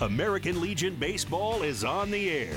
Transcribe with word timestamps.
American 0.00 0.60
Legion 0.60 0.94
Baseball 0.94 1.64
is 1.64 1.82
on 1.82 2.12
the 2.12 2.30
air. 2.30 2.54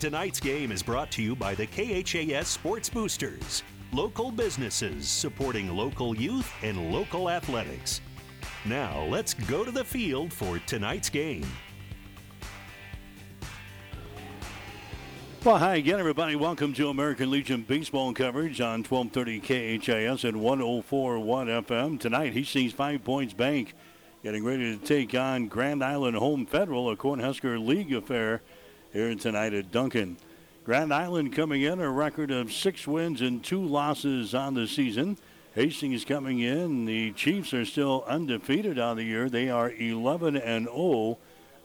Tonight's 0.00 0.40
game 0.40 0.72
is 0.72 0.82
brought 0.82 1.10
to 1.12 1.22
you 1.22 1.36
by 1.36 1.54
the 1.54 1.66
KHAS 1.66 2.48
Sports 2.48 2.88
Boosters, 2.88 3.62
local 3.92 4.30
businesses 4.30 5.06
supporting 5.06 5.68
local 5.76 6.16
youth 6.16 6.50
and 6.62 6.90
local 6.90 7.28
athletics. 7.28 8.00
Now, 8.64 9.04
let's 9.04 9.34
go 9.34 9.66
to 9.66 9.70
the 9.70 9.84
field 9.84 10.32
for 10.32 10.60
tonight's 10.60 11.10
game. 11.10 11.44
Well, 15.44 15.58
hi 15.58 15.76
again, 15.76 16.00
everybody. 16.00 16.36
Welcome 16.36 16.72
to 16.72 16.88
American 16.88 17.30
Legion 17.30 17.66
baseball 17.68 18.14
coverage 18.14 18.62
on 18.62 18.82
1230 18.82 19.40
KHAS 19.78 20.24
and 20.24 20.40
1041 20.40 21.48
FM. 21.48 22.00
Tonight, 22.00 22.32
Hastings 22.32 22.72
Five 22.72 23.04
Points 23.04 23.34
Bank 23.34 23.74
getting 24.22 24.44
ready 24.44 24.76
to 24.76 24.84
take 24.84 25.14
on 25.14 25.46
Grand 25.46 25.84
Island 25.84 26.16
Home 26.16 26.44
Federal, 26.44 26.90
a 26.90 26.96
Cornhusker 26.96 27.64
League 27.64 27.92
affair 27.92 28.42
here 28.92 29.14
tonight 29.14 29.54
at 29.54 29.70
Duncan. 29.70 30.16
Grand 30.64 30.92
Island 30.92 31.32
coming 31.32 31.62
in 31.62 31.80
a 31.80 31.88
record 31.88 32.32
of 32.32 32.52
six 32.52 32.86
wins 32.86 33.20
and 33.20 33.44
two 33.44 33.64
losses 33.64 34.34
on 34.34 34.54
the 34.54 34.66
season. 34.66 35.16
Hastings 35.54 36.04
coming 36.04 36.40
in. 36.40 36.84
The 36.84 37.12
Chiefs 37.12 37.54
are 37.54 37.64
still 37.64 38.04
undefeated 38.08 38.78
on 38.78 38.96
the 38.96 39.04
year. 39.04 39.30
They 39.30 39.50
are 39.50 39.70
11 39.70 40.36
and 40.36 40.66
0. 40.66 41.18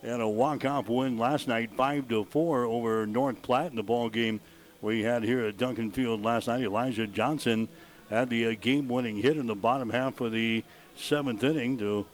They 0.04 0.10
had 0.10 0.22
a 0.22 0.28
walk-off 0.28 0.88
win 0.90 1.18
last 1.18 1.48
night, 1.48 1.72
five 1.76 2.08
to 2.10 2.24
four 2.24 2.66
over 2.66 3.08
North 3.08 3.42
Platte 3.42 3.72
in 3.72 3.76
the 3.76 3.84
ball 3.84 4.10
game 4.10 4.40
we 4.80 5.02
had 5.02 5.24
here 5.24 5.46
at 5.48 5.58
Duncan 5.58 5.92
Field 5.92 6.22
last 6.22 6.48
night. 6.48 6.62
Elijah 6.62 7.08
Johnson 7.08 7.68
had 8.12 8.30
the 8.30 8.46
uh, 8.48 8.56
game-winning 8.62 9.18
hit 9.18 9.38
in 9.38 9.48
the 9.48 9.56
bottom 9.56 9.90
half 9.90 10.22
of 10.22 10.32
the 10.32 10.64
seventh 10.96 11.44
inning 11.44 11.78
to 11.80 12.06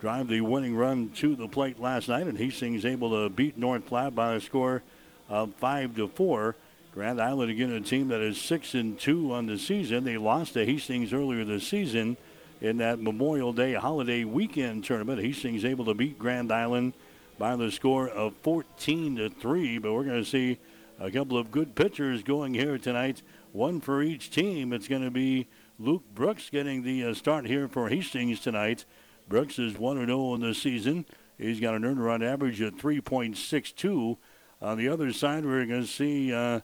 drive 0.00 0.28
the 0.28 0.40
winning 0.40 0.74
run 0.74 1.10
to 1.10 1.36
the 1.36 1.46
plate 1.46 1.78
last 1.78 2.08
night, 2.08 2.26
and 2.26 2.38
Hastings 2.38 2.86
able 2.86 3.10
to 3.10 3.28
beat 3.28 3.58
North 3.58 3.84
Platte 3.86 4.14
by 4.14 4.34
a 4.34 4.40
score 4.40 4.82
of 5.28 5.54
five 5.56 5.94
to 5.96 6.08
four. 6.08 6.56
Grand 6.94 7.20
Island 7.20 7.50
again 7.50 7.70
a 7.70 7.80
team 7.80 8.08
that 8.08 8.20
is 8.20 8.40
six 8.40 8.74
and 8.74 8.98
two 8.98 9.32
on 9.32 9.46
the 9.46 9.58
season. 9.58 10.04
They 10.04 10.16
lost 10.16 10.54
to 10.54 10.64
Hastings 10.64 11.12
earlier 11.12 11.44
this 11.44 11.68
season 11.68 12.16
in 12.60 12.78
that 12.78 12.98
Memorial 12.98 13.52
Day 13.52 13.74
holiday 13.74 14.24
weekend 14.24 14.84
tournament. 14.84 15.20
Hastings 15.20 15.64
able 15.64 15.84
to 15.84 15.94
beat 15.94 16.18
Grand 16.18 16.50
Island 16.50 16.94
by 17.38 17.54
the 17.56 17.70
score 17.70 18.08
of 18.08 18.34
14 18.42 19.16
to 19.16 19.28
three. 19.28 19.78
But 19.78 19.92
we're 19.92 20.04
going 20.04 20.22
to 20.22 20.28
see 20.28 20.58
a 20.98 21.10
couple 21.10 21.38
of 21.38 21.50
good 21.50 21.74
pitchers 21.74 22.22
going 22.22 22.54
here 22.54 22.76
tonight. 22.76 23.22
One 23.52 23.80
for 23.80 24.02
each 24.02 24.30
team. 24.30 24.72
It's 24.72 24.88
going 24.88 25.04
to 25.04 25.10
be 25.10 25.46
Luke 25.78 26.04
Brooks 26.14 26.50
getting 26.50 26.82
the 26.82 27.04
uh, 27.04 27.14
start 27.14 27.46
here 27.46 27.68
for 27.68 27.88
Hastings 27.88 28.40
tonight. 28.40 28.84
Brooks 29.30 29.60
is 29.60 29.78
1 29.78 30.04
0 30.06 30.34
in 30.34 30.40
the 30.40 30.52
season. 30.52 31.06
He's 31.38 31.60
got 31.60 31.74
an 31.74 31.84
earned 31.84 32.04
run 32.04 32.20
average 32.20 32.60
of 32.60 32.74
3.62. 32.74 34.18
On 34.60 34.76
the 34.76 34.88
other 34.88 35.12
side, 35.12 35.44
we're 35.44 35.64
going 35.66 35.82
to 35.82 35.86
see 35.86 36.34
uh, 36.34 36.60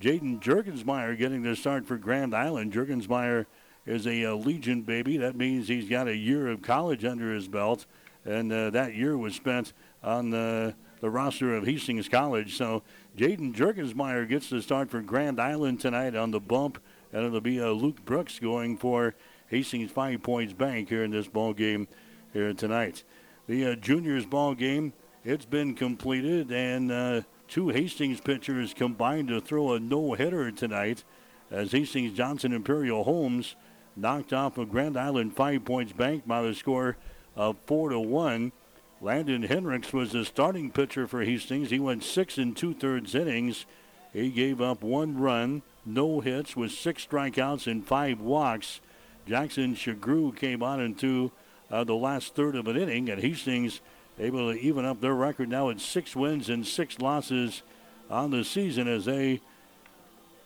Jaden 0.00 0.42
Jurgensmeyer 0.42 1.16
getting 1.16 1.42
the 1.42 1.54
start 1.54 1.86
for 1.86 1.96
Grand 1.96 2.34
Island. 2.34 2.72
Jurgensmeyer 2.72 3.46
is 3.86 4.04
a, 4.04 4.24
a, 4.24 4.34
Legion 4.34 4.82
baby. 4.82 5.16
That 5.16 5.36
means 5.36 5.68
he's 5.68 5.88
got 5.88 6.08
a 6.08 6.16
year 6.16 6.48
of 6.48 6.60
college 6.60 7.04
under 7.04 7.32
his 7.32 7.46
belt, 7.46 7.86
and 8.24 8.52
uh, 8.52 8.70
that 8.70 8.96
year 8.96 9.16
was 9.16 9.36
spent 9.36 9.72
on 10.02 10.30
the, 10.30 10.74
the 11.00 11.10
roster 11.10 11.54
of 11.54 11.66
Hastings 11.66 12.08
College. 12.08 12.56
So 12.56 12.82
Jaden 13.16 13.54
Jurgensmeyer 13.54 14.28
gets 14.28 14.50
the 14.50 14.60
start 14.60 14.90
for 14.90 15.02
Grand 15.02 15.40
Island 15.40 15.80
tonight 15.80 16.16
on 16.16 16.32
the 16.32 16.40
bump, 16.40 16.82
and 17.12 17.24
it'll 17.24 17.40
be 17.40 17.60
uh, 17.60 17.68
Luke 17.68 18.04
Brooks 18.04 18.40
going 18.40 18.76
for 18.76 19.14
Hastings 19.46 19.92
Five 19.92 20.24
Points 20.24 20.52
Bank 20.52 20.88
here 20.88 21.04
in 21.04 21.12
this 21.12 21.28
ball 21.28 21.54
game 21.54 21.86
here 22.32 22.52
tonight. 22.52 23.04
The 23.46 23.66
uh, 23.66 23.74
juniors 23.74 24.26
ball 24.26 24.54
game, 24.54 24.92
it's 25.24 25.44
been 25.44 25.74
completed, 25.74 26.50
and 26.50 26.92
uh, 26.92 27.22
two 27.48 27.70
Hastings 27.70 28.20
pitchers 28.20 28.74
combined 28.74 29.28
to 29.28 29.40
throw 29.40 29.72
a 29.72 29.80
no-hitter 29.80 30.50
tonight 30.52 31.04
as 31.50 31.72
Hastings 31.72 32.16
Johnson 32.16 32.52
Imperial 32.52 33.04
Homes 33.04 33.56
knocked 33.96 34.32
off 34.32 34.58
a 34.58 34.66
Grand 34.66 34.96
Island 34.96 35.34
Five 35.34 35.64
Points 35.64 35.92
Bank 35.92 36.26
by 36.26 36.42
the 36.42 36.54
score 36.54 36.96
of 37.34 37.56
four 37.66 37.90
to 37.90 37.98
one. 37.98 38.52
Landon 39.00 39.44
Hendricks 39.44 39.92
was 39.92 40.12
the 40.12 40.24
starting 40.24 40.70
pitcher 40.70 41.06
for 41.06 41.24
Hastings. 41.24 41.70
He 41.70 41.78
went 41.78 42.04
six 42.04 42.36
and 42.36 42.56
two-thirds 42.56 43.14
innings. 43.14 43.64
He 44.12 44.30
gave 44.30 44.60
up 44.60 44.82
one 44.82 45.18
run, 45.18 45.62
no 45.86 46.20
hits, 46.20 46.56
with 46.56 46.72
six 46.72 47.06
strikeouts 47.06 47.66
and 47.70 47.86
five 47.86 48.20
walks. 48.20 48.80
Jackson 49.26 49.74
Shagru 49.74 50.34
came 50.36 50.62
on 50.62 50.80
into 50.80 51.30
uh, 51.70 51.84
the 51.84 51.94
last 51.94 52.34
third 52.34 52.56
of 52.56 52.66
an 52.66 52.76
inning, 52.76 53.08
and 53.08 53.20
Hastings 53.20 53.80
able 54.18 54.52
to 54.52 54.58
even 54.58 54.84
up 54.84 55.00
their 55.00 55.14
record 55.14 55.48
now 55.48 55.70
at 55.70 55.80
six 55.80 56.16
wins 56.16 56.48
and 56.48 56.66
six 56.66 56.98
losses 56.98 57.62
on 58.10 58.30
the 58.30 58.44
season 58.44 58.88
as 58.88 59.04
they 59.04 59.40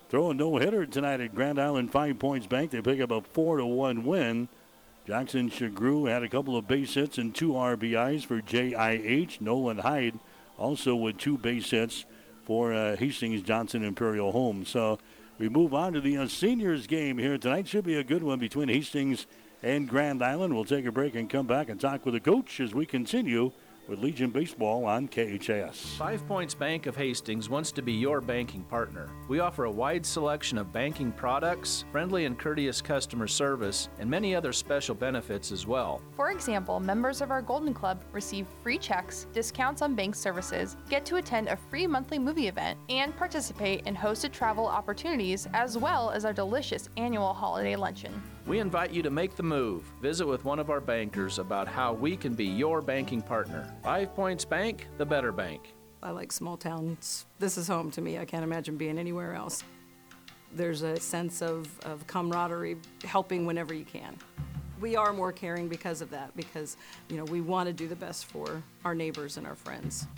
throw 0.08 0.30
a 0.30 0.34
no-hitter 0.34 0.84
tonight 0.84 1.20
at 1.20 1.34
Grand 1.34 1.58
Island 1.58 1.90
Five 1.90 2.18
Points 2.18 2.46
Bank. 2.46 2.70
They 2.70 2.82
pick 2.82 3.00
up 3.00 3.10
a 3.10 3.22
four 3.22 3.56
to 3.56 3.66
one 3.66 4.04
win. 4.04 4.48
Jackson 5.06 5.50
Shagru 5.50 6.08
had 6.08 6.22
a 6.22 6.28
couple 6.28 6.56
of 6.56 6.68
base 6.68 6.94
hits 6.94 7.18
and 7.18 7.34
two 7.34 7.52
RBIs 7.52 8.24
for 8.24 8.40
JIH. 8.40 9.40
Nolan 9.40 9.78
Hyde 9.78 10.18
also 10.58 10.94
with 10.94 11.18
two 11.18 11.38
base 11.38 11.70
hits 11.70 12.04
for 12.44 12.72
uh, 12.72 12.96
Hastings 12.96 13.42
Johnson 13.42 13.84
Imperial 13.84 14.32
Home. 14.32 14.64
So 14.64 14.98
we 15.38 15.48
move 15.48 15.74
on 15.74 15.92
to 15.94 16.00
the 16.00 16.18
uh, 16.18 16.28
seniors 16.28 16.86
game 16.86 17.18
here 17.18 17.38
tonight. 17.38 17.66
Should 17.66 17.84
be 17.84 17.96
a 17.96 18.04
good 18.04 18.22
one 18.22 18.38
between 18.38 18.68
Hastings 18.68 19.26
and 19.62 19.88
Grand 19.88 20.22
Island. 20.22 20.54
We'll 20.54 20.64
take 20.64 20.86
a 20.86 20.92
break 20.92 21.14
and 21.14 21.28
come 21.28 21.46
back 21.46 21.68
and 21.68 21.80
talk 21.80 22.04
with 22.04 22.14
the 22.14 22.20
coach 22.20 22.60
as 22.60 22.74
we 22.74 22.86
continue 22.86 23.52
with 23.88 23.98
Legion 23.98 24.30
Baseball 24.30 24.84
on 24.84 25.08
KHAS. 25.08 25.96
Five 25.96 26.26
Points 26.28 26.54
Bank 26.54 26.86
of 26.86 26.96
Hastings 26.96 27.48
wants 27.48 27.72
to 27.72 27.82
be 27.82 27.92
your 27.92 28.20
banking 28.20 28.62
partner. 28.62 29.10
We 29.28 29.40
offer 29.40 29.64
a 29.64 29.70
wide 29.70 30.06
selection 30.06 30.56
of 30.56 30.72
banking 30.72 31.10
products, 31.10 31.84
friendly 31.90 32.24
and 32.24 32.38
courteous 32.38 32.80
customer 32.80 33.26
service, 33.26 33.88
and 33.98 34.08
many 34.08 34.34
other 34.34 34.52
special 34.52 34.94
benefits 34.94 35.50
as 35.50 35.66
well. 35.66 36.00
For 36.14 36.30
example, 36.30 36.78
members 36.78 37.20
of 37.20 37.30
our 37.30 37.42
Golden 37.42 37.74
Club 37.74 38.02
receive 38.12 38.46
free 38.62 38.78
checks, 38.78 39.26
discounts 39.32 39.82
on 39.82 39.94
bank 39.94 40.14
services, 40.14 40.76
get 40.88 41.04
to 41.06 41.16
attend 41.16 41.48
a 41.48 41.56
free 41.56 41.86
monthly 41.86 42.20
movie 42.20 42.48
event, 42.48 42.78
and 42.88 43.16
participate 43.16 43.86
in 43.86 43.96
hosted 43.96 44.30
travel 44.30 44.66
opportunities 44.66 45.48
as 45.54 45.76
well 45.76 46.10
as 46.10 46.24
our 46.24 46.32
delicious 46.32 46.88
annual 46.96 47.34
holiday 47.34 47.74
luncheon. 47.74 48.22
We 48.44 48.58
invite 48.58 48.90
you 48.90 49.02
to 49.02 49.10
make 49.10 49.36
the 49.36 49.44
move. 49.44 49.84
Visit 50.00 50.26
with 50.26 50.44
one 50.44 50.58
of 50.58 50.68
our 50.68 50.80
bankers 50.80 51.38
about 51.38 51.68
how 51.68 51.92
we 51.92 52.16
can 52.16 52.34
be 52.34 52.44
your 52.44 52.82
banking 52.82 53.22
partner. 53.22 53.72
Five 53.84 54.14
Points 54.16 54.44
Bank, 54.44 54.88
the 54.98 55.06
better 55.06 55.30
bank. 55.30 55.72
I 56.02 56.10
like 56.10 56.32
small 56.32 56.56
towns. 56.56 57.26
This 57.38 57.56
is 57.56 57.68
home 57.68 57.92
to 57.92 58.00
me. 58.00 58.18
I 58.18 58.24
can't 58.24 58.42
imagine 58.42 58.76
being 58.76 58.98
anywhere 58.98 59.34
else. 59.34 59.62
There's 60.54 60.82
a 60.82 60.98
sense 60.98 61.40
of, 61.40 61.68
of 61.86 62.04
camaraderie, 62.08 62.78
helping 63.04 63.46
whenever 63.46 63.72
you 63.72 63.84
can. 63.84 64.16
We 64.80 64.96
are 64.96 65.12
more 65.12 65.30
caring 65.30 65.68
because 65.68 66.00
of 66.00 66.10
that, 66.10 66.36
because 66.36 66.76
you 67.08 67.16
know 67.16 67.24
we 67.24 67.40
want 67.40 67.68
to 67.68 67.72
do 67.72 67.86
the 67.86 67.94
best 67.94 68.26
for 68.26 68.60
our 68.84 68.96
neighbors 68.96 69.36
and 69.36 69.46
our 69.46 69.54
friends. 69.54 70.08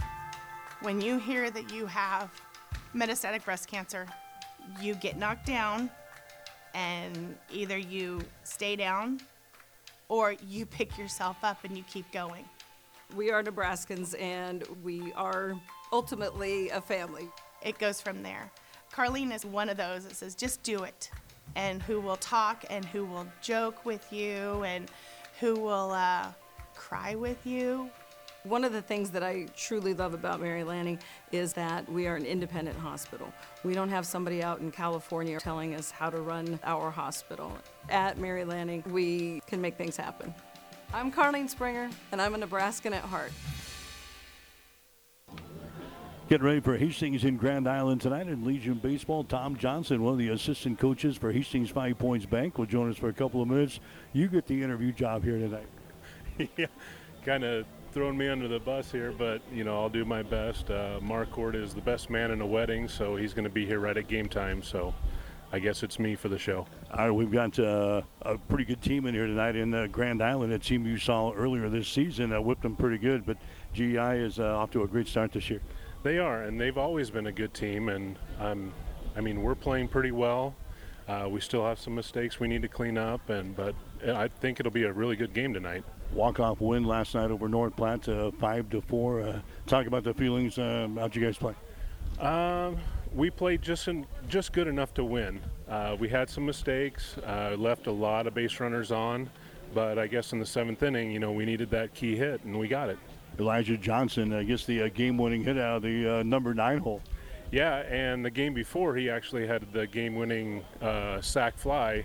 When 0.80 1.02
you 1.02 1.18
hear 1.18 1.50
that 1.50 1.70
you 1.70 1.84
have 1.84 2.30
metastatic 2.94 3.44
breast 3.44 3.68
cancer, 3.68 4.06
you 4.80 4.94
get 4.94 5.18
knocked 5.18 5.44
down 5.44 5.90
and 6.74 7.36
either 7.52 7.78
you 7.78 8.20
stay 8.42 8.76
down 8.76 9.20
or 10.08 10.34
you 10.48 10.66
pick 10.78 10.98
yourself 10.98 11.36
up 11.42 11.64
and 11.64 11.76
you 11.76 11.84
keep 11.84 12.10
going. 12.12 12.44
We 13.16 13.30
are 13.30 13.42
Nebraskans 13.42 14.20
and 14.20 14.64
we 14.82 15.12
are 15.12 15.54
ultimately 15.92 16.70
a 16.70 16.80
family. 16.80 17.28
It 17.62 17.78
goes 17.78 18.00
from 18.00 18.22
there. 18.22 18.50
Carlene 18.92 19.34
is 19.34 19.44
one 19.44 19.68
of 19.68 19.76
those 19.76 20.04
that 20.04 20.16
says, 20.16 20.34
just 20.34 20.62
do 20.62 20.84
it, 20.84 21.10
and 21.56 21.82
who 21.82 22.00
will 22.00 22.16
talk 22.16 22.64
and 22.70 22.84
who 22.84 23.04
will 23.04 23.26
joke 23.42 23.84
with 23.84 24.12
you 24.12 24.62
and 24.64 24.90
who 25.40 25.54
will 25.54 25.90
uh, 25.90 26.26
cry 26.74 27.14
with 27.14 27.44
you 27.46 27.90
one 28.44 28.62
of 28.62 28.72
the 28.72 28.82
things 28.82 29.10
that 29.10 29.22
I 29.22 29.46
truly 29.56 29.94
love 29.94 30.12
about 30.12 30.38
Mary 30.38 30.64
Lanning 30.64 30.98
is 31.32 31.54
that 31.54 31.90
we 31.90 32.06
are 32.06 32.14
an 32.14 32.26
independent 32.26 32.78
hospital. 32.78 33.32
We 33.64 33.72
don't 33.72 33.88
have 33.88 34.04
somebody 34.04 34.42
out 34.42 34.60
in 34.60 34.70
California 34.70 35.40
telling 35.40 35.74
us 35.74 35.90
how 35.90 36.10
to 36.10 36.20
run 36.20 36.60
our 36.62 36.90
hospital. 36.90 37.56
At 37.88 38.18
Mary 38.18 38.44
Lanning, 38.44 38.84
we 38.90 39.40
can 39.46 39.62
make 39.62 39.76
things 39.76 39.96
happen. 39.96 40.34
I'm 40.92 41.10
Carlene 41.10 41.48
Springer, 41.48 41.88
and 42.12 42.20
I'm 42.20 42.34
a 42.34 42.38
Nebraskan 42.38 42.92
at 42.92 43.02
heart. 43.02 43.32
Getting 46.28 46.46
ready 46.46 46.60
for 46.60 46.76
Hastings 46.76 47.24
in 47.24 47.36
Grand 47.36 47.66
Island 47.66 48.02
tonight 48.02 48.28
in 48.28 48.44
Legion 48.44 48.74
Baseball. 48.74 49.24
Tom 49.24 49.56
Johnson, 49.56 50.02
one 50.02 50.12
of 50.12 50.18
the 50.18 50.30
assistant 50.30 50.78
coaches 50.78 51.16
for 51.16 51.32
Hastings 51.32 51.70
Five 51.70 51.98
Points 51.98 52.26
Bank, 52.26 52.58
will 52.58 52.66
join 52.66 52.90
us 52.90 52.96
for 52.96 53.08
a 53.08 53.12
couple 53.12 53.40
of 53.40 53.48
minutes. 53.48 53.80
You 54.12 54.28
get 54.28 54.46
the 54.46 54.62
interview 54.62 54.92
job 54.92 55.24
here 55.24 55.38
tonight. 55.38 55.66
yeah, 56.56 56.66
kind 57.24 57.44
of 57.44 57.66
throwing 57.94 58.18
me 58.18 58.28
under 58.28 58.48
the 58.48 58.58
bus 58.58 58.90
here, 58.90 59.12
but 59.12 59.40
you 59.52 59.62
know 59.62 59.80
I'll 59.80 59.88
do 59.88 60.04
my 60.04 60.20
best. 60.20 60.68
Uh, 60.68 60.98
Marquardt 61.00 61.54
is 61.54 61.74
the 61.74 61.80
best 61.80 62.10
man 62.10 62.32
in 62.32 62.40
a 62.40 62.46
wedding, 62.46 62.88
so 62.88 63.14
he's 63.14 63.32
going 63.32 63.44
to 63.44 63.50
be 63.50 63.64
here 63.64 63.78
right 63.78 63.96
at 63.96 64.08
game 64.08 64.28
time. 64.28 64.64
So 64.64 64.92
I 65.52 65.60
guess 65.60 65.84
it's 65.84 66.00
me 66.00 66.16
for 66.16 66.28
the 66.28 66.38
show. 66.38 66.66
All 66.92 67.06
right, 67.06 67.10
we've 67.12 67.30
got 67.30 67.56
uh, 67.56 68.02
a 68.22 68.36
pretty 68.36 68.64
good 68.64 68.82
team 68.82 69.06
in 69.06 69.14
here 69.14 69.28
tonight 69.28 69.54
in 69.54 69.72
uh, 69.72 69.86
Grand 69.86 70.20
Island. 70.20 70.52
A 70.52 70.58
team 70.58 70.84
you 70.84 70.98
saw 70.98 71.32
earlier 71.32 71.68
this 71.68 71.86
season 71.86 72.32
uh, 72.32 72.40
whipped 72.40 72.62
them 72.62 72.74
pretty 72.74 72.98
good, 72.98 73.24
but 73.24 73.36
GI 73.72 73.96
is 73.96 74.40
uh, 74.40 74.58
off 74.58 74.72
to 74.72 74.82
a 74.82 74.88
great 74.88 75.06
start 75.06 75.30
this 75.30 75.48
year. 75.48 75.60
They 76.02 76.18
are, 76.18 76.42
and 76.42 76.60
they've 76.60 76.76
always 76.76 77.10
been 77.10 77.28
a 77.28 77.32
good 77.32 77.54
team. 77.54 77.88
And 77.90 78.16
um, 78.40 78.72
I 79.16 79.20
mean, 79.20 79.40
we're 79.40 79.54
playing 79.54 79.86
pretty 79.86 80.10
well. 80.10 80.56
Uh, 81.06 81.28
we 81.30 81.40
still 81.40 81.64
have 81.64 81.78
some 81.78 81.94
mistakes 81.94 82.40
we 82.40 82.48
need 82.48 82.62
to 82.62 82.68
clean 82.68 82.98
up, 82.98 83.30
and 83.30 83.54
but 83.54 83.76
I 84.04 84.26
think 84.26 84.58
it'll 84.58 84.72
be 84.72 84.82
a 84.84 84.92
really 84.92 85.14
good 85.14 85.32
game 85.32 85.54
tonight. 85.54 85.84
Walk-off 86.12 86.60
win 86.60 86.84
last 86.84 87.14
night 87.14 87.30
over 87.30 87.48
North 87.48 87.74
Platte, 87.76 88.08
uh, 88.08 88.30
five 88.32 88.70
to 88.70 88.80
four. 88.82 89.20
Uh, 89.20 89.40
talk 89.66 89.86
about 89.86 90.04
the 90.04 90.14
feelings. 90.14 90.58
Uh, 90.58 90.88
how'd 90.96 91.16
you 91.16 91.24
guys 91.24 91.36
play? 91.36 91.54
Um, 92.20 92.76
we 93.12 93.30
played 93.30 93.62
just 93.62 93.88
in, 93.88 94.06
just 94.28 94.52
good 94.52 94.68
enough 94.68 94.94
to 94.94 95.04
win. 95.04 95.40
Uh, 95.68 95.96
we 95.98 96.08
had 96.08 96.30
some 96.30 96.46
mistakes, 96.46 97.16
uh, 97.26 97.56
left 97.58 97.88
a 97.88 97.90
lot 97.90 98.28
of 98.28 98.34
base 98.34 98.60
runners 98.60 98.92
on, 98.92 99.28
but 99.72 99.98
I 99.98 100.06
guess 100.06 100.32
in 100.32 100.38
the 100.38 100.46
seventh 100.46 100.82
inning, 100.84 101.10
you 101.10 101.18
know, 101.18 101.32
we 101.32 101.44
needed 101.44 101.70
that 101.70 101.94
key 101.94 102.14
hit, 102.14 102.44
and 102.44 102.56
we 102.56 102.68
got 102.68 102.90
it. 102.90 102.98
Elijah 103.40 103.76
Johnson 103.76 104.32
uh, 104.32 104.42
gets 104.42 104.66
the 104.66 104.88
game-winning 104.90 105.42
hit 105.42 105.58
out 105.58 105.76
of 105.78 105.82
the 105.82 106.22
number 106.24 106.54
nine 106.54 106.78
hole. 106.78 107.02
Yeah, 107.50 107.78
and 107.78 108.24
the 108.24 108.30
game 108.30 108.54
before, 108.54 108.94
he 108.94 109.10
actually 109.10 109.46
had 109.46 109.72
the 109.72 109.88
game-winning 109.88 110.64
sac 111.20 111.58
fly 111.58 112.04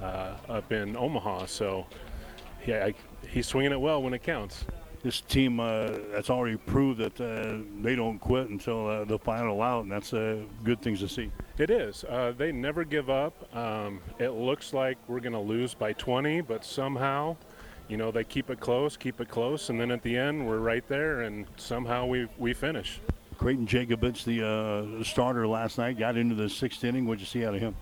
up 0.00 0.70
in 0.70 0.96
Omaha. 0.96 1.46
So, 1.46 1.86
yeah, 2.66 2.86
I, 2.86 2.94
he's 3.30 3.46
swinging 3.46 3.72
it 3.72 3.80
well 3.80 4.02
when 4.02 4.14
it 4.14 4.22
counts 4.22 4.64
this 5.02 5.20
team 5.22 5.60
uh, 5.60 5.90
that's 6.12 6.30
already 6.30 6.56
proved 6.56 6.98
that 6.98 7.20
uh, 7.20 7.58
they 7.82 7.94
don't 7.96 8.18
quit 8.18 8.48
until 8.48 8.86
uh, 8.86 9.04
the 9.04 9.18
final 9.18 9.62
out, 9.62 9.82
and 9.82 9.92
that's 9.92 10.12
uh, 10.12 10.38
good 10.62 10.80
things 10.82 11.00
to 11.00 11.08
see. 11.08 11.30
It 11.58 11.70
is. 11.70 12.04
Uh, 12.04 12.32
they 12.36 12.52
never 12.52 12.84
give 12.84 13.08
up. 13.08 13.54
Um, 13.56 14.00
it 14.18 14.30
looks 14.30 14.72
like 14.72 14.98
we're 15.08 15.20
going 15.20 15.32
to 15.32 15.38
lose 15.38 15.74
by 15.74 15.92
20, 15.94 16.42
but 16.42 16.64
somehow, 16.64 17.36
you 17.88 17.96
know, 17.96 18.10
they 18.10 18.24
keep 18.24 18.50
it 18.50 18.60
close, 18.60 18.96
keep 18.96 19.20
it 19.20 19.28
close, 19.28 19.70
and 19.70 19.80
then 19.80 19.90
at 19.90 20.02
the 20.02 20.16
end, 20.16 20.46
we're 20.46 20.58
right 20.58 20.86
there, 20.88 21.22
and 21.22 21.46
somehow 21.56 22.06
we 22.06 22.28
we 22.38 22.52
finish. 22.52 23.00
Creighton 23.38 23.66
Jacobitz, 23.66 24.22
the 24.24 24.46
uh, 24.46 25.02
starter 25.02 25.48
last 25.48 25.78
night, 25.78 25.98
got 25.98 26.18
into 26.18 26.34
the 26.34 26.48
sixth 26.48 26.84
inning. 26.84 27.06
What'd 27.06 27.20
you 27.20 27.26
see 27.26 27.44
out 27.44 27.54
of 27.54 27.60
him? 27.60 27.74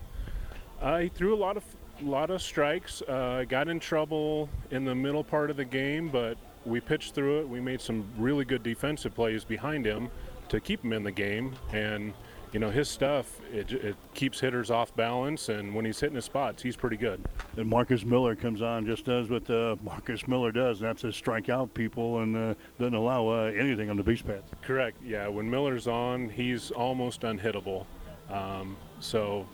he 1.01 1.09
threw 1.09 1.35
a 1.35 1.35
lot 1.35 1.57
of 1.57 1.65
lot 2.05 2.29
of 2.29 2.41
strikes. 2.41 3.01
got 3.07 3.67
in 3.67 3.79
trouble 3.79 4.49
in 4.71 4.85
the 4.85 4.95
middle 4.95 5.23
part 5.23 5.49
of 5.49 5.57
the 5.57 5.65
game, 5.65 6.09
but 6.09 6.37
we 6.65 6.79
pitched 6.79 7.13
through 7.15 7.41
it. 7.41 7.49
We 7.49 7.59
made 7.59 7.81
some 7.81 8.05
really 8.17 8.45
good 8.45 8.63
defensive 8.63 9.15
plays 9.15 9.43
behind 9.43 9.85
him 9.85 10.09
to 10.49 10.59
keep 10.59 10.83
him 10.83 10.93
in 10.93 11.03
the 11.03 11.11
game. 11.11 11.55
And, 11.73 12.13
you 12.51 12.59
know, 12.59 12.69
his 12.69 12.89
stuff, 12.89 13.39
it, 13.51 13.71
it 13.71 13.95
keeps 14.13 14.39
hitters 14.39 14.71
off 14.71 14.95
balance. 14.95 15.49
And 15.49 15.73
when 15.73 15.85
he's 15.85 15.99
hitting 15.99 16.15
his 16.15 16.25
spots, 16.25 16.61
he's 16.61 16.75
pretty 16.75 16.97
good. 16.97 17.23
And 17.57 17.69
Marcus 17.69 18.03
Miller 18.03 18.35
comes 18.35 18.61
on, 18.61 18.85
just 18.85 19.05
does 19.05 19.29
what 19.29 19.49
uh, 19.49 19.75
Marcus 19.83 20.27
Miller 20.27 20.51
does. 20.51 20.79
That's 20.79 21.01
to 21.01 21.11
strike 21.11 21.49
out 21.49 21.73
people 21.73 22.19
and 22.19 22.35
uh, 22.35 22.53
doesn't 22.79 22.95
allow 22.95 23.27
uh, 23.27 23.51
anything 23.55 23.89
on 23.89 23.97
the 23.97 24.03
base 24.03 24.21
paths. 24.21 24.51
Correct. 24.61 24.97
Yeah. 25.03 25.27
When 25.27 25.49
Miller's 25.49 25.87
on, 25.87 26.29
he's 26.29 26.71
almost 26.71 27.21
unhittable. 27.21 27.85
Um, 28.29 28.77
so, 28.99 29.47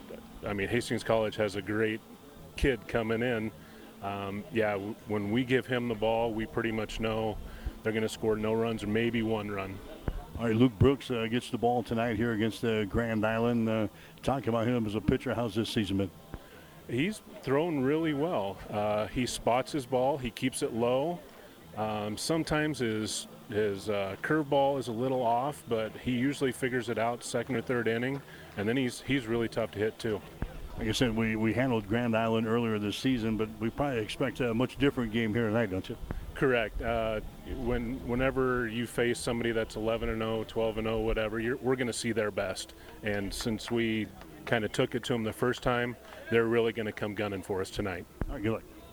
I 0.45 0.53
mean, 0.53 0.67
Hastings 0.67 1.03
College 1.03 1.35
has 1.35 1.55
a 1.55 1.61
great 1.61 2.01
kid 2.55 2.87
coming 2.87 3.21
in 3.21 3.51
um, 4.05 4.43
yeah, 4.53 4.73
w- 4.73 4.95
when 5.07 5.31
we 5.31 5.43
give 5.43 5.65
him 5.65 5.87
the 5.87 5.95
ball, 5.95 6.31
we 6.31 6.45
pretty 6.45 6.71
much 6.71 6.99
know 6.99 7.37
they're 7.81 7.91
going 7.91 8.03
to 8.03 8.09
score 8.09 8.35
no 8.35 8.53
runs 8.53 8.83
or 8.83 8.87
maybe 8.87 9.23
one 9.23 9.49
run. 9.49 9.77
All 10.37 10.45
right, 10.45 10.55
Luke 10.55 10.77
Brooks 10.77 11.09
uh, 11.09 11.25
gets 11.29 11.49
the 11.49 11.57
ball 11.57 11.81
tonight 11.81 12.15
here 12.15 12.33
against 12.33 12.63
uh, 12.63 12.85
Grand 12.85 13.25
Island. 13.25 13.67
Uh, 13.67 13.87
talk 14.21 14.45
about 14.45 14.67
him 14.67 14.85
as 14.85 14.93
a 14.93 15.01
pitcher. 15.01 15.33
How's 15.33 15.55
this 15.55 15.69
season 15.69 15.97
been? 15.97 16.11
He's 16.87 17.21
thrown 17.41 17.81
really 17.81 18.13
well. 18.13 18.57
Uh, 18.69 19.07
he 19.07 19.25
spots 19.25 19.71
his 19.71 19.87
ball. 19.87 20.19
He 20.19 20.29
keeps 20.29 20.61
it 20.61 20.73
low. 20.73 21.19
Um, 21.75 22.15
sometimes 22.17 22.79
his 22.79 23.27
his 23.49 23.89
uh, 23.89 24.15
curveball 24.23 24.79
is 24.79 24.87
a 24.87 24.91
little 24.91 25.21
off, 25.21 25.63
but 25.69 25.91
he 26.03 26.11
usually 26.11 26.51
figures 26.51 26.89
it 26.89 26.97
out 26.97 27.23
second 27.23 27.55
or 27.55 27.61
third 27.61 27.87
inning, 27.87 28.21
and 28.57 28.67
then 28.67 28.77
he's 28.77 29.01
he's 29.01 29.25
really 29.25 29.47
tough 29.47 29.71
to 29.71 29.79
hit 29.79 29.97
too. 29.97 30.21
Like 30.77 30.89
I 30.89 30.91
said, 30.91 31.15
we, 31.15 31.35
we 31.35 31.53
handled 31.53 31.87
Grand 31.87 32.17
Island 32.17 32.47
earlier 32.47 32.77
this 32.79 32.97
season, 32.97 33.37
but 33.37 33.47
we 33.59 33.69
probably 33.69 33.99
expect 33.99 34.41
a 34.41 34.53
much 34.53 34.77
different 34.77 35.13
game 35.13 35.33
here 35.33 35.47
tonight, 35.47 35.71
don't 35.71 35.87
you? 35.87 35.95
Correct. 36.33 36.81
Uh, 36.81 37.21
when 37.59 37.95
whenever 38.05 38.67
you 38.67 38.85
face 38.85 39.17
somebody 39.17 39.53
that's 39.53 39.77
11 39.77 40.09
and 40.09 40.19
0, 40.19 40.43
12 40.45 40.77
and 40.79 40.87
0, 40.87 40.99
whatever, 40.99 41.37
we're 41.61 41.77
going 41.77 41.87
to 41.87 41.93
see 41.93 42.11
their 42.11 42.29
best. 42.29 42.73
And 43.03 43.33
since 43.33 43.71
we 43.71 44.07
kind 44.45 44.65
of 44.65 44.73
took 44.73 44.95
it 44.95 45.03
to 45.05 45.13
them 45.13 45.23
the 45.23 45.31
first 45.31 45.63
time, 45.63 45.95
they're 46.29 46.45
really 46.45 46.73
going 46.73 46.87
to 46.87 46.91
come 46.91 47.15
gunning 47.15 47.41
for 47.41 47.61
us 47.61 47.69
tonight. 47.69 48.05
All 48.27 48.35
right, 48.35 48.43
good 48.43 48.51
luck. 48.51 48.63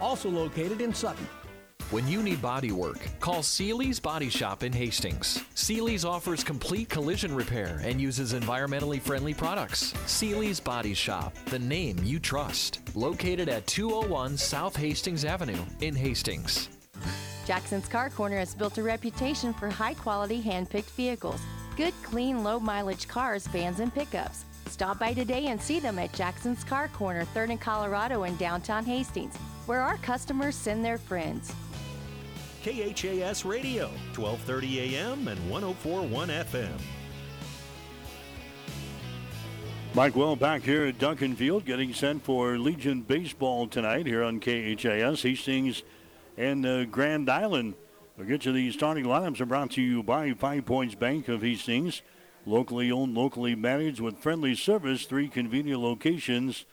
also 0.00 0.28
located 0.28 0.80
in 0.80 0.92
Sutton. 0.94 1.26
When 1.90 2.06
you 2.06 2.22
need 2.22 2.42
body 2.42 2.70
work, 2.70 2.98
call 3.18 3.42
Seely's 3.42 3.98
Body 3.98 4.28
Shop 4.28 4.62
in 4.62 4.74
Hastings. 4.74 5.42
Seely's 5.54 6.04
offers 6.04 6.44
complete 6.44 6.90
collision 6.90 7.34
repair 7.34 7.80
and 7.82 7.98
uses 7.98 8.34
environmentally 8.34 9.00
friendly 9.00 9.32
products. 9.32 9.94
Seely's 10.04 10.60
Body 10.60 10.92
Shop, 10.92 11.34
the 11.46 11.58
name 11.58 11.96
you 12.04 12.18
trust. 12.18 12.80
Located 12.94 13.48
at 13.48 13.66
201 13.66 14.36
South 14.36 14.76
Hastings 14.76 15.24
Avenue 15.24 15.62
in 15.80 15.94
Hastings. 15.94 16.68
Jackson's 17.46 17.88
Car 17.88 18.10
Corner 18.10 18.36
has 18.36 18.54
built 18.54 18.76
a 18.76 18.82
reputation 18.82 19.54
for 19.54 19.70
high 19.70 19.94
quality 19.94 20.42
hand 20.42 20.68
picked 20.68 20.90
vehicles. 20.90 21.40
Good, 21.78 21.94
clean, 22.02 22.44
low 22.44 22.60
mileage 22.60 23.08
cars, 23.08 23.46
vans, 23.46 23.80
and 23.80 23.94
pickups. 23.94 24.44
Stop 24.68 24.98
by 24.98 25.12
today 25.12 25.46
and 25.46 25.60
see 25.60 25.80
them 25.80 25.98
at 25.98 26.12
Jackson's 26.12 26.62
Car 26.62 26.88
Corner, 26.88 27.24
3rd 27.34 27.50
and 27.50 27.60
Colorado 27.60 28.24
in 28.24 28.36
downtown 28.36 28.84
Hastings 28.84 29.36
where 29.68 29.82
our 29.82 29.98
customers 29.98 30.56
send 30.56 30.82
their 30.82 30.96
friends. 30.96 31.52
KHAS 32.64 33.44
Radio, 33.44 33.90
12:30 34.14 34.94
a.m. 34.94 35.28
and 35.28 35.38
104.1 35.50 36.08
FM. 36.10 36.80
Mike 39.94 40.16
Well 40.16 40.36
back 40.36 40.62
here 40.62 40.86
at 40.86 40.98
Duncan 40.98 41.36
Field, 41.36 41.64
getting 41.64 41.92
sent 41.92 42.24
for 42.24 42.58
Legion 42.58 43.02
baseball 43.02 43.68
tonight 43.68 44.06
here 44.06 44.22
on 44.22 44.40
KHAS. 44.40 45.22
Hastings 45.22 45.82
and 46.36 46.64
uh, 46.64 46.84
Grand 46.86 47.28
Island. 47.28 47.74
We'll 48.16 48.26
get 48.26 48.40
to 48.42 48.52
the 48.52 48.72
starting 48.72 49.04
lineups 49.04 49.40
are 49.40 49.46
brought 49.46 49.70
to 49.72 49.82
you 49.82 50.02
by 50.02 50.32
Five 50.32 50.64
Points 50.64 50.94
Bank 50.94 51.28
of 51.28 51.42
Hastings. 51.42 52.02
Locally 52.48 52.90
owned, 52.90 53.14
locally 53.14 53.54
managed 53.54 54.00
with 54.00 54.16
friendly 54.16 54.54
service, 54.54 55.04
three 55.04 55.28
convenient 55.28 55.82
locations 55.82 56.64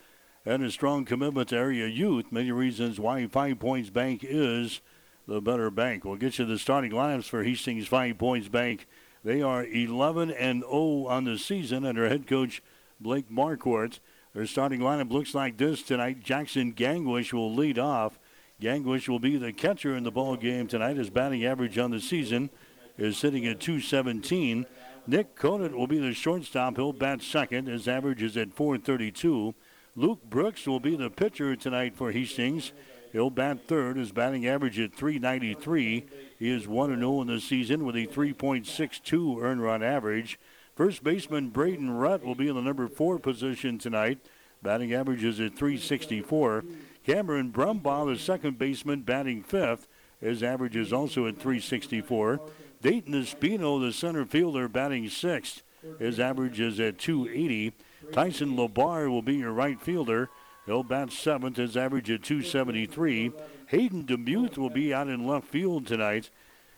and 0.46 0.64
a 0.64 0.72
strong 0.72 1.04
commitment 1.04 1.50
to 1.50 1.58
area 1.58 1.86
youth. 1.86 2.32
Many 2.32 2.50
reasons 2.54 2.98
why 2.98 3.28
Five 3.28 3.60
Points 3.60 3.90
Bank 3.90 4.22
is 4.24 4.80
the 5.28 5.42
better 5.42 5.70
bank. 5.70 6.06
We'll 6.06 6.16
get 6.16 6.40
you 6.40 6.46
the 6.46 6.58
starting 6.58 6.92
lineups 6.92 7.26
for 7.26 7.44
Hastings 7.44 7.90
Five 7.90 8.18
Points 8.18 8.48
Bank. 8.48 8.88
They 9.26 9.42
are 9.42 9.66
11 9.66 10.32
and 10.32 10.62
0 10.62 11.08
on 11.08 11.26
the 11.26 11.38
season 11.38 11.84
under 11.84 12.08
head 12.08 12.26
coach 12.26 12.64
Blake 13.02 13.30
Marquardt. 13.30 14.00
Their 14.34 14.46
starting 14.46 14.80
lineup 14.80 15.12
looks 15.12 15.36
like 15.36 15.58
this 15.58 15.84
tonight. 15.84 16.24
Jackson 16.24 16.74
Gangwish 16.74 17.34
will 17.34 17.54
lead 17.54 17.78
off. 17.78 18.18
Gangwish 18.62 19.10
will 19.10 19.20
be 19.20 19.36
the 19.36 19.52
catcher 19.52 19.94
in 19.98 20.06
the 20.06 20.12
ball 20.12 20.38
game 20.38 20.68
tonight. 20.68 20.96
His 20.96 21.10
batting 21.10 21.44
average 21.44 21.78
on 21.78 21.92
the 21.92 22.00
season 22.00 22.50
is 22.98 23.18
sitting 23.18 23.46
at 23.46 23.60
217. 23.60 24.66
Nick 25.08 25.36
Conant 25.36 25.78
will 25.78 25.88
be 25.88 26.00
the 26.00 26.14
shortstop. 26.14 26.78
He'll 26.78 26.94
bat 26.94 27.22
second. 27.22 27.68
His 27.68 27.88
average 27.88 28.24
is 28.24 28.36
at 28.38 28.54
432. 28.54 29.54
Luke 29.96 30.24
Brooks 30.30 30.66
will 30.66 30.80
be 30.80 30.96
the 30.96 31.10
pitcher 31.10 31.56
tonight 31.56 31.96
for 31.96 32.12
Hastings. 32.12 32.74
He'll 33.12 33.30
bat 33.30 33.68
third. 33.68 33.98
His 33.98 34.12
batting 34.12 34.48
average 34.48 34.80
at 34.80 34.96
393. 34.96 36.06
He 36.40 36.50
is 36.50 36.68
1 36.68 36.98
0 36.98 37.22
in 37.22 37.28
the 37.28 37.40
season 37.40 37.86
with 37.86 37.96
a 37.96 38.08
3.62 38.08 39.42
earned 39.42 39.62
run 39.62 39.84
average. 39.84 40.40
First 40.76 41.04
baseman 41.04 41.50
Braden 41.50 41.92
Rutt 41.92 42.24
will 42.24 42.36
be 42.36 42.50
in 42.50 42.56
the 42.56 42.62
number 42.62 42.88
four 42.88 43.20
position 43.20 43.78
tonight. 43.78 44.20
Batting 44.62 44.94
average 44.94 45.24
is 45.24 45.40
at 45.40 45.56
364. 45.56 46.66
Cameron 47.06 47.52
Brumbaugh, 47.52 48.12
the 48.12 48.20
second 48.20 48.58
baseman, 48.58 49.02
batting 49.04 49.44
fifth. 49.44 49.88
His 50.20 50.42
average 50.42 50.76
is 50.76 50.92
also 50.92 51.28
at 51.28 51.36
364. 51.36 52.42
Dayton 52.86 53.16
Espino, 53.16 53.82
the 53.82 53.92
center 53.92 54.26
fielder, 54.26 54.68
batting 54.68 55.10
sixth. 55.10 55.64
His 55.98 56.20
average 56.20 56.60
is 56.60 56.80
at 56.80 57.00
280. 57.00 57.74
Tyson 58.12 58.56
Labar 58.56 59.10
will 59.10 59.24
be 59.24 59.38
your 59.38 59.54
right 59.54 59.82
fielder. 59.82 60.30
He'll 60.68 60.84
bat 60.84 61.12
seventh, 61.12 61.58
his 61.58 61.76
average 61.76 62.12
at 62.12 62.22
273. 62.22 63.32
Hayden 63.70 64.06
Demuth 64.06 64.60
will 64.60 64.70
be 64.70 64.94
out 64.94 65.08
in 65.08 65.26
left 65.26 65.48
field 65.48 65.88
tonight. 65.88 66.30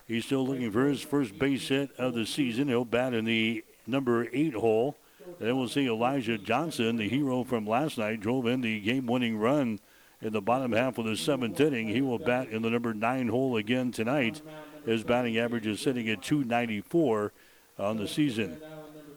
He's 0.08 0.24
still 0.24 0.48
looking 0.48 0.72
for 0.72 0.86
his 0.86 1.02
first 1.02 1.38
base 1.38 1.68
hit 1.68 1.92
of 1.98 2.14
the 2.14 2.26
season. 2.26 2.70
He'll 2.70 2.86
bat 2.86 3.14
in 3.14 3.26
the 3.26 3.66
number 3.86 4.30
eight 4.32 4.54
hole. 4.54 4.96
Then 5.40 5.58
we'll 5.58 5.68
see 5.68 5.90
Elijah 5.90 6.38
Johnson, 6.38 6.96
the 6.96 7.10
hero 7.10 7.44
from 7.44 7.68
last 7.68 7.98
night, 7.98 8.22
drove 8.22 8.48
in 8.48 8.62
the 8.62 8.80
game-winning 8.80 9.38
run 9.38 9.82
in 10.22 10.32
the 10.34 10.42
bottom 10.42 10.72
half 10.72 10.98
of 10.98 11.06
the 11.06 11.18
seventh 11.18 11.60
inning. 11.60 11.90
He 11.90 12.02
will 12.02 12.18
bat 12.18 12.48
in 12.48 12.62
the 12.62 12.70
number 12.70 12.94
nine 12.94 13.28
hole 13.28 13.58
again 13.58 13.92
tonight. 13.92 14.42
His 14.88 15.04
batting 15.04 15.38
average 15.38 15.68
is 15.68 15.82
sitting 15.82 16.08
at 16.08 16.22
294 16.22 17.34
on 17.78 17.98
the 17.98 18.08
season. 18.08 18.58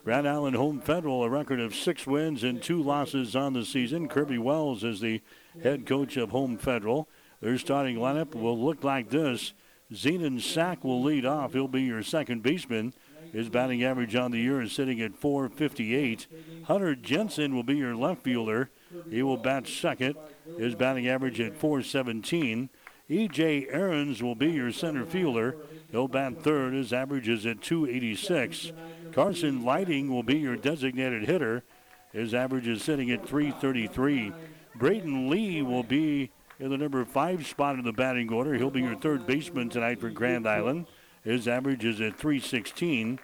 Grand 0.04 0.26
Island 0.26 0.56
Home 0.56 0.80
Federal, 0.80 1.22
a 1.22 1.30
record 1.30 1.60
of 1.60 1.76
six 1.76 2.08
wins 2.08 2.42
and 2.42 2.60
two 2.60 2.82
losses 2.82 3.36
on 3.36 3.52
the 3.52 3.64
season. 3.64 4.08
Kirby 4.08 4.38
Wells 4.38 4.82
is 4.82 5.00
the 5.00 5.22
head 5.62 5.86
coach 5.86 6.16
of 6.16 6.30
Home 6.30 6.58
Federal. 6.58 7.08
Their 7.40 7.56
starting 7.56 7.96
lineup 7.98 8.34
will 8.34 8.58
look 8.58 8.82
like 8.82 9.10
this. 9.10 9.52
Zenon 9.92 10.40
Sack 10.40 10.82
will 10.82 11.04
lead 11.04 11.24
off. 11.24 11.52
He'll 11.52 11.68
be 11.68 11.82
your 11.82 12.02
second 12.02 12.42
baseman. 12.42 12.92
His 13.32 13.48
batting 13.48 13.84
average 13.84 14.16
on 14.16 14.32
the 14.32 14.40
year 14.40 14.60
is 14.60 14.72
sitting 14.72 15.00
at 15.00 15.14
458. 15.14 16.26
Hunter 16.64 16.96
Jensen 16.96 17.54
will 17.54 17.62
be 17.62 17.76
your 17.76 17.94
left 17.94 18.24
fielder. 18.24 18.70
He 19.08 19.22
will 19.22 19.36
bat 19.36 19.68
second. 19.68 20.16
His 20.58 20.74
batting 20.74 21.06
average 21.06 21.40
at 21.40 21.56
417. 21.56 22.70
E.J. 23.10 23.66
Aarons 23.70 24.22
will 24.22 24.36
be 24.36 24.52
your 24.52 24.70
center 24.70 25.04
fielder. 25.04 25.56
He'll 25.90 26.06
bat 26.06 26.44
third. 26.44 26.74
His 26.74 26.92
average 26.92 27.28
is 27.28 27.44
at 27.44 27.60
286. 27.60 28.70
Carson 29.10 29.64
Lighting 29.64 30.08
will 30.08 30.22
be 30.22 30.38
your 30.38 30.54
designated 30.54 31.24
hitter. 31.24 31.64
His 32.12 32.34
average 32.34 32.68
is 32.68 32.84
sitting 32.84 33.10
at 33.10 33.26
333. 33.26 34.32
Braden 34.76 35.28
Lee 35.28 35.60
will 35.60 35.82
be 35.82 36.30
in 36.60 36.70
the 36.70 36.78
number 36.78 37.04
five 37.04 37.44
spot 37.48 37.76
in 37.76 37.84
the 37.84 37.92
batting 37.92 38.32
order. 38.32 38.54
He'll 38.54 38.70
be 38.70 38.82
your 38.82 38.94
third 38.94 39.26
baseman 39.26 39.70
tonight 39.70 40.00
for 40.00 40.10
Grand 40.10 40.46
Island. 40.46 40.86
His 41.24 41.48
average 41.48 41.84
is 41.84 42.00
at 42.00 42.16
316. 42.16 43.18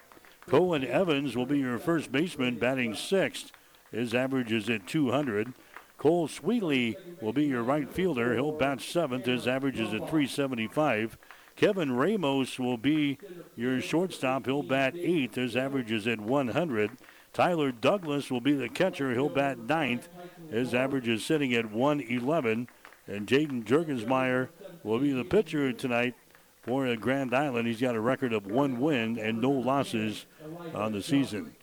Cohen 0.47 0.83
Evans 0.83 1.37
will 1.37 1.45
be 1.45 1.59
your 1.59 1.77
first 1.77 2.11
baseman, 2.11 2.57
batting 2.57 2.93
sixth. 2.93 3.53
His 3.91 4.13
average 4.13 4.51
is 4.51 4.69
at 4.69 4.85
200. 4.85 5.53
Cole 5.97 6.27
Sweetley 6.27 6.95
will 7.21 7.33
be 7.33 7.45
your 7.45 7.63
right 7.63 7.89
fielder. 7.89 8.35
He'll 8.35 8.51
bat 8.51 8.81
seventh. 8.81 9.25
His 9.25 9.47
average 9.47 9.79
is 9.79 9.93
at 9.93 10.09
375. 10.09 11.17
Kevin 11.55 11.93
Ramos 11.93 12.59
will 12.59 12.77
be 12.77 13.17
your 13.55 13.81
shortstop. 13.81 14.45
He'll 14.45 14.61
bat 14.61 14.95
eighth. 14.95 15.35
His 15.35 15.55
average 15.55 15.91
is 15.91 16.05
at 16.05 16.21
100. 16.21 16.91
Tyler 17.33 17.71
Douglas 17.71 18.29
will 18.29 18.41
be 18.41 18.53
the 18.53 18.69
catcher. 18.69 19.13
He'll 19.13 19.29
bat 19.29 19.57
ninth. 19.57 20.07
His 20.51 20.73
average 20.73 21.07
is 21.07 21.25
sitting 21.25 21.53
at 21.53 21.71
111. 21.71 22.67
And 23.07 23.27
Jaden 23.27 23.63
Jurgensmeyer 23.63 24.49
will 24.83 24.99
be 24.99 25.11
the 25.11 25.23
pitcher 25.23 25.73
tonight 25.73 26.13
for 26.61 26.93
Grand 26.95 27.33
Island. 27.33 27.67
He's 27.67 27.81
got 27.81 27.95
a 27.95 28.01
record 28.01 28.33
of 28.33 28.45
one 28.45 28.79
win 28.79 29.17
and 29.17 29.41
no 29.41 29.51
losses 29.51 30.25
on 30.75 30.91
the 30.91 31.01
season. 31.01 31.55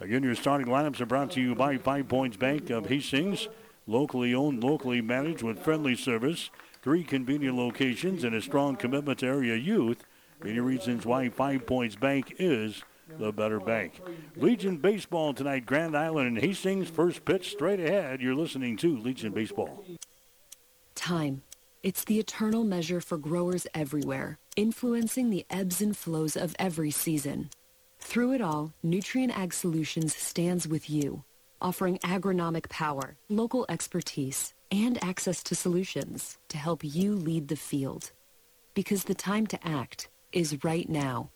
Again, 0.00 0.22
your 0.22 0.34
starting 0.34 0.66
lineups 0.66 1.00
are 1.00 1.06
brought 1.06 1.30
to 1.32 1.40
you 1.40 1.54
by 1.54 1.78
Five 1.78 2.08
Points 2.08 2.36
Bank 2.36 2.70
of 2.70 2.86
Hastings. 2.86 3.48
Locally 3.86 4.34
owned, 4.34 4.64
locally 4.64 5.00
managed 5.00 5.42
with 5.42 5.62
friendly 5.62 5.94
service, 5.94 6.50
three 6.82 7.04
convenient 7.04 7.56
locations, 7.56 8.24
and 8.24 8.34
a 8.34 8.42
strong 8.42 8.76
commitment 8.76 9.20
to 9.20 9.26
area 9.26 9.56
youth. 9.56 10.04
Many 10.42 10.58
reasons 10.58 11.06
why 11.06 11.28
Five 11.28 11.66
Points 11.66 11.96
Bank 11.96 12.34
is 12.38 12.82
the 13.18 13.32
better 13.32 13.60
bank. 13.60 14.00
Legion 14.36 14.78
Baseball 14.78 15.32
tonight, 15.32 15.66
Grand 15.66 15.96
Island 15.96 16.28
and 16.28 16.38
Hastings. 16.38 16.90
First 16.90 17.24
pitch 17.24 17.52
straight 17.52 17.80
ahead. 17.80 18.20
You're 18.20 18.34
listening 18.34 18.76
to 18.78 18.98
Legion 18.98 19.32
Baseball. 19.32 19.84
Time. 20.94 21.42
It's 21.82 22.04
the 22.04 22.18
eternal 22.18 22.64
measure 22.64 23.00
for 23.00 23.16
growers 23.16 23.68
everywhere, 23.72 24.38
influencing 24.56 25.30
the 25.30 25.46
ebbs 25.48 25.80
and 25.80 25.96
flows 25.96 26.36
of 26.36 26.56
every 26.58 26.90
season. 26.90 27.50
Through 28.00 28.32
it 28.32 28.40
all, 28.40 28.72
Nutrien 28.84 29.30
Ag 29.30 29.52
Solutions 29.52 30.16
stands 30.16 30.66
with 30.66 30.90
you, 30.90 31.22
offering 31.60 31.98
agronomic 31.98 32.68
power, 32.68 33.16
local 33.28 33.66
expertise, 33.68 34.54
and 34.70 35.02
access 35.02 35.42
to 35.44 35.54
solutions 35.54 36.38
to 36.48 36.58
help 36.58 36.82
you 36.82 37.14
lead 37.14 37.48
the 37.48 37.56
field. 37.56 38.12
Because 38.74 39.04
the 39.04 39.14
time 39.14 39.46
to 39.48 39.66
act 39.66 40.08
is 40.32 40.64
right 40.64 40.88
now. 40.88 41.30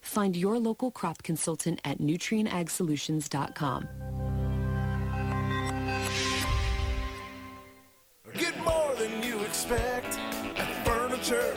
Find 0.00 0.36
your 0.36 0.58
local 0.58 0.90
crop 0.90 1.22
consultant 1.22 1.80
at 1.84 1.98
nutrienagsolutions.com. 1.98 3.88
Get 8.34 8.64
more 8.64 8.94
than 8.96 9.22
you 9.22 9.40
expect 9.40 10.18
at 10.56 10.86
Furniture. 10.86 11.56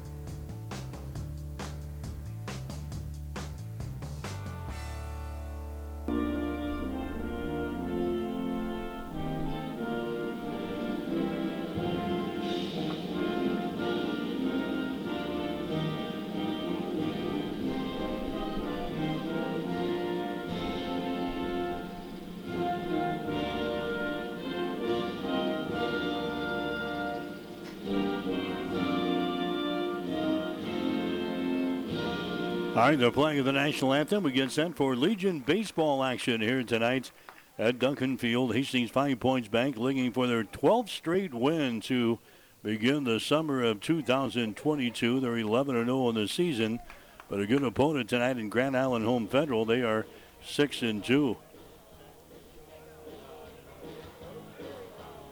Right, 32.91 32.99
they're 32.99 33.09
playing 33.09 33.41
the 33.45 33.53
national 33.53 33.93
anthem. 33.93 34.21
We 34.21 34.33
get 34.33 34.51
set 34.51 34.75
for 34.75 34.97
Legion 34.97 35.39
baseball 35.39 36.03
action 36.03 36.41
here 36.41 36.61
tonight 36.61 37.11
at 37.57 37.79
Duncan 37.79 38.17
Field. 38.17 38.53
Hastings 38.53 38.91
Five 38.91 39.17
Points 39.21 39.47
Bank 39.47 39.77
looking 39.77 40.11
for 40.11 40.27
their 40.27 40.43
12th 40.43 40.89
straight 40.89 41.33
win 41.33 41.79
to 41.81 42.19
begin 42.63 43.05
the 43.05 43.21
summer 43.21 43.63
of 43.63 43.79
2022. 43.79 45.21
They're 45.21 45.37
11 45.37 45.85
0 45.85 46.09
in 46.09 46.15
the 46.15 46.27
season, 46.27 46.81
but 47.29 47.39
a 47.39 47.47
good 47.47 47.63
opponent 47.63 48.09
tonight 48.09 48.37
in 48.37 48.49
Grand 48.49 48.75
Island 48.75 49.05
Home 49.05 49.25
Federal. 49.25 49.63
They 49.63 49.83
are 49.83 50.05
6 50.45 50.81
and 50.81 51.01
2. 51.01 51.37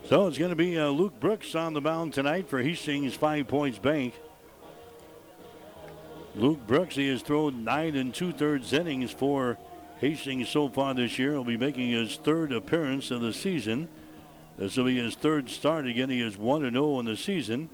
So 0.05 0.27
it's 0.27 0.37
going 0.37 0.51
to 0.51 0.55
be 0.55 0.79
uh, 0.79 0.87
Luke 0.87 1.19
Brooks 1.19 1.55
on 1.55 1.73
the 1.73 1.81
mound 1.81 2.13
tonight 2.13 2.47
for 2.47 2.61
Hastings 2.61 3.15
Five 3.15 3.49
Points 3.49 3.79
Bank. 3.79 4.13
Luke 6.35 6.65
Brooks, 6.67 6.95
he 6.95 7.07
has 7.09 7.21
thrown 7.21 7.63
nine 7.63 7.95
and 7.95 8.13
two 8.13 8.31
thirds 8.31 8.71
innings 8.73 9.11
for 9.11 9.57
Hastings 9.99 10.47
so 10.47 10.69
far 10.69 10.93
this 10.93 11.19
year. 11.19 11.31
He'll 11.31 11.43
be 11.43 11.57
making 11.57 11.89
his 11.89 12.15
third 12.15 12.53
appearance 12.53 13.11
of 13.11 13.21
the 13.21 13.33
season. 13.33 13.89
This 14.57 14.77
will 14.77 14.85
be 14.85 14.97
his 14.97 15.15
third 15.15 15.49
start. 15.49 15.87
Again, 15.87 16.09
he 16.09 16.21
is 16.21 16.37
1 16.37 16.61
0 16.71 16.99
in 16.99 17.05
the 17.05 17.17
season. 17.17 17.69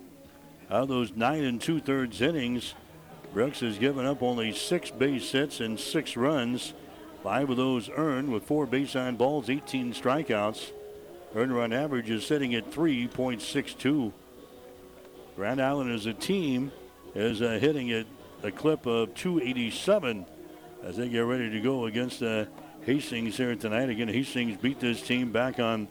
Out 0.71 0.83
of 0.83 0.87
those 0.87 1.11
nine 1.15 1.43
and 1.43 1.61
two 1.61 1.79
thirds 1.79 2.21
innings, 2.21 2.73
Brooks 3.33 3.59
has 3.59 3.77
given 3.77 4.05
up 4.05 4.23
only 4.23 4.51
six 4.53 4.89
base 4.89 5.31
hits 5.31 5.59
and 5.59 5.79
six 5.79 6.17
runs. 6.17 6.73
Five 7.21 7.49
of 7.49 7.57
those 7.57 7.89
earned 7.89 8.31
with 8.31 8.43
four 8.43 8.65
base 8.65 8.95
on 8.95 9.15
balls, 9.15 9.49
18 9.49 9.93
strikeouts. 9.93 10.71
Earned 11.35 11.53
run 11.53 11.73
average 11.73 12.09
is 12.09 12.25
sitting 12.25 12.55
at 12.55 12.71
3.62. 12.71 14.13
Grand 15.35 15.61
Island 15.61 15.91
as 15.91 16.05
a 16.05 16.13
team 16.13 16.71
is 17.13 17.41
uh, 17.41 17.57
hitting 17.59 17.91
at 17.91 18.05
a 18.45 18.51
clip 18.51 18.85
of 18.85 19.13
287 19.15 20.23
as 20.83 20.97
they 20.97 21.09
get 21.09 21.21
ready 21.21 21.49
to 21.49 21.59
go 21.61 21.85
against 21.85 22.21
uh, 22.21 22.45
Hastings 22.85 23.37
here 23.37 23.55
tonight. 23.55 23.89
Again, 23.89 24.07
Hastings 24.07 24.55
beat 24.57 24.79
this 24.79 25.01
team 25.01 25.31
back 25.31 25.59
on 25.59 25.87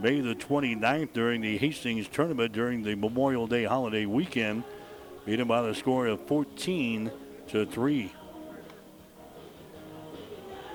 May 0.00 0.20
the 0.20 0.36
29th 0.36 1.12
during 1.12 1.40
the 1.40 1.58
Hastings 1.58 2.06
tournament 2.06 2.52
during 2.52 2.84
the 2.84 2.94
Memorial 2.94 3.48
Day 3.48 3.64
holiday 3.64 4.06
weekend. 4.06 4.62
Beat 5.24 5.36
them 5.36 5.48
by 5.48 5.62
the 5.62 5.74
score 5.74 6.06
of 6.06 6.20
14 6.28 7.10
to 7.48 7.66
3. 7.66 8.12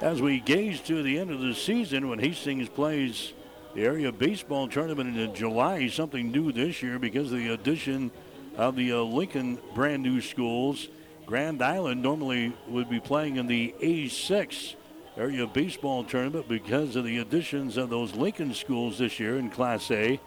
as 0.02 0.22
we 0.22 0.40
gaze 0.40 0.82
to 0.82 1.02
the 1.04 1.18
end 1.18 1.32
of 1.32 1.40
the 1.40 1.54
season 1.54 2.10
when 2.10 2.20
Hastings 2.20 2.68
plays 2.68 3.32
the 3.74 3.86
area 3.86 4.12
baseball 4.12 4.68
tournament 4.68 5.16
in 5.16 5.34
July, 5.34 5.88
something 5.88 6.30
new 6.30 6.52
this 6.52 6.84
year 6.84 7.00
because 7.00 7.32
of 7.32 7.38
the 7.38 7.54
addition 7.54 8.12
of 8.58 8.76
the 8.76 8.92
uh, 8.92 8.98
Lincoln 8.98 9.60
brand 9.74 10.04
new 10.04 10.20
schools. 10.20 10.90
Grand 11.26 11.62
Island 11.62 12.02
normally 12.02 12.54
would 12.68 12.90
be 12.90 13.00
playing 13.00 13.38
in 13.38 13.48
the 13.48 13.74
A6 13.82 14.76
area 15.18 15.48
baseball 15.48 16.04
tournament 16.04 16.48
because 16.48 16.96
of 16.96 17.06
the 17.06 17.20
additions 17.20 17.78
of 17.78 17.90
those 17.90 18.16
Lincoln 18.16 18.54
schools 18.54 18.98
this 18.98 19.20
year 19.20 19.38
in 19.38 19.50
Class 19.50 19.90
A. 19.92 20.20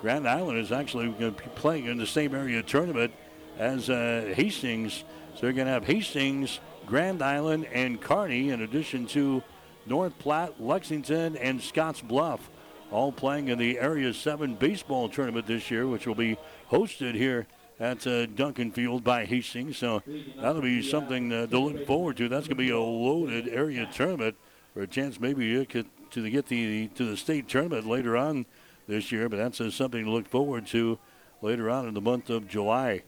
Grand 0.00 0.28
Island 0.28 0.58
is 0.58 0.72
actually 0.72 1.08
going 1.10 1.34
to 1.34 1.42
be 1.42 1.48
playing 1.54 1.86
in 1.86 1.96
the 1.96 2.06
same 2.06 2.34
area 2.34 2.62
tournament 2.62 3.12
as 3.58 3.88
uh, 3.88 4.32
Hastings. 4.34 5.04
So 5.34 5.42
they're 5.42 5.52
going 5.52 5.66
to 5.66 5.72
have 5.72 5.84
Hastings, 5.84 6.60
Grand 6.86 7.22
Island, 7.22 7.66
and 7.72 8.00
Kearney 8.00 8.50
in 8.50 8.62
addition 8.62 9.06
to 9.08 9.42
North 9.86 10.18
Platte, 10.18 10.60
Lexington, 10.60 11.36
and 11.36 11.60
Scotts 11.60 12.00
Bluff 12.00 12.50
all 12.90 13.10
playing 13.10 13.48
in 13.48 13.58
the 13.58 13.78
Area 13.78 14.12
7 14.12 14.54
baseball 14.54 15.08
tournament 15.08 15.46
this 15.46 15.70
year, 15.70 15.86
which 15.86 16.06
will 16.06 16.14
be 16.14 16.36
hosted 16.70 17.14
here 17.14 17.46
at 17.80 18.06
uh, 18.06 18.26
Duncan 18.26 18.70
Field 18.70 19.04
by 19.04 19.24
Hastings. 19.24 19.78
So 19.78 20.02
that'll 20.40 20.62
be 20.62 20.82
something 20.82 21.32
uh, 21.32 21.46
to 21.46 21.58
look 21.58 21.86
forward 21.86 22.16
to. 22.18 22.28
That's 22.28 22.46
going 22.46 22.56
to 22.56 22.62
be 22.62 22.70
a 22.70 22.78
loaded 22.78 23.48
area 23.48 23.88
tournament 23.92 24.36
for 24.74 24.82
a 24.82 24.86
chance 24.86 25.20
maybe 25.20 25.64
to 25.64 25.84
get 26.30 26.46
the 26.46 26.88
to 26.88 27.04
the 27.04 27.16
state 27.16 27.48
tournament 27.48 27.86
later 27.86 28.16
on 28.16 28.46
this 28.86 29.12
year. 29.12 29.28
But 29.28 29.36
that's 29.36 29.60
uh, 29.60 29.70
something 29.70 30.04
to 30.04 30.10
look 30.10 30.28
forward 30.28 30.66
to 30.68 30.98
later 31.40 31.70
on 31.70 31.88
in 31.88 31.94
the 31.94 32.00
month 32.00 32.30
of 32.30 32.48
July. 32.48 33.02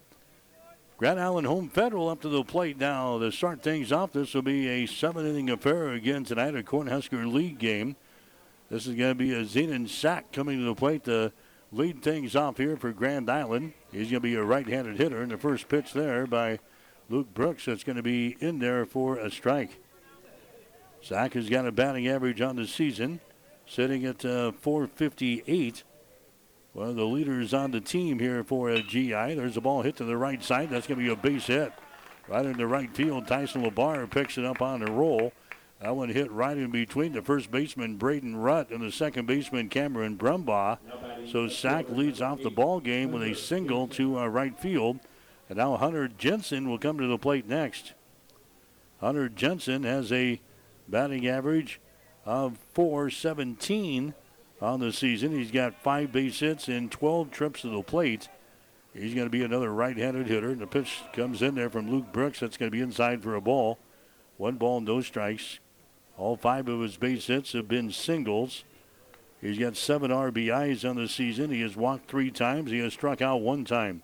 Grand 0.97 1.19
Island 1.19 1.47
Home 1.47 1.69
Federal 1.69 2.09
up 2.09 2.21
to 2.23 2.29
the 2.29 2.45
plate 2.45 2.79
now 2.79 3.19
to 3.19 3.33
start 3.33 3.63
things 3.63 3.91
off. 3.91 4.13
This 4.13 4.33
will 4.33 4.43
be 4.43 4.69
a 4.69 4.87
seven 4.87 5.27
inning 5.27 5.51
affair 5.51 5.89
again 5.89 6.25
tonight, 6.25 6.55
a 6.55 6.63
Cornhusker 6.63 7.31
League 7.31 7.59
game. 7.59 7.97
This 8.71 8.87
is 8.87 8.95
going 8.95 9.11
to 9.11 9.15
be 9.15 9.33
a 9.35 9.45
Zenon 9.45 9.89
Sack 9.89 10.33
coming 10.33 10.59
to 10.59 10.65
the 10.65 10.75
plate 10.75 11.05
to 11.05 11.33
lead 11.75 12.03
things 12.03 12.37
off 12.37 12.57
here 12.57 12.77
for 12.77 12.93
Grand 12.93 13.29
Island. 13.29 13.73
He's 13.91 14.11
going 14.11 14.15
to 14.15 14.21
be 14.21 14.35
a 14.35 14.45
right 14.45 14.67
handed 14.67 14.97
hitter, 14.97 15.23
in 15.23 15.29
the 15.29 15.37
first 15.39 15.69
pitch 15.69 15.93
there 15.93 16.27
by 16.27 16.61
Luke 17.09 17.35
Brooks 17.35 17.65
that's 17.65 17.85
going 17.85 17.97
to 17.97 18.03
be 18.03 18.37
in 18.41 18.61
there 18.61 18.87
for 18.87 19.17
a 19.17 19.31
strike. 19.31 19.81
Sack 21.03 21.35
has 21.35 21.51
got 21.51 21.67
a 21.67 21.73
batting 21.73 22.09
average 22.09 22.41
on 22.41 22.57
the 22.57 22.67
season, 22.67 23.21
sitting 23.67 24.05
at 24.07 24.25
uh, 24.25 24.53
458. 24.53 25.83
One 26.73 26.89
of 26.89 26.97
the 26.97 27.05
leaders 27.05 27.53
on 27.53 27.73
the 27.73 27.81
team 27.81 28.19
here 28.19 28.43
for 28.43 28.71
a 28.71 28.83
GI. 28.83 29.35
There's 29.35 29.57
a 29.57 29.61
ball 29.61 29.83
hit 29.83 29.97
to 29.97 30.05
the 30.05 30.17
right 30.17 30.43
side. 30.43 30.71
That's 30.71 30.87
going 30.87 30.99
to 30.99 31.05
be 31.05 31.13
a 31.13 31.17
base 31.17 31.47
hit. 31.47 31.73
Right 32.27 32.47
in 32.47 32.57
the 32.57 32.67
right 32.67 32.93
field, 32.97 33.27
Tyson 33.27 33.63
LeBar 33.63 34.11
picks 34.11 34.39
it 34.39 34.45
up 34.45 34.63
on 34.63 34.81
the 34.81 34.91
roll. 34.91 35.33
That 35.81 35.97
one 35.97 36.09
hit 36.09 36.31
right 36.31 36.57
in 36.57 36.71
between 36.71 37.13
the 37.13 37.23
first 37.23 37.51
baseman 37.51 37.97
Braden 37.97 38.37
Rutt 38.37 38.71
and 38.71 38.83
the 38.83 38.93
second 38.93 39.27
baseman 39.27 39.69
Cameron 39.69 40.17
Brumbaugh. 40.17 40.79
So 41.31 41.49
Sack 41.49 41.91
leads 41.91 42.23
off 42.23 42.43
the 42.43 42.51
ball 42.51 42.81
game 42.81 43.13
with 43.13 43.23
a 43.23 43.35
single 43.35 43.87
to 43.89 44.19
uh, 44.19 44.27
right 44.27 44.59
field. 44.59 45.01
And 45.49 45.59
now 45.59 45.77
Hunter 45.77 46.09
Jensen 46.09 46.71
will 46.71 46.79
come 46.79 46.99
to 46.99 47.07
the 47.07 47.19
plate 47.19 47.47
next. 47.47 47.93
Hunter 49.01 49.29
Jensen 49.29 49.83
has 49.83 50.11
a 50.11 50.41
batting 50.89 51.27
average 51.27 51.81
of 52.25 52.59
417 52.73 54.15
on 54.63 54.81
the 54.81 54.93
season. 54.93 55.33
He's 55.33 55.51
got 55.51 55.83
five 55.83 56.13
base 56.13 56.41
hits 56.41 56.69
and 56.69 56.91
12 56.91 57.31
trips 57.31 57.61
to 57.63 57.69
the 57.69 57.83
plate. 57.83 58.29
He's 58.95 59.15
going 59.15 59.27
to 59.27 59.31
be 59.31 59.43
another 59.43 59.73
right-handed 59.73 60.29
hitter. 60.29 60.51
And 60.51 60.61
the 60.61 60.67
pitch 60.67 61.03
comes 61.13 61.43
in 61.43 61.57
there 61.57 61.69
from 61.69 61.91
Luke 61.91 62.13
Brooks. 62.13 62.41
That's 62.41 62.57
going 62.57 62.71
to 62.71 62.77
be 62.77 62.83
inside 62.83 63.23
for 63.23 63.35
a 63.35 63.41
ball. 63.41 63.79
One 64.37 64.57
ball, 64.57 64.81
no 64.81 65.01
strikes. 65.01 65.59
All 66.17 66.37
five 66.37 66.69
of 66.69 66.81
his 66.81 66.97
base 66.97 67.27
hits 67.27 67.53
have 67.53 67.69
been 67.69 67.91
singles. 67.91 68.65
He's 69.41 69.59
got 69.59 69.77
seven 69.77 70.11
RBIs 70.11 70.89
on 70.89 70.97
the 70.97 71.09
season. 71.09 71.51
He 71.51 71.61
has 71.63 71.77
walked 71.77 72.09
three 72.09 72.31
times. 72.31 72.71
He 72.71 72.79
has 72.79 72.93
struck 72.93 73.21
out 73.21 73.43
one 73.43 73.65
time. 73.65 74.03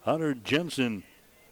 Hunter 0.00 0.34
Jensen, 0.34 1.04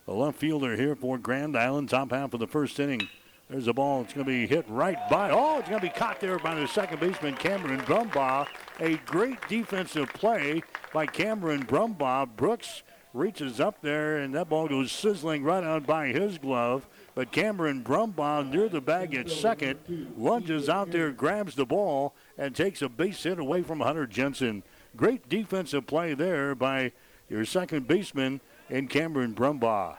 the 0.07 0.15
left 0.15 0.39
fielder 0.39 0.77
here 0.77 0.97
for 0.97 1.19
Grand 1.19 1.57
Island, 1.57 1.91
top 1.91 2.11
half 2.11 2.35
of 2.35 2.41
the 2.41 2.47
first 2.47 2.81
inning. 2.81 3.09
There's 3.51 3.69
a 3.69 3.73
ball. 3.75 4.01
It's 4.03 4.15
going 4.15 4.25
to 4.25 4.33
be 4.33 4.47
hit 4.47 4.65
right 4.69 4.99
by. 5.11 5.31
Oh, 5.31 5.59
it's 5.59 5.69
going 5.69 5.81
to 5.81 5.87
be 5.87 5.93
caught 5.93 6.19
there 6.19 6.39
by 6.39 6.55
the 6.55 6.67
second 6.67 6.99
baseman, 6.99 7.35
Cameron 7.35 7.81
Brumbaugh. 7.81 8.47
A 8.81 8.97
great 9.07 9.39
defensive 9.49 10.09
play 10.15 10.63
by 10.93 11.07
Cameron 11.07 11.65
Brumbaugh. 11.67 12.35
Brooks 12.37 12.83
reaches 13.13 13.61
up 13.61 13.83
there, 13.83 14.17
and 14.17 14.35
that 14.35 14.49
ball 14.49 14.67
goes 14.67 14.91
sizzling 14.91 15.45
right 15.45 15.63
out 15.63 15.87
by 15.87 16.09
his 16.09 16.39
glove. 16.39 16.89
But 17.15 17.31
Cameron 17.31 17.85
Brumbaugh 17.85 18.51
near 18.51 18.69
the 18.69 18.81
bag 18.81 19.15
at 19.15 19.31
second, 19.31 19.79
lunges 20.17 20.69
out 20.69 20.91
there, 20.91 21.11
grabs 21.13 21.55
the 21.55 21.65
ball, 21.65 22.15
and 22.37 22.55
takes 22.55 22.83
a 22.83 22.89
base 22.89 23.23
hit 23.23 23.39
away 23.39 23.63
from 23.63 23.81
Hunter 23.81 24.07
Jensen. 24.07 24.65
Great 24.97 25.29
defensive 25.29 25.87
play 25.87 26.15
there 26.15 26.55
by 26.55 26.93
your 27.29 27.45
second 27.45 27.87
baseman 27.87 28.41
in 28.69 28.89
Cameron 28.89 29.35
Brumbaugh. 29.35 29.97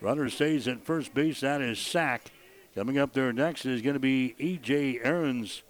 Runner 0.00 0.28
stays 0.28 0.66
at 0.66 0.84
first 0.84 1.14
base. 1.14 1.40
That 1.40 1.60
is 1.60 1.78
Sack. 1.78 2.32
Coming 2.74 2.98
up 2.98 3.12
there 3.12 3.32
next 3.32 3.66
is 3.66 3.82
going 3.82 3.94
to 3.94 4.00
be 4.00 4.34
E.J. 4.38 5.00
Aarons. 5.02 5.62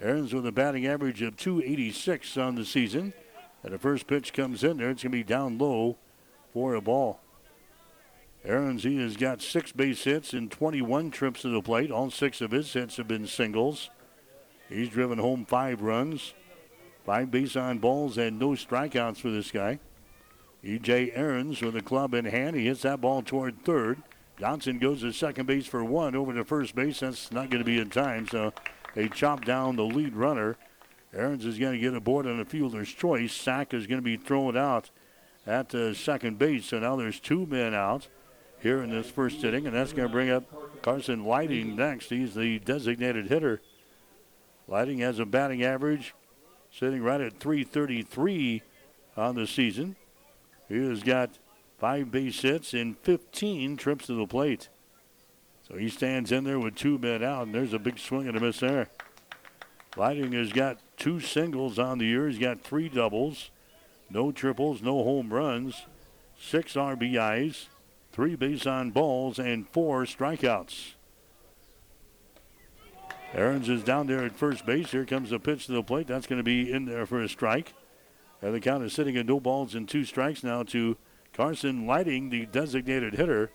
Aarons 0.00 0.34
with 0.34 0.46
a 0.46 0.52
batting 0.52 0.86
average 0.86 1.22
of 1.22 1.36
286 1.36 2.36
on 2.36 2.54
the 2.54 2.64
season. 2.64 3.14
And 3.62 3.72
the 3.72 3.78
first 3.78 4.06
pitch 4.06 4.32
comes 4.32 4.62
in 4.62 4.76
there. 4.76 4.90
It's 4.90 5.02
going 5.02 5.12
to 5.12 5.18
be 5.18 5.22
down 5.22 5.58
low 5.58 5.96
for 6.52 6.74
a 6.74 6.80
ball. 6.80 7.20
Aarons, 8.44 8.82
he 8.82 9.00
has 9.00 9.16
got 9.16 9.40
six 9.40 9.70
base 9.70 10.02
hits 10.02 10.32
and 10.32 10.50
21 10.50 11.10
trips 11.10 11.42
to 11.42 11.48
the 11.48 11.62
plate. 11.62 11.92
All 11.92 12.10
six 12.10 12.40
of 12.40 12.50
his 12.50 12.72
hits 12.72 12.96
have 12.96 13.06
been 13.06 13.26
singles. 13.26 13.90
He's 14.68 14.88
driven 14.88 15.18
home 15.18 15.44
five 15.44 15.80
runs, 15.80 16.34
five 17.06 17.30
base 17.30 17.54
on 17.54 17.78
balls, 17.78 18.18
and 18.18 18.38
no 18.38 18.50
strikeouts 18.50 19.18
for 19.18 19.30
this 19.30 19.50
guy. 19.52 19.78
E.J. 20.64 21.12
Aarons 21.12 21.60
with 21.60 21.74
the 21.74 21.82
club 21.82 22.14
in 22.14 22.24
hand. 22.24 22.56
He 22.56 22.66
hits 22.66 22.82
that 22.82 23.00
ball 23.00 23.22
toward 23.22 23.64
third. 23.64 24.02
Johnson 24.38 24.78
goes 24.78 25.02
to 25.02 25.12
second 25.12 25.46
base 25.46 25.66
for 25.66 25.84
one 25.84 26.16
over 26.16 26.32
to 26.32 26.44
first 26.44 26.74
base. 26.74 27.00
That's 27.00 27.30
not 27.30 27.50
going 27.50 27.62
to 27.62 27.64
be 27.64 27.78
in 27.78 27.90
time, 27.90 28.26
so 28.26 28.52
they 28.94 29.08
chop 29.08 29.44
down 29.44 29.76
the 29.76 29.84
lead 29.84 30.14
runner. 30.14 30.56
Aarons 31.14 31.44
is 31.44 31.58
going 31.58 31.74
to 31.74 31.78
get 31.78 31.94
aboard 31.94 32.26
on 32.26 32.40
a 32.40 32.44
fielder's 32.44 32.88
choice. 32.88 33.32
Sack 33.32 33.74
is 33.74 33.86
going 33.86 33.98
to 33.98 34.04
be 34.04 34.16
thrown 34.16 34.56
out 34.56 34.90
at 35.46 35.74
uh, 35.74 35.94
second 35.94 36.38
base. 36.38 36.66
So 36.66 36.78
now 36.78 36.96
there's 36.96 37.20
two 37.20 37.46
men 37.46 37.74
out 37.74 38.08
here 38.62 38.82
in 38.82 38.90
this 38.90 39.10
first 39.10 39.42
inning, 39.42 39.66
and 39.66 39.74
that's 39.74 39.92
going 39.92 40.08
to 40.08 40.12
bring 40.12 40.30
up 40.30 40.82
Carson 40.82 41.24
Lighting 41.24 41.74
next. 41.76 42.08
He's 42.08 42.34
the 42.34 42.60
designated 42.60 43.26
hitter. 43.26 43.60
Lighting 44.68 44.98
has 44.98 45.18
a 45.18 45.26
batting 45.26 45.64
average 45.64 46.14
sitting 46.70 47.02
right 47.02 47.20
at 47.20 47.38
333 47.40 48.62
on 49.16 49.34
the 49.34 49.46
season. 49.46 49.96
He 50.68 50.76
has 50.88 51.02
got 51.02 51.30
five 51.78 52.10
base 52.10 52.40
hits 52.40 52.72
and 52.72 52.96
15 52.98 53.76
trips 53.76 54.06
to 54.06 54.14
the 54.14 54.26
plate. 54.26 54.68
So 55.68 55.76
he 55.76 55.88
stands 55.88 56.32
in 56.32 56.44
there 56.44 56.58
with 56.58 56.76
two 56.76 56.98
men 56.98 57.22
out, 57.22 57.46
and 57.46 57.54
there's 57.54 57.72
a 57.72 57.78
big 57.78 57.98
swing 57.98 58.28
and 58.28 58.36
a 58.36 58.40
miss 58.40 58.60
there. 58.60 58.88
Lighting 59.96 60.32
has 60.32 60.52
got 60.52 60.78
two 60.96 61.20
singles 61.20 61.78
on 61.78 61.98
the 61.98 62.06
year. 62.06 62.28
He's 62.28 62.38
got 62.38 62.62
three 62.62 62.88
doubles, 62.88 63.50
no 64.08 64.32
triples, 64.32 64.80
no 64.80 65.02
home 65.02 65.32
runs, 65.32 65.86
six 66.38 66.74
RBIs, 66.74 67.66
three 68.12 68.36
base 68.36 68.66
on 68.66 68.90
balls, 68.90 69.38
and 69.38 69.68
four 69.68 70.04
strikeouts. 70.04 70.92
Aarons 73.34 73.68
is 73.68 73.82
down 73.82 74.06
there 74.06 74.24
at 74.24 74.36
first 74.36 74.66
base. 74.66 74.90
Here 74.90 75.06
comes 75.06 75.30
the 75.30 75.38
pitch 75.38 75.66
to 75.66 75.72
the 75.72 75.82
plate. 75.82 76.06
That's 76.06 76.26
going 76.26 76.38
to 76.38 76.44
be 76.44 76.70
in 76.70 76.84
there 76.84 77.06
for 77.06 77.22
a 77.22 77.28
strike. 77.28 77.72
And 78.42 78.54
the 78.54 78.60
count 78.60 78.84
is 78.84 78.92
sitting 78.92 79.16
at 79.16 79.26
no 79.26 79.40
balls 79.40 79.74
and 79.74 79.88
two 79.88 80.04
strikes 80.04 80.44
now 80.44 80.64
to 80.64 80.98
Carson 81.32 81.86
Lighting, 81.86 82.28
the 82.28 82.44
designated 82.46 83.14
hitter. 83.14 83.50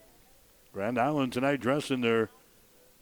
Grand 0.74 0.98
Island 0.98 1.34
tonight 1.34 1.60
dressed 1.60 1.92
in 1.92 2.02
their 2.02 2.32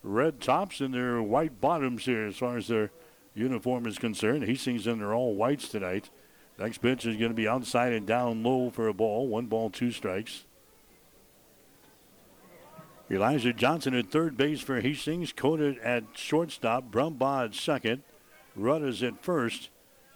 red 0.04 0.42
tops 0.42 0.82
and 0.82 0.94
their 0.94 1.22
white 1.22 1.62
bottoms 1.62 2.06
here 2.06 2.26
as 2.26 2.36
far 2.36 2.58
as 2.58 2.68
their 2.68 2.92
uniform 3.34 3.86
is 3.86 3.98
concerned. 3.98 4.44
Hastings 4.44 4.86
in 4.86 5.00
their 5.00 5.14
all 5.14 5.36
whites 5.36 5.70
tonight. 5.70 6.10
Next 6.60 6.80
pitch 6.80 7.06
is 7.06 7.18
going 7.18 7.32
to 7.32 7.36
be 7.36 7.48
outside 7.48 7.94
and 7.94 8.06
down 8.06 8.44
low 8.44 8.70
for 8.70 8.88
a 8.88 8.94
ball. 8.94 9.28
One 9.28 9.46
ball, 9.46 9.70
two 9.70 9.92
strikes. 9.92 10.46
Elijah 13.10 13.54
Johnson 13.54 13.94
at 13.94 14.10
third 14.10 14.36
base 14.36 14.62
for 14.62 14.82
Hastings. 14.82 15.32
Conant 15.32 15.78
at 15.80 16.04
shortstop. 16.16 16.92
Brumbaugh 16.92 17.46
at 17.46 17.56
second. 17.56 18.02
Rutt 18.58 18.84
is 18.88 19.04
at 19.04 19.24
first. 19.24 19.70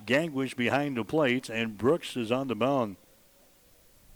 Gangwish 0.05 0.55
behind 0.55 0.97
the 0.97 1.03
plate. 1.03 1.49
And 1.49 1.77
Brooks 1.77 2.17
is 2.17 2.31
on 2.31 2.47
the 2.47 2.55
mound. 2.55 2.95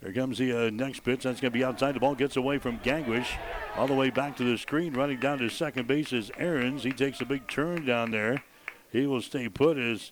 Here 0.02 0.12
comes 0.12 0.38
the 0.38 0.68
uh, 0.68 0.70
next 0.70 1.02
pitch. 1.02 1.24
That's 1.24 1.40
going 1.40 1.52
to 1.52 1.58
be 1.58 1.64
outside. 1.64 1.96
The 1.96 2.00
ball 2.00 2.16
gets 2.16 2.36
away 2.36 2.58
from 2.58 2.80
Gangwish. 2.80 3.28
All 3.76 3.88
the 3.88 3.94
way 3.94 4.10
back 4.10 4.36
to 4.38 4.44
the 4.44 4.58
screen. 4.58 4.94
Running 4.94 5.20
down 5.20 5.38
to 5.38 5.50
second 5.50 5.88
base 5.88 6.12
is 6.12 6.32
Aarons. 6.38 6.84
He 6.84 6.92
takes 6.92 7.22
a 7.22 7.26
big 7.26 7.48
turn 7.48 7.86
down 7.86 8.12
there. 8.12 8.44
He 8.92 9.06
will 9.06 9.22
stay 9.22 9.50
put 9.50 9.78
as 9.78 10.12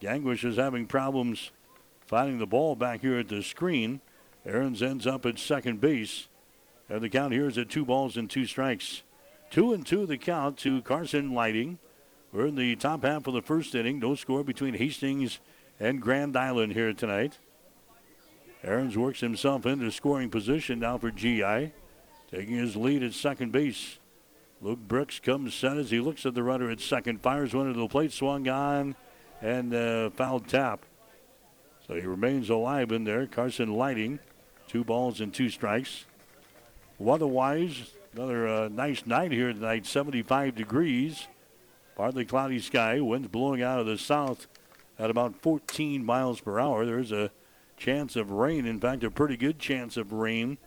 Gangwish 0.00 0.44
is 0.44 0.56
having 0.56 0.86
problems 0.86 1.52
finding 2.06 2.38
the 2.38 2.46
ball 2.46 2.74
back 2.74 3.02
here 3.02 3.18
at 3.18 3.28
the 3.28 3.42
screen. 3.42 4.00
Aarons 4.44 4.82
ends 4.82 5.06
up 5.06 5.24
at 5.26 5.38
second 5.38 5.80
base. 5.80 6.26
And 6.90 7.00
the 7.00 7.08
count 7.08 7.32
here 7.32 7.46
is 7.46 7.56
at 7.56 7.70
two 7.70 7.84
balls 7.84 8.16
and 8.16 8.28
two 8.28 8.46
strikes. 8.46 9.04
Two 9.48 9.72
and 9.72 9.86
two 9.86 10.06
the 10.06 10.18
count 10.18 10.58
to 10.58 10.82
Carson 10.82 11.32
Lighting. 11.32 11.78
We're 12.32 12.46
in 12.46 12.56
the 12.56 12.74
top 12.74 13.04
half 13.04 13.28
of 13.28 13.34
the 13.34 13.42
first 13.42 13.74
inning. 13.76 14.00
No 14.00 14.16
score 14.16 14.42
between 14.42 14.74
Hastings 14.74 15.38
and 15.78 16.02
Grand 16.02 16.36
Island 16.36 16.72
here 16.72 16.92
tonight. 16.92 17.38
Aarons 18.64 18.98
works 18.98 19.20
himself 19.20 19.66
into 19.66 19.90
scoring 19.92 20.30
position 20.30 20.80
now 20.80 20.98
for 20.98 21.12
GI. 21.12 21.72
Taking 22.30 22.56
his 22.56 22.74
lead 22.76 23.04
at 23.04 23.14
second 23.14 23.52
base. 23.52 23.98
Luke 24.60 24.80
Brooks 24.80 25.20
comes 25.20 25.54
set 25.54 25.76
as 25.76 25.90
he 25.90 26.00
looks 26.00 26.26
at 26.26 26.34
the 26.34 26.42
runner 26.42 26.70
at 26.70 26.80
second. 26.80 27.22
Fires 27.22 27.54
one 27.54 27.68
into 27.68 27.80
the 27.80 27.88
plate, 27.88 28.12
swung 28.12 28.46
on, 28.48 28.94
and 29.40 29.72
uh, 29.72 30.10
foul 30.10 30.40
tap. 30.40 30.84
So 31.86 31.94
he 31.94 32.02
remains 32.02 32.50
alive 32.50 32.92
in 32.92 33.04
there. 33.04 33.26
Carson 33.26 33.72
Lighting, 33.72 34.18
two 34.68 34.84
balls 34.84 35.20
and 35.20 35.32
two 35.32 35.48
strikes. 35.48 36.04
Weather-wise, 37.00 37.94
another 38.14 38.46
uh, 38.46 38.68
nice 38.68 39.06
night 39.06 39.32
here 39.32 39.50
tonight, 39.54 39.86
75 39.86 40.54
degrees. 40.54 41.28
Partly 41.96 42.26
cloudy 42.26 42.58
sky, 42.58 43.00
winds 43.00 43.28
blowing 43.28 43.62
out 43.62 43.80
of 43.80 43.86
the 43.86 43.96
south 43.96 44.46
at 44.98 45.08
about 45.08 45.40
14 45.40 46.04
miles 46.04 46.42
per 46.42 46.60
hour. 46.60 46.84
There's 46.84 47.10
a 47.10 47.30
chance 47.78 48.16
of 48.16 48.32
rain. 48.32 48.66
In 48.66 48.78
fact, 48.78 49.02
a 49.02 49.10
pretty 49.10 49.38
good 49.38 49.58
chance 49.58 49.96
of 49.96 50.12
rain 50.12 50.58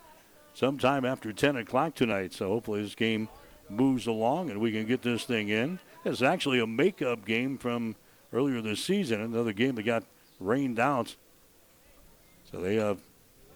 sometime 0.55 1.05
after 1.05 1.31
10 1.31 1.55
o'clock 1.55 1.93
tonight. 1.93 2.33
So 2.33 2.49
hopefully 2.49 2.81
this 2.81 2.95
game 2.95 3.29
moves 3.69 4.07
along 4.07 4.49
and 4.49 4.59
we 4.59 4.71
can 4.71 4.87
get 4.87 5.03
this 5.03 5.25
thing 5.25 5.49
in. 5.49 5.77
It's 6.03 6.23
actually 6.23 6.59
a 6.59 6.65
makeup 6.65 7.25
game 7.25 7.59
from 7.59 7.95
earlier 8.33 8.59
this 8.59 8.83
season, 8.83 9.21
another 9.21 9.53
game 9.53 9.75
that 9.75 9.83
got 9.83 10.03
rained 10.39 10.79
out. 10.79 11.15
So 12.51 12.59
they 12.59 12.79
uh, 12.79 12.95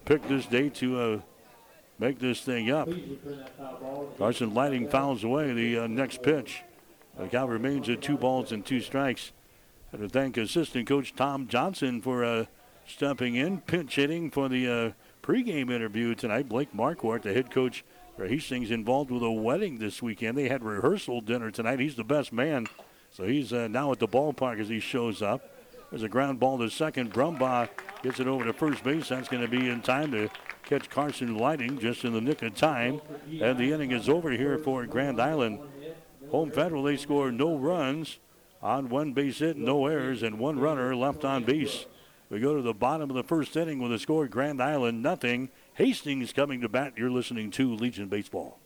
picked 0.04 0.28
this 0.28 0.46
day 0.46 0.68
to 0.68 1.00
uh, 1.00 1.20
make 1.98 2.18
this 2.18 2.40
thing 2.40 2.70
up. 2.70 2.88
Carson 4.16 4.54
Lighting 4.54 4.88
fouls 4.88 5.24
away 5.24 5.52
the 5.52 5.78
uh, 5.78 5.86
next 5.86 6.22
pitch. 6.22 6.62
The 7.18 7.26
count 7.26 7.50
remains 7.50 7.88
at 7.88 8.00
two 8.00 8.16
balls 8.16 8.52
and 8.52 8.64
two 8.64 8.80
strikes. 8.80 9.32
And 9.90 10.02
to 10.02 10.08
thank 10.08 10.36
assistant 10.36 10.86
coach 10.86 11.14
Tom 11.16 11.48
Johnson 11.48 12.00
for 12.00 12.24
uh, 12.24 12.44
stepping 12.86 13.34
in, 13.34 13.60
pinch 13.62 13.96
hitting 13.96 14.30
for 14.30 14.48
the 14.48 14.68
uh, 14.68 14.92
pregame 15.22 15.72
interview 15.72 16.14
tonight. 16.14 16.48
Blake 16.48 16.72
Marquardt, 16.74 17.22
the 17.22 17.32
head 17.32 17.50
coach 17.50 17.84
for 18.16 18.26
Hastings, 18.26 18.70
involved 18.70 19.10
with 19.10 19.22
a 19.22 19.30
wedding 19.30 19.78
this 19.78 20.02
weekend. 20.02 20.36
They 20.36 20.48
had 20.48 20.62
rehearsal 20.62 21.20
dinner 21.20 21.50
tonight. 21.50 21.80
He's 21.80 21.96
the 21.96 22.04
best 22.04 22.32
man, 22.32 22.66
so 23.10 23.24
he's 23.24 23.52
uh, 23.52 23.68
now 23.68 23.90
at 23.92 23.98
the 23.98 24.08
ballpark 24.08 24.60
as 24.60 24.68
he 24.68 24.78
shows 24.78 25.22
up. 25.22 25.54
There's 25.90 26.02
a 26.02 26.08
ground 26.08 26.38
ball 26.38 26.58
to 26.58 26.68
second. 26.68 27.14
Brumbaugh 27.14 27.68
gets 28.02 28.20
it 28.20 28.26
over 28.26 28.44
to 28.44 28.52
first 28.52 28.84
base. 28.84 29.08
That's 29.08 29.28
going 29.28 29.42
to 29.42 29.48
be 29.48 29.70
in 29.70 29.80
time 29.80 30.12
to 30.12 30.28
catch 30.68 30.90
Carson 30.90 31.38
Lighting 31.38 31.78
just 31.78 32.04
in 32.04 32.12
the 32.12 32.20
nick 32.20 32.42
of 32.42 32.54
time. 32.54 33.00
And 33.40 33.58
the 33.58 33.72
inning 33.72 33.90
is 33.90 34.08
over 34.08 34.30
here 34.30 34.58
for 34.58 34.84
Grand 34.86 35.20
Island. 35.20 35.60
Home 36.30 36.50
Federal, 36.50 36.82
they 36.82 36.98
score 36.98 37.32
no 37.32 37.56
runs 37.56 38.18
on 38.62 38.90
one 38.90 39.14
base 39.14 39.38
hit, 39.38 39.56
no 39.56 39.86
errors, 39.86 40.22
and 40.22 40.38
one 40.38 40.58
runner 40.58 40.94
left 40.94 41.24
on 41.24 41.44
base. 41.44 41.86
We 42.28 42.40
go 42.40 42.54
to 42.54 42.60
the 42.60 42.74
bottom 42.74 43.08
of 43.08 43.16
the 43.16 43.24
first 43.24 43.56
inning 43.56 43.78
with 43.78 43.92
a 43.92 43.98
score 43.98 44.28
Grand 44.28 44.62
Island 44.62 45.02
nothing. 45.02 45.48
Hastings 45.74 46.34
coming 46.34 46.60
to 46.60 46.68
bat. 46.68 46.92
You're 46.96 47.10
listening 47.10 47.50
to 47.52 47.74
Legion 47.74 48.08
Baseball. 48.08 48.58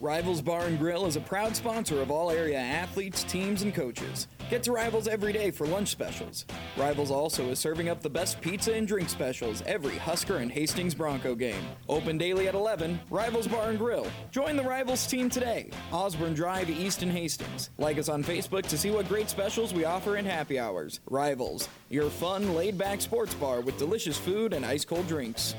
Rivals 0.00 0.42
Bar 0.42 0.66
and 0.66 0.78
Grill 0.78 1.06
is 1.06 1.16
a 1.16 1.20
proud 1.20 1.56
sponsor 1.56 2.00
of 2.00 2.10
all 2.10 2.30
area 2.30 2.58
athletes, 2.58 3.24
teams, 3.24 3.62
and 3.62 3.74
coaches. 3.74 4.28
Get 4.54 4.62
to 4.62 4.70
Rivals 4.70 5.08
every 5.08 5.32
day 5.32 5.50
for 5.50 5.66
lunch 5.66 5.88
specials. 5.88 6.46
Rivals 6.76 7.10
also 7.10 7.50
is 7.50 7.58
serving 7.58 7.88
up 7.88 8.02
the 8.02 8.08
best 8.08 8.40
pizza 8.40 8.72
and 8.72 8.86
drink 8.86 9.08
specials 9.08 9.64
every 9.66 9.98
Husker 9.98 10.36
and 10.36 10.48
Hastings 10.48 10.94
Bronco 10.94 11.34
game. 11.34 11.60
Open 11.88 12.16
daily 12.16 12.46
at 12.46 12.54
11, 12.54 13.00
Rivals 13.10 13.48
Bar 13.48 13.70
and 13.70 13.78
Grill. 13.80 14.06
Join 14.30 14.54
the 14.54 14.62
Rivals 14.62 15.08
team 15.08 15.28
today. 15.28 15.70
Osborne 15.90 16.34
Drive, 16.34 16.70
East 16.70 17.02
and 17.02 17.10
Hastings. 17.10 17.70
Like 17.78 17.98
us 17.98 18.08
on 18.08 18.22
Facebook 18.22 18.62
to 18.68 18.78
see 18.78 18.92
what 18.92 19.08
great 19.08 19.28
specials 19.28 19.74
we 19.74 19.86
offer 19.86 20.18
in 20.18 20.24
happy 20.24 20.56
hours. 20.56 21.00
Rivals, 21.10 21.68
your 21.88 22.08
fun, 22.08 22.54
laid 22.54 22.78
back 22.78 23.00
sports 23.00 23.34
bar 23.34 23.60
with 23.60 23.76
delicious 23.76 24.18
food 24.18 24.52
and 24.52 24.64
ice 24.64 24.84
cold 24.84 25.08
drinks. 25.08 25.56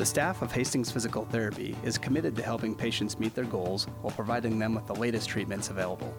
The 0.00 0.06
staff 0.06 0.40
of 0.40 0.50
Hastings 0.50 0.90
Physical 0.90 1.26
Therapy 1.26 1.76
is 1.84 1.98
committed 1.98 2.34
to 2.36 2.42
helping 2.42 2.74
patients 2.74 3.18
meet 3.18 3.34
their 3.34 3.44
goals 3.44 3.86
while 4.00 4.14
providing 4.14 4.58
them 4.58 4.74
with 4.74 4.86
the 4.86 4.94
latest 4.94 5.28
treatments 5.28 5.68
available. 5.68 6.16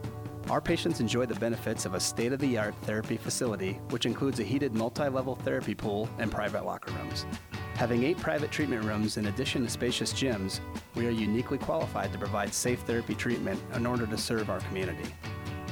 Our 0.52 0.62
patients 0.62 1.00
enjoy 1.00 1.26
the 1.26 1.39
benefits 1.39 1.88
of 1.88 1.96
a 1.96 2.00
state 2.00 2.32
of 2.32 2.38
the 2.38 2.60
art 2.60 2.76
therapy 2.84 3.17
facility, 3.17 3.80
which 3.89 4.06
includes 4.06 4.39
a 4.39 4.44
heated 4.44 4.76
multi 4.76 5.10
level 5.10 5.34
therapy 5.34 5.74
pool 5.74 6.08
and 6.20 6.32
private 6.32 6.63
locker 6.63 6.94
rooms. 6.94 7.26
Having 7.74 8.04
eight 8.04 8.20
private 8.20 8.52
treatment 8.52 8.84
rooms 8.84 9.17
in 9.17 9.26
addition 9.26 9.63
to 9.63 9.70
spacious 9.70 10.13
gyms, 10.13 10.60
we 10.94 11.08
are 11.08 11.10
uniquely 11.10 11.58
qualified 11.58 12.13
to 12.13 12.20
provide 12.20 12.54
safe 12.54 12.82
therapy 12.82 13.15
treatment 13.15 13.60
in 13.74 13.88
order 13.88 14.06
to 14.06 14.15
serve 14.15 14.52
our 14.52 14.60
community. 14.60 15.12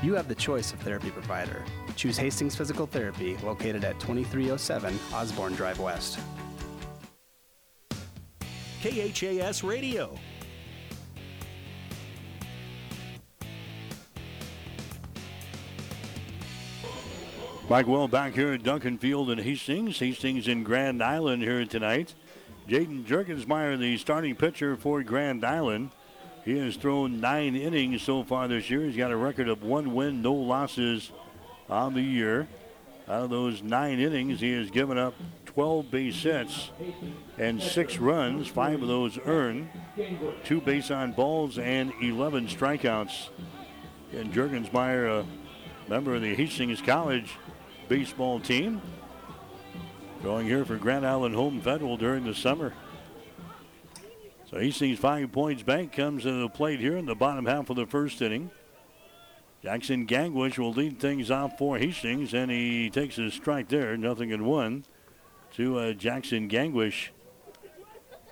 You 0.01 0.15
have 0.15 0.27
the 0.27 0.33
choice 0.33 0.73
of 0.73 0.79
therapy 0.79 1.11
provider. 1.11 1.63
Choose 1.95 2.17
Hastings 2.17 2.55
Physical 2.55 2.87
Therapy, 2.87 3.37
located 3.43 3.83
at 3.83 3.99
2307 3.99 4.97
Osborne 5.13 5.53
Drive 5.53 5.79
West. 5.79 6.17
KHAS 8.81 9.61
Radio. 9.61 10.17
Mike 17.69 17.87
Well 17.87 18.07
back 18.07 18.33
here 18.33 18.53
at 18.53 18.63
Duncan 18.63 18.97
Field 18.97 19.31
in 19.31 19.37
Hastings. 19.37 19.99
Hastings 19.99 20.47
in 20.47 20.63
Grand 20.63 21.03
Island 21.03 21.43
here 21.43 21.65
tonight. 21.65 22.15
Jaden 22.69 23.03
Jurgensmeyer, 23.05 23.77
the 23.77 23.97
starting 23.97 24.35
pitcher 24.35 24.77
for 24.77 25.03
Grand 25.03 25.43
Island. 25.43 25.91
He 26.45 26.57
has 26.59 26.77
thrown 26.77 27.19
nine 27.19 27.57
innings 27.57 28.01
so 28.01 28.23
far 28.23 28.47
this 28.47 28.69
year. 28.69 28.85
He's 28.85 28.95
got 28.95 29.11
a 29.11 29.17
record 29.17 29.49
of 29.49 29.61
one 29.61 29.93
win, 29.93 30.21
no 30.21 30.33
losses 30.33 31.11
on 31.69 31.93
the 31.95 32.01
year. 32.01 32.47
Out 33.09 33.23
of 33.23 33.29
those 33.29 33.61
nine 33.61 33.99
innings, 33.99 34.39
he 34.39 34.53
has 34.53 34.71
given 34.71 34.97
up 34.97 35.15
12 35.49 35.89
base 35.89 36.21
hits 36.21 36.69
and 37.39 37.59
six 37.59 37.97
runs, 37.97 38.47
five 38.47 38.83
of 38.83 38.87
those 38.87 39.17
earned, 39.25 39.67
two 40.43 40.61
base 40.61 40.91
on 40.91 41.11
balls, 41.11 41.57
and 41.57 41.91
11 42.03 42.47
strikeouts. 42.47 43.29
And 44.13 44.31
Jurgensmeyer, 44.31 45.21
a 45.21 45.89
member 45.89 46.13
of 46.13 46.21
the 46.21 46.35
Hastings 46.35 46.81
College 46.81 47.31
baseball 47.87 48.39
team, 48.39 48.79
going 50.21 50.45
here 50.45 50.65
for 50.65 50.77
Grand 50.77 51.03
Island 51.03 51.33
Home 51.33 51.59
Federal 51.61 51.97
during 51.97 52.25
the 52.25 52.35
summer. 52.35 52.71
So 54.51 54.59
Hastings 54.59 54.99
Five 54.99 55.31
Points 55.31 55.63
Bank 55.63 55.93
comes 55.93 56.23
to 56.23 56.41
the 56.41 56.49
plate 56.49 56.79
here 56.79 56.95
in 56.95 57.07
the 57.07 57.15
bottom 57.15 57.47
half 57.47 57.71
of 57.71 57.75
the 57.75 57.87
first 57.87 58.21
inning. 58.21 58.51
Jackson 59.63 60.05
Gangwish 60.05 60.59
will 60.59 60.73
lead 60.73 60.99
things 60.99 61.31
off 61.31 61.57
for 61.57 61.79
Hastings, 61.79 62.35
and 62.35 62.51
he 62.51 62.91
takes 62.91 63.17
a 63.17 63.31
strike 63.31 63.69
there, 63.69 63.97
nothing 63.97 64.29
in 64.29 64.45
one 64.45 64.85
to 65.59 65.77
uh, 65.77 65.91
Jackson 65.91 66.47
Gangwish. 66.47 67.09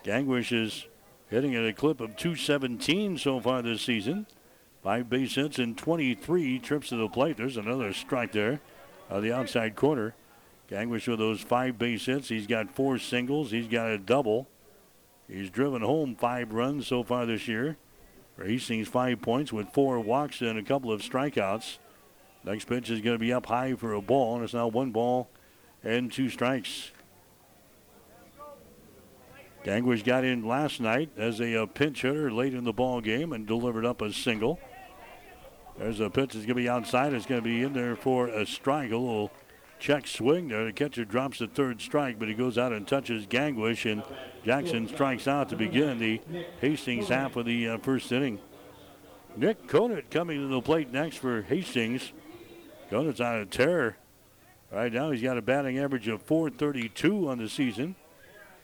Gangwish 0.05 0.53
is 0.53 0.87
hitting 1.29 1.55
at 1.55 1.65
a 1.65 1.73
clip 1.73 1.99
of 1.99 2.15
217 2.15 3.17
so 3.17 3.41
far 3.41 3.61
this 3.61 3.81
season. 3.81 4.27
Five 4.81 5.09
base 5.09 5.35
hits 5.35 5.59
and 5.59 5.77
23 5.77 6.57
trips 6.59 6.87
to 6.87 6.95
the 6.95 7.09
plate. 7.09 7.35
There's 7.35 7.57
another 7.57 7.91
strike 7.91 8.31
there 8.31 8.61
on 9.09 9.21
the 9.21 9.33
outside 9.33 9.75
corner. 9.75 10.15
Gangwish 10.71 11.05
with 11.05 11.19
those 11.19 11.41
five 11.41 11.77
base 11.77 12.05
hits. 12.05 12.29
He's 12.29 12.47
got 12.47 12.73
four 12.73 12.97
singles. 12.97 13.51
He's 13.51 13.67
got 13.67 13.91
a 13.91 13.97
double. 13.97 14.47
He's 15.27 15.49
driven 15.49 15.81
home 15.81 16.15
five 16.15 16.53
runs 16.53 16.87
so 16.87 17.03
far 17.03 17.25
this 17.25 17.45
year. 17.45 17.75
Hastings 18.41 18.87
five 18.87 19.21
points 19.21 19.51
with 19.51 19.73
four 19.73 19.99
walks 19.99 20.39
and 20.39 20.57
a 20.57 20.63
couple 20.63 20.93
of 20.93 21.01
strikeouts. 21.01 21.79
Next 22.45 22.69
pitch 22.69 22.89
is 22.89 23.01
going 23.01 23.15
to 23.15 23.19
be 23.19 23.33
up 23.33 23.47
high 23.47 23.73
for 23.73 23.91
a 23.91 24.01
ball, 24.01 24.35
and 24.35 24.45
it's 24.45 24.53
now 24.53 24.67
one 24.67 24.91
ball 24.91 25.29
and 25.83 26.09
two 26.09 26.29
strikes. 26.29 26.91
Gangwish 29.67 30.05
got 30.05 30.23
in 30.23 30.47
last 30.47 30.79
night 30.79 31.09
as 31.17 31.41
a, 31.41 31.63
uh, 31.63 31.65
pinch 31.65 32.03
hitter 32.03 32.31
late 32.31 32.53
in 32.53 32.63
the 32.63 32.71
ball 32.71 33.01
game 33.01 33.33
and 33.33 33.45
delivered 33.45 33.85
up 33.85 34.01
a 34.01 34.13
single. 34.13 34.61
There's 35.77 35.99
a 35.99 36.09
pitch 36.09 36.31
that's 36.31 36.45
going 36.45 36.47
to 36.47 36.53
be 36.55 36.69
outside. 36.69 37.11
It's 37.11 37.25
going 37.25 37.41
to 37.41 37.45
be 37.45 37.63
in 37.63 37.73
there 37.73 37.97
for 37.97 38.29
a 38.29 38.45
strike. 38.45 38.91
A 38.91 38.97
little 38.97 39.29
check 39.77 40.07
swing 40.07 40.47
there. 40.47 40.63
The 40.63 40.71
catcher 40.71 41.03
drops 41.03 41.39
the 41.39 41.47
third 41.47 41.81
strike, 41.81 42.17
but 42.17 42.29
he 42.29 42.33
goes 42.33 42.57
out 42.57 42.71
and 42.71 42.87
touches 42.87 43.27
Gangwish, 43.27 43.91
and 43.91 44.03
Jackson 44.45 44.87
strikes 44.87 45.27
out 45.27 45.49
to 45.49 45.57
begin 45.57 45.99
the 45.99 46.21
Hastings 46.61 47.09
half 47.09 47.35
of 47.35 47.45
the 47.45 47.67
uh, 47.67 47.77
first 47.79 48.09
inning. 48.09 48.39
Nick 49.35 49.67
Conant 49.67 50.09
coming 50.09 50.39
to 50.39 50.47
the 50.47 50.61
plate 50.61 50.93
next 50.93 51.17
for 51.17 51.41
Hastings. 51.41 52.13
Conant's 52.89 53.19
on 53.19 53.35
a 53.39 53.45
tear. 53.45 53.97
Right 54.71 54.93
now, 54.93 55.11
he's 55.11 55.21
got 55.21 55.37
a 55.37 55.41
batting 55.41 55.77
average 55.77 56.07
of 56.07 56.21
432 56.21 57.27
on 57.27 57.37
the 57.37 57.49
season. 57.49 57.97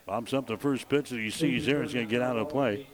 Bumps 0.05 0.33
up 0.33 0.47
the 0.47 0.57
first 0.57 0.89
pitch 0.89 1.09
that 1.09 1.19
he 1.19 1.29
sees 1.29 1.65
there. 1.65 1.81
It's 1.81 1.93
going 1.93 2.07
to 2.07 2.11
get 2.11 2.21
out 2.21 2.37
of 2.37 2.49
play. 2.49 2.87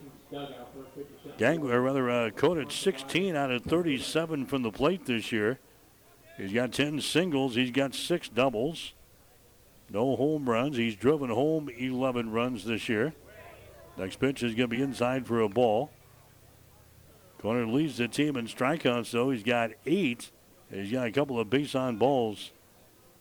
Gang, 1.37 1.63
or 1.63 1.81
rather, 1.81 2.09
uh, 2.09 2.29
Conant 2.29 2.71
16 2.71 3.35
out 3.35 3.49
of 3.49 3.63
37 3.63 4.45
from 4.45 4.61
the 4.61 4.71
plate 4.71 5.05
this 5.05 5.31
year. 5.31 5.59
He's 6.37 6.53
got 6.53 6.71
10 6.71 7.01
singles. 7.01 7.55
He's 7.55 7.71
got 7.71 7.95
six 7.95 8.29
doubles. 8.29 8.93
No 9.89 10.15
home 10.15 10.47
runs. 10.47 10.77
He's 10.77 10.95
driven 10.95 11.29
home 11.29 11.69
11 11.69 12.31
runs 12.31 12.65
this 12.65 12.87
year. 12.87 13.13
Next 13.97 14.19
pitch 14.19 14.43
is 14.43 14.53
going 14.53 14.69
to 14.69 14.75
be 14.75 14.81
inside 14.81 15.25
for 15.25 15.41
a 15.41 15.49
ball. 15.49 15.89
Conant 17.41 17.73
leads 17.73 17.97
the 17.97 18.07
team 18.07 18.35
in 18.35 18.45
strikeouts, 18.45 19.11
though. 19.11 19.31
He's 19.31 19.43
got 19.43 19.71
eight. 19.85 20.29
He's 20.71 20.91
got 20.91 21.07
a 21.07 21.11
couple 21.11 21.39
of 21.39 21.49
base 21.49 21.73
on 21.73 21.97
balls. 21.97 22.51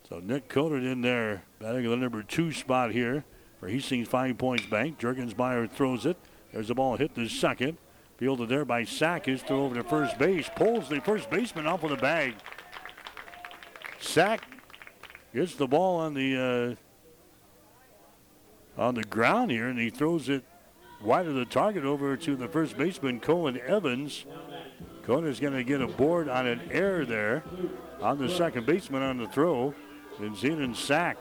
So 0.09 0.21
Nick 0.21 0.49
Conant 0.49 0.85
in 0.85 1.01
there, 1.01 1.45
batting 1.59 1.89
the 1.89 1.97
number 1.97 2.23
two 2.23 2.53
spot 2.53 2.93
here 2.93 3.25
for 3.61 3.69
Hastings 3.69 4.09
Five 4.09 4.39
Points 4.39 4.67
Bank. 4.67 4.99
Jurgensmeyer 4.99 5.71
throws 5.71 6.07
it. 6.07 6.17
There's 6.53 6.69
the 6.69 6.75
ball 6.75 6.97
hit 6.97 7.15
the 7.15 7.29
second. 7.29 7.79
Fielded 8.17 8.49
there 8.49 8.65
by 8.65 8.85
Sack. 8.85 9.27
His 9.27 9.43
throw 9.43 9.65
over 9.65 9.75
to 9.77 9.85
first 9.85 10.19
base. 10.19 10.51
Pulls 10.57 10.89
the 10.89 11.01
first 11.01 11.31
baseman 11.31 11.67
off 11.67 11.85
of 11.85 11.91
the 11.91 11.97
bag. 11.97 12.35
Sack 14.01 14.43
gets 15.35 15.55
the 15.55 15.67
ball 15.67 16.01
on 16.01 16.15
the 16.15 16.77
uh, 18.77 18.81
on 18.81 18.95
the 18.95 19.05
ground 19.05 19.51
here, 19.51 19.69
and 19.69 19.79
he 19.79 19.91
throws 19.91 20.29
it 20.29 20.45
wide 21.03 21.27
of 21.27 21.35
the 21.35 21.45
target 21.45 21.85
over 21.85 22.17
to 22.17 22.37
the 22.37 22.49
first 22.49 22.77
baseman, 22.77 23.21
Cohen 23.21 23.61
Evans. 23.67 24.25
Cohen 25.05 25.27
is 25.27 25.41
going 25.41 25.55
to 25.55 25.65
get 25.65 25.81
a 25.81 25.87
board 25.87 26.29
on 26.29 26.47
an 26.47 26.61
error 26.71 27.05
there 27.05 27.43
on 28.01 28.19
the 28.19 28.29
second 28.29 28.67
baseman 28.67 29.03
on 29.03 29.19
the 29.19 29.29
throw. 29.29 29.75
And 30.19 30.35
Zenon 30.35 30.75
Sack. 30.75 31.17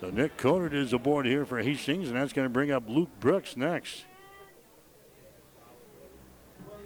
So 0.00 0.08
Nick 0.08 0.38
Conant 0.38 0.72
is 0.72 0.94
aboard 0.94 1.26
here 1.26 1.44
for 1.44 1.60
Hastings, 1.60 2.08
and 2.08 2.16
that's 2.16 2.32
going 2.32 2.46
to 2.46 2.52
bring 2.52 2.70
up 2.70 2.84
Luke 2.88 3.10
Brooks 3.20 3.54
next. 3.54 4.06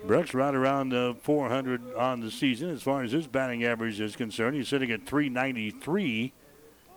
Brooks 0.04 0.34
right 0.34 0.54
around 0.54 0.92
uh, 0.92 1.14
400 1.14 1.94
on 1.94 2.20
the 2.20 2.30
season 2.30 2.70
as 2.70 2.82
far 2.82 3.04
as 3.04 3.12
his 3.12 3.28
batting 3.28 3.64
average 3.64 4.00
is 4.00 4.16
concerned. 4.16 4.56
He's 4.56 4.68
sitting 4.68 4.90
at 4.90 5.06
393 5.06 6.32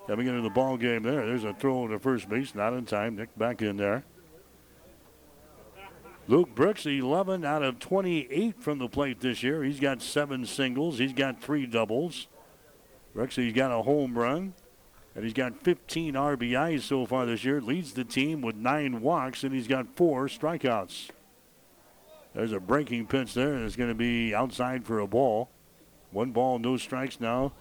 coming 0.07 0.27
into 0.27 0.41
the 0.41 0.49
ball 0.49 0.75
game 0.75 1.03
there. 1.03 1.23
There's 1.23 1.43
a 1.43 1.53
throw 1.53 1.87
to 1.87 1.99
first 1.99 2.27
base, 2.27 2.55
not 2.55 2.73
in 2.73 2.85
time. 2.85 3.15
Nick 3.15 3.37
back 3.37 3.61
in 3.61 3.77
there. 3.77 4.03
Luke 6.27 6.55
Brooks, 6.55 6.85
11 6.85 7.45
out 7.45 7.61
of 7.61 7.77
28 7.77 8.61
from 8.61 8.79
the 8.79 8.89
plate 8.89 9.21
this 9.21 9.43
year. 9.43 9.63
He's 9.63 9.79
got 9.79 10.01
seven 10.01 10.45
singles. 10.47 10.97
He's 10.97 11.13
got 11.13 11.41
three 11.41 11.67
doubles. 11.67 12.27
Brooks, 13.13 13.35
he's 13.35 13.53
got 13.53 13.71
a 13.71 13.83
home 13.83 14.17
run. 14.17 14.53
And 15.17 15.25
he's 15.25 15.33
got 15.33 15.63
15 15.63 16.13
RBIs 16.13 16.83
so 16.83 17.07
far 17.07 17.25
this 17.25 17.43
year. 17.43 17.59
Leads 17.59 17.93
the 17.93 18.03
team 18.03 18.39
with 18.39 18.55
nine 18.55 19.01
walks, 19.01 19.43
and 19.43 19.51
he's 19.51 19.67
got 19.67 19.95
four 19.95 20.27
strikeouts. 20.27 21.09
There's 22.35 22.51
a 22.51 22.59
breaking 22.59 23.07
pitch 23.07 23.33
there. 23.33 23.57
It's 23.65 23.75
going 23.75 23.89
to 23.89 23.95
be 23.95 24.35
outside 24.35 24.85
for 24.85 24.99
a 24.99 25.07
ball. 25.07 25.49
One 26.11 26.29
ball, 26.29 26.59
no 26.59 26.77
strikes 26.77 27.19
now 27.19 27.51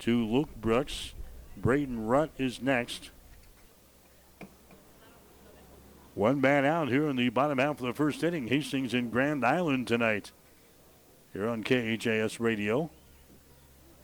to 0.00 0.26
Luke 0.26 0.48
Brooks. 0.60 1.14
Braden 1.56 2.08
Rutt 2.08 2.30
is 2.38 2.60
next. 2.60 3.12
One 6.16 6.40
man 6.40 6.64
out 6.64 6.88
here 6.88 7.08
in 7.08 7.14
the 7.14 7.28
bottom 7.28 7.58
half 7.58 7.78
of 7.78 7.86
the 7.86 7.94
first 7.94 8.24
inning. 8.24 8.48
Hastings 8.48 8.92
in 8.92 9.10
Grand 9.10 9.46
Island 9.46 9.86
tonight. 9.86 10.32
Here 11.32 11.46
on 11.46 11.62
KHAS 11.62 12.40
Radio. 12.40 12.90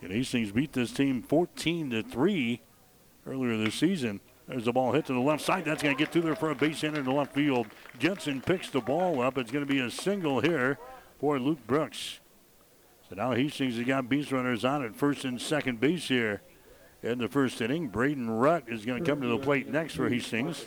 And 0.01 0.13
Hastings 0.13 0.53
beat 0.53 0.73
this 0.73 0.93
team 0.93 1.21
14 1.21 1.91
to 1.91 2.05
3 2.05 2.61
earlier 3.27 3.57
this 3.57 3.75
season. 3.75 4.21
There's 4.49 4.65
the 4.65 4.73
ball 4.73 4.93
hit 4.93 5.07
to 5.07 5.13
the 5.13 5.21
left 5.21 5.45
side. 5.45 5.65
That's 5.65 5.83
going 5.83 5.97
to 5.97 5.99
get 5.99 6.13
through 6.13 6.23
there 6.23 6.35
for 6.35 6.51
a 6.51 6.55
base 6.55 6.81
hit 6.81 6.97
in 6.97 7.05
the 7.05 7.13
left 7.13 7.35
field. 7.35 7.69
Jensen 7.99 8.41
picks 8.41 8.71
the 8.71 8.81
ball 8.81 9.23
up. 9.23 9.39
It's 9.39 9.51
going 9.51 9.67
to 9.67 9.73
be 9.73 9.81
a 9.81 9.91
single 9.91 10.41
here 10.41 10.79
for 11.21 11.39
Luke 11.39 11.65
Brooks. 11.67 12.21
So 13.09 13.15
now 13.15 13.33
he 13.33 13.45
Hastings 13.45 13.77
has 13.77 13.87
got 13.87 14.09
base 14.09 14.33
runners 14.33 14.65
on 14.65 14.85
at 14.85 14.97
first 14.97 15.25
and 15.25 15.41
second 15.41 15.81
base 15.81 16.09
here 16.09 16.43
in 17.03 17.19
the 17.19 17.29
first 17.29 17.61
inning. 17.61 17.89
Braden 17.89 18.29
Rutt 18.29 18.69
is 18.69 18.85
going 18.85 19.03
to 19.03 19.09
come 19.09 19.21
to 19.21 19.29
the 19.29 19.39
plate 19.39 19.69
next 19.69 19.95
for 19.95 20.09
Hastings. 20.09 20.67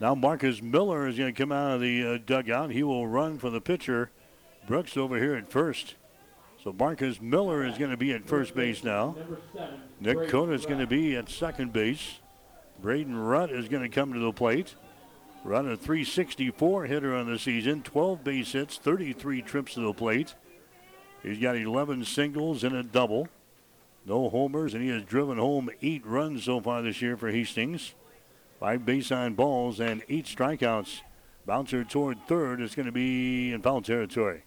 Now 0.00 0.14
Marcus 0.14 0.62
Miller 0.62 1.08
is 1.08 1.16
going 1.16 1.34
to 1.34 1.38
come 1.40 1.52
out 1.52 1.72
of 1.72 1.80
the 1.80 2.06
uh, 2.06 2.18
dugout. 2.24 2.70
He 2.70 2.82
will 2.82 3.06
run 3.06 3.38
for 3.38 3.50
the 3.50 3.60
pitcher. 3.60 4.10
Brooks 4.66 4.96
over 4.96 5.18
here 5.18 5.34
at 5.34 5.50
first. 5.50 5.94
So 6.62 6.72
Marcus 6.72 7.20
Miller 7.20 7.64
is 7.64 7.78
going 7.78 7.90
to 7.90 7.96
be 7.96 8.12
at 8.12 8.26
first 8.26 8.54
base 8.54 8.84
now. 8.84 9.16
Nick 10.00 10.28
Conant 10.28 10.54
is 10.54 10.66
going 10.66 10.78
to 10.78 10.86
be 10.86 11.16
at 11.16 11.28
second 11.28 11.72
base. 11.72 12.20
Braden 12.80 13.16
Rutt 13.16 13.50
is 13.50 13.68
going 13.68 13.82
to 13.82 13.88
come 13.88 14.12
to 14.12 14.20
the 14.20 14.32
plate. 14.32 14.74
Run 15.44 15.68
a 15.68 15.76
364 15.76 16.86
hitter 16.86 17.14
on 17.14 17.30
the 17.30 17.38
season, 17.38 17.82
12 17.82 18.22
base 18.22 18.52
hits, 18.52 18.76
33 18.76 19.42
trips 19.42 19.74
to 19.74 19.80
the 19.80 19.92
plate. 19.92 20.34
He's 21.22 21.38
got 21.38 21.56
11 21.56 22.04
singles 22.04 22.62
and 22.62 22.76
a 22.76 22.82
double. 22.82 23.28
No 24.06 24.28
homers, 24.28 24.74
and 24.74 24.82
he 24.82 24.90
has 24.90 25.02
driven 25.02 25.38
home 25.38 25.70
eight 25.82 26.06
runs 26.06 26.44
so 26.44 26.60
far 26.60 26.82
this 26.82 27.02
year 27.02 27.16
for 27.16 27.30
Hastings. 27.30 27.94
Five 28.60 28.86
base 28.86 29.12
on 29.12 29.34
balls 29.34 29.80
and 29.80 30.02
eight 30.08 30.26
strikeouts. 30.26 31.00
Bouncer 31.46 31.84
toward 31.84 32.18
third 32.26 32.60
is 32.60 32.74
going 32.74 32.86
to 32.86 32.92
be 32.92 33.52
in 33.52 33.62
foul 33.62 33.82
territory. 33.82 34.44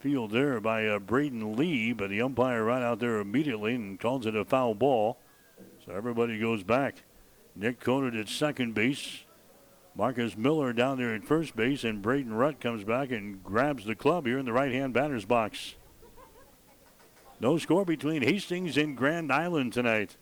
Field 0.00 0.30
there 0.30 0.60
by 0.60 0.86
uh, 0.86 1.00
Braden 1.00 1.56
Lee, 1.56 1.92
but 1.92 2.10
the 2.10 2.22
umpire 2.22 2.62
right 2.62 2.82
out 2.82 3.00
there 3.00 3.18
immediately 3.18 3.74
and 3.74 3.98
calls 3.98 4.26
it 4.26 4.36
a 4.36 4.44
foul 4.44 4.74
ball. 4.74 5.18
So 5.84 5.92
everybody 5.92 6.38
goes 6.38 6.62
back. 6.62 7.02
Nick 7.56 7.80
Conant 7.80 8.14
at 8.14 8.28
second 8.28 8.74
base. 8.74 9.24
Marcus 9.96 10.36
Miller 10.36 10.72
down 10.72 10.98
there 10.98 11.12
at 11.12 11.24
first 11.24 11.56
base, 11.56 11.82
and 11.82 12.00
Braden 12.00 12.32
Rutt 12.32 12.60
comes 12.60 12.84
back 12.84 13.10
and 13.10 13.42
grabs 13.42 13.84
the 13.84 13.96
club 13.96 14.26
here 14.26 14.38
in 14.38 14.44
the 14.44 14.52
right 14.52 14.70
hand 14.70 14.94
batter's 14.94 15.24
box. 15.24 15.74
No 17.40 17.58
score 17.58 17.84
between 17.84 18.22
Hastings 18.22 18.76
and 18.76 18.96
Grand 18.96 19.32
Island 19.32 19.72
tonight. 19.72 20.16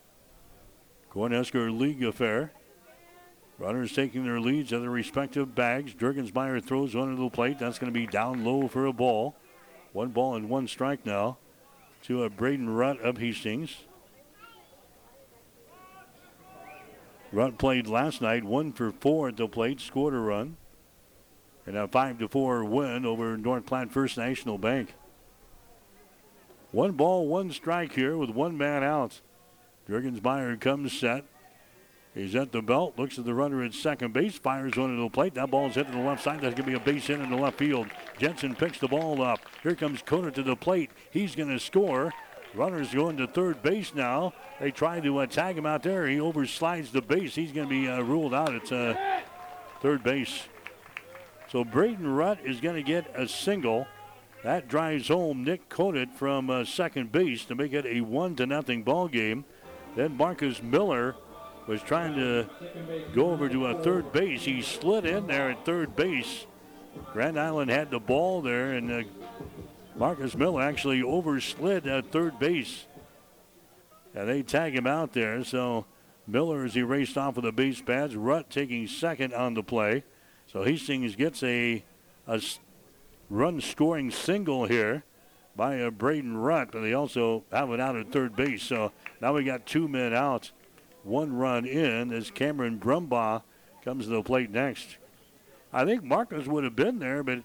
Cornhusker 1.13 1.79
League 1.79 2.03
affair. 2.03 2.53
Runners 3.59 3.93
taking 3.93 4.25
their 4.25 4.41
leads 4.41 4.73
at 4.73 4.81
their 4.81 4.91
respective 4.91 5.55
bags. 5.55 5.93
Jurgensmeyer 5.95 6.65
throws 6.65 6.95
one 6.95 7.15
to 7.15 7.23
the 7.23 7.29
plate. 7.29 7.59
That's 7.59 7.79
going 7.79 7.93
to 7.93 7.99
be 7.99 8.07
down 8.07 8.45
low 8.45 8.69
for 8.69 8.87
a 8.87 8.93
ball. 8.93 9.35
One 9.97 10.11
ball 10.11 10.35
and 10.35 10.51
one 10.51 10.69
strike 10.69 11.07
now 11.07 11.39
to 12.03 12.25
a 12.25 12.29
Braden 12.29 12.69
Rutt 12.69 13.01
of 13.01 13.17
Hastings. 13.17 13.85
Rutt 17.33 17.57
played 17.57 17.87
last 17.87 18.21
night, 18.21 18.45
one 18.45 18.75
for 18.75 18.93
four 18.93 19.29
at 19.29 19.39
the 19.39 19.49
plate, 19.49 19.81
scored 19.81 20.13
a 20.13 20.19
run. 20.19 20.59
And 21.67 21.79
a 21.79 21.89
5 21.89 22.19
to 22.19 22.29
4 22.29 22.63
win 22.67 23.07
over 23.07 23.39
North 23.39 23.65
Platte 23.65 23.91
First 23.91 24.19
National 24.19 24.59
Bank. 24.59 24.93
One 26.73 26.93
ball, 26.93 27.27
one 27.27 27.51
strike 27.51 27.95
here 27.95 28.19
with 28.19 28.29
one 28.29 28.59
man 28.59 28.85
out. 28.85 29.23
Jurgensmeyer 29.89 30.61
comes 30.61 30.93
set. 30.93 31.25
He's 32.17 32.35
at 32.35 32.51
the 32.51 32.63
belt, 32.63 32.95
looks 32.97 33.19
at 33.19 33.27
the 33.27 33.35
runner 33.35 33.63
at 33.63 33.75
second 33.75 34.15
base, 34.15 34.39
fires 34.39 34.75
one 34.75 34.97
to 34.97 35.03
the 35.03 35.11
plate. 35.11 35.35
That 35.35 35.51
ball's 35.51 35.75
hit 35.75 35.87
to 35.89 35.93
the 35.93 35.99
left 35.99 36.25
side. 36.25 36.41
That's 36.41 36.55
going 36.55 36.65
to 36.65 36.71
be 36.71 36.75
a 36.75 36.81
base 36.81 37.09
hit 37.09 37.21
in 37.21 37.29
the 37.29 37.37
left 37.37 37.59
field. 37.59 37.89
Jensen 38.19 38.55
picks 38.55 38.79
the 38.79 38.89
ball 38.89 39.21
up. 39.21 39.41
Here 39.63 39.75
comes 39.75 40.01
Conant 40.01 40.35
to 40.37 40.43
the 40.43 40.57
plate. 40.57 40.91
He's 41.11 41.37
going 41.37 41.51
to 41.51 41.61
score. 41.61 42.15
Runner's 42.55 42.95
going 42.95 43.19
to 43.19 43.27
third 43.27 43.63
base 43.63 43.95
now. 43.95 44.33
They 44.59 44.71
try 44.71 44.99
to 45.01 45.19
uh, 45.19 45.27
tag 45.27 45.59
him 45.59 45.67
out 45.67 45.83
there. 45.83 46.07
He 46.07 46.17
overslides 46.17 46.91
the 46.91 47.03
base. 47.03 47.35
He's 47.35 47.53
going 47.53 47.69
to 47.69 47.71
be 47.71 47.87
uh, 47.87 48.01
ruled 48.01 48.33
out. 48.33 48.55
It's 48.55 48.73
uh, 48.73 48.97
third 49.83 50.03
base. 50.03 50.45
So 51.53 51.65
Braden 51.65 52.07
Rutt 52.07 52.43
is 52.43 52.63
going 52.63 52.77
to 52.77 52.83
get 52.83 53.13
a 53.15 53.29
single. 53.29 53.87
That 54.43 54.69
drives 54.69 55.09
home 55.09 55.45
Nick 55.45 55.69
Conant 55.69 56.15
from 56.15 56.49
uh, 56.49 56.65
second 56.65 57.13
base 57.13 57.45
to 57.45 57.55
make 57.55 57.75
it 57.75 57.85
a 57.85 58.01
one 58.01 58.37
to 58.37 58.47
nothing 58.47 58.85
ball 58.85 59.07
game. 59.07 59.45
Then 59.97 60.17
Marcus 60.17 60.63
Miller 60.63 61.15
was 61.67 61.83
trying 61.83 62.15
to 62.15 62.49
go 63.15 63.31
over 63.31 63.49
to 63.49 63.67
a 63.67 63.83
third 63.83 64.13
base. 64.13 64.45
He 64.45 64.63
slid 64.63 65.05
in 65.05 65.27
there 65.27 65.51
at 65.51 65.65
third 65.65 65.97
base. 65.97 66.47
Grand 67.13 67.39
Island 67.39 67.71
had 67.71 67.91
the 67.91 67.99
ball 67.99 68.41
there, 68.41 68.73
and 68.73 68.91
uh, 68.91 69.03
Marcus 69.97 70.35
Miller 70.35 70.63
actually 70.63 71.01
overslid 71.03 71.87
at 71.87 72.11
third 72.13 72.39
base. 72.39 72.87
And 74.15 74.29
they 74.29 74.43
tag 74.43 74.75
him 74.75 74.87
out 74.87 75.13
there. 75.13 75.45
So 75.45 75.87
Miller 76.27 76.65
is 76.65 76.77
erased 76.77 77.19
off 77.19 77.37
of 77.37 77.43
the 77.43 77.53
base 77.53 77.81
pads. 77.81 78.15
Rutt 78.15 78.49
taking 78.49 78.87
second 78.87 79.35
on 79.35 79.55
the 79.55 79.63
play. 79.63 80.05
So 80.47 80.63
Hastings 80.63 81.17
gets 81.17 81.43
a, 81.43 81.85
a 82.27 82.41
run 83.29 83.61
scoring 83.61 84.11
single 84.11 84.67
here 84.67 85.05
by 85.57 85.77
a 85.77 85.91
Braden 85.91 86.37
Rutt, 86.37 86.71
but 86.73 86.81
they 86.81 86.95
also 86.95 87.45
have 87.51 87.71
it 87.71 87.81
out 87.81 87.97
at 87.97 88.13
third 88.13 88.37
base. 88.37 88.63
So 88.63 88.93
now 89.21 89.35
we 89.35 89.45
got 89.45 89.67
two 89.67 89.89
men 89.89 90.15
out 90.15 90.53
one 91.07 91.37
run 91.37 91.65
in 91.65 92.13
as 92.13 92.31
Cameron 92.31 92.79
Brumbaugh 92.79 93.43
comes 93.85 94.05
to 94.05 94.11
the 94.11 94.23
plate 94.23 94.51
next. 94.51 94.97
I 95.73 95.85
think 95.85 96.03
Marcus 96.03 96.47
would 96.47 96.65
have 96.65 96.77
been 96.77 96.99
there, 96.99 97.23
but 97.23 97.43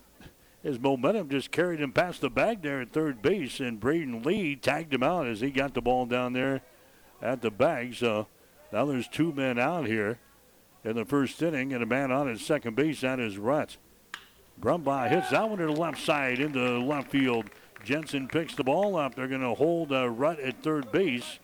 his 0.64 0.80
momentum 0.80 1.30
just 1.30 1.52
carried 1.52 1.80
him 1.80 1.92
past 1.92 2.22
the 2.22 2.30
bag 2.30 2.62
there 2.62 2.82
at 2.82 2.92
third 2.92 3.22
base, 3.22 3.60
and 3.60 3.80
Braden 3.80 4.24
Lee 4.24 4.56
tagged 4.56 4.94
him 4.94 5.04
out 5.04 5.28
as 5.28 5.42
he 5.42 5.50
got 5.50 5.74
the 5.74 5.82
ball 5.82 6.06
down 6.06 6.34
there 6.34 6.62
at 7.22 7.42
the 7.42 7.52
bag. 7.52 7.96
So 7.96 8.28
now 8.72 8.86
there's 8.86 9.08
two 9.08 9.32
men 9.34 9.60
out 9.60 9.86
here 9.86 10.20
in 10.84 10.96
the 10.96 11.06
first 11.06 11.42
inning, 11.42 11.74
and 11.74 11.84
a 11.84 11.88
man 11.88 12.12
on 12.12 12.30
at 12.30 12.40
second 12.40 12.76
base. 12.76 13.04
at 13.04 13.20
his 13.20 13.38
Rutt. 13.38 13.78
Brumbaugh 14.60 15.10
hits 15.10 15.32
that 15.32 15.50
one 15.50 15.60
to 15.60 15.66
the 15.66 15.72
left 15.72 16.00
side 16.00 16.40
into 16.40 16.80
left 16.80 17.10
field. 17.10 17.46
Jensen 17.84 18.28
picks 18.28 18.54
the 18.54 18.64
ball 18.64 18.96
up. 18.96 19.16
They're 19.16 19.28
going 19.28 19.42
to 19.42 19.56
hold 19.56 19.92
uh, 19.92 20.08
Rutt 20.08 20.40
at 20.46 20.62
third 20.62 20.92
base. 20.92 21.40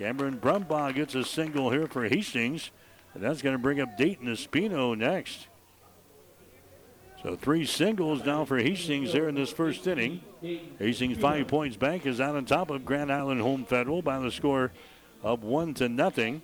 Cameron 0.00 0.38
Brumbaugh 0.38 0.94
gets 0.94 1.14
a 1.14 1.22
single 1.22 1.70
here 1.70 1.86
for 1.86 2.08
Hastings. 2.08 2.70
And 3.12 3.22
that's 3.22 3.42
going 3.42 3.54
to 3.54 3.58
bring 3.58 3.80
up 3.80 3.98
Dayton 3.98 4.28
Espino 4.28 4.96
next. 4.96 5.46
So 7.22 7.36
three 7.36 7.66
singles 7.66 8.24
now 8.24 8.46
for 8.46 8.56
Hastings 8.56 9.12
there 9.12 9.28
in 9.28 9.34
this 9.34 9.52
first 9.52 9.86
inning. 9.86 10.22
Hastings 10.78 11.18
five 11.18 11.48
points 11.48 11.76
bank 11.76 12.06
is 12.06 12.18
out 12.18 12.34
on 12.34 12.46
top 12.46 12.70
of 12.70 12.86
Grand 12.86 13.12
Island 13.12 13.42
Home 13.42 13.66
Federal 13.66 14.00
by 14.00 14.18
the 14.20 14.30
score 14.30 14.72
of 15.22 15.44
one 15.44 15.74
to 15.74 15.86
nothing. 15.90 16.40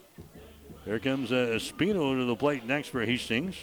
Here 0.85 0.99
comes 0.99 1.33
uh, 1.33 1.57
Espino 1.57 2.19
to 2.19 2.27
the 2.27 2.37
plate 2.37 2.67
next 2.67 2.89
for 2.89 3.07
Hastings. 3.07 3.57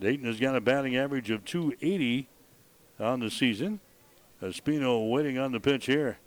Dayton 0.00 0.26
has 0.26 0.40
got 0.40 0.56
a 0.56 0.60
batting 0.60 0.96
average 0.96 1.30
of 1.30 1.44
280 1.44 2.26
on 2.98 3.20
the 3.20 3.30
season. 3.30 3.78
Espino 4.42 5.08
waiting 5.08 5.38
on 5.38 5.52
the 5.52 5.60
pitch 5.60 5.86
here. 5.86 6.18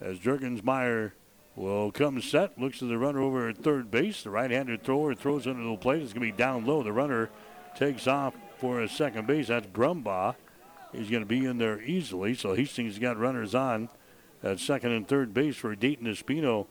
As 0.00 0.20
Jurgensmeyer 0.20 1.12
will 1.58 1.90
come 1.90 2.20
set, 2.20 2.58
looks 2.58 2.78
to 2.78 2.86
the 2.86 2.98
runner 2.98 3.20
over 3.20 3.48
at 3.48 3.58
third 3.58 3.90
base. 3.90 4.22
The 4.22 4.30
right-handed 4.30 4.82
thrower 4.82 5.14
throws 5.14 5.46
under 5.46 5.62
the 5.62 5.76
plate. 5.76 6.02
It's 6.02 6.12
going 6.12 6.26
to 6.26 6.32
be 6.32 6.36
down 6.36 6.64
low. 6.64 6.82
The 6.82 6.92
runner 6.92 7.30
takes 7.76 8.06
off 8.06 8.34
for 8.58 8.80
a 8.80 8.88
second 8.88 9.26
base. 9.26 9.48
That's 9.48 9.66
Brumbaugh. 9.66 10.36
He's 10.92 11.10
going 11.10 11.22
to 11.22 11.26
be 11.26 11.44
in 11.44 11.58
there 11.58 11.82
easily. 11.82 12.34
So 12.34 12.54
Hastings 12.54 12.98
got 12.98 13.18
runners 13.18 13.54
on 13.54 13.88
at 14.42 14.60
second 14.60 14.92
and 14.92 15.06
third 15.06 15.34
base 15.34 15.56
for 15.56 15.74
Dayton 15.74 16.06
Espino. 16.06 16.66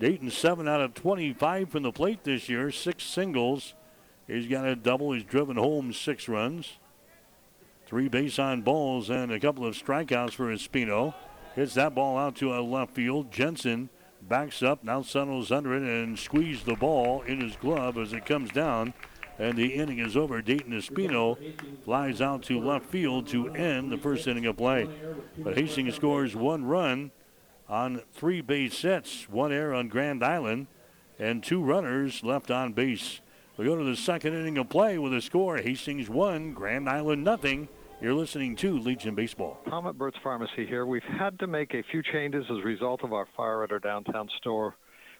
Dayton 0.00 0.30
7 0.30 0.66
out 0.66 0.80
of 0.80 0.94
25 0.94 1.70
from 1.70 1.84
the 1.84 1.92
plate 1.92 2.24
this 2.24 2.48
year, 2.48 2.70
six 2.72 3.04
singles. 3.04 3.74
He's 4.26 4.48
got 4.48 4.66
a 4.66 4.74
double. 4.74 5.12
He's 5.12 5.22
driven 5.24 5.56
home 5.56 5.92
six 5.92 6.28
runs. 6.28 6.78
Three 7.86 8.08
base 8.08 8.38
on 8.38 8.62
balls 8.62 9.10
and 9.10 9.30
a 9.30 9.38
couple 9.38 9.64
of 9.64 9.74
strikeouts 9.74 10.32
for 10.32 10.46
Espino. 10.46 11.14
Hits 11.54 11.74
that 11.74 11.94
ball 11.94 12.18
out 12.18 12.36
to 12.36 12.52
a 12.52 12.60
left 12.60 12.94
field. 12.94 13.30
Jensen 13.30 13.88
backs 14.20 14.62
up, 14.62 14.82
now 14.82 15.02
settles 15.02 15.52
under 15.52 15.74
it 15.74 15.82
and 15.82 16.18
squeezes 16.18 16.64
the 16.64 16.74
ball 16.74 17.22
in 17.22 17.40
his 17.40 17.56
glove 17.56 17.96
as 17.96 18.12
it 18.12 18.26
comes 18.26 18.50
down. 18.50 18.94
And 19.38 19.56
the 19.56 19.74
inning 19.74 19.98
is 19.98 20.16
over. 20.16 20.40
Dayton 20.40 20.72
Espino 20.72 21.36
flies 21.84 22.20
out 22.20 22.42
to 22.44 22.60
left 22.60 22.86
field 22.86 23.26
to 23.28 23.48
end 23.50 23.90
the 23.90 23.98
first 23.98 24.26
inning 24.26 24.46
of 24.46 24.56
play. 24.56 24.88
But 25.38 25.56
Hastings 25.56 25.94
scores 25.94 26.36
one 26.36 26.64
run 26.64 27.10
on 27.68 28.02
three 28.12 28.40
base 28.40 28.76
sets, 28.76 29.28
one 29.28 29.52
error 29.52 29.74
on 29.74 29.88
Grand 29.88 30.22
Island, 30.22 30.68
and 31.18 31.42
two 31.42 31.62
runners 31.62 32.22
left 32.22 32.50
on 32.50 32.72
base. 32.72 33.20
We 33.56 33.64
go 33.64 33.76
to 33.76 33.84
the 33.84 33.96
second 33.96 34.34
inning 34.34 34.58
of 34.58 34.68
play 34.68 34.98
with 34.98 35.14
a 35.14 35.20
score 35.20 35.58
Hastings 35.58 36.08
1, 36.08 36.52
Grand 36.54 36.88
Island 36.88 37.22
nothing. 37.22 37.68
You're 38.04 38.12
listening 38.12 38.54
to 38.56 38.78
Legion 38.78 39.14
Baseball. 39.14 39.56
Tom 39.66 39.86
at 39.86 39.96
Burt's 39.96 40.18
Pharmacy 40.22 40.66
here. 40.66 40.84
We've 40.84 41.00
had 41.18 41.38
to 41.38 41.46
make 41.46 41.72
a 41.72 41.82
few 41.90 42.02
changes 42.02 42.44
as 42.50 42.58
a 42.58 42.62
result 42.62 43.02
of 43.02 43.14
our 43.14 43.26
fire 43.34 43.64
at 43.64 43.72
our 43.72 43.78
downtown 43.78 44.28
store. 44.36 44.76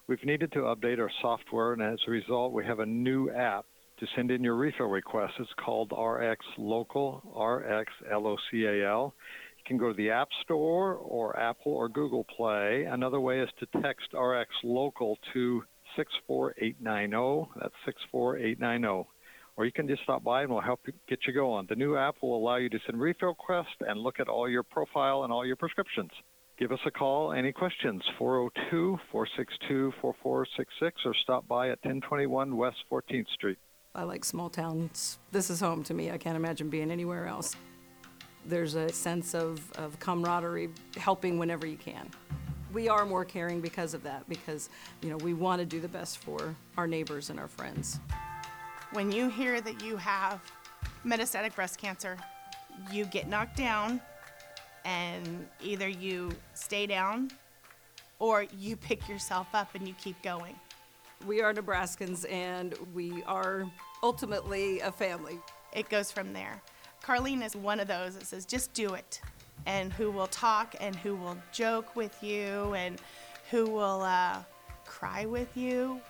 We've 0.07 0.23
needed 0.23 0.53
to 0.53 0.59
update 0.59 0.99
our 0.99 1.11
software, 1.23 1.73
and 1.73 1.81
as 1.81 1.99
a 2.07 2.11
result, 2.11 2.53
we 2.53 2.63
have 2.67 2.81
a 2.81 2.85
new 2.85 3.31
app 3.31 3.65
to 4.01 4.07
send 4.15 4.31
in 4.31 4.45
your 4.45 4.57
refill 4.57 4.89
requests. 4.89 5.33
It's 5.39 5.49
called 5.65 5.93
RX 5.99 6.45
Local, 6.59 7.23
RX 7.35 7.91
L 8.13 8.27
O 8.27 8.37
C 8.51 8.67
A 8.67 8.87
L. 8.87 9.15
You 9.57 9.65
can 9.67 9.79
go 9.79 9.89
to 9.89 9.97
the 9.97 10.11
App 10.11 10.29
Store 10.43 10.93
or 10.93 11.41
Apple 11.41 11.73
or 11.73 11.89
Google 11.89 12.27
Play. 12.37 12.85
Another 12.85 13.19
way 13.19 13.41
is 13.41 13.49
to 13.61 13.81
text 13.81 14.09
RX 14.13 14.51
Local 14.63 15.17
to 15.33 15.63
64890. 15.97 17.51
That's 17.63 17.75
64890. 17.87 19.09
Or 19.57 19.65
you 19.65 19.73
can 19.73 19.87
just 19.87 20.03
stop 20.03 20.25
by 20.25 20.43
and 20.43 20.51
we'll 20.51 20.61
help 20.61 20.81
you 20.87 20.93
get 21.09 21.21
you 21.27 21.33
going. 21.33 21.67
The 21.69 21.77
new 21.77 21.97
app 21.97 22.17
will 22.23 22.37
allow 22.37 22.57
you 22.57 22.69
to 22.71 22.79
send 22.87 23.01
refill 23.01 23.29
requests 23.29 23.77
and 23.81 24.01
look 24.01 24.19
at 24.19 24.29
all 24.29 24.49
your 24.49 24.65
profile 24.65 25.23
and 25.23 25.33
all 25.33 25.47
your 25.47 25.57
prescriptions. 25.57 26.11
Give 26.59 26.71
us 26.71 26.81
a 26.87 26.91
call. 26.91 27.33
Any 27.33 27.53
questions? 27.53 28.03
402 28.19 28.99
462 29.11 29.93
4466 30.01 31.03
or 31.05 31.15
stop 31.23 31.47
by 31.49 31.67
at 31.67 31.79
1021 31.83 32.57
West 32.57 32.77
14th 32.91 33.29
Street. 33.35 33.59
I 33.95 34.03
like 34.03 34.25
small 34.25 34.51
towns. 34.51 35.19
This 35.31 35.51
is 35.51 35.61
home 35.61 35.85
to 35.85 35.95
me. 35.95 36.11
I 36.11 36.19
can't 36.19 36.37
imagine 36.37 36.69
being 36.69 36.91
anywhere 36.91 37.27
else. 37.27 37.55
There's 38.47 38.75
a 38.75 38.89
sense 38.91 39.35
of, 39.35 39.73
of 39.79 39.99
camaraderie, 40.01 40.71
helping 40.97 41.39
whenever 41.39 41.67
you 41.67 41.77
can. 41.77 42.11
We 42.73 42.89
are 42.89 43.07
more 43.07 43.25
caring 43.25 43.61
because 43.61 43.95
of 43.95 44.03
that, 44.03 44.29
because 44.29 44.69
you 45.01 45.11
know 45.11 45.17
we 45.19 45.33
want 45.33 45.61
to 45.61 45.67
do 45.67 45.81
the 45.81 45.89
best 45.89 46.19
for 46.19 46.55
our 46.77 46.89
neighbors 46.89 47.31
and 47.31 47.39
our 47.39 47.47
friends. 47.47 48.01
When 48.95 49.11
you 49.11 49.29
hear 49.29 49.61
that 49.61 49.83
you 49.83 49.97
have 49.97 50.41
metastatic 51.05 51.57
breast 51.57 51.79
cancer, 51.79 52.17
you 52.93 53.07
get 53.07 53.29
knocked 53.29 53.57
down, 53.57 54.01
and 54.85 55.49
either 55.61 55.89
you 55.89 56.31
stay 56.55 56.87
down 56.87 57.33
or 58.21 58.47
you 58.57 58.77
pick 58.91 59.09
yourself 59.09 59.49
up 59.53 59.75
and 59.75 59.89
you 59.89 59.95
keep 59.95 60.23
going. 60.23 60.55
We 61.27 61.43
are 61.43 61.53
Nebraskans 61.53 62.31
and 62.31 62.77
we 62.95 63.25
are 63.25 63.69
ultimately 64.05 64.79
a 64.79 64.93
family. 64.93 65.41
It 65.73 65.89
goes 65.89 66.13
from 66.13 66.33
there. 66.33 66.63
Carlene 67.03 67.45
is 67.45 67.57
one 67.57 67.81
of 67.81 67.89
those 67.89 68.15
that 68.17 68.27
says, 68.27 68.47
just 68.47 68.75
do 68.75 68.95
it. 68.95 69.21
And 69.67 69.93
who 69.93 70.13
will 70.13 70.29
talk 70.29 70.77
and 70.81 70.95
who 70.95 71.17
will 71.17 71.37
joke 71.51 71.97
with 71.97 72.23
you 72.23 72.75
and 72.75 73.01
who 73.51 73.69
will 73.69 74.03
uh, 74.03 74.45
cry 74.85 75.27
with 75.27 75.57
you. 75.57 76.01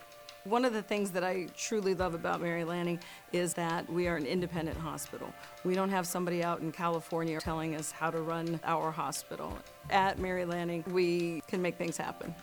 One 0.47 0.67
of 0.67 0.75
the 0.75 0.83
things 0.83 1.11
that 1.13 1.25
I 1.25 1.47
truly 1.57 1.95
love 1.95 2.13
about 2.13 2.43
Mary 2.43 2.65
Lanning 2.65 3.01
is 3.33 3.55
that 3.55 3.91
we 3.91 4.09
are 4.09 4.17
an 4.17 4.27
independent 4.27 4.77
hospital. 4.77 5.33
We 5.65 5.75
don't 5.75 5.89
have 5.89 6.07
somebody 6.07 6.45
out 6.45 6.61
in 6.61 6.71
California 6.71 7.41
telling 7.41 7.75
us 7.77 7.91
how 7.91 8.11
to 8.11 8.21
run 8.21 8.61
our 8.63 8.91
hospital. 8.91 9.57
At 9.89 10.19
Mary 10.19 10.45
Lanning, 10.45 10.85
we 10.89 11.41
can 11.49 11.63
make 11.63 11.79
things 11.79 11.97
happen. 11.97 12.35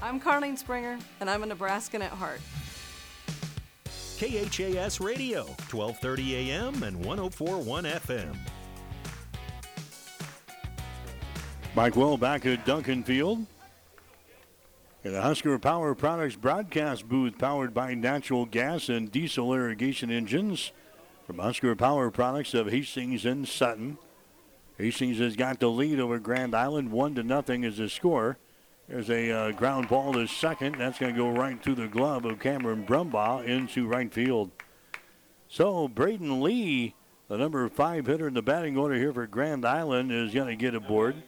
I'm 0.00 0.18
Carlene 0.18 0.56
Springer, 0.56 0.98
and 1.20 1.28
I'm 1.28 1.42
a 1.42 1.46
Nebraskan 1.46 2.00
at 2.00 2.12
heart. 2.12 2.40
KHAS 4.16 4.98
Radio, 5.00 5.44
12:30 5.68 6.48
a.m. 6.48 6.82
and 6.82 7.04
104.1 7.04 7.84
FM. 8.00 8.34
Mike 11.74 11.96
Will 11.96 12.16
back 12.16 12.46
at 12.46 12.64
Duncan 12.64 13.02
Field. 13.02 13.46
In 15.04 15.12
the 15.12 15.20
Husker 15.20 15.58
Power 15.58 15.96
Products 15.96 16.36
broadcast 16.36 17.08
booth 17.08 17.36
powered 17.36 17.74
by 17.74 17.92
natural 17.92 18.46
gas 18.46 18.88
and 18.88 19.10
diesel 19.10 19.52
irrigation 19.52 20.12
engines 20.12 20.70
from 21.26 21.40
Husker 21.40 21.74
Power 21.74 22.08
Products 22.12 22.54
of 22.54 22.68
Hastings 22.68 23.24
and 23.24 23.48
Sutton. 23.48 23.98
Hastings 24.78 25.18
has 25.18 25.34
got 25.34 25.58
the 25.58 25.68
lead 25.68 25.98
over 25.98 26.20
Grand 26.20 26.54
Island. 26.54 26.92
One 26.92 27.16
to 27.16 27.24
nothing 27.24 27.64
is 27.64 27.78
the 27.78 27.88
score. 27.88 28.38
There's 28.88 29.10
a 29.10 29.32
uh, 29.32 29.50
ground 29.50 29.88
ball 29.88 30.12
to 30.12 30.28
second. 30.28 30.76
That's 30.78 31.00
going 31.00 31.12
to 31.12 31.20
go 31.20 31.30
right 31.30 31.60
through 31.60 31.76
the 31.76 31.88
glove 31.88 32.24
of 32.24 32.38
Cameron 32.38 32.86
Brumbaugh 32.86 33.44
into 33.44 33.88
right 33.88 34.12
field. 34.14 34.52
So 35.48 35.88
Braden 35.88 36.40
Lee, 36.42 36.94
the 37.26 37.38
number 37.38 37.68
five 37.68 38.06
hitter 38.06 38.28
in 38.28 38.34
the 38.34 38.42
batting 38.42 38.76
order 38.76 38.94
here 38.94 39.12
for 39.12 39.26
Grand 39.26 39.64
Island, 39.64 40.12
is 40.12 40.32
going 40.32 40.46
to 40.46 40.56
get 40.56 40.76
aboard. 40.76 41.24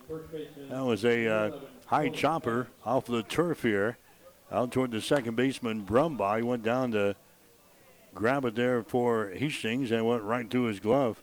That 0.71 0.85
was 0.85 1.05
a 1.05 1.27
uh, 1.27 1.51
high 1.87 2.09
chopper 2.09 2.69
off 2.85 3.07
the 3.07 3.23
turf 3.23 3.63
here. 3.63 3.99
Out 4.53 4.73
toward 4.73 4.93
the 4.93 5.01
second 5.01 5.37
baseman 5.37 5.85
Brumbaugh. 5.85 6.37
He 6.37 6.43
went 6.43 6.63
down 6.63 6.93
to 6.93 7.17
grab 8.15 8.45
it 8.45 8.55
there 8.55 8.83
for 8.83 9.31
Hastings 9.31 9.91
and 9.91 10.07
went 10.07 10.23
right 10.23 10.49
through 10.49 10.65
his 10.65 10.81
glove. 10.81 11.23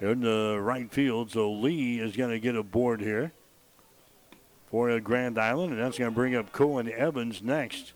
In 0.00 0.20
the 0.20 0.58
right 0.60 0.90
field, 0.92 1.30
so 1.30 1.50
Lee 1.50 1.98
is 1.98 2.16
going 2.16 2.30
to 2.30 2.38
get 2.38 2.54
aboard 2.56 3.00
here 3.00 3.32
for 4.70 4.98
Grand 5.00 5.38
Island, 5.38 5.72
and 5.72 5.80
that's 5.80 5.98
going 5.98 6.10
to 6.10 6.14
bring 6.14 6.34
up 6.34 6.52
Cohen 6.52 6.90
Evans 6.90 7.42
next. 7.42 7.92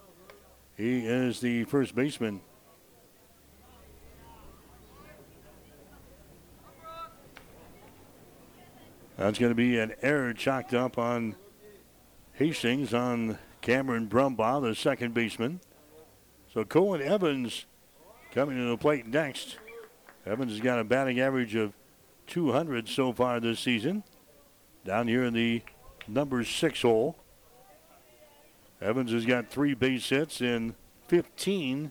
He 0.77 1.07
is 1.07 1.41
the 1.41 1.65
first 1.65 1.95
baseman. 1.95 2.41
That's 9.19 9.41
going 9.41 9.51
to 9.51 9.57
be 9.57 9.77
an 9.81 9.95
error 10.01 10.33
chalked 10.33 10.75
up 10.75 10.97
on 10.97 11.35
Hastings 12.35 12.95
on 12.95 13.37
Cameron 13.61 14.07
Brumbaugh, 14.07 14.63
the 14.63 14.77
second 14.77 15.13
baseman. 15.13 15.59
So 16.55 16.65
Cohen 16.65 17.03
Evans 17.03 17.67
coming 18.33 18.57
to 18.57 18.65
the 18.71 18.77
plate 18.77 19.09
next. 19.09 19.59
Evans 20.25 20.53
has 20.53 20.61
got 20.61 20.79
a 20.79 20.85
batting 20.85 21.19
average 21.19 21.57
of 21.57 21.73
200 22.29 22.89
so 22.89 23.13
far 23.13 23.41
this 23.41 23.59
season. 23.59 24.05
Down 24.85 25.09
here 25.09 25.25
in 25.25 25.35
the 25.35 25.63
number 26.07 26.45
six 26.45 26.83
hole. 26.83 27.17
Evans 28.81 29.11
has 29.11 29.27
got 29.27 29.51
three 29.51 29.75
base 29.75 30.09
hits 30.09 30.41
in 30.41 30.77
15 31.09 31.91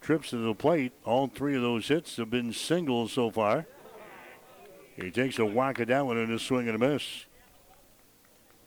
trips 0.00 0.30
to 0.30 0.38
the 0.38 0.54
plate. 0.54 0.92
All 1.04 1.26
three 1.26 1.56
of 1.56 1.60
those 1.60 1.88
hits 1.88 2.16
have 2.16 2.30
been 2.30 2.54
singles 2.54 3.12
so 3.12 3.30
far. 3.30 3.66
He 4.96 5.10
takes 5.10 5.38
a 5.38 5.44
whack 5.44 5.80
at 5.80 5.88
that 5.88 6.06
one 6.06 6.18
and 6.18 6.32
a 6.32 6.38
swing 6.38 6.68
and 6.68 6.76
a 6.76 6.78
miss. 6.78 7.26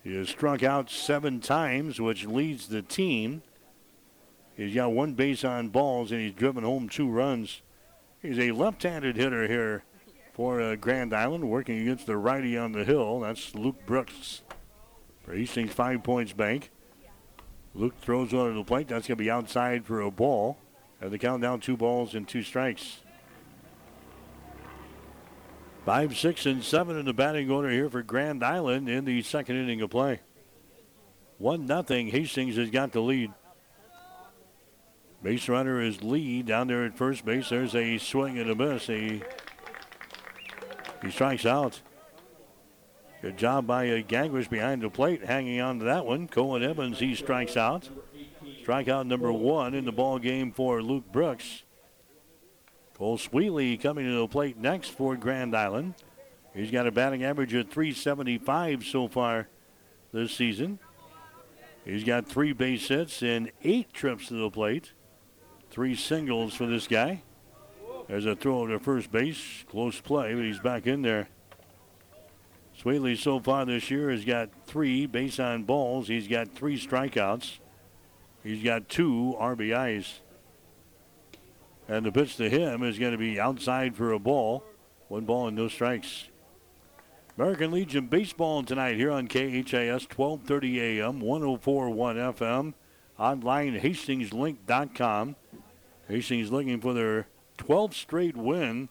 He 0.03 0.15
has 0.15 0.29
struck 0.29 0.63
out 0.63 0.89
seven 0.89 1.39
times, 1.39 1.99
which 1.99 2.25
leads 2.25 2.67
the 2.67 2.81
team. 2.81 3.41
He's 4.55 4.73
got 4.73 4.91
one 4.91 5.13
base 5.13 5.43
on 5.43 5.69
balls 5.69 6.11
and 6.11 6.21
he's 6.21 6.33
driven 6.33 6.63
home 6.63 6.89
two 6.89 7.09
runs. 7.09 7.61
He's 8.21 8.39
a 8.39 8.51
left 8.51 8.83
handed 8.83 9.15
hitter 9.15 9.47
here 9.47 9.83
for 10.33 10.61
uh, 10.61 10.75
Grand 10.75 11.13
Island, 11.13 11.49
working 11.49 11.79
against 11.79 12.05
the 12.05 12.17
righty 12.17 12.57
on 12.57 12.71
the 12.71 12.83
hill. 12.83 13.21
That's 13.21 13.55
Luke 13.55 13.85
Brooks 13.85 14.41
for 15.23 15.33
Hastings 15.33 15.73
Five 15.73 16.03
Points 16.03 16.33
Bank. 16.33 16.71
Luke 17.73 17.99
throws 17.99 18.33
one 18.33 18.49
to 18.49 18.57
the 18.57 18.63
plate. 18.63 18.87
That's 18.87 19.07
going 19.07 19.17
to 19.17 19.23
be 19.23 19.29
outside 19.29 19.85
for 19.85 20.01
a 20.01 20.09
ball. 20.09 20.57
And 20.99 21.11
the 21.11 21.19
count 21.19 21.43
down 21.43 21.59
two 21.59 21.77
balls 21.77 22.15
and 22.15 22.27
two 22.27 22.41
strikes. 22.41 23.01
Five, 25.87 26.17
six, 26.17 26.45
and 26.45 26.61
seven 26.65 26.97
in 26.97 27.05
the 27.05 27.13
batting 27.13 27.49
order 27.49 27.69
here 27.69 27.89
for 27.89 28.03
Grand 28.03 28.43
Island 28.43 28.89
in 28.89 29.05
the 29.05 29.21
second 29.21 29.55
inning 29.55 29.81
of 29.81 29.89
play. 29.89 30.19
One 31.37 31.65
nothing. 31.65 32.07
Hastings 32.07 32.57
has 32.57 32.69
got 32.69 32.91
the 32.91 32.99
lead. 32.99 33.31
Base 35.23 35.47
runner 35.47 35.81
is 35.81 36.03
Lee 36.03 36.43
down 36.43 36.67
there 36.67 36.83
at 36.83 36.97
first 36.97 37.23
base. 37.23 37.47
There's 37.47 37.73
a 37.73 37.99
swing 37.99 38.37
and 38.37 38.49
a 38.49 38.55
miss. 38.55 38.87
He, 38.87 39.21
he 41.01 41.09
strikes 41.09 41.45
out. 41.45 41.79
Good 43.21 43.37
job 43.37 43.65
by 43.65 43.89
uh, 43.89 44.01
behind 44.49 44.81
the 44.81 44.89
plate, 44.89 45.23
hanging 45.23 45.61
on 45.61 45.79
to 45.79 45.85
that 45.85 46.05
one. 46.05 46.27
Cohen 46.27 46.63
Evans, 46.63 46.99
he 46.99 47.15
strikes 47.15 47.55
out. 47.55 47.89
Strikeout 48.61 49.07
number 49.07 49.31
one 49.31 49.73
in 49.73 49.85
the 49.85 49.93
ball 49.93 50.19
game 50.19 50.51
for 50.51 50.83
Luke 50.83 51.09
Brooks. 51.13 51.63
Cole 52.97 53.17
Sweely 53.17 53.79
coming 53.79 54.05
to 54.05 54.15
the 54.15 54.27
plate 54.27 54.57
next 54.57 54.89
for 54.89 55.15
Grand 55.15 55.55
Island. 55.55 55.93
He's 56.55 56.71
got 56.71 56.87
a 56.87 56.91
batting 56.91 57.23
average 57.23 57.53
of 57.53 57.69
375 57.69 58.83
so 58.83 59.07
far 59.07 59.47
this 60.11 60.31
season. 60.31 60.79
He's 61.85 62.03
got 62.03 62.27
three 62.27 62.53
base 62.53 62.87
hits 62.87 63.21
and 63.21 63.51
eight 63.63 63.93
trips 63.93 64.29
to 64.29 64.33
the 64.33 64.49
plate. 64.49 64.93
Three 65.69 65.95
singles 65.95 66.55
for 66.55 66.65
this 66.65 66.87
guy. 66.87 67.21
There's 68.07 68.25
a 68.25 68.35
throw 68.35 68.65
to 68.65 68.79
first 68.79 69.11
base. 69.11 69.63
Close 69.69 70.01
play, 70.01 70.33
but 70.33 70.43
he's 70.43 70.59
back 70.59 70.87
in 70.87 71.03
there. 71.03 71.29
Sweely 72.81 73.15
so 73.15 73.39
far 73.39 73.65
this 73.65 73.91
year 73.91 74.09
has 74.09 74.25
got 74.25 74.49
three 74.65 75.05
base 75.05 75.39
on 75.39 75.63
balls. 75.63 76.07
He's 76.07 76.27
got 76.27 76.49
three 76.55 76.79
strikeouts. 76.79 77.59
He's 78.43 78.63
got 78.63 78.89
two 78.89 79.35
RBIs. 79.39 80.19
And 81.87 82.05
the 82.05 82.11
pitch 82.11 82.35
to 82.37 82.49
him 82.49 82.83
is 82.83 82.99
going 82.99 83.13
to 83.13 83.17
be 83.17 83.39
outside 83.39 83.95
for 83.95 84.11
a 84.11 84.19
ball. 84.19 84.63
One 85.07 85.25
ball 85.25 85.47
and 85.47 85.55
no 85.55 85.67
strikes. 85.67 86.27
American 87.37 87.71
Legion 87.71 88.07
Baseball 88.07 88.63
tonight 88.63 88.95
here 88.95 89.11
on 89.11 89.27
KHAS 89.27 90.07
1230 90.09 90.81
AM, 90.81 91.19
1041 91.19 92.15
FM, 92.15 92.73
online 93.19 93.79
hastingslink.com. 93.79 95.35
Hastings 96.07 96.51
looking 96.51 96.81
for 96.81 96.93
their 96.93 97.27
12th 97.57 97.93
straight 97.93 98.35
win 98.35 98.89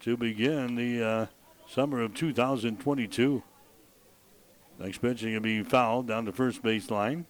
to 0.00 0.16
begin 0.16 0.74
the 0.74 1.02
uh, 1.02 1.26
summer 1.66 2.00
of 2.02 2.14
2022. 2.14 3.42
Next 4.78 4.98
pitch 4.98 5.18
is 5.18 5.22
going 5.22 5.34
to 5.34 5.40
be 5.40 5.62
fouled 5.62 6.06
down 6.06 6.24
the 6.24 6.32
first 6.32 6.62
base 6.62 6.90
line. 6.90 7.26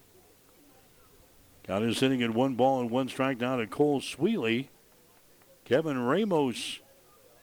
Got 1.67 1.83
his 1.83 1.99
sitting 1.99 2.23
at 2.23 2.35
one 2.35 2.55
ball 2.55 2.81
and 2.81 2.91
one 2.91 3.09
strike 3.09 3.39
down 3.39 3.59
to 3.59 3.67
Cole 3.67 4.01
Sweely. 4.01 4.69
Kevin 5.69 6.03
Ramos, 6.03 6.81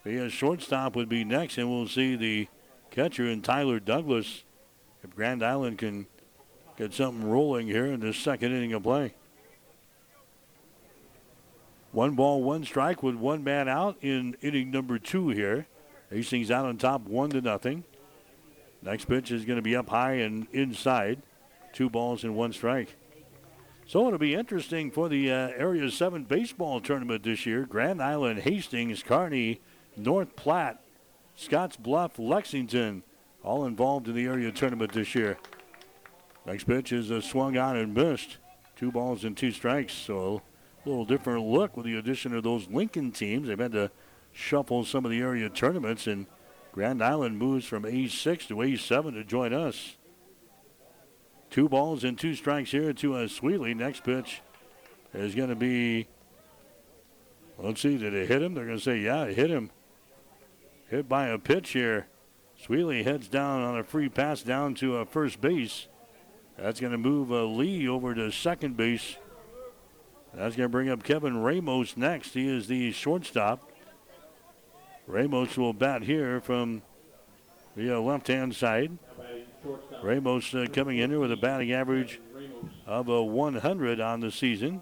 the 0.03 0.29
shortstop, 0.31 0.95
would 0.95 1.07
be 1.07 1.23
next, 1.23 1.59
and 1.59 1.69
we'll 1.69 1.87
see 1.87 2.15
the 2.15 2.47
catcher 2.89 3.27
and 3.27 3.43
Tyler 3.43 3.79
Douglas. 3.79 4.43
If 5.03 5.15
Grand 5.15 5.43
Island 5.43 5.77
can 5.77 6.07
get 6.75 6.91
something 6.91 7.29
rolling 7.29 7.67
here 7.67 7.85
in 7.85 7.99
this 7.99 8.17
second 8.17 8.51
inning 8.51 8.73
of 8.73 8.81
play. 8.81 9.13
One 11.91 12.15
ball, 12.15 12.41
one 12.41 12.65
strike 12.65 13.03
with 13.03 13.13
one 13.13 13.43
man 13.43 13.69
out 13.69 13.97
in 14.01 14.35
inning 14.41 14.71
number 14.71 14.97
two 14.97 15.29
here. 15.29 15.67
Hastings 16.09 16.49
out 16.49 16.65
on 16.65 16.77
top, 16.77 17.01
one 17.01 17.29
to 17.29 17.41
nothing. 17.41 17.83
Next 18.81 19.05
pitch 19.05 19.29
is 19.29 19.45
going 19.45 19.57
to 19.57 19.61
be 19.61 19.75
up 19.75 19.89
high 19.89 20.13
and 20.13 20.47
inside. 20.51 21.21
Two 21.73 21.91
balls 21.91 22.23
and 22.23 22.35
one 22.35 22.53
strike. 22.53 22.95
So 23.87 24.07
it'll 24.07 24.17
be 24.17 24.33
interesting 24.33 24.89
for 24.89 25.09
the 25.09 25.31
uh, 25.31 25.49
Area 25.55 25.91
7 25.91 26.23
baseball 26.23 26.81
tournament 26.81 27.21
this 27.21 27.45
year. 27.45 27.65
Grand 27.65 28.01
Island, 28.01 28.39
Hastings, 28.39 29.03
Kearney, 29.03 29.61
North 29.95 30.35
Platte, 30.35 30.81
Scotts 31.35 31.77
Bluff, 31.77 32.17
Lexington, 32.17 33.03
all 33.43 33.65
involved 33.65 34.07
in 34.07 34.15
the 34.15 34.25
area 34.25 34.51
tournament 34.51 34.93
this 34.93 35.13
year. 35.13 35.37
Next 36.47 36.63
pitch 36.63 36.91
is 36.91 37.11
uh, 37.11 37.21
swung 37.21 37.57
on 37.57 37.77
and 37.77 37.93
missed. 37.93 38.37
Two 38.75 38.91
balls 38.91 39.23
and 39.23 39.37
two 39.37 39.51
strikes. 39.51 39.93
So 39.93 40.41
a 40.83 40.89
little 40.89 41.05
different 41.05 41.45
look 41.45 41.77
with 41.77 41.85
the 41.85 41.97
addition 41.97 42.35
of 42.35 42.43
those 42.43 42.67
Lincoln 42.67 43.11
teams. 43.11 43.47
They've 43.47 43.59
had 43.59 43.71
to 43.73 43.91
shuffle 44.31 44.83
some 44.83 45.05
of 45.05 45.11
the 45.11 45.19
area 45.19 45.47
tournaments, 45.47 46.07
and 46.07 46.25
Grand 46.71 47.03
Island 47.03 47.37
moves 47.37 47.65
from 47.65 47.83
A6 47.83 48.47
to 48.47 48.55
A7 48.55 49.13
to 49.13 49.23
join 49.23 49.53
us. 49.53 49.95
Two 51.49 51.69
balls 51.69 52.03
and 52.03 52.17
two 52.17 52.35
strikes 52.35 52.71
here 52.71 52.93
to 52.93 53.15
uh, 53.15 53.27
Sweely. 53.27 53.75
Next 53.75 54.03
pitch 54.03 54.41
is 55.13 55.35
going 55.35 55.49
to 55.49 55.55
be. 55.55 56.07
Let's 57.57 57.81
see, 57.81 57.97
did 57.97 58.13
it 58.13 58.27
hit 58.27 58.41
him? 58.41 58.53
They're 58.53 58.65
going 58.65 58.77
to 58.77 58.83
say, 58.83 58.99
yeah, 58.99 59.23
it 59.23 59.35
hit 59.35 59.49
him. 59.49 59.71
Hit 60.89 61.07
by 61.07 61.27
a 61.27 61.37
pitch 61.37 61.69
here. 61.69 62.07
Sweely 62.61 63.03
heads 63.03 63.27
down 63.27 63.61
on 63.61 63.77
a 63.77 63.83
free 63.83 64.09
pass 64.09 64.41
down 64.41 64.75
to 64.75 64.97
uh, 64.97 65.05
first 65.05 65.39
base. 65.39 65.87
That's 66.57 66.79
going 66.79 66.91
to 66.91 66.97
move 66.97 67.31
uh, 67.31 67.43
Lee 67.45 67.87
over 67.87 68.13
to 68.13 68.31
second 68.31 68.77
base. 68.77 69.15
That's 70.33 70.55
going 70.55 70.67
to 70.67 70.71
bring 70.71 70.89
up 70.89 71.03
Kevin 71.03 71.37
Ramos 71.37 71.95
next. 71.95 72.33
He 72.33 72.47
is 72.47 72.67
the 72.67 72.91
shortstop. 72.91 73.71
Ramos 75.07 75.57
will 75.57 75.73
bat 75.73 76.01
here 76.01 76.41
from 76.41 76.81
the 77.75 77.97
left 77.99 78.27
hand 78.27 78.55
side. 78.55 78.97
Ramos 80.03 80.53
uh, 80.53 80.65
coming 80.71 80.99
in 80.99 81.09
here 81.09 81.19
with 81.19 81.31
a 81.31 81.37
batting 81.37 81.71
average 81.71 82.19
of 82.85 83.07
a 83.07 83.23
100 83.23 83.99
on 83.99 84.19
the 84.19 84.31
season. 84.31 84.81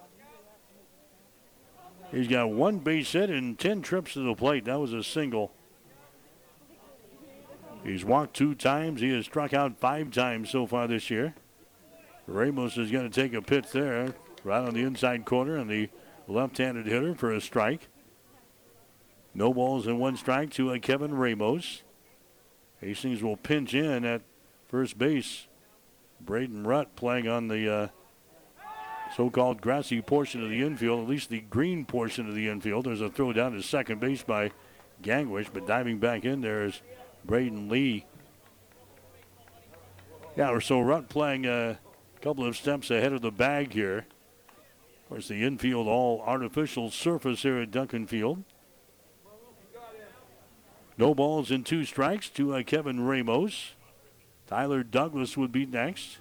He's 2.12 2.28
got 2.28 2.52
one 2.52 2.80
base 2.80 3.12
hit 3.12 3.30
and 3.30 3.58
10 3.58 3.82
trips 3.82 4.14
to 4.14 4.20
the 4.20 4.36
plate. 4.36 4.66
That 4.66 4.80
was 4.80 4.94
a 4.94 5.04
single. 5.04 5.52
He's 7.84 8.06
walked 8.06 8.36
two 8.36 8.56
times. 8.56 9.02
He 9.02 9.10
has 9.14 9.26
struck 9.26 9.54
out 9.54 9.80
five 9.80 10.12
times 10.12 10.50
so 10.50 10.68
far 10.68 10.88
this 10.88 11.10
year. 11.10 11.34
Ramos 12.28 12.78
is 12.78 12.92
going 12.92 13.10
to 13.10 13.22
take 13.22 13.34
a 13.34 13.42
pitch 13.42 13.72
there, 13.72 14.14
right 14.44 14.66
on 14.66 14.74
the 14.74 14.84
inside 14.84 15.26
corner, 15.26 15.58
and 15.58 15.70
the 15.70 15.90
left-handed 16.28 16.86
hitter 16.86 17.16
for 17.16 17.32
a 17.32 17.42
strike. 17.42 17.90
No 19.34 19.54
balls 19.54 19.88
and 19.88 20.00
one 20.00 20.16
strike 20.16 20.52
to 20.52 20.72
uh, 20.72 20.78
Kevin 20.78 21.16
Ramos. 21.16 21.84
Hastings 22.80 23.24
will 23.24 23.38
pinch 23.38 23.74
in 23.74 24.06
at 24.06 24.22
first 24.74 24.98
base. 24.98 25.46
Braden 26.20 26.64
Rutt 26.66 26.96
playing 26.96 27.28
on 27.28 27.48
the 27.48 27.72
uh, 27.72 27.88
so-called 29.16 29.62
grassy 29.62 30.02
portion 30.02 30.44
of 30.44 30.50
the 30.50 30.64
infield, 30.64 31.00
at 31.00 31.08
least 31.08 31.30
the 31.30 31.42
green 31.42 31.86
portion 31.86 32.28
of 32.28 32.34
the 32.34 32.50
infield. 32.50 32.86
There's 32.86 33.00
a 33.00 33.08
throw 33.08 33.34
down 33.34 33.52
to 33.52 33.62
second 33.62 34.00
base 34.00 34.24
by 34.24 34.50
Gangwish, 35.04 35.50
but 35.54 35.68
diving 35.68 36.00
back 36.00 36.26
in 36.26 36.42
there 36.42 36.66
is 36.66 36.82
Braden 37.24 37.70
Lee. 37.70 38.08
Yeah, 40.36 40.58
so 40.58 40.80
Rutt 40.80 41.08
playing 41.08 41.46
a 41.46 41.78
couple 42.22 42.44
of 42.44 42.58
steps 42.58 42.90
ahead 42.90 43.14
of 43.14 43.22
the 43.22 43.30
bag 43.30 43.74
here. 43.74 44.08
Of 45.04 45.10
course, 45.10 45.28
the 45.28 45.44
infield 45.44 45.88
all 45.88 46.24
artificial 46.26 46.90
surface 46.90 47.44
here 47.44 47.60
at 47.60 47.70
Duncan 47.70 48.08
Field. 48.08 48.44
No 50.98 51.14
balls 51.14 51.52
and 51.52 51.64
two 51.64 51.86
strikes 51.86 52.28
to 52.30 52.56
uh, 52.56 52.64
Kevin 52.64 53.06
Ramos. 53.06 53.74
Tyler 54.54 54.84
Douglas 54.84 55.36
would 55.36 55.52
be 55.52 55.66
next. 55.66 56.20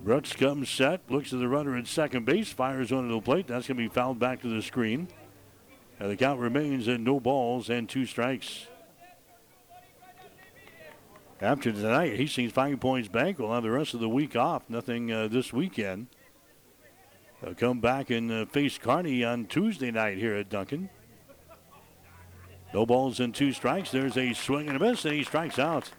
Brooks 0.00 0.32
comes 0.32 0.68
set, 0.68 1.08
looks 1.08 1.32
at 1.32 1.38
the 1.38 1.46
runner 1.46 1.76
at 1.76 1.86
second 1.86 2.26
base, 2.26 2.52
fires 2.52 2.90
onto 2.90 3.14
the 3.14 3.20
plate. 3.20 3.46
That's 3.46 3.68
going 3.68 3.76
to 3.76 3.82
be 3.84 3.88
fouled 3.88 4.18
back 4.18 4.42
to 4.42 4.48
the 4.48 4.60
screen. 4.60 5.06
And 6.00 6.10
the 6.10 6.16
count 6.16 6.40
remains 6.40 6.88
at 6.88 6.98
no 6.98 7.20
balls 7.20 7.70
and 7.70 7.88
two 7.88 8.04
strikes. 8.04 8.66
After 11.40 11.70
tonight, 11.70 12.16
Hastings 12.16 12.50
Five 12.50 12.80
Points 12.80 13.06
Bank 13.06 13.38
will 13.38 13.54
have 13.54 13.62
the 13.62 13.70
rest 13.70 13.94
of 13.94 14.00
the 14.00 14.08
week 14.08 14.34
off. 14.34 14.64
Nothing 14.68 15.12
uh, 15.12 15.28
this 15.28 15.52
weekend. 15.52 16.08
They'll 17.40 17.54
come 17.54 17.78
back 17.78 18.10
and 18.10 18.32
uh, 18.32 18.46
face 18.46 18.76
Kearney 18.76 19.22
on 19.22 19.46
Tuesday 19.46 19.92
night 19.92 20.18
here 20.18 20.34
at 20.34 20.48
Duncan. 20.48 20.90
No 22.72 22.84
balls 22.84 23.20
and 23.20 23.32
two 23.32 23.52
strikes. 23.52 23.92
There's 23.92 24.16
a 24.16 24.32
swing 24.32 24.66
and 24.66 24.76
a 24.76 24.80
miss, 24.80 25.04
and 25.04 25.14
he 25.14 25.22
strikes 25.22 25.60
out. 25.60 25.92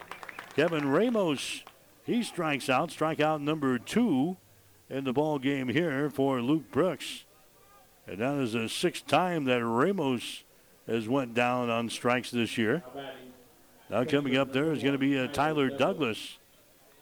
Kevin 0.56 0.88
Ramos, 0.88 1.64
he 2.06 2.22
strikes 2.22 2.70
out. 2.70 2.88
Strikeout 2.88 3.42
number 3.42 3.78
two 3.78 4.38
in 4.88 5.04
the 5.04 5.12
ball 5.12 5.38
game 5.38 5.68
here 5.68 6.08
for 6.08 6.40
Luke 6.40 6.70
Brooks. 6.70 7.26
And 8.06 8.20
that 8.20 8.38
is 8.38 8.54
the 8.54 8.66
sixth 8.66 9.06
time 9.06 9.44
that 9.44 9.62
Ramos 9.62 10.44
has 10.86 11.10
went 11.10 11.34
down 11.34 11.68
on 11.68 11.90
strikes 11.90 12.30
this 12.30 12.56
year. 12.56 12.82
Now 13.90 14.04
coming 14.04 14.38
up 14.38 14.54
there 14.54 14.72
is 14.72 14.80
going 14.80 14.94
to 14.94 14.98
be 14.98 15.18
uh, 15.18 15.26
Tyler 15.26 15.68
Douglas. 15.68 16.38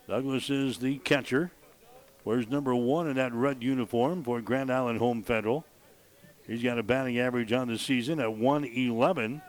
Douglas 0.09 0.51
is 0.51 0.79
the 0.79 0.99
catcher. 0.99 1.53
Wears 2.25 2.49
number 2.49 2.75
one 2.75 3.07
in 3.07 3.15
that 3.19 3.33
red 3.33 3.63
uniform 3.63 4.25
for 4.25 4.41
Grand 4.41 4.73
Island 4.73 4.99
Home 4.99 5.23
Federal. 5.23 5.65
He's 6.45 6.65
got 6.65 6.81
a 6.81 6.83
batting 6.83 7.21
average 7.21 7.53
on 7.53 7.69
the 7.69 7.79
season 7.79 8.19
at 8.19 8.35
111. 8.35 9.43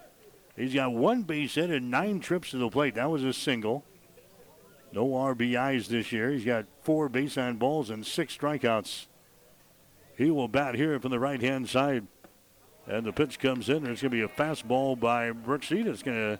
He's 0.56 0.76
got 0.76 0.94
one 0.94 1.24
base 1.24 1.56
hit 1.56 1.72
and 1.72 1.90
nine 1.90 2.20
trips 2.20 2.52
to 2.52 2.58
the 2.58 2.70
plate. 2.70 2.94
That 2.94 3.10
was 3.10 3.24
a 3.24 3.34
single. 3.34 3.84
No 4.96 5.08
RBIs 5.08 5.88
this 5.88 6.14
year. 6.14 6.32
He's 6.32 6.46
got 6.46 6.66
four 6.82 7.10
base 7.10 7.38
on 7.38 7.58
balls 7.58 7.90
and 7.90 8.06
six 8.06 8.38
strikeouts. 8.38 9.08
He 10.18 10.32
will 10.32 10.48
bat 10.48 10.76
here 10.76 10.98
from 11.02 11.12
the 11.12 11.20
right 11.20 11.42
hand 11.42 11.68
side. 11.68 12.08
And 12.88 13.06
the 13.06 13.12
pitch 13.12 13.38
comes 13.38 13.68
in. 13.68 13.84
There's 13.84 14.02
going 14.02 14.12
to 14.12 14.18
be 14.18 14.22
a 14.22 14.30
fastball 14.30 14.98
by 14.98 15.32
Brooksy 15.32 15.84
that's 15.84 16.02
going 16.02 16.18
to 16.18 16.40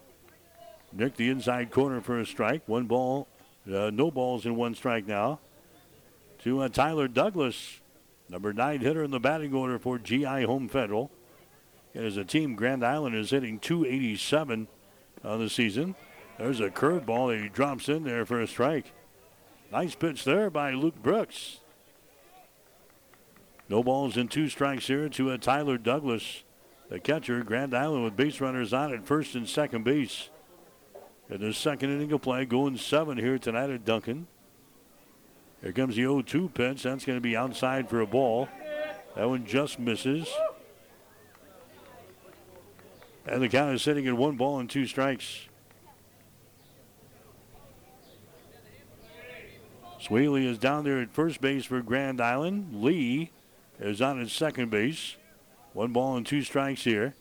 nick 0.94 1.18
the 1.18 1.30
inside 1.30 1.70
corner 1.70 2.00
for 2.00 2.22
a 2.22 2.26
strike. 2.26 2.62
One 2.66 2.86
ball, 2.86 3.28
uh, 3.68 3.90
no 3.90 4.10
balls 4.10 4.46
in 4.46 4.56
one 4.56 4.74
strike 4.74 5.06
now. 5.06 5.40
To 6.44 6.62
uh, 6.62 6.70
Tyler 6.70 7.10
Douglas, 7.10 7.82
number 8.30 8.54
nine 8.54 8.80
hitter 8.80 9.04
in 9.04 9.12
the 9.12 9.20
batting 9.20 9.54
order 9.54 9.80
for 9.80 10.00
GI 10.00 10.44
Home 10.44 10.70
Federal. 10.70 11.12
As 11.94 12.16
a 12.16 12.24
team, 12.24 12.56
Grand 12.56 12.86
Island 12.86 13.16
is 13.16 13.32
hitting 13.32 13.60
287 13.60 14.70
on 15.26 15.40
the 15.40 15.50
season. 15.50 15.96
There's 16.38 16.60
a 16.60 16.70
curveball 16.70 17.42
he 17.42 17.50
drops 17.50 17.88
in 17.88 18.04
there 18.04 18.26
for 18.26 18.42
a 18.42 18.48
strike. 18.48 18.92
Nice 19.72 19.96
pitch 19.96 20.26
there 20.26 20.50
by 20.50 20.72
Luke 20.72 21.02
Brooks. 21.02 21.60
No 23.70 23.82
balls 23.82 24.18
and 24.18 24.30
two 24.30 24.50
strikes 24.50 24.88
here 24.88 25.10
to 25.10 25.32
a 25.32 25.38
Tyler 25.38 25.78
Douglas, 25.78 26.44
the 26.90 27.00
catcher. 27.00 27.44
Grand 27.44 27.74
Island 27.74 28.04
with 28.04 28.16
base 28.16 28.40
runners 28.40 28.74
on 28.74 28.94
at 28.94 29.08
first 29.08 29.34
and 29.34 29.48
second 29.48 29.84
base. 29.84 30.30
In 31.30 31.42
the 31.42 31.54
second 31.54 31.90
inning 31.90 32.12
of 32.12 32.22
play, 32.22 32.46
going 32.46 32.78
seven 32.78 33.18
here 33.18 33.40
tonight 33.40 33.72
at 33.72 33.84
Duncan. 33.84 34.28
Here 35.64 35.72
comes 35.72 35.96
the 35.96 36.04
0 36.04 36.22
2 36.22 36.50
pitch. 36.50 36.84
That's 36.84 37.06
going 37.06 37.18
to 37.18 37.22
be 37.22 37.36
outside 37.36 37.90
for 37.90 38.02
a 38.02 38.06
ball. 38.06 38.48
That 39.16 39.28
one 39.28 39.46
just 39.46 39.80
misses. 39.80 40.28
And 43.26 43.42
the 43.42 43.50
count 43.50 43.74
is 43.74 43.82
sitting 43.82 44.06
at 44.06 44.16
one 44.16 44.36
ball 44.36 44.60
and 44.60 44.70
two 44.70 44.86
strikes. 44.86 45.48
Swaley 50.06 50.46
is 50.46 50.60
down 50.60 50.84
there 50.84 51.02
at 51.02 51.12
first 51.12 51.42
base 51.42 51.66
for 51.66 51.82
Grand 51.82 52.22
Island. 52.22 52.84
Lee 52.84 53.32
is 53.80 54.04
on 54.04 54.22
at 54.22 54.30
second 54.30 54.70
base. 54.70 55.16
One 55.74 55.94
ball 55.94 56.16
and 56.16 56.24
two 56.24 56.44
strikes 56.44 56.84
here. 56.84 57.16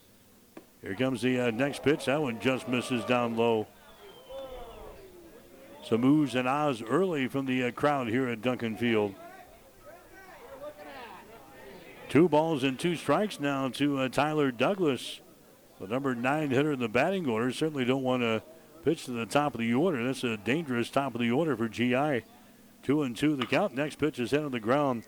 Here 0.83 0.95
comes 0.95 1.23
the 1.23 1.41
uh, 1.41 1.51
next 1.51 1.83
pitch. 1.83 2.05
That 2.05 2.21
one 2.21 2.41
just 2.41 2.69
misses 2.69 3.03
down 3.07 3.39
low. 3.39 3.67
Some 5.83 6.03
moves 6.03 6.35
and 6.35 6.47
ahs 6.47 6.83
early 6.83 7.27
from 7.27 7.47
the 7.47 7.65
uh, 7.65 7.71
crowd 7.71 8.09
here 8.09 8.29
at 8.29 8.43
Duncan 8.43 8.77
Field. 8.77 9.15
Two 12.11 12.29
balls 12.29 12.63
and 12.65 12.79
two 12.79 12.97
strikes 12.97 13.41
now 13.41 13.71
to 13.71 14.01
uh, 14.01 14.09
Tyler 14.11 14.51
Douglas. 14.51 15.21
The 15.81 15.87
number 15.87 16.15
nine 16.15 16.51
hitter 16.51 16.73
in 16.73 16.81
the 16.81 16.89
batting 16.89 17.27
order 17.27 17.51
certainly 17.51 17.87
don't 17.87 18.03
want 18.03 18.23
to 18.23 18.43
pitch 18.85 19.07
to 19.07 19.13
the 19.13 19.25
top 19.25 19.55
of 19.55 19.61
the 19.61 19.73
order. 19.73 20.05
That's 20.05 20.23
a 20.23 20.37
dangerous 20.37 20.91
top 20.91 21.15
of 21.15 21.23
the 21.23 21.31
order 21.31 21.57
for 21.57 21.67
GI. 21.71 22.25
Two 22.85 23.03
and 23.03 23.17
two 23.17 23.35
the 23.35 23.47
count. 23.47 23.75
Next 23.75 23.97
pitch 23.97 24.19
is 24.19 24.31
hit 24.31 24.45
on 24.45 24.53
the 24.53 24.61
ground 24.61 25.05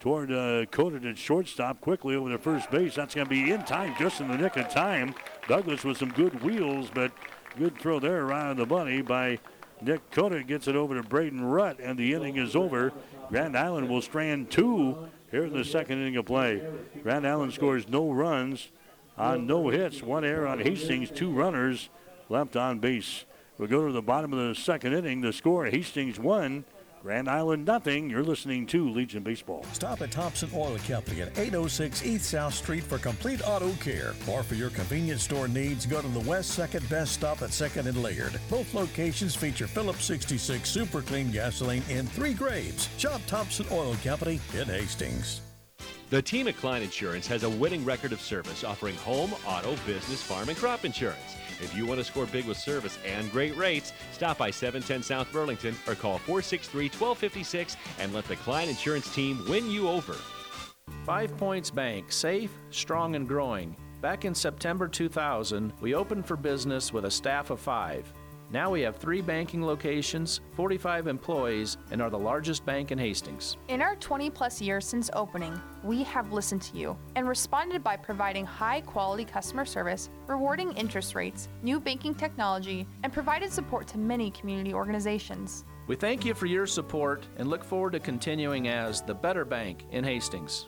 toward 0.00 0.32
uh, 0.32 0.64
at 0.66 1.16
shortstop 1.16 1.80
quickly 1.80 2.16
over 2.16 2.28
to 2.28 2.38
first 2.38 2.68
base. 2.72 2.96
That's 2.96 3.14
going 3.14 3.26
to 3.26 3.30
be 3.30 3.52
in 3.52 3.62
time, 3.64 3.94
just 4.00 4.20
in 4.20 4.26
the 4.26 4.36
nick 4.36 4.56
of 4.56 4.68
time. 4.68 5.14
Douglas 5.46 5.84
with 5.84 5.96
some 5.96 6.10
good 6.10 6.42
wheels, 6.42 6.90
but 6.92 7.12
good 7.56 7.78
throw 7.78 8.00
there 8.00 8.24
around 8.24 8.56
the 8.56 8.66
money 8.66 9.00
by 9.00 9.38
Nick 9.80 10.10
Conant. 10.10 10.48
Gets 10.48 10.66
it 10.66 10.74
over 10.74 11.00
to 11.00 11.06
Braden 11.08 11.40
Rutt, 11.40 11.78
and 11.80 11.96
the 11.96 12.14
inning 12.14 12.36
is 12.36 12.56
over. 12.56 12.92
Grand 13.28 13.56
Island 13.56 13.88
will 13.88 14.02
strand 14.02 14.50
two 14.50 15.08
here 15.30 15.44
in 15.44 15.52
the 15.52 15.64
second 15.64 16.00
inning 16.00 16.16
of 16.16 16.26
play. 16.26 16.66
Grand 17.04 17.24
Island 17.24 17.52
scores 17.52 17.88
no 17.88 18.10
runs 18.10 18.70
on 19.16 19.46
no 19.46 19.68
hits, 19.68 20.02
one 20.02 20.24
error 20.24 20.48
on 20.48 20.58
Hastings, 20.58 21.12
two 21.12 21.30
runners 21.30 21.90
left 22.28 22.56
on 22.56 22.80
base. 22.80 23.24
We'll 23.56 23.68
go 23.68 23.86
to 23.86 23.92
the 23.92 24.02
bottom 24.02 24.32
of 24.32 24.48
the 24.48 24.60
second 24.60 24.94
inning. 24.94 25.20
The 25.20 25.32
score 25.32 25.66
Hastings 25.66 26.18
one. 26.18 26.64
Grand 27.02 27.30
Island 27.30 27.64
nothing. 27.64 28.10
You're 28.10 28.22
listening 28.22 28.66
to 28.66 28.90
Legion 28.90 29.22
Baseball. 29.22 29.64
Stop 29.72 30.02
at 30.02 30.10
Thompson 30.10 30.50
Oil 30.54 30.76
Company 30.86 31.22
at 31.22 31.38
806 31.38 32.04
East 32.04 32.30
South 32.30 32.52
Street 32.52 32.84
for 32.84 32.98
complete 32.98 33.40
auto 33.46 33.72
care. 33.74 34.14
Or 34.28 34.42
for 34.42 34.54
your 34.54 34.68
convenience 34.70 35.22
store 35.22 35.48
needs, 35.48 35.86
go 35.86 36.02
to 36.02 36.08
the 36.08 36.28
West 36.28 36.50
Second 36.50 36.86
Best 36.90 37.12
Stop 37.12 37.40
at 37.40 37.50
2nd 37.50 37.86
and 37.86 38.02
Laird. 38.02 38.38
Both 38.50 38.74
locations 38.74 39.34
feature 39.34 39.66
Phillips 39.66 40.04
66 40.04 40.68
Super 40.68 41.00
Clean 41.00 41.30
gasoline 41.30 41.82
in 41.88 42.06
three 42.06 42.34
grades. 42.34 42.90
Shop 42.98 43.22
Thompson 43.26 43.66
Oil 43.72 43.96
Company 44.04 44.38
in 44.54 44.66
Hastings. 44.66 45.40
The 46.10 46.20
team 46.20 46.48
at 46.48 46.56
Klein 46.56 46.82
Insurance 46.82 47.26
has 47.28 47.44
a 47.44 47.50
winning 47.50 47.84
record 47.84 48.12
of 48.12 48.20
service 48.20 48.64
offering 48.64 48.96
home, 48.96 49.32
auto, 49.46 49.76
business, 49.86 50.20
farm, 50.20 50.48
and 50.48 50.58
crop 50.58 50.84
insurance. 50.84 51.36
If 51.62 51.76
you 51.76 51.86
want 51.86 51.98
to 51.98 52.04
score 52.04 52.26
big 52.26 52.46
with 52.46 52.56
service 52.56 52.98
and 53.06 53.30
great 53.30 53.56
rates, 53.56 53.92
stop 54.12 54.38
by 54.38 54.50
710 54.50 55.02
South 55.02 55.30
Burlington 55.32 55.74
or 55.86 55.94
call 55.94 56.18
463 56.18 56.84
1256 56.86 57.76
and 57.98 58.12
let 58.12 58.26
the 58.26 58.36
Klein 58.36 58.68
Insurance 58.68 59.12
team 59.14 59.44
win 59.48 59.70
you 59.70 59.88
over. 59.88 60.16
Five 61.04 61.36
Points 61.36 61.70
Bank, 61.70 62.12
safe, 62.12 62.52
strong, 62.70 63.16
and 63.16 63.26
growing. 63.26 63.76
Back 64.00 64.24
in 64.24 64.34
September 64.34 64.88
2000, 64.88 65.72
we 65.80 65.94
opened 65.94 66.26
for 66.26 66.36
business 66.36 66.92
with 66.92 67.04
a 67.04 67.10
staff 67.10 67.50
of 67.50 67.60
five. 67.60 68.10
Now 68.52 68.68
we 68.68 68.80
have 68.80 68.96
three 68.96 69.20
banking 69.20 69.64
locations, 69.64 70.40
45 70.56 71.06
employees, 71.06 71.76
and 71.92 72.02
are 72.02 72.10
the 72.10 72.18
largest 72.18 72.66
bank 72.66 72.90
in 72.90 72.98
Hastings. 72.98 73.56
In 73.68 73.80
our 73.80 73.94
20 73.96 74.28
plus 74.30 74.60
years 74.60 74.84
since 74.84 75.08
opening, 75.12 75.60
we 75.84 76.02
have 76.02 76.32
listened 76.32 76.62
to 76.62 76.76
you 76.76 76.96
and 77.14 77.28
responded 77.28 77.84
by 77.84 77.96
providing 77.96 78.44
high 78.44 78.80
quality 78.80 79.24
customer 79.24 79.64
service, 79.64 80.10
rewarding 80.26 80.72
interest 80.72 81.14
rates, 81.14 81.48
new 81.62 81.78
banking 81.78 82.12
technology, 82.12 82.88
and 83.04 83.12
provided 83.12 83.52
support 83.52 83.86
to 83.88 83.98
many 83.98 84.32
community 84.32 84.74
organizations. 84.74 85.64
We 85.86 85.94
thank 85.94 86.24
you 86.24 86.34
for 86.34 86.46
your 86.46 86.66
support 86.66 87.24
and 87.36 87.48
look 87.48 87.62
forward 87.62 87.92
to 87.92 88.00
continuing 88.00 88.66
as 88.66 89.00
the 89.00 89.14
better 89.14 89.44
bank 89.44 89.84
in 89.92 90.02
Hastings. 90.02 90.66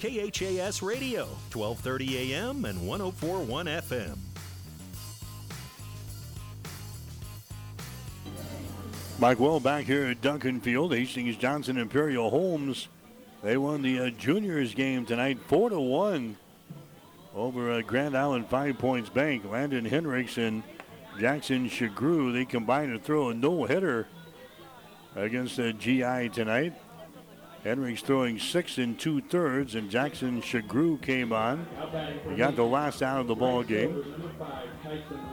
KHAS 0.00 0.82
Radio, 0.82 1.24
1230 1.52 2.32
AM 2.34 2.66
and 2.66 2.86
1041 2.86 3.66
FM. 3.66 4.27
Mike 9.20 9.40
Well 9.40 9.58
back 9.58 9.84
here 9.84 10.04
at 10.04 10.20
Duncan 10.20 10.60
Field. 10.60 10.94
Hastings 10.94 11.36
Johnson 11.36 11.76
Imperial 11.76 12.30
Homes. 12.30 12.86
They 13.42 13.56
won 13.56 13.82
the 13.82 13.98
uh, 13.98 14.10
juniors 14.10 14.74
game 14.74 15.06
tonight, 15.06 15.40
four 15.48 15.70
to 15.70 15.80
one, 15.80 16.36
over 17.34 17.72
uh, 17.72 17.82
Grand 17.82 18.16
Island 18.16 18.46
Five 18.48 18.78
Points 18.78 19.10
Bank. 19.10 19.44
Landon 19.44 19.84
Hendricks 19.84 20.38
and 20.38 20.62
Jackson 21.18 21.68
Chagru 21.68 22.32
They 22.32 22.44
combined 22.44 22.92
to 22.92 23.04
throw 23.04 23.30
a 23.30 23.34
no 23.34 23.64
hitter 23.64 24.06
against 25.16 25.56
the 25.56 25.72
GI 25.72 26.28
tonight. 26.28 26.74
Hendricks 27.64 28.02
throwing 28.02 28.38
six 28.38 28.78
and 28.78 28.98
two 28.98 29.20
thirds, 29.20 29.74
and 29.74 29.90
Jackson 29.90 30.40
Shagru 30.40 31.00
came 31.02 31.32
on. 31.32 31.66
He 32.28 32.36
got 32.36 32.54
the 32.54 32.64
last 32.64 33.02
out 33.02 33.20
of 33.20 33.26
the 33.26 33.34
ball 33.34 33.62
game. 33.62 34.04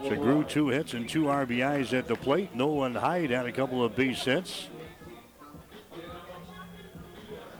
Shagru 0.03 0.47
two 0.47 0.69
hits 0.69 0.93
and 0.93 1.07
two 1.07 1.23
RBIs 1.25 1.93
at 1.93 2.07
the 2.07 2.15
plate. 2.15 2.55
Nolan 2.55 2.95
Hyde 2.95 3.29
had 3.29 3.45
a 3.45 3.51
couple 3.51 3.83
of 3.83 3.95
base 3.95 4.23
hits. 4.23 4.67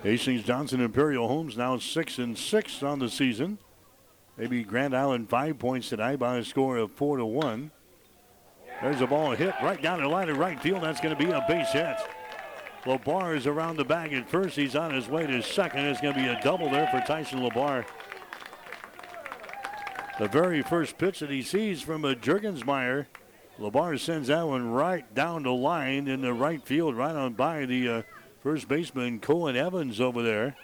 Hastings 0.02 0.44
Johnson 0.44 0.82
Imperial 0.82 1.28
Homes 1.28 1.58
now 1.58 1.78
six 1.78 2.18
and 2.18 2.38
six 2.38 2.84
on 2.84 3.00
the 3.00 3.10
season. 3.10 3.58
Maybe 4.38 4.64
Grand 4.64 4.96
Island 4.96 5.30
five 5.30 5.58
points 5.60 5.90
tonight 5.90 6.18
by 6.18 6.38
a 6.38 6.44
score 6.44 6.78
of 6.78 6.92
four 6.92 7.18
to 7.18 7.26
one. 7.26 7.72
There's 8.82 9.02
a 9.02 9.08
ball 9.08 9.32
hit 9.32 9.56
right 9.64 9.82
down 9.82 10.02
the 10.02 10.08
line 10.08 10.30
of 10.30 10.38
right 10.38 10.62
field. 10.62 10.84
That's 10.84 11.00
going 11.00 11.16
to 11.16 11.24
be 11.24 11.32
a 11.32 11.44
base 11.48 11.72
hit. 11.72 11.98
Labar 12.86 13.36
is 13.36 13.48
around 13.48 13.78
the 13.78 13.84
bag 13.84 14.14
at 14.14 14.30
first. 14.30 14.56
He's 14.56 14.76
on 14.76 14.94
his 14.94 15.08
way 15.08 15.26
to 15.26 15.42
second. 15.42 15.86
It's 15.86 16.02
going 16.02 16.14
to 16.14 16.20
be 16.20 16.28
a 16.28 16.40
double 16.42 16.70
there 16.70 16.88
for 16.88 17.02
Tyson 17.02 17.40
Labar. 17.40 17.84
The 20.20 20.28
very 20.28 20.62
first 20.62 20.98
pitch 20.98 21.20
that 21.20 21.32
he 21.32 21.42
sees 21.42 21.82
from 21.82 22.06
a 22.06 22.16
Jurgensmeyer, 22.16 23.08
Labar 23.60 24.00
sends 24.00 24.28
that 24.28 24.48
one 24.48 24.70
right 24.70 25.12
down 25.16 25.44
the 25.44 25.52
line 25.52 26.08
in 26.08 26.22
the 26.22 26.34
right 26.34 26.64
field, 26.64 26.96
right 26.96 27.16
on 27.16 27.34
by 27.34 27.66
the 27.66 27.90
uh, 27.90 28.02
first 28.44 28.68
baseman 28.68 29.20
Cohen 29.20 29.56
Evans 29.56 30.00
over 30.00 30.22
there. 30.22 30.56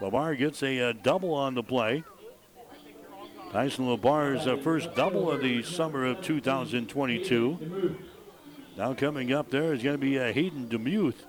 Labar 0.00 0.36
gets 0.36 0.62
a, 0.64 0.78
a 0.78 0.92
double 0.94 1.32
on 1.32 1.54
the 1.54 1.62
play. 1.62 2.02
Tyson 3.52 3.86
Labar's 3.86 4.46
uh, 4.46 4.56
first 4.56 4.94
double 4.96 5.30
of 5.30 5.40
the 5.40 5.62
summer 5.62 6.04
of 6.04 6.22
2022. 6.22 7.96
Now 8.76 8.94
coming 8.94 9.32
up 9.32 9.50
there 9.50 9.72
is 9.72 9.82
going 9.82 9.94
to 9.94 10.00
be 10.00 10.18
uh, 10.18 10.32
Hayden 10.32 10.68
Demuth. 10.68 11.24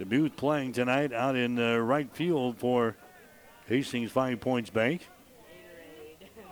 Demuth 0.00 0.34
playing 0.34 0.72
tonight 0.72 1.12
out 1.12 1.36
in 1.36 1.58
uh, 1.58 1.76
right 1.76 2.10
field 2.16 2.56
for 2.56 2.96
Hastings 3.66 4.10
Five 4.10 4.40
Points 4.40 4.70
Bank. 4.70 5.06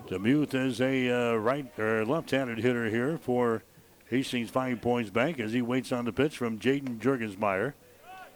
Demuth 0.07 0.53
is 0.53 0.83
a 0.83 1.11
uh, 1.11 1.35
right 1.37 1.67
or 1.79 2.05
left-handed 2.05 2.59
hitter 2.59 2.91
here 2.91 3.17
for 3.17 3.63
Hastings 4.11 4.51
Five 4.51 4.83
Points 4.83 5.09
Bank 5.09 5.41
as 5.41 5.55
he 5.55 5.63
waits 5.63 5.93
on 5.93 6.05
the 6.05 6.13
pitch 6.13 6.37
from 6.37 6.59
Jaden 6.59 6.99
Jurgensmeyer. 6.99 7.73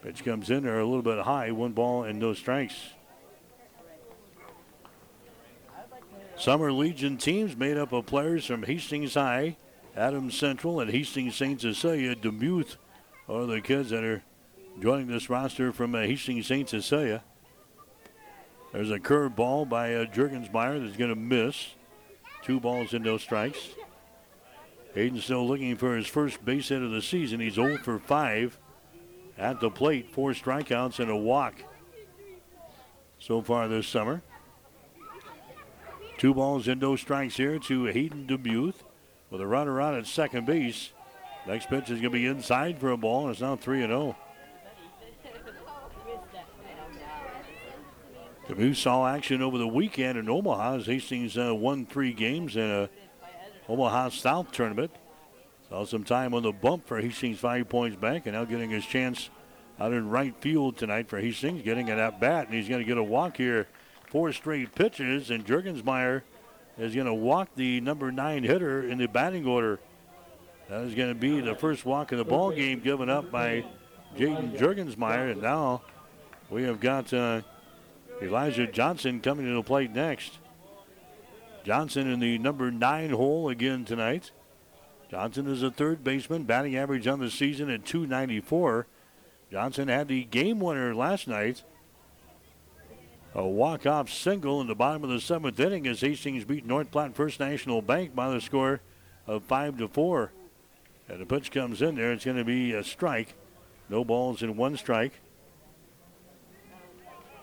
Pitch 0.01 0.25
comes 0.25 0.49
in 0.49 0.63
there 0.63 0.79
a 0.79 0.85
little 0.85 1.03
bit 1.03 1.23
high, 1.23 1.51
one 1.51 1.73
ball 1.73 2.03
and 2.03 2.17
no 2.17 2.33
strikes. 2.33 2.73
Summer 6.35 6.71
Legion 6.71 7.17
teams 7.17 7.55
made 7.55 7.77
up 7.77 7.93
of 7.93 8.07
players 8.07 8.47
from 8.47 8.63
Hastings 8.63 9.13
High, 9.13 9.57
Adams 9.95 10.35
Central, 10.35 10.79
and 10.79 10.89
Hastings 10.89 11.35
St. 11.35 11.61
Cecilia. 11.61 12.15
Demuth 12.15 12.77
are 13.29 13.45
the 13.45 13.61
kids 13.61 13.91
that 13.91 14.03
are 14.03 14.23
joining 14.79 15.07
this 15.07 15.29
roster 15.29 15.71
from 15.71 15.95
uh, 15.95 16.01
Hastings 16.01 16.47
St. 16.47 16.67
Cecilia. 16.67 17.23
There's 18.71 18.91
a 18.91 18.99
curve 18.99 19.35
ball 19.35 19.65
by 19.65 19.93
uh, 19.93 20.05
Jurgensmeyer 20.05 20.83
that's 20.83 20.97
going 20.97 21.09
to 21.09 21.15
miss. 21.15 21.75
Two 22.43 22.59
balls 22.59 22.93
and 22.93 23.05
no 23.05 23.17
strikes. 23.17 23.69
Hayden 24.95 25.19
still 25.21 25.47
looking 25.47 25.75
for 25.75 25.95
his 25.95 26.07
first 26.07 26.43
base 26.43 26.69
hit 26.69 26.81
of 26.81 26.91
the 26.91 27.01
season. 27.01 27.39
He's 27.39 27.53
0 27.53 27.77
for 27.77 27.99
5 27.99 28.59
at 29.37 29.59
the 29.59 29.69
plate. 29.69 30.11
Four 30.11 30.31
strikeouts 30.31 30.99
and 30.99 31.09
a 31.09 31.15
walk 31.15 31.55
so 33.19 33.41
far 33.41 33.67
this 33.67 33.87
summer. 33.87 34.21
Two 36.17 36.33
balls 36.33 36.67
and 36.67 36.81
no 36.81 36.95
strikes 36.95 37.37
here 37.37 37.59
to 37.59 37.85
Hayden 37.85 38.27
Demuth 38.27 38.83
with 39.29 39.41
a 39.41 39.47
runner 39.47 39.81
out 39.81 39.95
at 39.95 40.05
second 40.05 40.45
base. 40.45 40.91
Next 41.47 41.69
pitch 41.69 41.85
is 41.85 41.99
going 41.99 42.03
to 42.03 42.09
be 42.11 42.25
inside 42.25 42.79
for 42.79 42.91
a 42.91 42.97
ball, 42.97 43.23
and 43.23 43.31
it's 43.31 43.41
now 43.41 43.55
3 43.55 43.81
0. 43.81 44.15
Demuth 48.47 48.75
saw 48.75 49.07
action 49.07 49.41
over 49.41 49.57
the 49.57 49.67
weekend 49.67 50.17
in 50.17 50.29
Omaha 50.29 50.75
as 50.75 50.85
Hastings 50.85 51.37
uh, 51.37 51.55
won 51.55 51.85
three 51.85 52.11
games 52.11 52.57
in 52.57 52.69
a 52.69 52.89
Omaha 53.69 54.09
South 54.09 54.51
tournament. 54.51 54.91
Saw 55.69 55.85
some 55.85 56.03
time 56.03 56.33
on 56.33 56.43
the 56.43 56.51
bump 56.51 56.85
for 56.85 56.99
Hastings 56.99 57.39
Five 57.39 57.69
Points 57.69 57.95
back, 57.95 58.25
and 58.25 58.35
now 58.35 58.43
getting 58.43 58.69
his 58.69 58.85
chance 58.85 59.29
out 59.79 59.93
in 59.93 60.09
right 60.09 60.35
field 60.41 60.77
tonight 60.77 61.07
for 61.07 61.19
Hastings, 61.19 61.63
getting 61.63 61.89
an 61.89 61.99
at 61.99 62.19
bat, 62.19 62.47
and 62.47 62.53
he's 62.53 62.67
going 62.67 62.81
to 62.81 62.85
get 62.85 62.97
a 62.97 63.03
walk 63.03 63.37
here. 63.37 63.67
Four 64.07 64.33
straight 64.33 64.75
pitches, 64.75 65.31
and 65.31 65.45
Jurgensmeyer 65.45 66.23
is 66.77 66.93
going 66.93 67.07
to 67.07 67.13
walk 67.13 67.49
the 67.55 67.79
number 67.79 68.11
nine 68.11 68.43
hitter 68.43 68.83
in 68.87 68.97
the 68.97 69.07
batting 69.07 69.45
order. 69.47 69.79
That 70.69 70.81
is 70.81 70.95
going 70.95 71.09
to 71.09 71.15
be 71.15 71.39
the 71.39 71.55
first 71.55 71.85
walk 71.85 72.11
of 72.11 72.17
the 72.17 72.25
ball 72.25 72.51
game 72.51 72.81
given 72.81 73.09
up 73.09 73.31
by 73.31 73.63
Jaden 74.17 74.57
Jurgensmeyer, 74.57 75.31
and 75.31 75.41
now 75.41 75.81
we 76.49 76.63
have 76.63 76.79
got 76.79 77.11
uh, 77.13 77.41
Elijah 78.21 78.67
Johnson 78.67 79.19
coming 79.19 79.45
to 79.45 79.53
the 79.53 79.63
plate 79.63 79.91
next. 79.91 80.39
Johnson 81.63 82.09
in 82.09 82.19
the 82.19 82.37
number 82.37 82.71
nine 82.71 83.11
hole 83.11 83.49
again 83.49 83.85
tonight. 83.85 84.31
Johnson 85.09 85.47
is 85.47 85.63
a 85.63 85.71
third 85.71 86.03
baseman, 86.03 86.43
batting 86.43 86.75
average 86.75 87.07
on 87.07 87.19
the 87.19 87.29
season 87.29 87.69
at 87.69 87.85
294. 87.85 88.87
Johnson 89.51 89.87
had 89.87 90.07
the 90.07 90.23
game 90.23 90.59
winner 90.59 90.95
last 90.95 91.27
night. 91.27 91.63
A 93.35 93.45
walk-off 93.45 94.09
single 94.09 94.61
in 94.61 94.67
the 94.67 94.75
bottom 94.75 95.03
of 95.03 95.09
the 95.09 95.19
seventh 95.19 95.59
inning 95.59 95.87
as 95.87 96.01
Hastings 96.01 96.45
beat 96.45 96.65
North 96.65 96.91
Platte 96.91 97.15
First 97.15 97.39
National 97.39 97.81
Bank 97.81 98.15
by 98.15 98.29
the 98.29 98.41
score 98.41 98.81
of 99.25 99.43
five 99.43 99.77
to 99.77 99.87
four. 99.87 100.31
And 101.07 101.19
the 101.19 101.25
pitch 101.25 101.51
comes 101.51 101.81
in 101.81 101.95
there. 101.95 102.11
It's 102.11 102.25
going 102.25 102.37
to 102.37 102.43
be 102.43 102.73
a 102.73 102.83
strike. 102.83 103.35
No 103.89 104.03
balls 104.03 104.43
in 104.43 104.55
one 104.55 104.77
strike. 104.77 105.13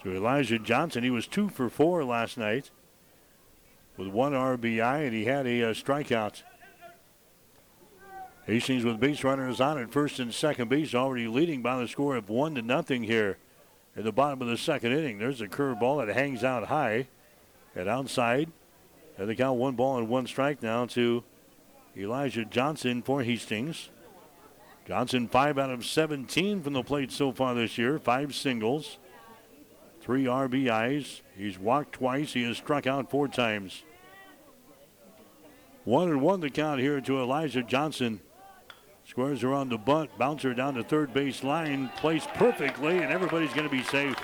To 0.02 0.14
Elijah 0.14 0.58
Johnson, 0.58 1.04
he 1.04 1.10
was 1.10 1.26
two 1.26 1.48
for 1.50 1.68
four 1.68 2.04
last 2.04 2.38
night 2.38 2.70
with 3.96 4.08
one 4.08 4.32
RBI, 4.32 5.04
and 5.04 5.14
he 5.14 5.26
had 5.26 5.46
a, 5.46 5.64
uh, 5.64 5.74
strikeout. 5.74 6.42
Hastings 8.46 8.84
with 8.84 8.98
base 8.98 9.22
runners 9.22 9.60
on 9.60 9.78
at 9.78 9.92
first 9.92 10.18
and 10.18 10.32
second 10.32 10.68
base, 10.68 10.94
already 10.94 11.28
leading 11.28 11.60
by 11.60 11.78
the 11.78 11.86
score 11.86 12.16
of 12.16 12.30
one 12.30 12.54
to 12.54 12.62
nothing 12.62 13.02
here 13.02 13.36
in 13.94 14.04
the 14.04 14.12
bottom 14.12 14.40
of 14.40 14.48
the 14.48 14.56
second 14.56 14.92
inning. 14.92 15.18
There's 15.18 15.42
a 15.42 15.48
curveball 15.48 16.06
that 16.06 16.16
hangs 16.16 16.42
out 16.42 16.68
high 16.68 17.08
and 17.76 17.88
outside. 17.88 18.50
And 19.18 19.28
they 19.28 19.34
count 19.34 19.58
one 19.58 19.74
ball 19.74 19.98
and 19.98 20.08
one 20.08 20.26
strike 20.26 20.62
now 20.62 20.86
to 20.86 21.22
Elijah 21.94 22.46
Johnson 22.46 23.02
for 23.02 23.22
Hastings. 23.22 23.90
Johnson 24.86 25.28
five 25.28 25.58
out 25.58 25.70
of 25.70 25.84
17 25.84 26.62
from 26.62 26.72
the 26.72 26.82
plate 26.82 27.12
so 27.12 27.30
far 27.30 27.54
this 27.54 27.76
year, 27.76 27.98
five 27.98 28.34
singles, 28.34 28.96
three 30.00 30.24
RBIs. 30.24 31.20
He's 31.36 31.58
walked 31.58 31.92
twice. 31.92 32.32
He 32.32 32.42
has 32.44 32.56
struck 32.56 32.86
out 32.86 33.10
four 33.10 33.28
times. 33.28 33.84
One 35.84 36.08
and 36.08 36.20
one 36.20 36.40
the 36.40 36.50
count 36.50 36.80
here 36.80 37.00
to 37.00 37.20
Elijah 37.20 37.62
Johnson. 37.62 38.20
Squares 39.04 39.42
around 39.42 39.70
the 39.70 39.78
bunt, 39.78 40.10
bouncer 40.18 40.54
down 40.54 40.74
to 40.74 40.84
third 40.84 41.12
base 41.12 41.42
line, 41.42 41.90
placed 41.96 42.28
perfectly, 42.34 42.98
and 42.98 43.12
everybody's 43.12 43.52
going 43.52 43.68
to 43.68 43.70
be 43.70 43.82
safe. 43.82 44.14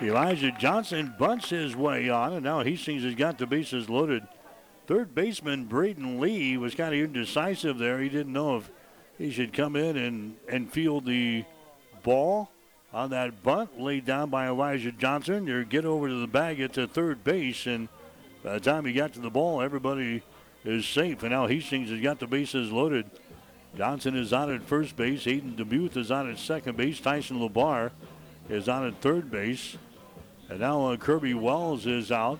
Elijah 0.00 0.52
Johnson 0.52 1.12
bunts 1.18 1.50
his 1.50 1.74
way 1.74 2.08
on, 2.08 2.32
and 2.32 2.44
now 2.44 2.62
Hastings 2.62 3.02
has 3.02 3.14
got 3.14 3.36
the 3.36 3.46
bases 3.46 3.90
loaded. 3.90 4.26
Third 4.86 5.14
baseman 5.14 5.64
Braden 5.64 6.20
Lee 6.20 6.56
was 6.56 6.74
kind 6.74 6.94
of 6.94 7.00
indecisive 7.00 7.78
there. 7.78 8.00
He 8.00 8.08
didn't 8.08 8.32
know 8.32 8.56
if 8.56 8.70
he 9.18 9.30
should 9.30 9.52
come 9.52 9.76
in 9.76 9.96
and, 9.96 10.36
and 10.48 10.72
field 10.72 11.04
the 11.04 11.44
ball 12.08 12.50
on 12.90 13.10
that 13.10 13.42
bunt 13.42 13.78
laid 13.78 14.06
down 14.06 14.30
by 14.30 14.48
Elijah 14.48 14.92
Johnson. 14.92 15.48
Or 15.50 15.62
get 15.62 15.84
over 15.84 16.08
to 16.08 16.20
the 16.20 16.26
bag 16.26 16.58
at 16.60 16.72
the 16.72 16.86
third 16.86 17.22
base, 17.22 17.66
and 17.66 17.88
by 18.42 18.54
the 18.54 18.60
time 18.60 18.86
he 18.86 18.94
got 18.94 19.12
to 19.12 19.20
the 19.20 19.30
ball, 19.30 19.60
everybody 19.60 20.22
is 20.64 20.86
safe. 20.86 21.22
And 21.22 21.32
now 21.32 21.46
Hastings 21.46 21.90
has 21.90 22.00
got 22.00 22.18
the 22.18 22.26
bases 22.26 22.72
loaded. 22.72 23.10
Johnson 23.76 24.16
is 24.16 24.32
on 24.32 24.52
at 24.52 24.62
first 24.62 24.96
base. 24.96 25.24
Hayden 25.24 25.54
Demuth 25.54 25.98
is 25.98 26.10
on 26.10 26.30
at 26.30 26.38
second 26.38 26.78
base. 26.78 26.98
Tyson 26.98 27.38
LeBar 27.38 27.90
is 28.48 28.68
on 28.68 28.86
at 28.86 29.00
third 29.02 29.30
base. 29.30 29.76
And 30.48 30.60
now 30.60 30.86
uh, 30.86 30.96
Kirby 30.96 31.34
Wells 31.34 31.84
is 31.84 32.10
out 32.10 32.38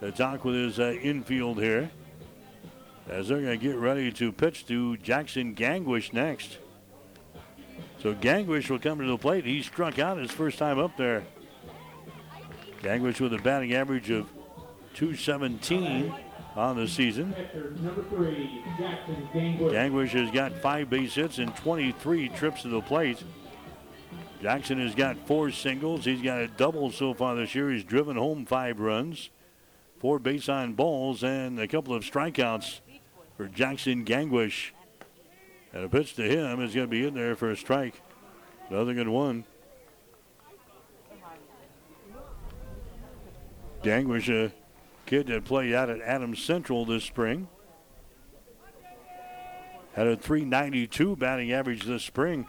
to 0.00 0.10
talk 0.10 0.44
with 0.44 0.56
his 0.56 0.80
uh, 0.80 0.96
infield 1.00 1.58
here. 1.58 1.88
As 3.08 3.28
they're 3.28 3.40
going 3.40 3.58
to 3.58 3.64
get 3.64 3.76
ready 3.76 4.10
to 4.12 4.32
pitch 4.32 4.66
to 4.66 4.96
Jackson 4.96 5.54
Gangwish 5.54 6.12
next. 6.12 6.58
So 8.00 8.14
Gangwish 8.14 8.70
will 8.70 8.78
come 8.78 8.98
to 8.98 9.06
the 9.06 9.18
plate. 9.18 9.44
He 9.44 9.62
struck 9.62 9.98
out 9.98 10.18
his 10.18 10.30
first 10.30 10.58
time 10.58 10.78
up 10.78 10.96
there. 10.96 11.24
Gangwish 12.82 13.20
with 13.20 13.34
a 13.34 13.38
batting 13.38 13.74
average 13.74 14.10
of 14.10 14.28
217 14.94 16.14
on 16.54 16.76
the 16.76 16.86
season. 16.86 17.34
Gangwish 19.34 20.10
has 20.10 20.30
got 20.30 20.52
five 20.58 20.88
base 20.88 21.14
hits 21.14 21.38
and 21.38 21.54
23 21.56 22.28
trips 22.30 22.62
to 22.62 22.68
the 22.68 22.80
plate. 22.80 23.22
Jackson 24.40 24.78
has 24.80 24.94
got 24.94 25.16
four 25.26 25.50
singles. 25.50 26.04
He's 26.04 26.22
got 26.22 26.40
a 26.40 26.46
double 26.46 26.92
so 26.92 27.12
far 27.14 27.34
this 27.34 27.54
year. 27.54 27.70
He's 27.70 27.82
driven 27.82 28.16
home 28.16 28.46
five 28.46 28.78
runs, 28.78 29.30
four 29.98 30.20
base 30.20 30.48
on 30.48 30.74
balls, 30.74 31.24
and 31.24 31.58
a 31.58 31.66
couple 31.66 31.94
of 31.94 32.04
strikeouts 32.04 32.80
for 33.36 33.48
Jackson 33.48 34.04
Gangwish. 34.04 34.70
And 35.72 35.84
a 35.84 35.88
pitch 35.88 36.14
to 36.14 36.22
him 36.22 36.62
is 36.62 36.74
going 36.74 36.86
to 36.86 36.90
be 36.90 37.06
in 37.06 37.14
there 37.14 37.36
for 37.36 37.50
a 37.50 37.56
strike. 37.56 38.00
Another 38.70 38.94
good 38.94 39.08
one. 39.08 39.44
Gangwish, 43.82 44.28
a 44.28 44.52
kid 45.06 45.28
that 45.28 45.44
played 45.44 45.72
out 45.74 45.88
at 45.88 46.00
Adams 46.00 46.42
Central 46.42 46.84
this 46.84 47.04
spring. 47.04 47.48
Had 49.94 50.06
a 50.06 50.16
392 50.16 51.16
batting 51.16 51.52
average 51.52 51.84
this 51.84 52.02
spring. 52.02 52.46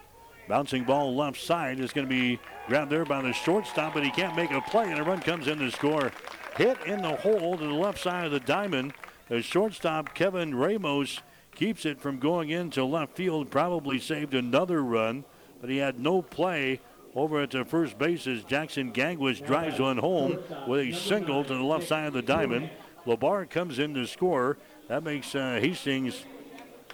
Bouncing 0.47 0.83
ball 0.83 1.15
left 1.15 1.39
side 1.39 1.79
is 1.79 1.93
going 1.93 2.07
to 2.07 2.09
be 2.09 2.39
grabbed 2.67 2.91
there 2.91 3.05
by 3.05 3.21
the 3.21 3.33
shortstop, 3.33 3.93
but 3.93 4.03
he 4.03 4.09
can't 4.09 4.35
make 4.35 4.51
a 4.51 4.61
play, 4.61 4.89
and 4.89 4.99
a 4.99 5.03
run 5.03 5.19
comes 5.19 5.47
in 5.47 5.59
to 5.59 5.71
score. 5.71 6.11
Hit 6.57 6.77
in 6.85 7.01
the 7.01 7.15
hole 7.15 7.57
to 7.57 7.63
the 7.63 7.73
left 7.73 7.99
side 7.99 8.25
of 8.25 8.31
the 8.31 8.39
diamond. 8.39 8.93
The 9.29 9.41
shortstop, 9.43 10.15
Kevin 10.15 10.55
Ramos, 10.55 11.21
keeps 11.59 11.85
it 11.85 11.99
from 11.99 12.19
going 12.19 12.49
into 12.49 12.85
left 12.85 13.17
field. 13.17 13.51
Probably 13.51 13.99
saved 13.99 14.33
another 14.33 14.81
run, 14.81 15.25
but 15.59 15.69
he 15.69 15.77
had 15.77 15.99
no 15.99 16.21
play 16.21 16.79
over 17.13 17.41
at 17.41 17.51
the 17.51 17.65
first 17.65 17.97
base 17.97 18.25
as 18.27 18.45
Jackson 18.45 18.93
Gangwish 18.93 19.45
drives 19.45 19.77
one 19.77 19.97
home 19.97 20.39
with 20.65 20.79
a 20.79 20.93
single 20.93 21.43
to 21.43 21.53
the 21.53 21.61
left 21.61 21.85
side 21.85 22.07
of 22.07 22.13
the 22.13 22.21
diamond. 22.21 22.69
Labar 23.05 23.49
comes 23.49 23.77
in 23.77 23.93
to 23.95 24.07
score. 24.07 24.57
That 24.87 25.03
makes 25.03 25.35
uh, 25.35 25.59
Hastings 25.61 26.23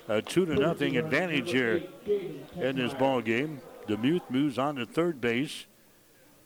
a 0.08 0.24
two 0.24 0.48
to 0.48 0.56
nothing 0.56 0.98
advantage 0.98 1.52
here 1.52 1.84
in 2.56 2.76
this 2.76 2.96
ball 2.96 3.22
game. 3.22 3.62
Demuth 3.88 4.24
moves 4.30 4.58
on 4.58 4.78
to 4.78 4.86
third 4.88 5.22
base. 5.22 5.68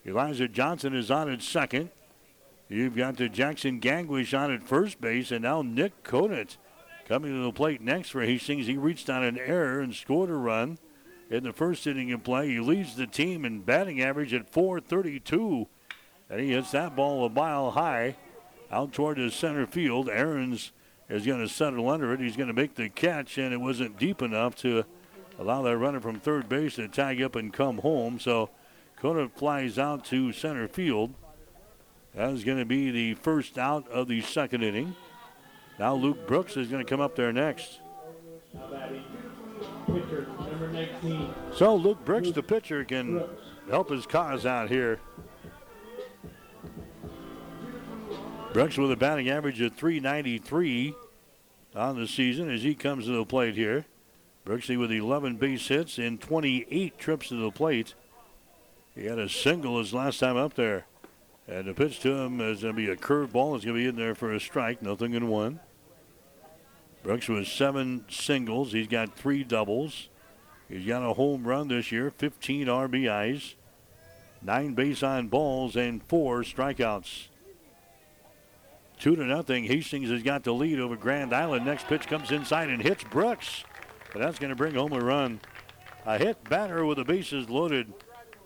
Elijah 0.06 0.48
Johnson 0.48 0.94
is 0.94 1.10
on 1.10 1.30
at 1.30 1.40
second. 1.40 1.88
You've 2.68 2.96
got 2.96 3.16
the 3.16 3.30
Jackson 3.30 3.80
Gangwish 3.80 4.38
on 4.38 4.52
at 4.52 4.62
first 4.62 5.00
base, 5.00 5.30
and 5.30 5.42
now 5.42 5.62
Nick 5.62 6.02
Conant 6.02 6.58
coming 7.10 7.32
to 7.32 7.42
the 7.42 7.52
plate 7.52 7.80
next 7.80 8.10
for 8.10 8.22
Hastings. 8.22 8.68
He 8.68 8.76
reached 8.76 9.10
on 9.10 9.24
an 9.24 9.36
error 9.36 9.80
and 9.80 9.92
scored 9.92 10.30
a 10.30 10.34
run 10.34 10.78
in 11.28 11.42
the 11.42 11.52
first 11.52 11.84
inning 11.84 12.12
of 12.12 12.22
play. 12.22 12.50
He 12.50 12.60
leads 12.60 12.94
the 12.94 13.08
team 13.08 13.44
in 13.44 13.62
batting 13.62 14.00
average 14.00 14.32
at 14.32 14.48
432. 14.48 15.66
And 16.30 16.40
he 16.40 16.52
hits 16.52 16.70
that 16.70 16.94
ball 16.94 17.26
a 17.26 17.28
mile 17.28 17.72
high 17.72 18.14
out 18.70 18.92
toward 18.92 19.18
his 19.18 19.34
center 19.34 19.66
field. 19.66 20.08
Aarons 20.08 20.70
is 21.08 21.26
going 21.26 21.40
to 21.40 21.48
settle 21.48 21.88
under 21.88 22.14
it. 22.14 22.20
He's 22.20 22.36
going 22.36 22.46
to 22.46 22.54
make 22.54 22.76
the 22.76 22.88
catch, 22.88 23.38
and 23.38 23.52
it 23.52 23.60
wasn't 23.60 23.98
deep 23.98 24.22
enough 24.22 24.54
to 24.56 24.84
allow 25.36 25.62
that 25.62 25.78
runner 25.78 25.98
from 25.98 26.20
third 26.20 26.48
base 26.48 26.76
to 26.76 26.86
tag 26.86 27.20
up 27.20 27.34
and 27.34 27.52
come 27.52 27.78
home. 27.78 28.20
So 28.20 28.50
Conant 29.02 29.36
flies 29.36 29.80
out 29.80 30.04
to 30.06 30.32
center 30.32 30.68
field. 30.68 31.12
That 32.14 32.30
is 32.30 32.44
going 32.44 32.58
to 32.58 32.64
be 32.64 32.92
the 32.92 33.14
first 33.14 33.58
out 33.58 33.88
of 33.88 34.06
the 34.06 34.20
second 34.20 34.62
inning. 34.62 34.94
Now 35.80 35.94
Luke 35.94 36.26
Brooks 36.26 36.58
is 36.58 36.68
going 36.68 36.84
to 36.84 36.88
come 36.88 37.00
up 37.00 37.16
there 37.16 37.32
next. 37.32 37.80
So 41.54 41.74
Luke 41.74 42.04
Brooks, 42.04 42.32
the 42.32 42.42
pitcher, 42.42 42.84
can 42.84 43.24
help 43.70 43.88
his 43.88 44.04
cause 44.04 44.44
out 44.44 44.68
here. 44.68 45.00
Brooks 48.52 48.76
with 48.76 48.92
a 48.92 48.96
batting 48.96 49.30
average 49.30 49.58
of 49.62 49.74
393 49.74 50.94
on 51.74 51.98
the 51.98 52.06
season 52.06 52.50
as 52.50 52.62
he 52.62 52.74
comes 52.74 53.06
to 53.06 53.12
the 53.12 53.24
plate 53.24 53.54
here. 53.54 53.86
Brooksy 54.44 54.78
with 54.78 54.92
11 54.92 55.36
base 55.36 55.66
hits 55.66 55.96
and 55.96 56.20
28 56.20 56.98
trips 56.98 57.28
to 57.28 57.36
the 57.36 57.50
plate. 57.50 57.94
He 58.94 59.06
had 59.06 59.18
a 59.18 59.30
single 59.30 59.78
his 59.78 59.94
last 59.94 60.18
time 60.18 60.36
up 60.36 60.52
there. 60.54 60.84
And 61.48 61.66
the 61.66 61.72
pitch 61.72 62.00
to 62.00 62.12
him 62.12 62.38
is 62.42 62.60
going 62.60 62.74
to 62.74 62.76
be 62.76 62.90
a 62.90 62.96
curveball. 62.96 63.56
It's 63.56 63.64
going 63.64 63.76
to 63.76 63.82
be 63.82 63.86
in 63.86 63.96
there 63.96 64.14
for 64.14 64.34
a 64.34 64.40
strike. 64.40 64.82
Nothing 64.82 65.14
in 65.14 65.28
one. 65.28 65.58
Brooks 67.02 67.28
with 67.28 67.48
seven 67.48 68.04
singles. 68.08 68.72
He's 68.72 68.86
got 68.86 69.16
three 69.16 69.42
doubles. 69.42 70.08
He's 70.68 70.86
got 70.86 71.02
a 71.02 71.14
home 71.14 71.44
run 71.44 71.68
this 71.68 71.90
year, 71.90 72.10
15 72.10 72.66
RBIs, 72.66 73.54
nine 74.42 74.74
base 74.74 75.02
on 75.02 75.28
balls, 75.28 75.74
and 75.76 76.02
four 76.04 76.42
strikeouts. 76.42 77.28
Two 78.98 79.16
to 79.16 79.24
nothing. 79.24 79.64
Hastings 79.64 80.10
has 80.10 80.22
got 80.22 80.44
the 80.44 80.52
lead 80.52 80.78
over 80.78 80.94
Grand 80.94 81.32
Island. 81.32 81.64
Next 81.64 81.86
pitch 81.86 82.06
comes 82.06 82.30
inside 82.30 82.68
and 82.68 82.82
hits 82.82 83.02
Brooks. 83.04 83.64
But 84.12 84.20
that's 84.20 84.38
going 84.38 84.50
to 84.50 84.56
bring 84.56 84.74
home 84.74 84.92
a 84.92 85.00
run. 85.00 85.40
A 86.04 86.18
hit 86.18 86.44
batter 86.48 86.84
with 86.84 86.98
the 86.98 87.04
bases 87.04 87.48
loaded. 87.48 87.92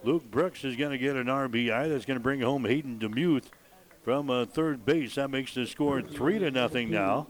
Luke 0.04 0.30
Brooks 0.30 0.64
is 0.64 0.76
going 0.76 0.92
to 0.92 0.98
get 0.98 1.16
an 1.16 1.26
RBI. 1.26 1.88
That's 1.88 2.04
going 2.04 2.18
to 2.18 2.22
bring 2.22 2.40
home 2.40 2.64
Hayden 2.64 2.98
Demuth 2.98 3.50
from 4.02 4.30
uh, 4.30 4.44
third 4.44 4.84
base. 4.86 5.16
That 5.16 5.30
makes 5.30 5.54
the 5.54 5.66
score 5.66 6.00
three 6.02 6.38
to 6.38 6.50
nothing 6.50 6.90
now 6.90 7.26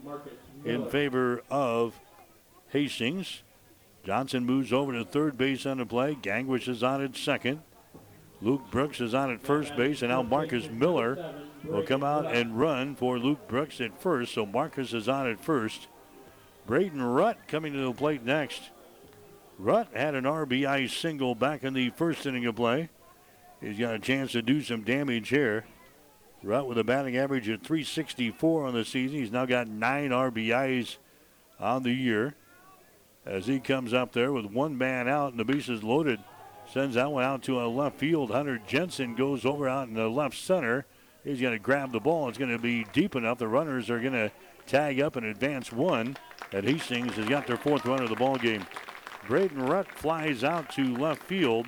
in 0.65 0.89
favor 0.89 1.43
of 1.49 1.99
Hastings. 2.69 3.43
Johnson 4.03 4.45
moves 4.45 4.73
over 4.73 4.91
to 4.91 5.05
third 5.05 5.37
base 5.37 5.65
on 5.65 5.77
the 5.77 5.85
play. 5.85 6.15
Gangwish 6.15 6.67
is 6.67 6.83
on 6.83 7.01
at 7.01 7.15
second. 7.15 7.61
Luke 8.41 8.69
Brooks 8.69 8.99
is 8.99 9.13
on 9.13 9.31
at 9.31 9.41
first 9.41 9.75
base, 9.75 10.01
and 10.01 10.11
now 10.11 10.21
Marcus 10.21 10.69
Miller 10.69 11.33
will 11.63 11.83
come 11.83 12.03
out 12.03 12.25
and 12.25 12.59
run 12.59 12.95
for 12.95 13.17
Luke 13.17 13.47
Brooks 13.47 13.79
at 13.79 13.99
first. 13.99 14.33
So 14.33 14.45
Marcus 14.45 14.93
is 14.93 15.07
on 15.07 15.27
at 15.29 15.39
first. 15.39 15.87
Braden 16.67 16.99
Rutt 16.99 17.37
coming 17.47 17.73
to 17.73 17.79
the 17.79 17.93
plate 17.93 18.23
next. 18.23 18.69
Rutt 19.59 19.95
had 19.95 20.15
an 20.15 20.25
RBI 20.25 20.89
single 20.89 21.33
back 21.33 21.63
in 21.63 21.73
the 21.73 21.91
first 21.91 22.25
inning 22.25 22.45
of 22.45 22.55
play. 22.55 22.89
He's 23.61 23.79
got 23.79 23.95
a 23.95 23.99
chance 23.99 24.33
to 24.33 24.41
do 24.41 24.61
some 24.61 24.83
damage 24.83 25.29
here. 25.29 25.65
Rutt 26.45 26.67
with 26.67 26.77
a 26.77 26.83
batting 26.83 27.17
average 27.17 27.49
of 27.49 27.61
364 27.61 28.65
on 28.65 28.73
the 28.73 28.85
season. 28.85 29.17
He's 29.17 29.31
now 29.31 29.45
got 29.45 29.67
nine 29.67 30.11
RBIs 30.11 30.97
on 31.59 31.83
the 31.83 31.91
year. 31.91 32.35
As 33.25 33.47
he 33.47 33.59
comes 33.59 33.93
up 33.93 34.13
there 34.13 34.31
with 34.31 34.45
one 34.45 34.77
man 34.77 35.07
out 35.07 35.31
and 35.31 35.39
the 35.39 35.45
bases 35.45 35.83
loaded, 35.83 36.19
sends 36.71 36.95
that 36.95 37.11
one 37.11 37.23
out 37.23 37.41
to 37.43 37.59
a 37.59 37.65
left 37.65 37.97
field. 37.97 38.29
Hunter 38.29 38.59
Jensen 38.67 39.15
goes 39.15 39.45
over 39.45 39.67
out 39.67 39.87
in 39.87 39.95
the 39.95 40.07
left 40.07 40.37
center. 40.37 40.85
He's 41.23 41.41
going 41.41 41.53
to 41.53 41.59
grab 41.59 41.91
the 41.91 41.99
ball. 41.99 42.29
It's 42.29 42.37
going 42.37 42.51
to 42.51 42.59
be 42.59 42.85
deep 42.93 43.15
enough. 43.15 43.39
The 43.39 43.47
runners 43.47 43.89
are 43.89 43.99
going 43.99 44.13
to 44.13 44.31
tag 44.67 44.99
up 44.99 45.15
and 45.15 45.25
advance 45.25 45.71
one. 45.71 46.17
And 46.51 46.67
Hastings 46.67 47.15
has 47.15 47.27
got 47.27 47.47
their 47.47 47.57
fourth 47.57 47.85
run 47.85 48.03
of 48.03 48.09
the 48.09 48.15
ball 48.15 48.35
game. 48.35 48.65
Braden 49.27 49.57
Rutt 49.57 49.87
flies 49.87 50.43
out 50.43 50.69
to 50.73 50.95
left 50.95 51.23
field. 51.23 51.65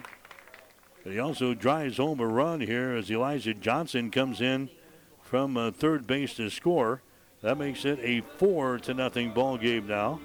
But 1.08 1.14
he 1.14 1.20
also 1.22 1.54
drives 1.54 1.96
home 1.96 2.20
a 2.20 2.28
run 2.28 2.60
here 2.60 2.92
as 2.92 3.10
Elijah 3.10 3.54
Johnson 3.54 4.12
comes 4.12 4.42
in 4.42 4.70
from 5.22 5.56
uh, 5.56 5.72
third 5.72 6.06
base 6.06 6.34
to 6.34 6.50
score. 6.50 7.02
That 7.42 7.58
makes 7.58 7.86
it 7.86 7.98
a 8.02 8.20
four 8.36 8.78
to 8.80 8.94
nothing 8.94 9.32
ball 9.32 9.58
game 9.58 9.88
now. 9.88 10.20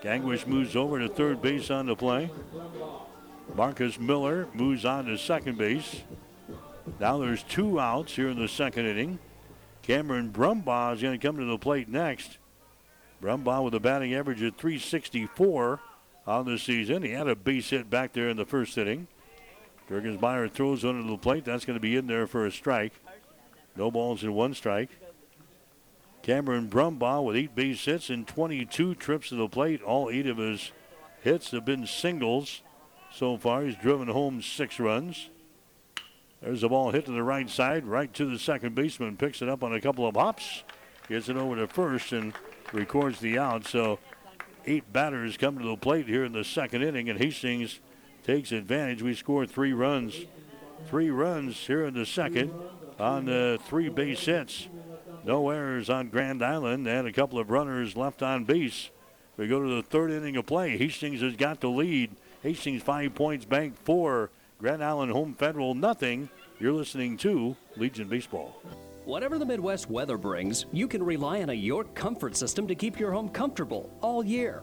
Gangwish 0.00 0.46
moves 0.46 0.76
over 0.76 1.00
to 1.00 1.08
third 1.08 1.42
base 1.42 1.72
on 1.72 1.86
the 1.86 1.96
play. 1.96 2.30
Marcus 3.56 3.98
Miller 3.98 4.46
moves 4.54 4.84
on 4.84 5.06
to 5.06 5.18
second 5.18 5.58
base. 5.58 6.02
Now 7.00 7.18
there's 7.18 7.42
two 7.42 7.80
outs 7.80 8.14
here 8.14 8.28
in 8.28 8.38
the 8.38 8.46
second 8.46 8.86
inning. 8.86 9.18
Cameron 9.82 10.30
Brumbaugh 10.30 10.94
is 10.94 11.02
going 11.02 11.18
to 11.18 11.26
come 11.26 11.36
to 11.38 11.44
the 11.46 11.58
plate 11.58 11.88
next. 11.88 12.38
Brumbaugh 13.20 13.64
with 13.64 13.74
a 13.74 13.80
batting 13.80 14.14
average 14.14 14.40
of 14.40 14.54
364 14.54 15.80
on 16.28 16.44
the 16.44 16.60
season. 16.60 17.02
He 17.02 17.10
had 17.10 17.26
a 17.26 17.34
base 17.34 17.70
hit 17.70 17.90
back 17.90 18.12
there 18.12 18.28
in 18.28 18.36
the 18.36 18.46
first 18.46 18.78
inning. 18.78 19.08
Jurgens 19.88 20.50
throws 20.52 20.84
under 20.84 21.02
the 21.02 21.18
plate. 21.18 21.44
That's 21.44 21.64
going 21.64 21.76
to 21.76 21.80
be 21.80 21.96
in 21.96 22.06
there 22.06 22.26
for 22.26 22.46
a 22.46 22.52
strike. 22.52 22.92
No 23.76 23.90
balls 23.90 24.22
in 24.22 24.32
one 24.32 24.54
strike. 24.54 24.90
Cameron 26.22 26.70
Brumbaugh 26.70 27.22
with 27.22 27.36
eight 27.36 27.54
base 27.54 27.84
hits 27.84 28.08
and 28.08 28.26
22 28.26 28.94
trips 28.94 29.28
to 29.28 29.34
the 29.34 29.48
plate. 29.48 29.82
All 29.82 30.08
eight 30.08 30.26
of 30.26 30.38
his 30.38 30.72
hits 31.20 31.50
have 31.50 31.66
been 31.66 31.86
singles 31.86 32.62
so 33.12 33.36
far. 33.36 33.62
He's 33.62 33.76
driven 33.76 34.08
home 34.08 34.40
six 34.40 34.80
runs. 34.80 35.28
There's 36.40 36.62
a 36.62 36.68
ball 36.68 36.90
hit 36.92 37.06
to 37.06 37.12
the 37.12 37.22
right 37.22 37.48
side, 37.48 37.84
right 37.84 38.12
to 38.14 38.26
the 38.26 38.38
second 38.38 38.74
baseman. 38.74 39.16
Picks 39.16 39.42
it 39.42 39.48
up 39.48 39.62
on 39.62 39.74
a 39.74 39.80
couple 39.80 40.06
of 40.06 40.14
hops, 40.14 40.62
gets 41.08 41.28
it 41.28 41.36
over 41.36 41.56
to 41.56 41.66
first, 41.66 42.12
and 42.12 42.32
records 42.72 43.20
the 43.20 43.38
out. 43.38 43.66
So 43.66 43.98
eight 44.66 44.92
batters 44.92 45.36
come 45.36 45.58
to 45.58 45.64
the 45.64 45.76
plate 45.76 46.06
here 46.06 46.24
in 46.24 46.32
the 46.32 46.44
second 46.44 46.82
inning, 46.82 47.08
and 47.08 47.18
Hastings 47.18 47.80
takes 48.24 48.50
advantage. 48.50 49.02
We 49.02 49.14
scored 49.14 49.50
three 49.50 49.72
runs. 49.72 50.24
Three 50.88 51.10
runs 51.10 51.56
here 51.56 51.86
in 51.86 51.94
the 51.94 52.06
second 52.06 52.52
on 52.98 53.26
the 53.26 53.58
three 53.66 53.88
base 53.88 54.24
hits. 54.24 54.68
No 55.24 55.50
errors 55.50 55.88
on 55.88 56.08
Grand 56.08 56.44
Island 56.44 56.86
and 56.86 57.06
a 57.06 57.12
couple 57.12 57.38
of 57.38 57.50
runners 57.50 57.96
left 57.96 58.22
on 58.22 58.44
base. 58.44 58.90
We 59.36 59.46
go 59.46 59.62
to 59.62 59.76
the 59.76 59.82
third 59.82 60.10
inning 60.10 60.36
of 60.36 60.46
play. 60.46 60.76
Hastings 60.76 61.20
has 61.20 61.36
got 61.36 61.60
the 61.60 61.68
lead. 61.68 62.10
Hastings 62.42 62.82
five 62.82 63.14
points, 63.14 63.44
bank 63.44 63.74
four. 63.84 64.30
Grand 64.58 64.82
Island 64.84 65.12
Home 65.12 65.34
Federal 65.34 65.74
nothing. 65.74 66.28
You're 66.60 66.72
listening 66.72 67.16
to 67.18 67.56
Legion 67.76 68.08
Baseball. 68.08 68.60
Whatever 69.04 69.38
the 69.38 69.44
Midwest 69.44 69.90
weather 69.90 70.16
brings, 70.16 70.66
you 70.72 70.88
can 70.88 71.02
rely 71.02 71.42
on 71.42 71.50
a 71.50 71.54
York 71.54 71.94
comfort 71.94 72.36
system 72.36 72.66
to 72.68 72.74
keep 72.74 72.98
your 72.98 73.12
home 73.12 73.28
comfortable 73.28 73.90
all 74.00 74.24
year. 74.24 74.62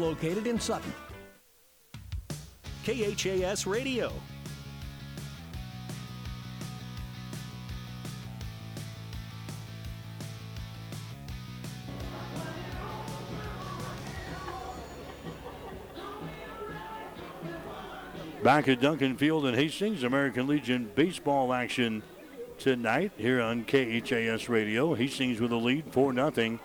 located 0.01 0.47
in 0.47 0.59
Sutton. 0.59 0.91
KHAS 2.83 3.67
Radio. 3.67 4.11
Back 18.43 18.67
at 18.67 18.81
Duncan 18.81 19.17
Field 19.17 19.45
in 19.45 19.53
Hastings, 19.53 20.01
American 20.01 20.47
Legion 20.47 20.89
baseball 20.95 21.53
action 21.53 22.01
tonight 22.57 23.11
here 23.15 23.39
on 23.39 23.63
KHAS 23.65 24.49
Radio. 24.49 24.95
Hastings 24.95 25.39
with 25.39 25.51
a 25.51 25.55
lead 25.55 25.85
4 25.93 26.15
0 26.15 26.59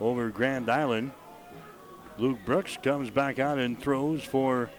over 0.00 0.28
Grand 0.30 0.70
Island. 0.70 1.10
Luke 2.18 2.38
Brooks 2.44 2.76
comes 2.82 3.10
back 3.10 3.38
out 3.38 3.58
and 3.58 3.80
throws 3.80 4.24
for 4.24 4.70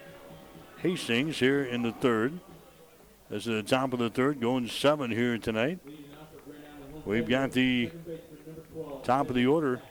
Hastings 0.79 1.39
here 1.39 1.63
in 1.63 1.81
the 1.83 1.93
third. 1.93 2.37
This 3.29 3.47
is 3.47 3.63
the 3.63 3.63
top 3.63 3.93
of 3.93 3.99
the 3.99 4.09
third, 4.09 4.41
going 4.41 4.67
seven 4.67 5.09
here 5.09 5.37
tonight. 5.37 5.79
We've 7.05 7.27
got 7.27 7.53
the 7.53 7.91
top 9.03 9.29
of 9.29 9.35
the 9.35 9.45
order. 9.45 9.81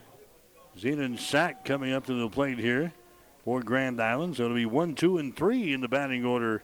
Zenon 0.79 1.19
Sack 1.19 1.65
coming 1.65 1.95
up 1.95 2.05
to 2.07 2.15
the 2.15 2.29
plate 2.29 2.59
here 2.59 2.93
for 3.45 3.63
Grand 3.63 3.99
Island. 3.99 4.37
So 4.37 4.45
it'll 4.45 4.55
be 4.55 4.67
one, 4.67 4.95
two, 4.95 5.17
and 5.17 5.35
three 5.35 5.73
in 5.73 5.81
the 5.81 5.89
batting 5.89 6.27
order 6.27 6.63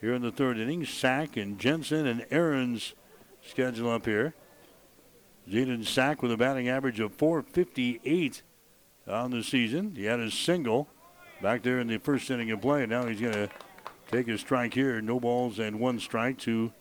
here 0.00 0.14
in 0.14 0.22
the 0.22 0.32
third 0.32 0.58
inning. 0.58 0.84
Sack 0.84 1.36
and 1.36 1.60
Jensen 1.60 2.06
and 2.08 2.26
Aarons 2.32 2.94
schedule 3.40 3.90
up 3.90 4.04
here. 4.04 4.34
Jaden 5.48 5.86
Sack 5.86 6.22
with 6.22 6.32
a 6.32 6.36
batting 6.36 6.68
average 6.68 6.98
of 6.98 7.14
458 7.14 8.42
on 9.06 9.30
the 9.30 9.42
season. 9.42 9.94
He 9.94 10.04
had 10.04 10.20
his 10.20 10.34
single 10.34 10.88
back 11.42 11.62
there 11.62 11.80
in 11.80 11.88
the 11.88 11.98
first 11.98 12.30
inning 12.30 12.50
of 12.50 12.60
play. 12.60 12.86
Now 12.86 13.06
he's 13.06 13.20
going 13.20 13.34
to 13.34 13.48
take 14.10 14.28
a 14.28 14.38
strike 14.38 14.74
here. 14.74 15.00
No 15.00 15.20
balls 15.20 15.58
and 15.58 15.80
one 15.80 15.98
strike 15.98 16.38
to 16.40 16.72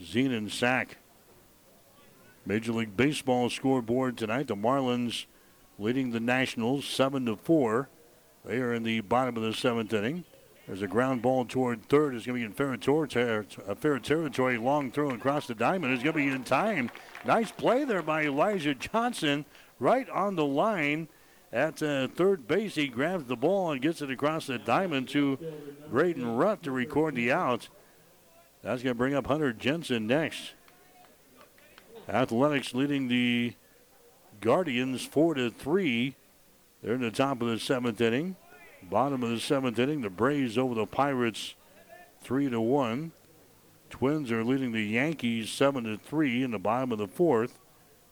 Zenon 0.00 0.50
Sack. 0.50 0.98
Major 2.46 2.72
League 2.72 2.96
Baseball 2.96 3.50
scoreboard 3.50 4.16
tonight. 4.16 4.48
The 4.48 4.56
Marlins 4.56 5.26
leading 5.78 6.10
the 6.10 6.20
Nationals 6.20 6.86
7 6.86 7.26
to 7.26 7.36
4. 7.36 7.88
They 8.44 8.56
are 8.58 8.72
in 8.72 8.82
the 8.82 9.00
bottom 9.00 9.36
of 9.36 9.42
the 9.42 9.52
seventh 9.52 9.92
inning. 9.92 10.24
There's 10.66 10.82
a 10.82 10.86
ground 10.86 11.22
ball 11.22 11.44
toward 11.44 11.88
third. 11.88 12.14
It's 12.14 12.26
going 12.26 12.40
to 12.40 12.40
be 12.40 12.46
in 12.46 12.52
fair, 12.52 12.76
ter- 12.76 13.42
fair 13.42 13.98
territory. 13.98 14.58
Long 14.58 14.90
throw 14.90 15.10
across 15.10 15.46
the 15.46 15.54
diamond. 15.54 15.94
It's 15.94 16.02
going 16.02 16.14
to 16.14 16.18
be 16.18 16.28
in 16.28 16.44
time. 16.44 16.90
Nice 17.24 17.50
play 17.50 17.84
there 17.84 18.02
by 18.02 18.24
Elijah 18.24 18.74
Johnson 18.74 19.44
right 19.78 20.08
on 20.10 20.36
the 20.36 20.44
line 20.44 21.08
at 21.52 21.82
uh, 21.82 22.08
third 22.08 22.46
base. 22.46 22.74
He 22.74 22.88
grabs 22.88 23.24
the 23.24 23.36
ball 23.36 23.72
and 23.72 23.80
gets 23.80 24.02
it 24.02 24.10
across 24.10 24.46
the 24.46 24.58
diamond 24.58 25.08
to 25.10 25.38
Braden 25.90 26.36
Rutt 26.36 26.62
to 26.62 26.70
record 26.70 27.14
the 27.14 27.32
out. 27.32 27.68
That's 28.62 28.82
going 28.82 28.94
to 28.94 28.98
bring 28.98 29.14
up 29.14 29.26
Hunter 29.26 29.52
Jensen 29.52 30.06
next. 30.06 30.52
Athletics 32.08 32.74
leading 32.74 33.08
the 33.08 33.54
Guardians 34.40 35.04
4 35.04 35.34
to 35.34 35.50
3. 35.50 36.14
They're 36.82 36.94
in 36.94 37.00
the 37.00 37.10
top 37.10 37.42
of 37.42 37.48
the 37.48 37.58
seventh 37.58 38.00
inning. 38.00 38.36
Bottom 38.82 39.22
of 39.22 39.30
the 39.30 39.40
seventh 39.40 39.78
inning, 39.78 40.02
the 40.02 40.10
Braves 40.10 40.56
over 40.56 40.74
the 40.74 40.86
Pirates 40.86 41.54
3 42.22 42.50
to 42.50 42.60
1. 42.60 43.12
Twins 43.90 44.30
are 44.30 44.44
leading 44.44 44.72
the 44.72 44.82
Yankees 44.82 45.50
7 45.50 45.84
to 45.84 45.96
3 45.98 46.42
in 46.42 46.50
the 46.50 46.58
bottom 46.58 46.92
of 46.92 46.98
the 46.98 47.08
fourth. 47.08 47.57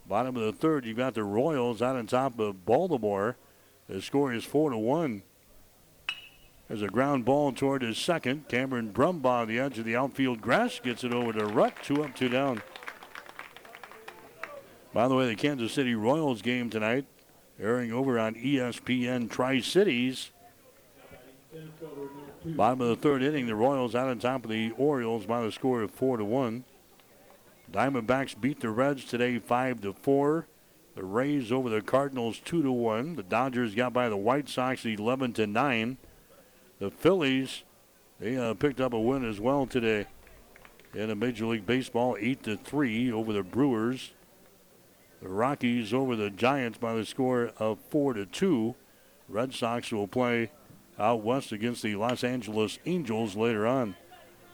Bottom 0.09 0.37
of 0.37 0.43
the 0.43 0.53
third, 0.53 0.85
you've 0.85 0.97
got 0.97 1.15
the 1.15 1.25
Royals 1.25 1.83
out 1.83 1.97
on 1.97 2.07
top 2.07 2.39
of 2.39 2.65
Baltimore. 2.65 3.37
The 3.89 4.01
score 4.01 4.33
is 4.33 4.45
4 4.45 4.71
to 4.71 4.79
1. 4.79 5.23
There's 6.69 6.83
a 6.83 6.89
ground 6.89 7.25
ball 7.25 7.53
toward 7.53 7.83
his 7.83 7.99
second. 7.99 8.49
Cameron 8.49 8.93
Brumbaugh 8.93 9.43
on 9.43 9.49
the 9.49 9.59
edge 9.59 9.79
of 9.79 9.85
the 9.85 9.97
outfield 9.97 10.41
grass 10.41 10.81
gets 10.81 11.05
it 11.05 11.13
over 11.13 11.33
to 11.33 11.47
Rutt. 11.47 11.75
Two 11.83 12.05
up, 12.05 12.15
two 12.15 12.29
down. 12.29 12.63
By 14.93 15.09
the 15.09 15.15
way, 15.15 15.27
the 15.27 15.37
Kansas 15.37 15.73
City 15.73 15.95
Royals 15.95 16.43
game 16.43 16.71
tonight 16.71 17.07
airing 17.61 17.93
over 17.93 18.19
on 18.19 18.35
ESPN 18.35 19.31
Tri 19.31 19.61
Cities. 19.61 20.31
Bottom 22.45 22.81
of 22.81 22.89
the 22.89 22.97
third 22.97 23.23
inning, 23.23 23.47
the 23.47 23.55
Royals 23.55 23.95
out 23.95 24.09
on 24.09 24.19
top 24.19 24.45
of 24.45 24.51
the 24.51 24.73
Orioles 24.77 25.27
by 25.27 25.43
the 25.43 25.53
score 25.53 25.83
of 25.83 25.91
four 25.91 26.17
to 26.17 26.25
one. 26.25 26.65
Diamondbacks 27.73 28.41
beat 28.41 28.61
the 28.61 28.71
Reds 28.71 29.05
today 29.05 29.39
five 29.39 29.81
to 29.83 29.93
four. 29.93 30.47
The 30.95 31.05
Rays 31.05 31.53
over 31.53 31.69
the 31.69 31.83
Cardinals 31.83 32.39
two 32.39 32.63
to 32.63 32.73
one. 32.73 33.17
The 33.17 33.23
Dodgers 33.23 33.75
got 33.75 33.93
by 33.93 34.09
the 34.09 34.17
White 34.17 34.49
Sox 34.49 34.85
eleven 34.85 35.33
to 35.35 35.47
nine. 35.47 35.99
The 36.79 36.91
Phillies 36.91 37.65
they 38.19 38.37
uh, 38.37 38.55
picked 38.55 38.81
up 38.81 38.95
a 38.95 39.01
win 39.01 39.29
as 39.29 39.41
well 39.41 39.67
today 39.67 40.07
in 40.95 41.11
a 41.11 41.15
Major 41.15 41.47
League 41.47 41.67
Baseball 41.67 42.17
eight 42.19 42.43
to 42.45 42.57
three 42.57 43.13
over 43.13 43.33
the 43.33 43.43
Brewers. 43.43 44.13
The 45.21 45.29
Rockies 45.29 45.93
over 45.93 46.17
the 46.17 46.31
Giants 46.31 46.79
by 46.79 46.95
the 46.95 47.05
score 47.05 47.51
of 47.59 47.79
4 47.91 48.15
to 48.15 48.27
2. 48.27 48.75
Red 49.29 49.55
Sox 49.55 49.91
will 49.91 50.07
play 50.07 50.51
out 50.99 51.23
west 51.23 51.53
against 51.53 51.83
the 51.83 51.97
Los 51.97 52.23
Angeles 52.23 52.79
Angels 52.87 53.35
later 53.35 53.67
on. 53.67 53.97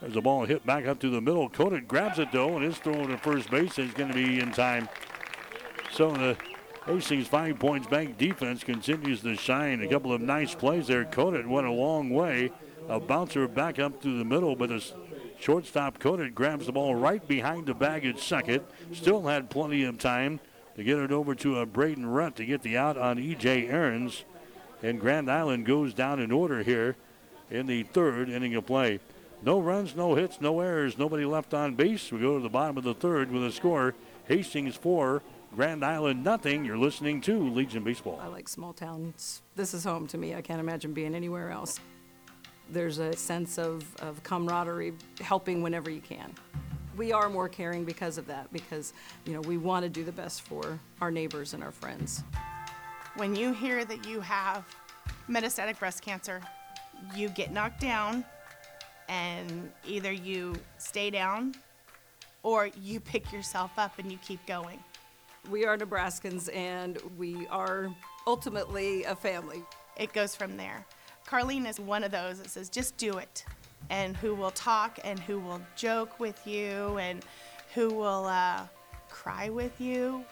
There's 0.03 0.16
a 0.16 0.20
ball 0.20 0.44
hit 0.44 0.66
back 0.66 0.86
up 0.86 0.98
to 1.00 1.11
the 1.11 1.20
middle. 1.20 1.48
Conant 1.48 1.86
grabs 1.86 2.18
it 2.18 2.32
though, 2.32 2.57
and 2.57 2.64
his 2.64 2.76
throw 2.76 3.07
to 3.07 3.16
first 3.16 3.48
base 3.50 3.78
is 3.78 3.92
going 3.92 4.09
to 4.09 4.14
be 4.14 4.40
in 4.40 4.50
time. 4.50 4.88
So 5.92 6.11
the 6.11 6.36
Hastings 6.86 7.28
Five 7.28 7.61
Points 7.61 7.86
Bank 7.86 8.18
defense 8.18 8.64
continues 8.64 9.20
to 9.22 9.36
shine. 9.36 9.80
A 9.80 9.86
couple 9.86 10.12
of 10.12 10.20
nice 10.20 10.57
plays 10.57 10.88
there. 10.88 11.05
Conant 11.05 11.48
went 11.48 11.68
a 11.68 11.72
long 11.72 12.11
way. 12.11 12.50
A 12.88 12.98
bouncer 12.98 13.46
back 13.46 13.78
up 13.78 14.03
to 14.03 14.18
the 14.18 14.24
middle, 14.24 14.57
but 14.57 14.72
a 14.72 14.82
shortstop 15.38 16.00
Conant 16.00 16.34
grabs 16.34 16.66
the 16.66 16.72
ball 16.72 16.96
right 16.96 17.26
behind 17.28 17.66
the 17.66 17.74
bag 17.74 18.05
at 18.05 18.18
second. 18.18 18.62
Still 18.92 19.22
had 19.28 19.50
plenty 19.50 19.84
of 19.84 19.98
time 19.98 20.40
to 20.74 20.82
get 20.82 20.98
it 20.98 21.12
over 21.12 21.36
to 21.36 21.61
a 21.61 21.66
Braden 21.66 22.07
Rutt 22.07 22.34
to 22.36 22.44
get 22.44 22.62
the 22.62 22.76
out 22.76 22.98
on 22.98 23.20
E.J. 23.20 23.68
Aarons. 23.68 24.24
And 24.82 24.98
Grand 24.98 25.30
Island 25.30 25.64
goes 25.64 25.94
down 25.94 26.18
in 26.18 26.32
order 26.32 26.64
here 26.64 26.96
in 27.53 27.68
the 27.68 27.84
third 27.84 28.28
inning 28.28 28.57
of 28.57 28.66
play. 28.66 28.98
No 29.45 29.61
runs, 29.61 29.97
no 29.97 30.14
hits, 30.14 30.40
no 30.40 30.61
errors, 30.61 30.99
nobody 30.99 31.24
left 31.24 31.53
on 31.53 31.74
base. 31.74 32.12
We 32.12 32.20
go 32.20 32.36
to 32.36 32.43
the 32.43 32.49
bottom 32.49 32.76
of 32.78 32.84
the 32.84 32.95
third 32.95 33.30
with 33.30 33.45
a 33.45 33.53
score 33.53 33.95
Hastings 34.28 34.76
4, 34.76 35.22
Grand 35.55 35.84
Island 35.84 36.22
nothing. 36.22 36.64
You're 36.64 36.78
listening 36.78 37.20
to 37.22 37.49
Legion 37.51 37.82
Baseball. 37.82 38.20
I 38.22 38.28
like 38.28 38.49
small 38.49 38.72
towns. 38.72 39.43
This 39.57 39.74
is 39.74 39.84
home 39.84 40.07
to 40.09 40.18
me. 40.18 40.34
I 40.34 40.43
can't 40.43 40.61
imagine 40.61 40.93
being 40.93 41.14
anywhere 41.14 41.51
else. 41.51 41.80
There's 42.70 42.99
a 42.99 43.14
sense 43.16 43.59
of, 43.59 43.84
of 43.97 44.22
camaraderie, 44.22 44.95
helping 45.20 45.62
whenever 45.62 45.90
you 45.90 46.01
can 46.01 46.32
we 46.97 47.12
are 47.12 47.28
more 47.28 47.49
caring 47.49 47.84
because 47.84 48.18
of 48.18 48.26
that, 48.26 48.53
because, 48.53 48.93
you 49.24 49.32
know, 49.32 49.40
we 49.43 49.57
want 49.57 49.84
to 49.84 49.88
do 49.88 50.05
the 50.05 50.12
best 50.12 50.43
for 50.43 50.78
our 51.01 51.11
neighbors 51.11 51.55
and 51.55 51.62
our 51.62 51.70
friends. 51.70 52.22
When 53.16 53.34
you 53.34 53.53
hear 53.53 53.84
that 53.84 54.07
you 54.07 54.20
have 54.20 54.64
metastatic 55.28 55.78
breast 55.78 56.03
cancer, 56.03 56.40
you 57.14 57.28
get 57.30 57.53
knocked 57.53 57.80
down 57.80 58.24
and 59.12 59.70
either 59.86 60.10
you 60.10 60.54
stay 60.78 61.10
down 61.10 61.54
or 62.42 62.70
you 62.80 62.98
pick 62.98 63.30
yourself 63.30 63.72
up 63.76 63.98
and 63.98 64.10
you 64.10 64.16
keep 64.26 64.44
going. 64.46 64.78
We 65.50 65.66
are 65.66 65.76
Nebraskans 65.76 66.54
and 66.54 66.98
we 67.18 67.46
are 67.48 67.94
ultimately 68.26 69.04
a 69.04 69.14
family. 69.14 69.62
It 69.98 70.14
goes 70.14 70.34
from 70.34 70.56
there. 70.56 70.86
Carlene 71.28 71.68
is 71.68 71.78
one 71.78 72.04
of 72.04 72.10
those 72.10 72.38
that 72.38 72.48
says, 72.48 72.70
just 72.70 72.96
do 72.96 73.18
it 73.18 73.44
and 73.90 74.16
who 74.16 74.34
will 74.34 74.50
talk 74.50 74.98
and 75.04 75.18
who 75.20 75.38
will 75.38 75.60
joke 75.76 76.18
with 76.18 76.46
you 76.46 76.96
and 76.96 77.22
who 77.74 77.90
will 77.90 78.24
uh, 78.24 78.62
cry 79.10 79.50
with 79.50 79.78
you. 79.78 80.24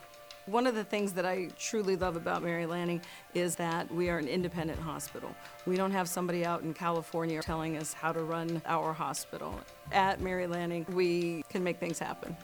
One 0.50 0.66
of 0.66 0.74
the 0.74 0.82
things 0.82 1.12
that 1.12 1.24
I 1.24 1.48
truly 1.60 1.94
love 1.94 2.16
about 2.16 2.42
Mary 2.42 2.66
Lanning 2.66 3.00
is 3.34 3.54
that 3.54 3.88
we 3.94 4.10
are 4.10 4.18
an 4.18 4.26
independent 4.26 4.80
hospital. 4.80 5.32
We 5.64 5.76
don't 5.76 5.92
have 5.92 6.08
somebody 6.08 6.44
out 6.44 6.62
in 6.62 6.74
California 6.74 7.40
telling 7.40 7.76
us 7.76 7.92
how 7.92 8.10
to 8.10 8.24
run 8.24 8.60
our 8.66 8.92
hospital. 8.92 9.60
At 9.92 10.20
Mary 10.20 10.48
Lanning, 10.48 10.86
we 10.88 11.44
can 11.48 11.62
make 11.62 11.78
things 11.78 12.00
happen. 12.00 12.36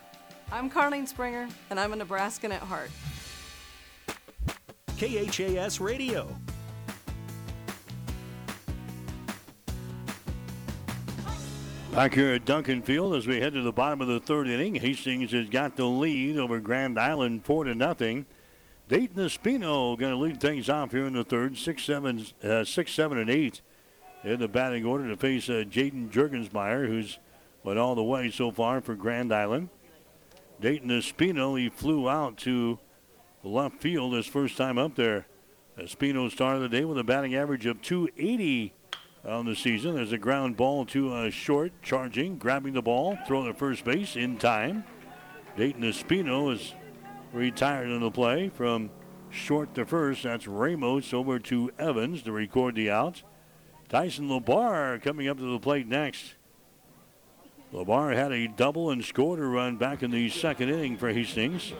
I'm 0.53 0.71
Carlene 0.71 1.09
Springer, 1.09 1.49
and 1.69 1.81
I'm 1.81 1.93
a 1.93 1.97
Nebraskan 1.97 2.53
at 2.53 2.63
heart. 2.63 2.93
KHAS 4.99 5.81
Radio, 5.81 6.29
Back 11.97 12.13
here 12.13 12.35
at 12.35 12.45
Duncan 12.45 12.83
Field 12.83 13.15
as 13.15 13.27
we 13.27 13.41
head 13.41 13.55
to 13.55 13.63
the 13.63 13.73
bottom 13.73 14.03
of 14.03 14.07
the 14.07 14.21
third 14.21 14.49
inning, 14.49 14.75
Hastings 14.75 15.33
has 15.33 15.49
got 15.49 15.77
the 15.77 15.87
lead 15.87 16.37
over 16.37 16.61
Grand 16.61 17.01
Island 17.01 17.47
four 17.47 17.65
to 17.65 17.75
nothing. 17.75 18.27
Dayton 18.87 19.17
Espino 19.17 19.99
going 19.99 20.13
to 20.13 20.19
lead 20.19 20.39
things 20.39 20.69
off 20.69 20.91
here 20.91 21.07
in 21.07 21.15
the 21.15 21.25
third, 21.25 21.57
six, 21.57 21.85
seven, 21.85 22.27
uh, 22.45 22.65
six, 22.65 22.93
seven, 22.93 23.17
and 23.17 23.31
eight 23.31 23.63
in 24.23 24.39
the 24.39 24.47
batting 24.47 24.85
order 24.85 25.09
to 25.09 25.17
face 25.17 25.49
uh, 25.49 25.65
Jaden 25.67 26.11
Jurgensmeyer, 26.11 26.87
who's 26.87 27.19
went 27.65 27.79
all 27.79 27.95
the 27.95 28.05
way 28.05 28.31
so 28.31 28.51
far 28.51 28.83
for 28.83 28.95
Grand 28.95 29.33
Island. 29.33 29.71
Dayton 30.61 30.91
Espino, 30.91 31.59
he 31.59 31.71
flew 31.71 32.11
out 32.11 32.37
to 32.41 32.79
left 33.43 33.81
field 33.81 34.13
his 34.13 34.27
first 34.27 34.59
time 34.59 34.77
up 34.77 34.97
there. 34.97 35.27
Espino 35.79 36.31
started 36.31 36.61
the 36.61 36.69
day 36.69 36.85
with 36.85 36.99
a 36.99 37.05
batting 37.05 37.35
average 37.35 37.65
of 37.65 37.81
280 37.81 38.75
on 39.27 39.47
the 39.47 39.57
season. 39.57 39.95
There's 39.95 40.13
a 40.13 40.19
ground 40.19 40.57
ball 40.57 40.87
to 40.87 41.17
a 41.17 41.31
short, 41.31 41.73
charging, 41.83 42.39
grabbing 42.39 42.75
the 42.75 42.83
ball, 42.83 43.19
throwing 43.27 43.47
to 43.47 43.55
first 43.55 43.85
base 43.85 44.17
in 44.17 44.37
time. 44.37 44.85
Dayton 45.57 45.83
Espino 45.83 46.53
is 46.53 46.75
retired 47.33 47.89
in 47.89 48.01
the 48.01 48.11
play 48.11 48.49
from 48.49 48.91
short 49.31 49.75
to 49.75 49.85
first. 49.85 50.23
That's 50.23 50.47
Ramos 50.47 51.13
over 51.13 51.39
to 51.41 51.71
Evans 51.79 52.23
to 52.23 52.33
record 52.33 52.75
the 52.75 52.91
out. 52.91 53.23
Tyson 53.89 54.29
Labar 54.29 55.03
coming 55.03 55.29
up 55.29 55.39
to 55.39 55.53
the 55.53 55.59
plate 55.59 55.87
next. 55.87 56.35
Labar 57.73 58.15
had 58.15 58.33
a 58.33 58.49
double 58.49 58.91
and 58.91 59.05
scored 59.05 59.39
a 59.39 59.45
run 59.45 59.77
back 59.77 60.03
in 60.03 60.11
the 60.11 60.29
second 60.29 60.69
inning 60.69 60.97
for 60.97 61.13
Hastings. 61.13 61.73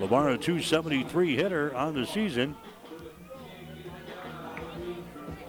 Labar, 0.00 0.34
a 0.34 0.38
273 0.38 1.36
hitter 1.36 1.74
on 1.74 1.94
the 1.94 2.06
season. 2.06 2.56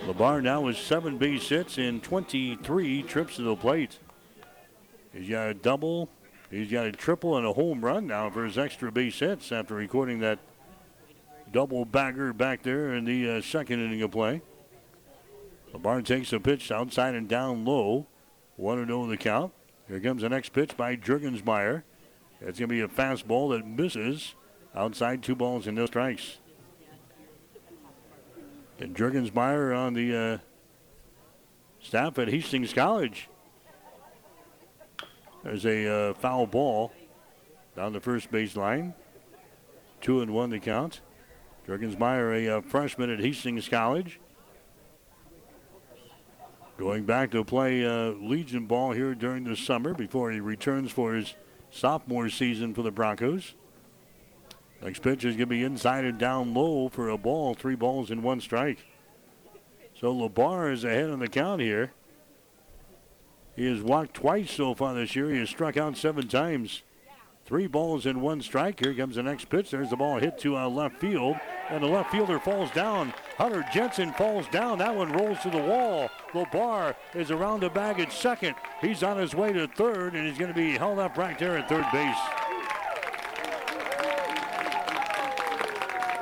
Labar 0.07 0.41
now 0.41 0.61
with 0.61 0.77
seven 0.77 1.17
base 1.17 1.49
hits 1.49 1.77
and 1.77 2.01
23 2.01 3.03
trips 3.03 3.35
to 3.35 3.41
the 3.41 3.57
plate. 3.57 3.99
He's 5.11 5.29
got 5.29 5.49
a 5.49 5.53
double, 5.53 6.07
he's 6.49 6.71
got 6.71 6.85
a 6.85 6.93
triple 6.93 7.35
and 7.35 7.45
a 7.45 7.51
home 7.51 7.83
run 7.83 8.07
now 8.07 8.29
for 8.29 8.45
his 8.45 8.57
extra 8.57 8.89
base 8.89 9.19
hits 9.19 9.51
after 9.51 9.75
recording 9.75 10.19
that 10.19 10.39
double 11.51 11.83
bagger 11.83 12.31
back 12.31 12.63
there 12.63 12.93
in 12.93 13.03
the 13.03 13.29
uh, 13.29 13.41
second 13.41 13.81
inning 13.81 14.01
of 14.01 14.11
play. 14.11 14.41
LeBar 15.73 16.05
takes 16.05 16.31
a 16.31 16.39
pitch 16.39 16.71
outside 16.71 17.13
and 17.13 17.27
down 17.27 17.65
low. 17.65 18.07
1 18.55 18.87
0 18.87 19.07
the 19.07 19.17
count. 19.17 19.51
Here 19.89 19.99
comes 19.99 20.21
the 20.21 20.29
next 20.29 20.53
pitch 20.53 20.77
by 20.77 20.95
Jurgensmeyer. 20.95 21.83
It's 22.39 22.57
going 22.59 22.67
to 22.69 22.73
be 22.73 22.79
a 22.79 22.87
fastball 22.87 23.51
that 23.51 23.67
misses 23.67 24.35
outside 24.73 25.21
two 25.21 25.35
balls 25.35 25.67
and 25.67 25.75
no 25.75 25.85
strikes. 25.85 26.37
And 28.79 28.95
Jurgensmeyer 28.95 29.75
on 29.75 29.93
the 29.93 30.15
uh, 30.15 30.37
staff 31.79 32.19
at 32.19 32.27
Hastings 32.27 32.73
College. 32.73 33.27
There's 35.43 35.65
a 35.65 35.87
uh, 36.09 36.13
foul 36.13 36.45
ball 36.45 36.91
down 37.75 37.93
the 37.93 37.99
first 37.99 38.31
baseline. 38.31 38.93
Two 39.99 40.21
and 40.21 40.31
one 40.31 40.51
the 40.51 40.59
count. 40.59 41.01
Jurgensmeyer, 41.67 42.45
a 42.45 42.57
uh, 42.57 42.61
freshman 42.61 43.09
at 43.09 43.19
Hastings 43.19 43.67
College. 43.67 44.19
Going 46.77 47.05
back 47.05 47.31
to 47.31 47.43
play 47.43 47.83
uh, 47.83 48.11
Legion 48.11 48.67
ball 48.67 48.91
here 48.91 49.15
during 49.15 49.43
the 49.43 49.55
summer 49.55 49.95
before 49.95 50.31
he 50.31 50.39
returns 50.39 50.91
for 50.91 51.15
his 51.15 51.33
sophomore 51.71 52.29
season 52.29 52.75
for 52.75 52.83
the 52.83 52.91
Broncos. 52.91 53.55
Next 54.81 55.01
pitch 55.01 55.25
is 55.25 55.35
going 55.35 55.39
to 55.39 55.45
be 55.47 55.63
inside 55.63 56.05
and 56.05 56.17
down 56.17 56.53
low 56.53 56.89
for 56.89 57.09
a 57.09 57.17
ball, 57.17 57.53
three 57.53 57.75
balls 57.75 58.11
and 58.11 58.23
one 58.23 58.39
strike. 58.39 58.85
So 59.99 60.13
LeBar 60.13 60.71
is 60.71 60.83
ahead 60.83 61.09
on 61.09 61.19
the 61.19 61.27
count 61.27 61.61
here. 61.61 61.91
He 63.55 63.65
has 63.65 63.81
walked 63.81 64.13
twice 64.13 64.51
so 64.51 64.75
far 64.75 64.93
this 64.93 65.15
year. 65.15 65.31
He 65.31 65.39
has 65.39 65.49
struck 65.49 65.77
out 65.77 65.97
seven 65.97 66.27
times. 66.27 66.83
Three 67.47 67.65
balls 67.65 68.05
and 68.05 68.21
one 68.21 68.41
strike. 68.41 68.79
Here 68.79 68.93
comes 68.93 69.15
the 69.15 69.23
next 69.23 69.45
pitch. 69.49 69.71
There's 69.71 69.89
the 69.89 69.95
ball 69.95 70.19
hit 70.19 70.37
to 70.39 70.57
uh, 70.57 70.69
left 70.69 70.99
field, 70.99 71.37
and 71.69 71.81
the 71.81 71.87
left 71.87 72.11
fielder 72.11 72.39
falls 72.39 72.69
down. 72.71 73.13
Hunter 73.37 73.65
Jensen 73.73 74.11
falls 74.13 74.47
down. 74.49 74.77
That 74.77 74.95
one 74.95 75.11
rolls 75.13 75.39
to 75.39 75.49
the 75.49 75.57
wall. 75.57 76.09
LeBar 76.33 76.93
is 77.15 77.31
around 77.31 77.61
the 77.61 77.69
bag 77.69 77.99
at 77.99 78.11
second. 78.11 78.55
He's 78.81 79.01
on 79.01 79.17
his 79.17 79.33
way 79.33 79.53
to 79.53 79.67
third, 79.67 80.13
and 80.13 80.27
he's 80.27 80.37
going 80.37 80.53
to 80.53 80.57
be 80.59 80.71
held 80.71 80.99
up 80.99 81.17
right 81.17 81.39
there 81.39 81.57
at 81.57 81.69
third 81.69 81.85
base. 81.91 82.46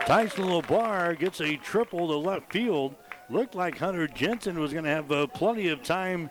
Tyson 0.06 0.44
LeBar 0.46 1.18
gets 1.18 1.42
a 1.42 1.58
triple 1.58 2.08
to 2.08 2.16
left 2.16 2.54
field. 2.54 2.94
Looked 3.28 3.56
like 3.56 3.80
Hunter 3.80 4.08
Jensen 4.08 4.60
was 4.60 4.72
going 4.72 4.84
to 4.84 4.92
have 4.92 5.12
uh, 5.12 5.26
plenty 5.26 5.70
of 5.70 5.82
time 5.82 6.30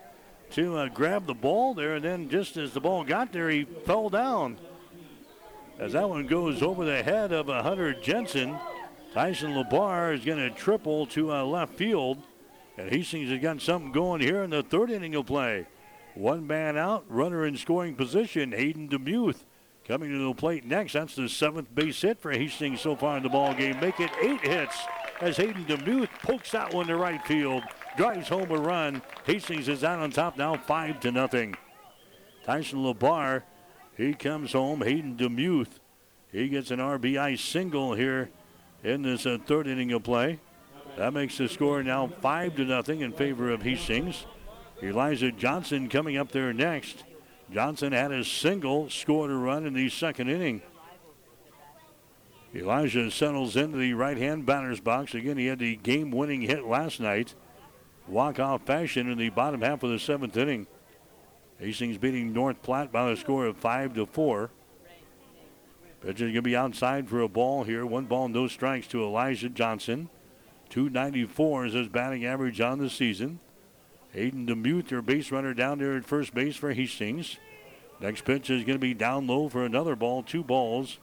to 0.51 0.77
uh, 0.77 0.89
grab 0.89 1.27
the 1.27 1.35
ball 1.35 1.75
there, 1.75 1.97
and 1.97 2.05
then 2.05 2.29
just 2.29 2.57
as 2.57 2.73
the 2.73 2.81
ball 2.81 3.03
got 3.03 3.33
there, 3.33 3.51
he 3.51 3.65
fell 3.65 4.09
down. 4.09 4.59
As 5.81 5.95
that 5.95 6.09
one 6.09 6.29
goes 6.29 6.63
over 6.63 6.85
the 6.85 7.03
head 7.03 7.33
of 7.33 7.51
uh, 7.51 7.65
Hunter 7.65 7.93
Jensen, 7.95 8.57
Tyson 9.13 9.55
LeBar 9.55 10.15
is 10.15 10.25
going 10.25 10.39
to 10.39 10.51
triple 10.51 11.07
to 11.07 11.33
uh, 11.33 11.43
left 11.43 11.75
field. 11.75 12.23
And 12.79 12.89
Hastings 12.89 13.31
has 13.31 13.41
got 13.41 13.61
something 13.61 13.91
going 13.91 14.21
here 14.21 14.45
in 14.45 14.51
the 14.51 14.63
third 14.63 14.93
inning 14.93 15.17
of 15.17 15.27
play. 15.27 15.67
One 16.15 16.47
man 16.47 16.77
out, 16.77 17.05
runner 17.09 17.45
in 17.45 17.57
scoring 17.57 17.97
position, 17.97 18.53
Hayden 18.53 18.89
DeMuth 18.89 19.43
Coming 19.87 20.11
to 20.11 20.29
the 20.29 20.35
plate 20.35 20.65
next, 20.65 20.95
that's 20.95 21.15
the 21.15 21.29
seventh 21.29 21.75
base 21.75 22.01
hit 22.01 22.19
for 22.19 22.33
Hastings 22.33 22.81
so 22.81 22.97
far 22.97 23.19
in 23.19 23.23
the 23.23 23.29
ball 23.29 23.53
game. 23.53 23.79
Make 23.81 24.01
it 24.01 24.11
eight 24.23 24.41
hits 24.41 24.79
as 25.21 25.37
Hayden 25.37 25.67
DeMuth 25.67 26.09
pokes 26.23 26.53
that 26.53 26.73
one 26.73 26.87
to 26.87 26.97
right 26.97 27.25
field, 27.27 27.63
drives 27.97 28.29
home 28.29 28.51
a 28.51 28.57
run. 28.57 29.03
Hastings 29.25 29.69
is 29.69 29.85
out 29.85 30.01
on 30.01 30.11
top 30.11 30.39
now, 30.39 30.57
five 30.57 31.01
to 31.01 31.13
nothing. 31.13 31.55
Tyson 32.45 32.79
LeBar, 32.79 33.43
he 33.97 34.15
comes 34.15 34.53
home. 34.53 34.81
Hayden 34.81 35.17
DeMuth, 35.17 35.81
he 36.33 36.49
gets 36.49 36.71
an 36.71 36.79
RBI 36.79 37.39
single 37.39 37.95
here 37.95 38.31
in 38.83 39.03
this 39.03 39.27
uh, 39.27 39.39
third 39.47 39.67
inning 39.67 39.93
of 39.93 40.03
play. 40.03 40.41
That 40.97 41.13
makes 41.13 41.37
the 41.39 41.49
score 41.49 41.83
now 41.83 42.07
five 42.23 42.57
to 42.57 42.65
nothing 42.65 43.01
in 43.01 43.13
favor 43.13 43.51
of 43.51 43.63
Hastings. 43.63 44.25
Elijah 44.83 45.31
Johnson 45.31 45.89
coming 45.89 46.17
up 46.17 46.33
there 46.33 46.53
next. 46.53 47.05
Johnson 47.53 47.93
had 47.93 48.11
his 48.11 48.27
single, 48.27 48.91
scored 48.91 49.31
a 49.31 49.35
run 49.35 49.67
in 49.67 49.75
the 49.75 49.89
second 49.89 50.29
inning. 50.29 50.63
Elijah 52.55 53.11
settles 53.11 53.57
into 53.57 53.79
the 53.79 53.95
right 53.95 54.17
hand 54.17 54.47
batter's 54.47 54.81
box. 54.81 55.15
Again, 55.15 55.37
he 55.37 55.47
had 55.47 55.59
the 55.59 55.77
game 55.77 56.11
winning 56.11 56.43
hit 56.43 56.65
last 56.65 57.01
night. 57.01 57.35
Walk 58.07 58.39
off 58.39 58.63
fashion 58.63 59.11
in 59.11 59.19
the 59.19 59.31
bottom 59.31 59.61
half 59.61 59.83
of 59.83 59.91
the 59.91 59.99
seventh 59.99 60.37
inning. 60.37 60.67
Hastings 61.59 61.99
beating 61.99 62.33
North 62.33 62.63
Platte 62.63 62.93
by 62.93 63.11
a 63.11 63.17
score 63.17 63.47
of 63.47 63.57
5 63.57 63.95
to 63.95 64.07
4. 64.07 64.51
Pitcher 66.03 66.25
going 66.25 66.35
to 66.35 66.43
be 66.43 66.55
outside 66.55 67.09
for 67.09 67.23
a 67.23 67.29
ball 67.29 67.65
here. 67.65 67.87
One 67.87 68.05
ball, 68.05 68.29
no 68.29 68.47
strikes 68.47 68.87
to 68.89 69.03
Elijah 69.03 69.49
Johnson. 69.49 70.11
294 70.69 71.67
is 71.67 71.73
his 71.73 71.89
batting 71.89 72.27
average 72.27 72.61
on 72.61 72.79
the 72.79 72.91
season. 72.91 73.41
Hayden 74.15 74.47
DeMuth, 74.47 74.89
their 74.89 75.03
base 75.03 75.33
runner 75.33 75.53
down 75.55 75.79
there 75.79 75.97
at 75.97 76.05
first 76.05 76.33
base 76.35 76.57
for 76.57 76.73
Hastings. 76.73 77.39
Next 78.01 78.25
pitch 78.25 78.49
is 78.49 78.63
going 78.63 78.77
to 78.77 78.79
be 78.79 78.95
down 78.95 79.27
low 79.27 79.49
for 79.49 79.65
another 79.65 79.97
ball, 79.97 80.23
two 80.23 80.45
balls, 80.45 80.99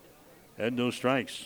and 0.57 0.75
no 0.75 0.91
strikes. 0.91 1.45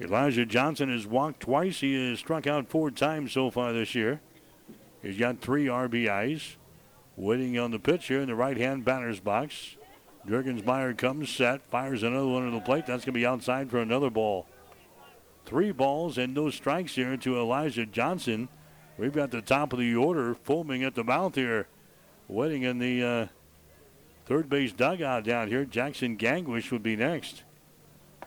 Elijah 0.00 0.44
Johnson 0.44 0.90
has 0.90 1.06
walked 1.06 1.40
twice. 1.40 1.80
He 1.80 2.10
has 2.10 2.18
struck 2.18 2.46
out 2.46 2.68
four 2.68 2.90
times 2.90 3.32
so 3.32 3.50
far 3.50 3.72
this 3.72 3.94
year. 3.94 4.20
He's 5.00 5.16
got 5.16 5.40
three 5.40 5.66
RBIs. 5.66 6.56
Waiting 7.16 7.58
on 7.58 7.70
the 7.70 7.78
pitch 7.78 8.08
here 8.08 8.20
in 8.20 8.26
the 8.26 8.34
right 8.34 8.58
hand 8.58 8.84
batter's 8.84 9.20
box. 9.20 9.76
Jurgensmeyer 10.26 10.98
comes 10.98 11.30
set, 11.30 11.62
fires 11.70 12.02
another 12.02 12.26
one 12.26 12.44
to 12.44 12.50
the 12.50 12.60
plate. 12.60 12.84
That's 12.86 13.04
going 13.04 13.14
to 13.14 13.20
be 13.20 13.24
outside 13.24 13.70
for 13.70 13.78
another 13.78 14.10
ball. 14.10 14.46
Three 15.46 15.70
balls 15.70 16.18
and 16.18 16.34
no 16.34 16.50
strikes 16.50 16.96
here 16.96 17.16
to 17.16 17.38
Elijah 17.38 17.86
Johnson. 17.86 18.48
We've 18.98 19.12
got 19.12 19.30
the 19.30 19.42
top 19.42 19.72
of 19.72 19.78
the 19.78 19.94
order 19.94 20.34
foaming 20.34 20.82
at 20.82 20.94
the 20.94 21.04
mouth 21.04 21.34
here. 21.34 21.66
Waiting 22.28 22.62
in 22.62 22.78
the 22.78 23.04
uh, 23.04 23.26
third 24.24 24.48
base 24.48 24.72
dugout 24.72 25.24
down 25.24 25.48
here. 25.48 25.64
Jackson 25.64 26.16
Gangwish 26.16 26.70
would 26.70 26.82
be 26.82 26.96
next. 26.96 27.44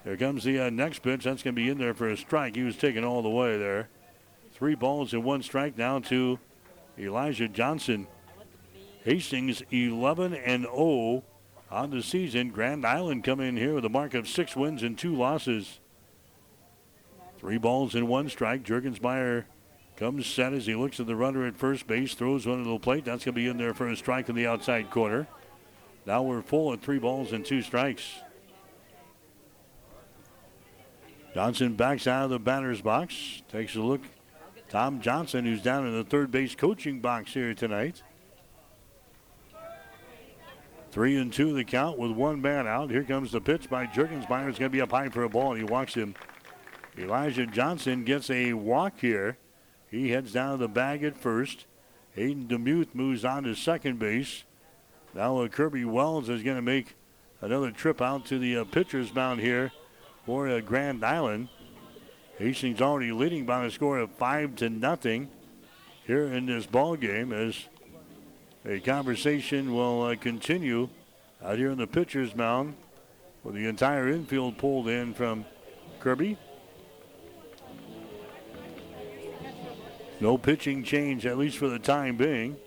There 0.06 0.16
comes 0.16 0.44
the 0.44 0.60
uh, 0.60 0.70
next 0.70 1.00
pitch. 1.00 1.24
That's 1.24 1.44
going 1.44 1.56
to 1.56 1.62
be 1.62 1.70
in 1.70 1.78
there 1.78 1.94
for 1.94 2.10
a 2.10 2.16
strike. 2.16 2.56
He 2.56 2.64
was 2.64 2.78
taken 2.78 3.04
all 3.04 3.22
the 3.22 3.30
way 3.30 3.58
there. 3.58 3.90
Three 4.54 4.76
balls 4.76 5.14
and 5.14 5.24
one 5.24 5.42
strike 5.42 5.78
now 5.78 6.00
to 6.00 6.40
Elijah 6.98 7.48
Johnson. 7.48 8.08
Hastings 9.04 9.64
11 9.72 10.34
and 10.34 10.64
0 10.64 11.24
on 11.72 11.90
the 11.90 12.04
season. 12.04 12.50
Grand 12.50 12.86
Island 12.86 13.24
coming 13.24 13.48
in 13.48 13.58
here 13.58 13.74
with 13.74 13.86
a 13.86 13.90
mark 13.90 14.14
of 14.14 14.28
six 14.28 14.56
wins 14.56 14.84
and 14.84 14.98
two 14.98 15.16
losses. 15.16 15.80
Three 17.38 17.58
balls 17.58 17.96
and 17.96 18.08
one 18.08 18.30
strike. 18.30 18.64
Jurgensmeyer 18.64 19.46
Comes 20.00 20.28
set 20.28 20.54
as 20.54 20.66
he 20.66 20.76
looks 20.76 21.02
at 21.02 21.08
the 21.08 21.16
runner 21.16 21.46
at 21.46 21.58
first 21.58 21.86
base, 21.86 22.14
throws 22.14 22.48
one 22.48 22.64
to 22.64 22.70
the 22.70 22.80
plate. 22.80 23.04
That's 23.04 23.26
going 23.26 23.36
to 23.36 23.42
be 23.42 23.48
in 23.48 23.58
there 23.58 23.74
for 23.74 23.90
a 23.90 23.98
strike 23.98 24.30
in 24.30 24.36
the 24.36 24.48
outside 24.48 24.90
corner. 24.90 25.28
Now 26.06 26.24
we're 26.24 26.42
full 26.42 26.72
at 26.72 26.82
three 26.82 27.00
balls 27.00 27.34
and 27.34 27.46
two 27.46 27.62
strikes. 27.62 28.10
Johnson 31.34 31.76
backs 31.76 32.08
out 32.08 32.24
of 32.24 32.30
the 32.30 32.40
batter's 32.40 32.82
box, 32.82 33.44
takes 33.52 33.76
a 33.76 33.82
look. 33.82 34.00
Tom 34.70 35.02
Johnson, 35.02 35.44
who's 35.44 35.62
down 35.62 35.86
in 35.86 35.94
the 35.94 36.06
third 36.06 36.32
base 36.32 36.56
coaching 36.56 37.02
box 37.02 37.34
here 37.34 37.54
tonight. 37.54 38.02
Three 40.92 41.18
and 41.18 41.32
two 41.32 41.54
the 41.54 41.66
count 41.66 42.00
with 42.00 42.12
one 42.12 42.42
man 42.42 42.68
out. 42.68 42.90
Here 42.90 43.04
comes 43.04 43.34
the 43.34 43.42
pitch 43.42 43.70
by 43.70 43.86
Jurgensmeyer. 43.88 44.48
It's 44.48 44.58
going 44.58 44.70
to 44.72 44.76
be 44.76 44.82
up 44.82 44.92
high 44.92 45.10
for 45.10 45.24
a 45.24 45.30
ball, 45.30 45.52
and 45.52 45.58
he 45.58 45.66
walks 45.66 45.94
him. 45.94 46.16
Elijah 46.98 47.46
Johnson 47.46 48.06
gets 48.06 48.30
a 48.30 48.54
walk 48.54 49.02
here. 49.02 49.38
He 49.92 50.10
heads 50.10 50.34
down 50.34 50.52
to 50.52 50.58
the 50.58 50.68
bag 50.68 51.04
at 51.04 51.18
first. 51.18 51.66
Hayden 52.14 52.48
DeMuth 52.48 52.94
moves 52.94 53.26
on 53.26 53.44
to 53.44 53.56
second 53.56 54.00
base. 54.00 54.44
Now 55.14 55.42
uh, 55.42 55.48
Kirby 55.48 55.86
Wells 55.86 56.30
is 56.30 56.44
going 56.44 56.58
to 56.58 56.62
make 56.62 56.96
another 57.42 57.72
trip 57.72 58.02
out 58.02 58.26
to 58.28 58.38
the 58.38 58.58
uh, 58.58 58.64
pitcher's 58.66 59.14
mound 59.14 59.40
here 59.40 59.72
for 60.26 60.48
uh, 60.48 60.60
Grand 60.60 61.04
Island. 61.04 61.50
Hastings 62.38 62.82
already 62.82 63.12
leading 63.12 63.46
by 63.46 63.66
a 63.66 63.72
score 63.72 64.00
of 64.00 64.12
five 64.12 64.56
to 64.58 64.70
nothing 64.70 65.30
here 66.06 66.26
in 66.26 66.46
this 66.46 66.66
ball 66.66 66.96
game 66.96 67.34
as 67.34 67.66
a 68.66 68.80
conversation 68.80 69.74
will 69.74 70.04
uh, 70.04 70.16
continue 70.16 70.90
out 71.44 71.58
here 71.58 71.72
in 71.72 71.78
the 71.78 71.88
pitcher's 71.88 72.36
mound 72.36 72.76
with 73.44 73.56
the 73.56 73.66
entire 73.66 74.10
infield 74.10 74.58
pulled 74.58 74.88
in 74.88 75.14
from 75.14 75.46
Kirby. 76.00 76.38
No 80.20 80.38
pitching 80.38 80.84
change, 80.84 81.26
at 81.26 81.38
least 81.38 81.58
for 81.58 81.70
the 81.70 81.80
time 81.80 82.18
being. 82.18 82.58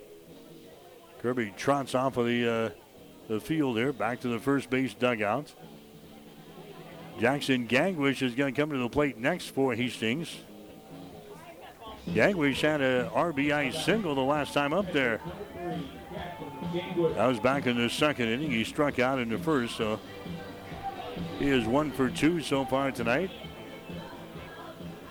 Kirby 1.20 1.52
trots 1.56 1.94
off 1.94 2.16
of 2.16 2.26
the, 2.26 2.48
uh, 2.48 2.70
the 3.28 3.40
field 3.40 3.76
here, 3.76 3.92
back 3.92 4.20
to 4.20 4.28
the 4.28 4.38
first 4.38 4.70
base 4.70 4.94
dugout. 4.94 5.54
Jackson 7.20 7.68
Gangwish 7.68 8.22
is 8.22 8.34
going 8.34 8.54
to 8.54 8.60
come 8.60 8.70
to 8.70 8.78
the 8.78 8.88
plate 8.88 9.18
next 9.18 9.50
for 9.50 9.74
Hastings. 9.74 10.34
Gangwish 12.08 12.60
had 12.62 12.80
a 12.80 13.10
RBI 13.14 13.72
single 13.84 14.14
the 14.14 14.22
last 14.22 14.54
time 14.54 14.72
up 14.72 14.90
there. 14.92 15.20
That 17.14 17.26
was 17.26 17.38
back 17.38 17.66
in 17.66 17.76
the 17.76 17.88
second 17.90 18.28
inning. 18.28 18.50
He 18.50 18.64
struck 18.64 18.98
out 18.98 19.18
in 19.18 19.28
the 19.28 19.38
first, 19.38 19.76
so 19.76 20.00
he 21.38 21.48
is 21.48 21.66
one 21.66 21.92
for 21.92 22.08
two 22.08 22.40
so 22.40 22.64
far 22.64 22.90
tonight. 22.90 23.30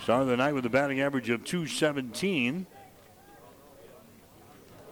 Start 0.03 0.23
of 0.23 0.27
the 0.29 0.37
night 0.37 0.55
with 0.55 0.65
a 0.65 0.69
batting 0.69 0.99
average 0.99 1.29
of 1.29 1.43
217. 1.43 2.65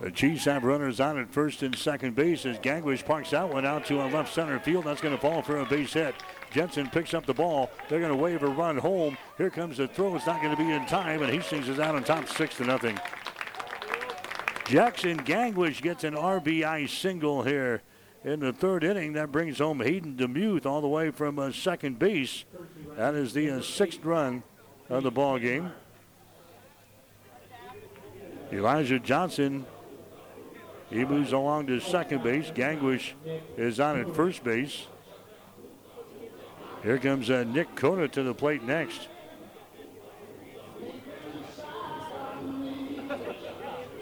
The 0.01 0.12
Chiefs 0.12 0.45
have 0.45 0.64
runners 0.64 0.99
on 0.99 1.18
at 1.18 1.34
first 1.34 1.64
and 1.64 1.76
second 1.76 2.16
base 2.16 2.45
as 2.45 2.60
Gangwish 2.60 3.03
parks 3.03 3.32
that 3.32 3.51
one 3.51 3.66
out 3.66 3.88
to 3.88 4.01
a 4.01 4.07
left 4.07 4.32
center 4.32 4.60
field. 4.60 4.86
That's 4.86 5.01
going 5.01 5.16
to 5.16 5.20
fall 5.20 5.41
for 5.41 5.57
a 5.57 5.66
base 5.66 5.93
hit. 5.93 6.14
Jensen 6.51 6.88
picks 6.89 7.16
up 7.16 7.26
the 7.26 7.34
ball. 7.34 7.72
They're 7.89 7.99
going 7.99 8.12
to 8.12 8.16
wave 8.16 8.43
a 8.43 8.47
run 8.47 8.78
home. 8.78 9.18
Here 9.38 9.49
comes 9.49 9.78
the 9.78 9.88
throw. 9.88 10.16
It's 10.16 10.28
not 10.28 10.43
going 10.43 10.55
to 10.55 10.64
be 10.64 10.72
in 10.72 10.86
time, 10.86 11.24
and 11.24 11.32
Hastings 11.32 11.68
is 11.68 11.80
out 11.80 11.95
on 11.95 12.03
top 12.03 12.30
six 12.30 12.57
to 12.57 12.64
nothing. 12.64 12.97
Jackson 14.66 15.18
Gangwish 15.18 15.82
gets 15.82 16.03
an 16.03 16.14
RBI 16.14 16.88
single 16.88 17.41
here 17.41 17.82
in 18.24 18.41
the 18.41 18.53
third 18.53 18.84
inning. 18.84 19.14
That 19.14 19.32
brings 19.32 19.57
home 19.57 19.80
Hayden 19.80 20.16
DeMuth 20.16 20.68
all 20.68 20.82
the 20.82 20.88
way 20.88 21.10
from 21.10 21.39
uh, 21.39 21.51
second 21.51 21.97
base. 21.97 22.45
That 22.95 23.16
is 23.16 23.34
the 23.34 23.49
uh, 23.49 23.62
sixth 23.62 24.05
run 24.05 24.43
of 24.89 25.03
the 25.03 25.11
ball 25.11 25.39
game. 25.39 25.71
Elijah 28.51 28.99
Johnson 28.99 29.65
he 30.89 31.05
moves 31.05 31.33
along 31.33 31.67
to 31.67 31.79
second 31.79 32.23
base. 32.23 32.49
Gangwish 32.49 33.13
is 33.57 33.79
on 33.79 33.99
at 33.99 34.15
first 34.15 34.43
base. 34.43 34.87
Here 36.81 36.97
comes 36.97 37.29
uh, 37.29 37.43
Nick 37.43 37.75
Conant 37.75 38.13
to 38.13 38.23
the 38.23 38.33
plate 38.33 38.63
next. 38.63 39.07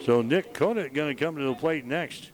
So 0.04 0.22
Nick 0.22 0.54
Conant 0.54 0.94
going 0.94 1.14
to 1.14 1.24
come 1.24 1.36
to 1.36 1.44
the 1.44 1.54
plate 1.54 1.84
next. 1.84 2.30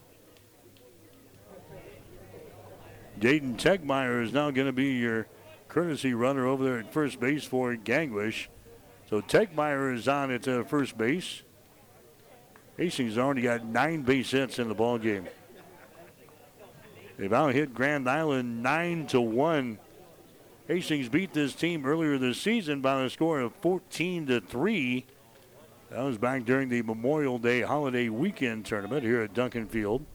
Dayton 3.19 3.57
Tegmeyer 3.57 4.23
is 4.23 4.31
now 4.31 4.51
going 4.51 4.67
to 4.67 4.73
be 4.73 4.93
your 4.93 5.27
courtesy 5.75 6.13
runner 6.13 6.47
over 6.47 6.63
there 6.63 6.79
at 6.79 6.93
first 6.93 7.19
base 7.19 7.43
for 7.43 7.75
Gangwish. 7.75 8.47
So 9.09 9.19
Tegmeyer 9.19 9.93
is 9.93 10.07
on 10.07 10.31
at 10.31 10.47
uh, 10.47 10.63
first 10.63 10.97
base. 10.97 11.43
Hastings 12.77 13.17
already 13.17 13.41
got 13.41 13.65
nine 13.65 14.03
base 14.03 14.31
hits 14.31 14.57
in 14.57 14.69
the 14.69 14.73
ball 14.73 14.97
game. 14.97 15.27
They've 17.17 17.31
out 17.33 17.53
hit 17.53 17.73
Grand 17.73 18.09
Island 18.09 18.63
nine 18.63 19.05
to 19.07 19.19
one. 19.19 19.77
Hastings 20.69 21.09
beat 21.09 21.33
this 21.33 21.53
team 21.53 21.85
earlier 21.85 22.17
this 22.17 22.39
season 22.39 22.79
by 22.79 23.03
a 23.03 23.09
score 23.09 23.41
of 23.41 23.53
14 23.55 24.27
to 24.27 24.39
three. 24.39 25.05
That 25.89 26.03
was 26.03 26.17
back 26.17 26.45
during 26.45 26.69
the 26.69 26.83
Memorial 26.83 27.37
Day 27.37 27.63
holiday 27.63 28.07
weekend 28.07 28.65
tournament 28.65 29.03
here 29.03 29.21
at 29.23 29.33
Duncan 29.33 29.67
Field. 29.67 30.05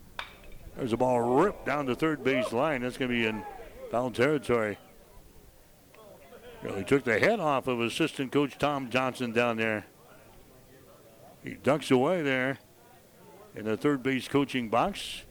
There's 0.79 0.95
a 0.95 0.97
ball 0.97 1.21
ripped 1.21 1.67
down 1.67 1.85
the 1.85 1.95
third 1.95 2.25
base 2.25 2.51
line. 2.51 2.81
That's 2.81 2.97
going 2.97 3.11
to 3.11 3.15
be 3.15 3.27
in 3.27 3.43
foul 3.91 4.11
territory. 4.11 4.79
Really 6.63 6.85
took 6.85 7.05
the 7.05 7.19
head 7.19 7.41
off 7.41 7.67
of 7.67 7.81
assistant 7.81 8.33
coach 8.33 8.59
Tom 8.59 8.91
Johnson 8.91 9.33
down 9.33 9.57
there. 9.57 9.87
He 11.43 11.55
ducks 11.55 11.91
away 11.91 12.23
there 12.23 12.59
in 13.55 13.65
the 13.65 13.77
third 13.77 14.03
base 14.03 14.29
coaching 14.29 14.69
box. 14.69 15.23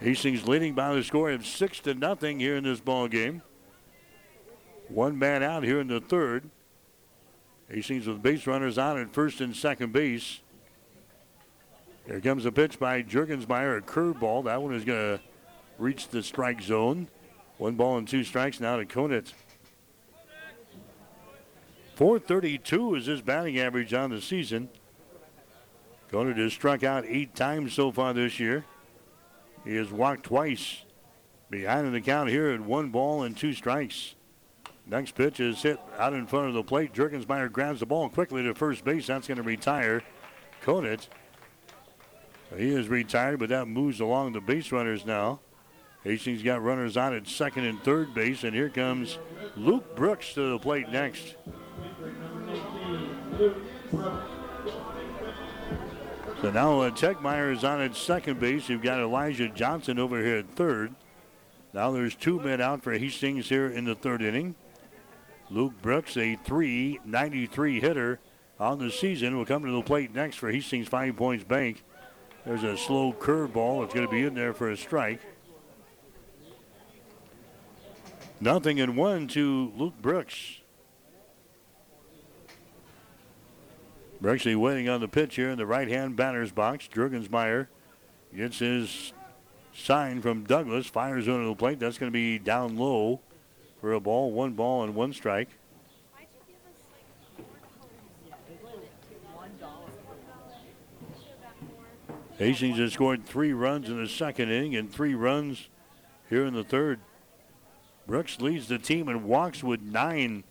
Hastings 0.00 0.48
leading 0.48 0.74
by 0.74 0.94
the 0.94 1.04
score 1.04 1.30
of 1.30 1.46
six 1.46 1.78
to 1.80 1.94
nothing 1.94 2.40
here 2.40 2.56
in 2.56 2.64
this 2.64 2.80
ball 2.80 3.06
game. 3.06 3.42
One 4.88 5.16
man 5.16 5.44
out 5.44 5.62
here 5.62 5.80
in 5.80 5.86
the 5.86 6.00
third. 6.00 6.50
Hastings 7.68 8.08
with 8.08 8.20
base 8.20 8.46
runners 8.46 8.76
on 8.76 8.98
at 8.98 9.14
first 9.14 9.40
and 9.40 9.54
second 9.54 9.92
base. 9.92 10.40
Here 12.06 12.20
comes 12.20 12.44
a 12.44 12.50
pitch 12.50 12.80
by 12.80 13.02
Jurgensmeyer, 13.04 13.78
a 13.78 13.80
curveball. 13.80 14.44
That 14.44 14.60
one 14.60 14.74
is 14.74 14.84
going 14.84 15.18
to 15.18 15.22
reach 15.78 16.08
the 16.08 16.24
strike 16.24 16.60
zone. 16.60 17.06
One 17.62 17.76
ball 17.76 17.96
and 17.96 18.08
two 18.08 18.24
strikes 18.24 18.58
now 18.58 18.76
to 18.76 18.84
Conant. 18.84 19.34
432 21.94 22.96
is 22.96 23.06
his 23.06 23.22
batting 23.22 23.60
average 23.60 23.94
on 23.94 24.10
the 24.10 24.20
season. 24.20 24.68
Conant 26.10 26.38
has 26.38 26.52
struck 26.52 26.82
out 26.82 27.04
eight 27.06 27.36
times 27.36 27.72
so 27.72 27.92
far 27.92 28.14
this 28.14 28.40
year. 28.40 28.64
He 29.64 29.76
has 29.76 29.92
walked 29.92 30.24
twice. 30.24 30.82
Behind 31.50 31.86
in 31.86 31.92
the 31.92 32.00
count 32.00 32.30
here 32.30 32.50
at 32.50 32.60
one 32.60 32.90
ball 32.90 33.22
and 33.22 33.36
two 33.36 33.52
strikes. 33.52 34.16
Next 34.84 35.14
pitch 35.14 35.38
is 35.38 35.62
hit 35.62 35.78
out 36.00 36.14
in 36.14 36.26
front 36.26 36.48
of 36.48 36.54
the 36.54 36.64
plate. 36.64 36.92
Jurgensmeyer 36.92 37.52
grabs 37.52 37.78
the 37.78 37.86
ball 37.86 38.08
quickly 38.08 38.42
to 38.42 38.56
first 38.56 38.84
base. 38.84 39.06
That's 39.06 39.28
going 39.28 39.36
to 39.36 39.44
retire 39.44 40.02
Conant. 40.62 41.06
He 42.56 42.70
is 42.70 42.88
retired, 42.88 43.38
but 43.38 43.50
that 43.50 43.68
moves 43.68 44.00
along 44.00 44.32
the 44.32 44.40
base 44.40 44.72
runners 44.72 45.06
now. 45.06 45.38
Hastings 46.04 46.42
got 46.42 46.62
runners 46.62 46.96
on 46.96 47.14
at 47.14 47.28
second 47.28 47.64
and 47.64 47.82
third 47.82 48.12
base, 48.12 48.42
and 48.42 48.54
here 48.54 48.68
comes 48.68 49.18
Luke 49.56 49.94
Brooks 49.94 50.34
to 50.34 50.50
the 50.50 50.58
plate 50.58 50.88
next. 50.88 51.36
So 56.40 56.50
now 56.50 56.80
uh, 56.80 56.90
Tegmeyer 56.90 57.52
is 57.52 57.62
on 57.62 57.80
at 57.80 57.94
second 57.94 58.40
base. 58.40 58.68
You've 58.68 58.82
got 58.82 58.98
Elijah 58.98 59.48
Johnson 59.48 60.00
over 60.00 60.20
here 60.20 60.38
at 60.38 60.50
third. 60.56 60.92
Now 61.72 61.92
there's 61.92 62.16
two 62.16 62.40
men 62.40 62.60
out 62.60 62.82
for 62.82 62.92
Hastings 62.92 63.48
here 63.48 63.68
in 63.68 63.84
the 63.84 63.94
third 63.94 64.22
inning. 64.22 64.56
Luke 65.50 65.74
Brooks, 65.82 66.16
a 66.16 66.36
393 66.44 67.80
hitter 67.80 68.18
on 68.58 68.78
the 68.78 68.90
season, 68.90 69.36
will 69.36 69.46
come 69.46 69.64
to 69.64 69.70
the 69.70 69.82
plate 69.82 70.12
next 70.12 70.36
for 70.36 70.50
Hastings 70.50 70.88
Five 70.88 71.16
Points 71.16 71.44
Bank. 71.44 71.84
There's 72.44 72.64
a 72.64 72.76
slow 72.76 73.12
curveball. 73.12 73.84
It's 73.84 73.94
going 73.94 74.06
to 74.06 74.10
be 74.10 74.24
in 74.24 74.34
there 74.34 74.52
for 74.52 74.70
a 74.70 74.76
strike. 74.76 75.20
Nothing 78.42 78.78
in 78.78 78.96
one 78.96 79.28
to 79.28 79.72
Luke 79.76 79.94
Brooks. 80.02 80.58
Actually 84.28 84.56
waiting 84.56 84.88
on 84.88 85.00
the 85.00 85.06
pitch 85.06 85.36
here 85.36 85.48
in 85.48 85.58
the 85.58 85.64
right-hand 85.64 86.16
batter's 86.16 86.50
box. 86.50 86.88
Jurgensmeyer 86.92 87.68
gets 88.36 88.58
his 88.58 89.12
sign 89.72 90.20
from 90.20 90.42
Douglas, 90.42 90.88
fires 90.88 91.28
into 91.28 91.46
the 91.46 91.54
plate. 91.54 91.78
That's 91.78 91.98
going 91.98 92.10
to 92.10 92.12
be 92.12 92.40
down 92.40 92.76
low 92.76 93.20
for 93.80 93.92
a 93.92 94.00
ball, 94.00 94.32
one 94.32 94.54
ball 94.54 94.82
and 94.82 94.96
one 94.96 95.12
strike. 95.12 95.48
Hastings 102.38 102.78
has 102.78 102.92
scored 102.92 103.24
three 103.24 103.52
runs 103.52 103.88
in 103.88 104.02
the 104.02 104.08
second 104.08 104.50
inning 104.50 104.74
and 104.74 104.92
three 104.92 105.14
runs 105.14 105.68
here 106.28 106.44
in 106.44 106.54
the 106.54 106.64
third. 106.64 106.98
Brooks 108.06 108.40
leads 108.40 108.68
the 108.68 108.78
team 108.78 109.08
and 109.08 109.24
walks 109.24 109.62
with 109.62 109.80
nine 109.80 110.44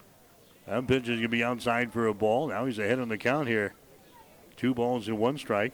that 0.68 0.88
pitch 0.88 1.04
is 1.04 1.10
going 1.10 1.22
to 1.24 1.28
be 1.28 1.44
outside 1.44 1.92
for 1.92 2.08
a 2.08 2.14
ball. 2.14 2.48
Now 2.48 2.66
he's 2.66 2.80
ahead 2.80 3.00
on 3.00 3.10
the 3.10 3.18
count 3.18 3.48
here. 3.48 3.74
Two 4.56 4.74
balls 4.74 5.08
and 5.08 5.18
one 5.18 5.38
strike. 5.38 5.74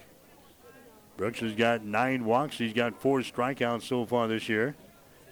Brooks 1.18 1.40
has 1.40 1.54
got 1.54 1.84
nine 1.84 2.26
walks. 2.26 2.58
He's 2.58 2.74
got 2.74 3.00
four 3.00 3.20
strikeouts 3.20 3.84
so 3.84 4.06
far 4.06 4.28
this 4.28 4.48
year. 4.48 4.76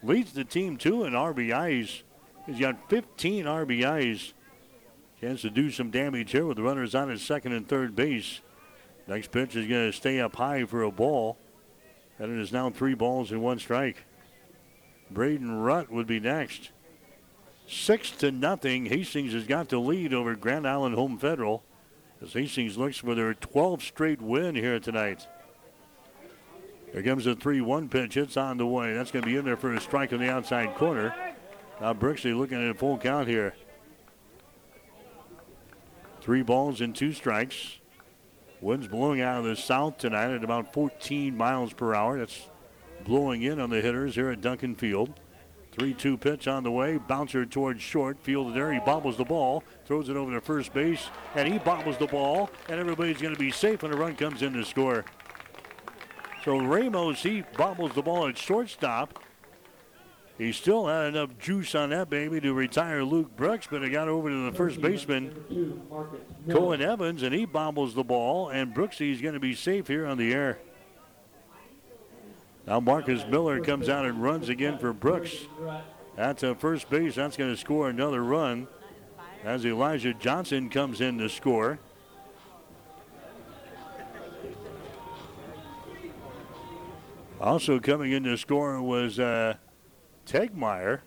Leads 0.03 0.33
the 0.33 0.43
team 0.43 0.77
too 0.77 1.03
in 1.03 1.13
RBIs. 1.13 2.03
He's 2.45 2.59
got 2.59 2.89
15 2.89 3.45
RBIs. 3.45 4.33
Chance 5.21 5.41
to 5.41 5.49
do 5.49 5.71
some 5.71 5.89
damage 5.89 6.31
here 6.31 6.45
with 6.45 6.57
the 6.57 6.63
runners 6.63 6.93
on 6.93 7.09
his 7.09 7.21
second 7.21 7.53
and 7.53 7.67
third 7.67 7.95
base. 7.95 8.41
Next 9.07 9.31
pitch 9.31 9.55
is 9.55 9.67
going 9.67 9.91
to 9.91 9.97
stay 9.97 10.19
up 10.19 10.35
high 10.35 10.65
for 10.65 10.83
a 10.83 10.91
ball. 10.91 11.37
And 12.19 12.31
it 12.31 12.41
is 12.41 12.51
now 12.51 12.69
three 12.69 12.93
balls 12.93 13.31
and 13.31 13.41
one 13.41 13.59
strike. 13.59 14.05
Braden 15.11 15.61
Rutt 15.61 15.89
would 15.89 16.07
be 16.07 16.19
next. 16.19 16.71
Six 17.67 18.11
to 18.11 18.31
nothing. 18.31 18.85
Hastings 18.85 19.33
has 19.33 19.45
got 19.45 19.69
the 19.69 19.79
lead 19.79 20.13
over 20.13 20.35
Grand 20.35 20.67
Island 20.67 20.95
Home 20.95 21.17
Federal 21.17 21.63
as 22.21 22.33
Hastings 22.33 22.77
looks 22.77 22.97
for 22.97 23.15
their 23.15 23.33
12th 23.33 23.81
straight 23.81 24.21
win 24.21 24.55
here 24.55 24.79
tonight. 24.79 25.27
Here 26.91 27.03
comes 27.03 27.27
a 27.27 27.35
3-1 27.35 27.89
pitch. 27.89 28.17
It's 28.17 28.37
on 28.37 28.57
the 28.57 28.65
way. 28.65 28.93
That's 28.93 29.11
going 29.11 29.23
to 29.23 29.29
be 29.29 29.35
in 29.35 29.45
there 29.45 29.57
for 29.57 29.73
a 29.73 29.81
strike 29.81 30.13
on 30.13 30.19
the 30.19 30.29
outside 30.29 30.75
corner. 30.75 31.13
Now 31.81 31.93
Brixley 31.93 32.37
looking 32.37 32.63
at 32.63 32.69
a 32.69 32.73
full 32.73 32.97
count 32.97 33.27
here. 33.27 33.53
Three 36.21 36.41
balls 36.41 36.81
and 36.81 36.95
two 36.95 37.13
strikes. 37.13 37.79
Winds 38.61 38.87
blowing 38.87 39.21
out 39.21 39.39
of 39.39 39.43
the 39.43 39.55
south 39.55 39.97
tonight 39.97 40.31
at 40.31 40.43
about 40.43 40.73
14 40.73 41.35
miles 41.35 41.73
per 41.73 41.93
hour. 41.93 42.17
That's 42.17 42.49
blowing 43.05 43.43
in 43.43 43.59
on 43.59 43.69
the 43.69 43.79
hitters 43.79 44.15
here 44.15 44.29
at 44.29 44.41
Duncan 44.41 44.75
Field. 44.75 45.19
3 45.71 45.93
2 45.93 46.17
pitch 46.17 46.47
on 46.47 46.63
the 46.63 46.71
way. 46.71 46.97
Bouncer 46.97 47.45
towards 47.45 47.81
short. 47.81 48.17
Fielded 48.21 48.55
there. 48.55 48.73
He 48.73 48.79
bobbles 48.79 49.17
the 49.17 49.25
ball. 49.25 49.63
Throws 49.85 50.09
it 50.09 50.15
over 50.15 50.33
to 50.33 50.41
first 50.41 50.73
base. 50.73 51.09
And 51.35 51.51
he 51.51 51.59
bobbles 51.59 51.97
the 51.97 52.07
ball. 52.07 52.49
And 52.69 52.79
everybody's 52.79 53.21
going 53.21 53.33
to 53.33 53.39
be 53.39 53.51
safe 53.51 53.83
when 53.83 53.93
a 53.93 53.97
run 53.97 54.15
comes 54.15 54.41
in 54.41 54.53
to 54.53 54.65
score. 54.65 55.05
So 56.43 56.59
Ramos, 56.59 57.23
he 57.23 57.43
bobbles 57.57 57.93
the 57.93 58.01
ball 58.01 58.27
at 58.27 58.37
shortstop. 58.37 59.19
He 60.37 60.51
still 60.51 60.87
had 60.87 61.07
enough 61.07 61.37
juice 61.39 61.75
on 61.75 61.91
that 61.91 62.09
baby 62.09 62.41
to 62.41 62.53
retire 62.53 63.03
Luke 63.03 63.35
Brooks, 63.37 63.67
but 63.71 63.83
it 63.83 63.89
got 63.89 64.09
over 64.09 64.29
to 64.29 64.51
the 64.51 64.51
first 64.51 64.81
baseman, 64.81 65.33
Cohen 66.49 66.81
Evans, 66.81 67.23
and 67.23 67.33
he 67.33 67.45
bobbles 67.45 67.95
the 67.95 68.03
ball. 68.03 68.49
And 68.49 68.73
Brooksy's 68.73 69.21
going 69.21 69.33
to 69.33 69.39
be 69.39 69.55
safe 69.55 69.87
here 69.87 70.05
on 70.05 70.17
the 70.17 70.33
air. 70.33 70.59
Now 72.67 72.79
Marcus 72.79 73.25
Miller 73.27 73.59
comes 73.59 73.89
out 73.89 74.05
and 74.05 74.21
runs 74.21 74.49
again 74.49 74.77
for 74.79 74.91
Brooks. 74.91 75.35
That's 76.15 76.43
a 76.43 76.55
first 76.55 76.89
base. 76.89 77.15
That's 77.15 77.37
going 77.37 77.51
to 77.51 77.57
score 77.57 77.89
another 77.89 78.23
run. 78.23 78.67
as 79.43 79.65
Elijah 79.65 80.13
Johnson 80.13 80.69
comes 80.69 81.01
in 81.01 81.19
to 81.19 81.29
score. 81.29 81.77
Also 87.39 87.79
coming 87.79 88.13
in 88.13 88.23
to 88.23 88.37
score 88.37 88.81
was 88.81 89.19
uh, 89.19 89.55
Tegmeyer. 90.25 91.01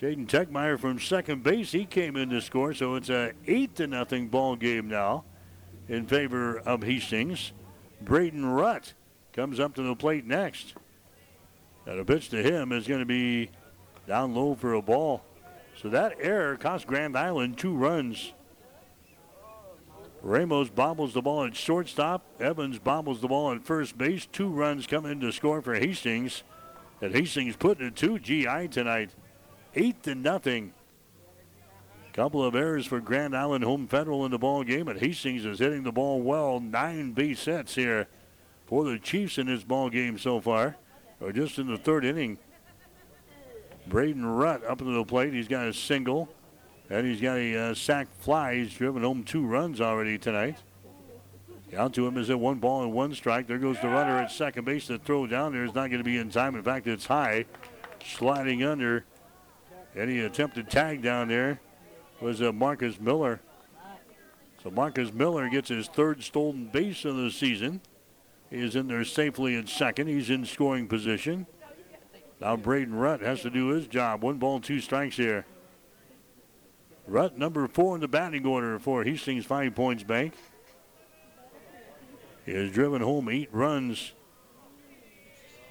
Jaden 0.00 0.26
Tegmeyer 0.26 0.78
from 0.78 0.98
second 0.98 1.42
base, 1.42 1.72
he 1.72 1.84
came 1.84 2.16
in 2.16 2.30
to 2.30 2.40
score, 2.40 2.72
so 2.72 2.94
it's 2.94 3.08
a 3.08 3.32
eight 3.46 3.74
to 3.76 3.86
nothing 3.86 4.28
ball 4.28 4.56
game 4.56 4.88
now 4.88 5.24
in 5.88 6.06
favor 6.06 6.58
of 6.60 6.82
Hastings. 6.82 7.52
Braden 8.00 8.44
Rutt 8.44 8.94
comes 9.32 9.60
up 9.60 9.74
to 9.74 9.82
the 9.82 9.94
plate 9.94 10.26
next. 10.26 10.74
And 11.86 11.98
a 11.98 12.04
pitch 12.04 12.28
to 12.30 12.42
him 12.42 12.72
is 12.72 12.86
going 12.86 13.00
to 13.00 13.06
be 13.06 13.50
down 14.06 14.34
low 14.34 14.54
for 14.54 14.74
a 14.74 14.82
ball. 14.82 15.22
So 15.80 15.88
that 15.90 16.16
error 16.20 16.56
cost 16.56 16.86
Grand 16.86 17.16
Island 17.16 17.56
two 17.56 17.74
runs. 17.74 18.32
Ramos 20.20 20.68
bobbles 20.68 21.14
the 21.14 21.22
ball 21.22 21.44
at 21.44 21.54
shortstop. 21.54 22.24
Evans 22.40 22.78
bobbles 22.78 23.20
the 23.20 23.28
ball 23.28 23.52
at 23.52 23.64
first 23.64 23.96
base. 23.96 24.26
Two 24.26 24.48
runs 24.48 24.86
come 24.86 25.06
in 25.06 25.20
to 25.20 25.30
score 25.30 25.62
for 25.62 25.74
Hastings. 25.74 26.42
And 27.00 27.14
Hastings 27.14 27.56
putting 27.56 27.86
it 27.86 27.96
to 27.96 28.18
GI 28.18 28.68
tonight. 28.68 29.10
Eight 29.74 30.02
to 30.02 30.14
nothing. 30.14 30.72
Couple 32.12 32.44
of 32.44 32.56
errors 32.56 32.84
for 32.84 33.00
Grand 33.00 33.36
Island 33.36 33.62
Home 33.62 33.86
Federal 33.86 34.24
in 34.24 34.32
the 34.32 34.38
ball 34.38 34.64
game, 34.64 34.88
and 34.88 34.98
Hastings 34.98 35.44
is 35.44 35.60
hitting 35.60 35.84
the 35.84 35.92
ball 35.92 36.20
well. 36.20 36.58
Nine 36.58 37.12
base 37.12 37.44
hits 37.44 37.76
here 37.76 38.08
for 38.68 38.84
the 38.84 38.98
Chiefs 38.98 39.38
in 39.38 39.46
this 39.46 39.64
ball 39.64 39.88
game 39.88 40.18
so 40.18 40.40
far, 40.40 40.76
or 41.22 41.32
just 41.32 41.58
in 41.58 41.66
the 41.66 41.78
third 41.78 42.04
inning. 42.04 42.38
Braden 43.86 44.22
Rutt 44.22 44.62
up 44.68 44.78
to 44.78 44.84
the 44.84 45.04
plate. 45.04 45.32
He's 45.32 45.48
got 45.48 45.66
a 45.66 45.72
single, 45.72 46.28
and 46.90 47.06
he's 47.06 47.22
got 47.22 47.38
a 47.38 47.70
uh, 47.70 47.74
sac 47.74 48.08
fly. 48.20 48.56
He's 48.56 48.74
driven 48.74 49.02
home 49.02 49.24
two 49.24 49.46
runs 49.46 49.80
already 49.80 50.18
tonight. 50.18 50.58
Down 51.72 51.92
to 51.92 52.06
him 52.06 52.18
is 52.18 52.28
a 52.28 52.36
one 52.36 52.58
ball 52.58 52.82
and 52.82 52.92
one 52.92 53.14
strike. 53.14 53.46
There 53.46 53.58
goes 53.58 53.80
the 53.80 53.88
runner 53.88 54.18
at 54.18 54.30
second 54.30 54.66
base. 54.66 54.86
The 54.86 54.98
throw 54.98 55.26
down 55.26 55.54
there 55.54 55.64
is 55.64 55.74
not 55.74 55.88
going 55.88 55.98
to 55.98 56.04
be 56.04 56.18
in 56.18 56.28
time. 56.28 56.54
In 56.54 56.62
fact, 56.62 56.86
it's 56.86 57.06
high, 57.06 57.46
sliding 58.04 58.62
under. 58.64 59.06
Any 59.96 60.20
attempted 60.20 60.70
tag 60.70 61.00
down 61.00 61.28
there 61.28 61.58
was 62.20 62.42
uh, 62.42 62.52
Marcus 62.52 63.00
Miller. 63.00 63.40
So 64.62 64.70
Marcus 64.70 65.10
Miller 65.10 65.48
gets 65.48 65.70
his 65.70 65.88
third 65.88 66.22
stolen 66.22 66.66
base 66.66 67.06
of 67.06 67.16
the 67.16 67.30
season. 67.30 67.80
Is 68.50 68.76
in 68.76 68.88
there 68.88 69.04
safely 69.04 69.56
at 69.56 69.68
second. 69.68 70.06
He's 70.06 70.30
in 70.30 70.46
scoring 70.46 70.88
position. 70.88 71.46
Now 72.40 72.56
Braden 72.56 72.94
Rutt 72.94 73.20
has 73.20 73.42
to 73.42 73.50
do 73.50 73.68
his 73.68 73.86
job. 73.86 74.22
One 74.22 74.38
ball, 74.38 74.60
two 74.60 74.80
strikes 74.80 75.16
here. 75.16 75.44
Rutt, 77.06 77.36
number 77.36 77.66
four 77.68 77.94
in 77.94 78.00
the 78.00 78.08
batting 78.08 78.46
order 78.46 78.78
for 78.78 79.04
Hastings 79.04 79.44
Five 79.44 79.74
Points 79.74 80.02
Bank. 80.02 80.34
He 82.46 82.52
has 82.52 82.70
driven 82.70 83.02
home 83.02 83.28
eight 83.28 83.48
runs 83.52 84.12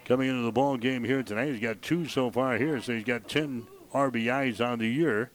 coming 0.06 0.30
into 0.30 0.44
the 0.44 0.52
ball 0.52 0.78
game 0.78 1.04
here 1.04 1.24
tonight. 1.24 1.52
He's 1.52 1.60
got 1.60 1.82
two 1.82 2.08
so 2.08 2.30
far 2.30 2.58
here, 2.58 2.80
so 2.82 2.94
he's 2.94 3.04
got 3.04 3.28
10 3.28 3.66
RBIs 3.94 4.66
on 4.66 4.80
the 4.80 4.88
year. 4.88 5.32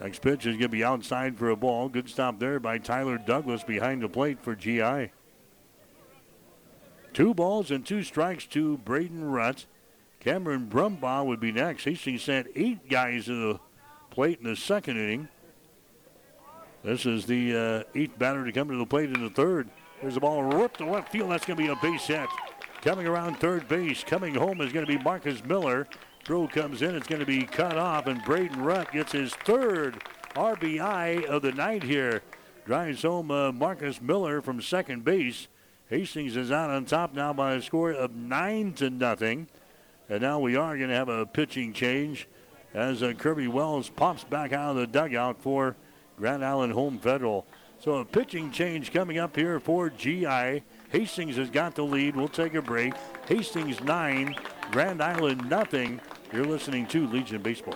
Next 0.00 0.22
pitch 0.22 0.46
is 0.46 0.54
going 0.54 0.62
to 0.62 0.68
be 0.70 0.82
outside 0.82 1.36
for 1.38 1.50
a 1.50 1.56
ball. 1.56 1.90
Good 1.90 2.08
stop 2.08 2.38
there 2.38 2.58
by 2.58 2.78
Tyler 2.78 3.18
Douglas 3.18 3.62
behind 3.62 4.02
the 4.02 4.08
plate 4.08 4.40
for 4.42 4.54
GI. 4.54 5.10
Two 7.12 7.34
balls 7.34 7.70
and 7.70 7.84
two 7.84 8.02
strikes 8.02 8.46
to 8.46 8.78
Braden 8.78 9.24
Rutt. 9.24 9.66
Cameron 10.20 10.68
Brumbaugh 10.70 11.24
would 11.26 11.40
be 11.40 11.50
next. 11.50 11.84
Hastings 11.84 12.22
sent 12.22 12.48
eight 12.54 12.88
guys 12.88 13.24
to 13.24 13.52
the 13.52 13.60
plate 14.10 14.38
in 14.38 14.44
the 14.44 14.56
second 14.56 14.96
inning. 14.96 15.28
This 16.84 17.06
is 17.06 17.26
the 17.26 17.56
uh, 17.56 17.98
eighth 17.98 18.18
batter 18.18 18.44
to 18.44 18.52
come 18.52 18.68
to 18.68 18.76
the 18.76 18.86
plate 18.86 19.10
in 19.10 19.22
the 19.22 19.30
third. 19.30 19.68
There's 20.00 20.16
a 20.16 20.20
ball 20.20 20.42
ripped 20.42 20.78
to 20.78 20.86
left 20.86 21.12
field. 21.12 21.30
That's 21.30 21.44
going 21.44 21.58
to 21.58 21.62
be 21.62 21.70
a 21.70 21.76
base 21.76 22.06
hit. 22.06 22.28
Coming 22.80 23.06
around 23.06 23.36
third 23.38 23.68
base, 23.68 24.02
coming 24.02 24.34
home 24.34 24.60
is 24.62 24.72
going 24.72 24.86
to 24.86 24.98
be 24.98 25.02
Marcus 25.02 25.44
Miller. 25.44 25.86
Throw 26.24 26.48
comes 26.48 26.80
in. 26.80 26.94
It's 26.94 27.06
going 27.06 27.20
to 27.20 27.26
be 27.26 27.42
cut 27.42 27.76
off, 27.76 28.06
and 28.06 28.24
Braden 28.24 28.62
Rutt 28.62 28.92
gets 28.92 29.12
his 29.12 29.34
third 29.34 30.02
RBI 30.34 31.24
of 31.26 31.42
the 31.42 31.52
night 31.52 31.82
here. 31.82 32.22
Drives 32.64 33.02
home 33.02 33.30
uh, 33.30 33.52
Marcus 33.52 34.00
Miller 34.00 34.40
from 34.40 34.62
second 34.62 35.04
base. 35.04 35.48
Hastings 35.90 36.36
is 36.36 36.52
out 36.52 36.70
on 36.70 36.84
top 36.84 37.14
now 37.14 37.32
by 37.32 37.54
a 37.54 37.62
score 37.62 37.90
of 37.90 38.14
nine 38.14 38.72
to 38.74 38.90
nothing. 38.90 39.48
And 40.08 40.22
now 40.22 40.38
we 40.38 40.54
are 40.54 40.76
going 40.76 40.88
to 40.88 40.94
have 40.94 41.08
a 41.08 41.26
pitching 41.26 41.72
change 41.72 42.28
as 42.72 43.02
uh, 43.02 43.12
Kirby 43.12 43.48
Wells 43.48 43.88
pops 43.88 44.22
back 44.22 44.52
out 44.52 44.70
of 44.70 44.76
the 44.76 44.86
dugout 44.86 45.42
for 45.42 45.74
Grand 46.16 46.44
Island 46.44 46.74
Home 46.74 47.00
Federal. 47.00 47.44
So 47.80 47.96
a 47.96 48.04
pitching 48.04 48.52
change 48.52 48.92
coming 48.92 49.18
up 49.18 49.34
here 49.34 49.58
for 49.58 49.90
GI. 49.90 50.62
Hastings 50.90 51.34
has 51.36 51.50
got 51.50 51.74
the 51.74 51.82
lead. 51.82 52.14
We'll 52.14 52.28
take 52.28 52.54
a 52.54 52.62
break. 52.62 52.94
Hastings 53.26 53.80
nine, 53.80 54.36
Grand 54.70 55.02
Island 55.02 55.50
nothing. 55.50 56.00
You're 56.32 56.44
listening 56.44 56.86
to 56.88 57.08
Legion 57.08 57.42
Baseball. 57.42 57.74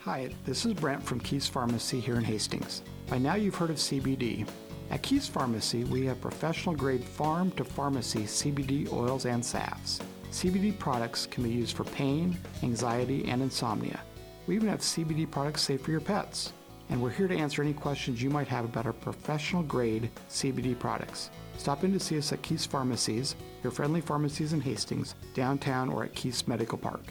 Hi, 0.00 0.28
this 0.44 0.66
is 0.66 0.74
Brent 0.74 1.02
from 1.02 1.20
Keys 1.20 1.48
Pharmacy 1.48 1.98
here 1.98 2.16
in 2.16 2.24
Hastings. 2.24 2.82
By 3.08 3.16
now 3.16 3.36
you've 3.36 3.54
heard 3.54 3.70
of 3.70 3.76
CBD. 3.76 4.46
At 4.90 5.02
Keys 5.02 5.26
Pharmacy, 5.26 5.82
we 5.84 6.06
have 6.06 6.20
professional 6.20 6.74
grade 6.74 7.04
farm 7.04 7.50
to 7.52 7.64
pharmacy 7.64 8.20
CBD 8.20 8.92
oils 8.92 9.26
and 9.26 9.44
salves. 9.44 10.00
CBD 10.30 10.78
products 10.78 11.26
can 11.26 11.42
be 11.42 11.50
used 11.50 11.76
for 11.76 11.84
pain, 11.84 12.36
anxiety, 12.62 13.28
and 13.28 13.42
insomnia. 13.42 14.00
We 14.46 14.54
even 14.54 14.68
have 14.68 14.80
CBD 14.80 15.28
products 15.28 15.62
safe 15.62 15.82
for 15.82 15.90
your 15.90 16.00
pets. 16.00 16.52
And 16.88 17.02
we're 17.02 17.10
here 17.10 17.26
to 17.26 17.36
answer 17.36 17.62
any 17.62 17.72
questions 17.72 18.22
you 18.22 18.30
might 18.30 18.46
have 18.46 18.64
about 18.64 18.86
our 18.86 18.92
professional 18.92 19.64
grade 19.64 20.08
CBD 20.30 20.78
products. 20.78 21.30
Stop 21.58 21.82
in 21.82 21.92
to 21.92 21.98
see 21.98 22.16
us 22.16 22.32
at 22.32 22.42
Keys 22.42 22.64
Pharmacies, 22.64 23.34
your 23.64 23.72
friendly 23.72 24.00
pharmacies 24.00 24.52
in 24.52 24.60
Hastings, 24.60 25.16
downtown, 25.34 25.88
or 25.88 26.04
at 26.04 26.14
Keys 26.14 26.46
Medical 26.46 26.78
Park. 26.78 27.02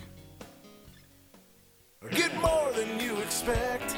Get 2.12 2.34
more 2.40 2.72
than 2.72 3.02
you 3.02 3.18
expect 3.18 3.98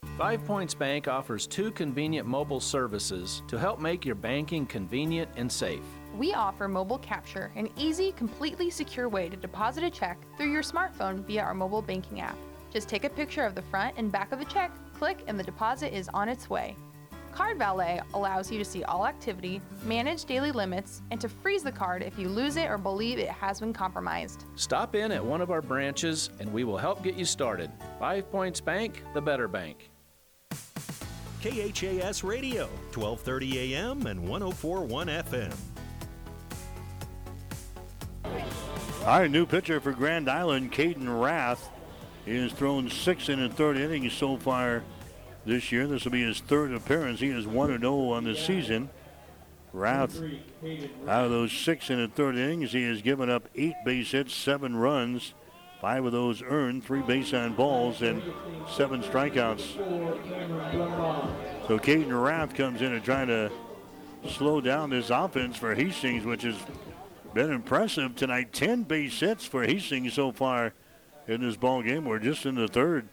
Five 0.21 0.45
Points 0.45 0.75
Bank 0.75 1.07
offers 1.07 1.47
two 1.47 1.71
convenient 1.71 2.27
mobile 2.27 2.59
services 2.59 3.41
to 3.47 3.57
help 3.57 3.79
make 3.79 4.05
your 4.05 4.13
banking 4.13 4.67
convenient 4.67 5.27
and 5.35 5.51
safe. 5.51 5.81
We 6.15 6.35
offer 6.35 6.67
mobile 6.67 6.99
capture, 6.99 7.51
an 7.55 7.69
easy, 7.75 8.11
completely 8.11 8.69
secure 8.69 9.09
way 9.09 9.29
to 9.29 9.35
deposit 9.35 9.83
a 9.83 9.89
check 9.89 10.19
through 10.37 10.51
your 10.51 10.61
smartphone 10.61 11.25
via 11.25 11.41
our 11.41 11.55
mobile 11.55 11.81
banking 11.81 12.21
app. 12.21 12.37
Just 12.71 12.87
take 12.87 13.03
a 13.03 13.09
picture 13.09 13.43
of 13.43 13.55
the 13.55 13.63
front 13.63 13.95
and 13.97 14.11
back 14.11 14.31
of 14.31 14.37
the 14.37 14.45
check, 14.45 14.69
click, 14.93 15.23
and 15.25 15.39
the 15.39 15.43
deposit 15.43 15.91
is 15.91 16.07
on 16.13 16.29
its 16.29 16.51
way. 16.51 16.75
Card 17.31 17.57
Valet 17.57 18.01
allows 18.13 18.51
you 18.51 18.59
to 18.59 18.65
see 18.65 18.83
all 18.83 19.07
activity, 19.07 19.59
manage 19.85 20.25
daily 20.25 20.51
limits, 20.51 21.01
and 21.09 21.19
to 21.19 21.29
freeze 21.29 21.63
the 21.63 21.71
card 21.71 22.03
if 22.03 22.19
you 22.19 22.29
lose 22.29 22.57
it 22.57 22.69
or 22.69 22.77
believe 22.77 23.17
it 23.17 23.29
has 23.29 23.59
been 23.59 23.73
compromised. 23.73 24.45
Stop 24.55 24.93
in 24.93 25.11
at 25.11 25.25
one 25.25 25.41
of 25.41 25.49
our 25.49 25.63
branches 25.63 26.29
and 26.39 26.53
we 26.53 26.63
will 26.63 26.77
help 26.77 27.01
get 27.01 27.15
you 27.15 27.25
started. 27.25 27.71
Five 27.97 28.31
Points 28.31 28.61
Bank, 28.61 29.01
the 29.15 29.21
better 29.21 29.47
bank. 29.47 29.90
KHAS 31.41 32.23
Radio, 32.23 32.67
1230 32.93 33.73
AM 33.73 34.05
and 34.05 34.27
1041 34.27 35.07
FM. 35.07 35.53
Right, 39.03 39.31
new 39.31 39.47
pitcher 39.47 39.79
for 39.79 39.91
Grand 39.91 40.29
Island, 40.29 40.71
Caden 40.71 41.19
Rath. 41.19 41.71
He 42.25 42.37
has 42.37 42.51
thrown 42.51 42.91
six 42.91 43.27
in 43.27 43.39
the 43.39 43.49
third 43.49 43.77
inning 43.77 44.07
so 44.11 44.37
far 44.37 44.83
this 45.43 45.71
year. 45.71 45.87
This 45.87 46.03
will 46.03 46.11
be 46.11 46.21
his 46.21 46.41
third 46.41 46.73
appearance. 46.73 47.19
He 47.19 47.29
is 47.29 47.47
1 47.47 47.79
0 47.79 48.09
on 48.09 48.23
the 48.23 48.35
season. 48.35 48.91
Rath, 49.73 50.21
out 51.07 51.25
of 51.25 51.31
those 51.31 51.51
six 51.51 51.89
in 51.89 51.99
the 51.99 52.07
third 52.07 52.35
innings, 52.35 52.71
he 52.73 52.83
has 52.83 53.01
given 53.01 53.31
up 53.31 53.49
eight 53.55 53.73
base 53.83 54.11
hits, 54.11 54.35
seven 54.35 54.75
runs, 54.75 55.33
five 55.81 56.05
of 56.05 56.11
those 56.11 56.43
earned, 56.43 56.83
three 56.83 57.01
base 57.01 57.33
on 57.33 57.55
balls, 57.55 58.03
and 58.03 58.21
seven 58.69 59.01
strikeouts. 59.01 59.77
So 61.67 61.79
Caden 61.79 62.23
Rath 62.23 62.53
comes 62.53 62.83
in 62.83 62.93
and 62.93 63.03
trying 63.03 63.27
to 63.27 63.51
slow 64.29 64.61
down 64.61 64.91
this 64.91 65.09
offense 65.09 65.57
for 65.57 65.73
Hastings, 65.73 66.23
which 66.23 66.43
has 66.43 66.55
been 67.33 67.51
impressive 67.51 68.15
tonight. 68.15 68.53
10 68.53 68.83
base 68.83 69.19
hits 69.19 69.43
for 69.43 69.63
Hastings 69.63 70.13
so 70.13 70.31
far 70.31 70.73
in 71.27 71.41
this 71.41 71.57
ball 71.57 71.81
game. 71.81 72.05
We're 72.05 72.19
just 72.19 72.45
in 72.45 72.53
the 72.53 72.67
third. 72.67 73.09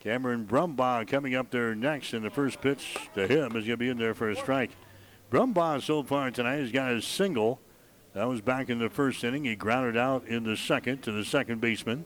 Cameron 0.00 0.44
Brumbaugh 0.44 1.06
coming 1.06 1.36
up 1.36 1.52
there 1.52 1.76
next, 1.76 2.14
and 2.14 2.24
the 2.24 2.30
first 2.30 2.60
pitch 2.60 2.96
to 3.14 3.28
him 3.28 3.54
is 3.54 3.64
going 3.64 3.66
to 3.66 3.76
be 3.76 3.88
in 3.88 3.98
there 3.98 4.14
for 4.14 4.28
a 4.28 4.34
strike. 4.34 4.72
Brumbaugh 5.30 5.80
so 5.80 6.02
far 6.02 6.32
tonight 6.32 6.56
has 6.56 6.72
got 6.72 6.90
a 6.90 7.00
single. 7.00 7.60
That 8.14 8.28
was 8.28 8.40
back 8.40 8.68
in 8.68 8.78
the 8.78 8.90
first 8.90 9.24
inning. 9.24 9.44
He 9.44 9.56
grounded 9.56 9.96
out 9.96 10.26
in 10.26 10.44
the 10.44 10.56
second 10.56 11.02
to 11.02 11.12
the 11.12 11.24
second 11.24 11.60
baseman. 11.60 12.04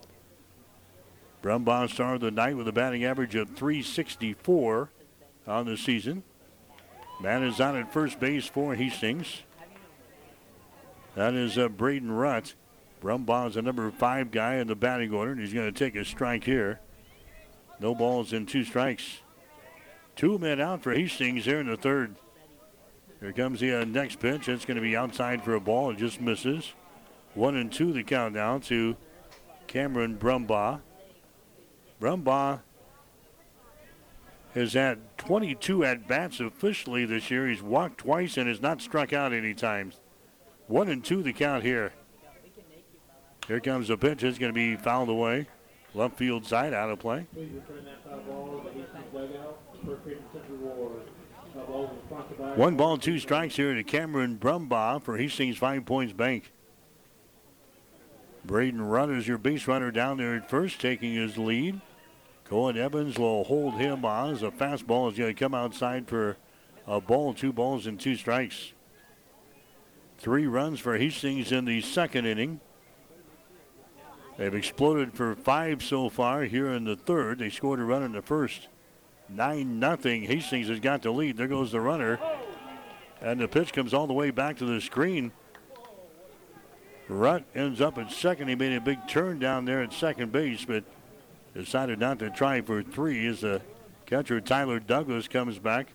Brumbaugh 1.43 1.91
started 1.91 2.21
the 2.21 2.31
night 2.31 2.57
with 2.57 2.69
a 2.69 2.73
batting 2.73 3.05
average 3.05 3.35
of 3.35 3.51
364 3.51 4.91
on 5.47 5.67
the 5.67 5.77
season. 5.77 6.23
Man 7.21 7.43
is 7.43 7.61
on 7.61 7.77
at 7.77 7.93
first 7.93 8.21
base 8.21 8.47
for 8.47 8.75
Hastings. 8.75 9.43
That 11.15 11.35
is 11.35 11.57
uh, 11.57 11.69
Braden 11.69 12.11
Rutt. 12.11 12.55
Is 13.03 13.55
the 13.55 13.63
number 13.63 13.91
five 13.91 14.31
guy 14.31 14.57
in 14.57 14.67
the 14.67 14.75
batting 14.75 15.13
order, 15.13 15.31
and 15.31 15.41
he's 15.41 15.53
going 15.53 15.73
to 15.73 15.79
take 15.79 15.95
a 15.97 16.05
strike 16.05 16.45
here. 16.45 16.81
No 17.79 17.95
balls 17.95 18.33
and 18.33 18.49
two 18.49 18.65
strikes. 18.65 19.21
Two 20.17 20.39
men 20.39 20.61
out 20.61 20.83
for 20.83 20.93
Hastings 20.93 21.45
here 21.45 21.61
in 21.61 21.69
the 21.69 21.77
third. 21.77 22.17
Here 23.27 23.33
comes 23.33 23.59
the 23.59 23.83
uh, 23.83 23.85
next 23.85 24.21
pitch. 24.21 24.49
It's 24.49 24.65
going 24.65 24.77
to 24.77 24.81
be 24.81 24.97
outside 24.97 25.43
for 25.43 25.57
a 25.57 25.61
ball. 25.61 25.91
It 25.91 25.97
just 25.97 26.21
misses. 26.21 26.75
One 27.35 27.57
and 27.57 27.73
two 27.73 27.93
the 27.93 28.05
count 28.05 28.37
to 28.67 28.97
Cameron 29.67 30.17
Brumbaugh. 30.17 30.81
Brumbaugh 32.01 32.61
has 34.55 34.75
had 34.75 35.19
22 35.19 35.85
at 35.85 36.07
bats 36.07 36.39
officially 36.39 37.05
this 37.05 37.29
year. 37.29 37.49
He's 37.49 37.65
walked 37.65 37.99
twice 37.99 38.37
and 38.37 38.47
has 38.47 38.63
not 38.63 38.81
struck 38.81 39.13
out 39.13 39.33
any 39.33 39.55
times. 39.55 39.99
One 40.69 40.89
and 40.89 41.05
two 41.05 41.25
the 41.25 41.33
count 41.33 41.65
here. 41.65 41.93
Here 43.49 43.59
comes 43.59 43.89
the 43.89 43.97
pitch. 43.97 44.23
It's 44.23 44.39
going 44.39 44.53
to 44.53 44.55
be 44.55 44.77
fouled 44.77 45.09
away. 45.09 45.49
Left 45.95 46.17
field 46.17 46.47
side 46.47 46.73
out 46.73 46.91
of 46.91 47.01
play. 47.01 47.27
One 52.57 52.77
ball, 52.77 52.99
two 52.99 53.19
strikes 53.19 53.57
here 53.57 53.75
to 53.75 53.83
Cameron 53.83 54.39
Brumbaugh 54.39 55.03
for 55.03 55.17
Hastings 55.17 55.59
Five 55.59 55.85
Points 55.85 56.13
Bank. 56.13 56.53
Braden 58.45 58.81
Rutt 58.81 59.17
is 59.17 59.27
your 59.27 59.39
base 59.39 59.67
runner 59.67 59.91
down 59.91 60.19
there 60.19 60.35
at 60.35 60.49
first, 60.49 60.81
taking 60.81 61.15
his 61.15 61.37
lead. 61.37 61.81
Cohen 62.45 62.79
Evans 62.79 63.19
will 63.19 63.45
hold 63.45 63.75
him 63.75 64.05
on 64.05 64.33
as 64.33 64.43
a 64.43 64.51
fastball 64.51 65.11
is 65.11 65.19
going 65.19 65.35
to 65.35 65.39
come 65.39 65.55
outside 65.55 66.09
for 66.09 66.37
a 66.87 67.01
ball, 67.01 67.35
two 67.35 67.53
balls, 67.53 67.87
and 67.87 67.99
two 67.99 68.15
strikes. 68.15 68.73
Three 70.19 70.47
runs 70.47 70.81
for 70.81 70.97
Hastings 70.97 71.53
in 71.53 71.65
the 71.65 71.81
second 71.81 72.25
inning. 72.25 72.61
They've 74.39 74.55
exploded 74.55 75.15
for 75.15 75.35
five 75.35 75.83
so 75.83 76.09
far 76.09 76.45
here 76.45 76.69
in 76.69 76.85
the 76.85 76.97
third. 76.97 77.41
They 77.41 77.51
scored 77.51 77.81
a 77.81 77.85
run 77.85 78.03
in 78.03 78.13
the 78.13 78.23
first. 78.23 78.69
9 79.29 79.79
nothing. 79.79 80.23
Hastings 80.23 80.69
has 80.69 80.81
got 80.81 81.03
the 81.03 81.11
lead. 81.11 81.37
There 81.37 81.49
goes 81.49 81.73
the 81.73 81.81
runner. 81.81 82.19
And 83.21 83.41
the 83.41 83.49
pitch 83.49 83.73
comes 83.73 83.95
all 83.95 84.07
the 84.07 84.13
way 84.13 84.31
back 84.31 84.59
to 84.59 84.65
the 84.65 84.81
screen. 84.81 85.33
Rutt 87.09 87.45
ends 87.55 87.81
up 87.81 87.99
at 87.99 88.11
second. 88.11 88.49
He 88.49 88.55
made 88.55 88.73
a 88.73 88.81
big 88.81 89.07
turn 89.09 89.39
down 89.39 89.65
there 89.65 89.83
at 89.83 89.93
second 89.93 90.33
base, 90.33 90.65
but 90.65 90.85
decided 91.55 91.99
not 91.99 92.19
to 92.19 92.31
try 92.31 92.61
for 92.61 92.83
three 92.83 93.27
as 93.27 93.41
the 93.41 93.63
catcher 94.05 94.41
Tyler 94.41 94.79
Douglas 94.79 95.29
comes 95.29 95.59
back 95.59 95.89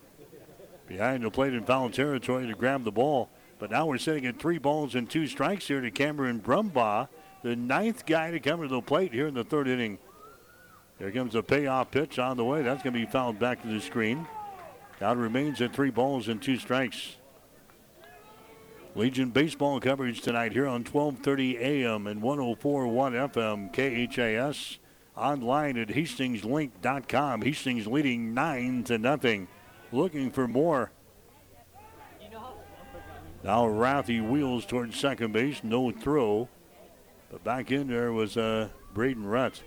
behind 0.86 1.22
the 1.22 1.30
plate 1.30 1.54
in 1.54 1.64
foul 1.64 1.90
territory 1.90 2.46
to 2.46 2.54
grab 2.54 2.84
the 2.84 2.92
ball. 2.92 3.28
But 3.58 3.70
now 3.70 3.86
we're 3.86 3.98
sitting 3.98 4.26
at 4.26 4.40
three 4.40 4.58
balls 4.58 4.94
and 4.94 5.08
two 5.08 5.26
strikes 5.26 5.68
here 5.68 5.80
to 5.80 5.90
Cameron 5.90 6.40
Brumbaugh, 6.40 7.08
the 7.42 7.54
ninth 7.54 8.06
guy 8.06 8.30
to 8.30 8.40
come 8.40 8.60
to 8.62 8.68
the 8.68 8.82
plate 8.82 9.12
here 9.12 9.28
in 9.28 9.34
the 9.34 9.44
third 9.44 9.68
inning. 9.68 9.98
Here 11.02 11.10
comes 11.10 11.34
a 11.34 11.42
payoff 11.42 11.90
pitch 11.90 12.20
on 12.20 12.36
the 12.36 12.44
way. 12.44 12.62
That's 12.62 12.80
going 12.80 12.92
to 12.94 13.00
be 13.00 13.10
fouled 13.10 13.40
back 13.40 13.60
to 13.62 13.66
the 13.66 13.80
screen. 13.80 14.24
Count 15.00 15.18
remains 15.18 15.60
at 15.60 15.74
three 15.74 15.90
balls 15.90 16.28
and 16.28 16.40
two 16.40 16.56
strikes. 16.56 17.16
Legion 18.94 19.30
baseball 19.30 19.80
coverage 19.80 20.20
tonight 20.20 20.52
here 20.52 20.68
on 20.68 20.84
12:30 20.84 21.58
a.m. 21.58 22.06
and 22.06 22.22
104.1 22.22 23.32
FM 23.32 23.72
KHAS. 23.72 24.78
Online 25.16 25.76
at 25.76 25.88
HastingsLink.com. 25.88 27.42
Hastings 27.42 27.88
leading 27.88 28.32
nine 28.32 28.84
to 28.84 28.96
nothing. 28.96 29.48
Looking 29.90 30.30
for 30.30 30.46
more. 30.46 30.92
Now 33.42 33.66
Rathy 33.66 34.20
wheels 34.20 34.64
towards 34.64 34.96
second 34.96 35.32
base. 35.32 35.64
No 35.64 35.90
throw. 35.90 36.48
But 37.28 37.42
back 37.42 37.72
in 37.72 37.88
there 37.88 38.12
was 38.12 38.36
uh, 38.36 38.68
Braden 38.94 39.24
Rutt. 39.24 39.62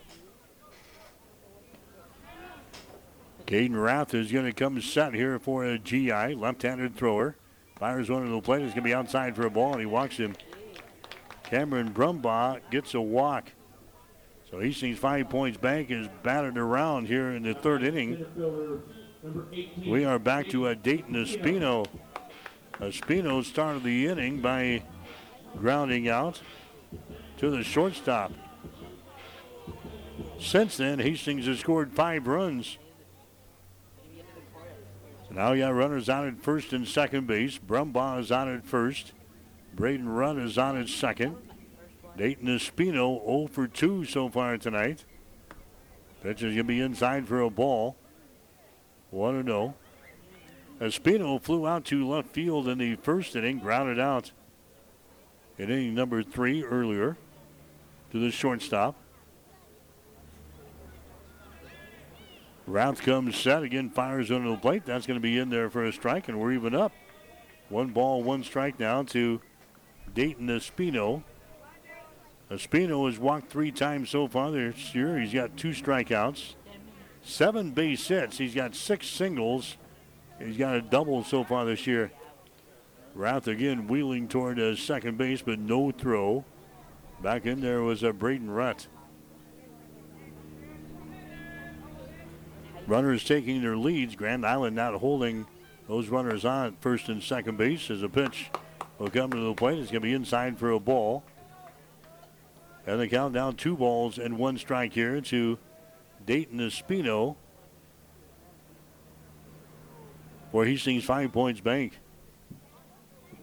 Caden 3.47 3.81
Rath 3.81 4.13
is 4.13 4.31
going 4.31 4.45
to 4.45 4.53
come 4.53 4.81
set 4.81 5.13
here 5.13 5.37
for 5.37 5.63
a 5.63 5.77
GI, 5.77 6.35
left-handed 6.35 6.95
thrower. 6.95 7.35
Fires 7.77 8.09
one 8.09 8.23
to 8.23 8.29
the 8.29 8.41
plate. 8.41 8.63
It's 8.63 8.73
going 8.73 8.83
to 8.83 8.89
be 8.89 8.93
outside 8.93 9.35
for 9.35 9.45
a 9.45 9.51
ball, 9.51 9.73
and 9.73 9.81
he 9.81 9.85
walks 9.85 10.17
him. 10.17 10.35
Cameron 11.43 11.93
Brumbaugh 11.93 12.59
gets 12.71 12.95
a 12.95 13.01
walk. 13.01 13.51
So 14.49 14.59
Hastings 14.59 14.97
Five 14.97 15.29
Points 15.29 15.57
Bank 15.57 15.91
is 15.91 16.07
battered 16.23 16.57
around 16.57 17.07
here 17.07 17.31
in 17.31 17.43
the 17.43 17.53
third 17.53 17.83
inning. 17.83 18.25
We 19.85 20.05
are 20.05 20.19
back 20.19 20.49
to 20.49 20.67
a 20.67 20.75
Dayton 20.75 21.15
Espino. 21.15 21.85
Espino 22.79 23.43
started 23.43 23.83
the 23.83 24.07
inning 24.07 24.41
by 24.41 24.83
grounding 25.57 26.07
out 26.09 26.41
to 27.37 27.49
the 27.49 27.63
shortstop. 27.63 28.31
Since 30.39 30.77
then, 30.77 30.99
Hastings 30.99 31.45
has 31.45 31.59
scored 31.59 31.93
five 31.93 32.27
runs. 32.27 32.77
Now 35.35 35.51
you 35.51 35.63
got 35.63 35.73
runners 35.73 36.07
on 36.07 36.25
at 36.29 36.39
first 36.39 36.71
and 36.71 36.87
second 36.87 37.27
base. 37.27 37.59
Brumbaugh 37.59 38.21
is 38.21 38.31
on 38.31 38.47
at 38.47 38.65
first. 38.65 39.11
Braden 39.75 40.07
Rutt 40.07 40.41
is 40.41 40.57
on 40.57 40.77
at 40.77 40.87
second. 40.87 41.35
Dayton 42.15 42.47
Espino 42.47 43.21
0 43.25 43.47
for 43.51 43.67
2 43.67 44.05
so 44.05 44.29
far 44.29 44.57
tonight. 44.57 45.03
Pitch 46.23 46.37
is 46.37 46.53
going 46.53 46.55
to 46.55 46.63
be 46.63 46.79
inside 46.79 47.27
for 47.27 47.41
a 47.41 47.49
ball. 47.49 47.97
1 49.11 49.43
0. 49.43 49.75
Espino 50.79 51.41
flew 51.41 51.67
out 51.67 51.83
to 51.85 52.07
left 52.07 52.29
field 52.29 52.69
in 52.69 52.77
the 52.77 52.95
first 52.95 53.35
inning, 53.35 53.59
grounded 53.59 53.99
out 53.99 54.31
in 55.57 55.69
inning 55.69 55.93
number 55.93 56.23
three 56.23 56.63
earlier 56.63 57.17
to 58.11 58.19
the 58.19 58.31
shortstop. 58.31 58.95
Rath 62.67 63.01
comes 63.01 63.35
set 63.35 63.63
again, 63.63 63.89
fires 63.89 64.31
under 64.31 64.49
the 64.49 64.57
plate. 64.57 64.85
That's 64.85 65.05
going 65.05 65.19
to 65.19 65.21
be 65.21 65.37
in 65.37 65.49
there 65.49 65.69
for 65.69 65.85
a 65.85 65.93
strike, 65.93 66.27
and 66.27 66.39
we're 66.39 66.53
even 66.53 66.73
up. 66.73 66.91
One 67.69 67.89
ball, 67.89 68.23
one 68.23 68.43
strike 68.43 68.79
now 68.79 69.03
to 69.03 69.39
Dayton 70.13 70.47
Espino. 70.47 71.23
Espino 72.49 73.07
has 73.09 73.19
walked 73.19 73.51
three 73.51 73.71
times 73.71 74.09
so 74.09 74.27
far 74.27 74.51
this 74.51 74.93
year. 74.95 75.19
He's 75.19 75.33
got 75.33 75.57
two 75.57 75.69
strikeouts, 75.69 76.55
seven 77.23 77.71
base 77.71 78.07
hits. 78.07 78.37
He's 78.37 78.55
got 78.55 78.75
six 78.75 79.07
singles. 79.07 79.77
He's 80.39 80.57
got 80.57 80.75
a 80.75 80.81
double 80.81 81.23
so 81.23 81.43
far 81.43 81.65
this 81.65 81.87
year. 81.87 82.11
Rath 83.13 83.47
again 83.47 83.87
wheeling 83.87 84.27
toward 84.27 84.59
uh, 84.59 84.75
second 84.75 85.17
base, 85.17 85.41
but 85.41 85.57
no 85.57 85.91
throw. 85.91 86.43
Back 87.21 87.45
in 87.45 87.61
there 87.61 87.81
was 87.81 88.03
uh, 88.03 88.11
Braden 88.11 88.49
Rutt. 88.49 88.87
Runners 92.87 93.23
taking 93.23 93.61
their 93.61 93.77
leads. 93.77 94.15
Grand 94.15 94.45
Island 94.45 94.75
not 94.75 94.93
holding 94.95 95.47
those 95.87 96.09
runners 96.09 96.45
on 96.45 96.67
at 96.67 96.81
first 96.81 97.09
and 97.09 97.21
second 97.21 97.57
base 97.57 97.89
as 97.89 98.03
a 98.03 98.09
pitch 98.09 98.49
will 98.99 99.09
come 99.09 99.31
to 99.31 99.37
the 99.37 99.53
plate. 99.53 99.79
It's 99.79 99.91
going 99.91 100.01
to 100.01 100.07
be 100.07 100.13
inside 100.13 100.57
for 100.57 100.71
a 100.71 100.79
ball. 100.79 101.23
And 102.87 102.99
the 102.99 103.07
count 103.07 103.33
down 103.33 103.55
two 103.55 103.75
balls 103.75 104.19
and 104.19 104.37
one 104.37 104.57
strike 104.57 104.93
here 104.93 105.19
to 105.19 105.57
Dayton 106.25 106.59
Espino 106.59 107.35
for 110.51 110.65
Hastings 110.65 111.03
Five 111.03 111.31
Points 111.31 111.61
Bank. 111.61 111.99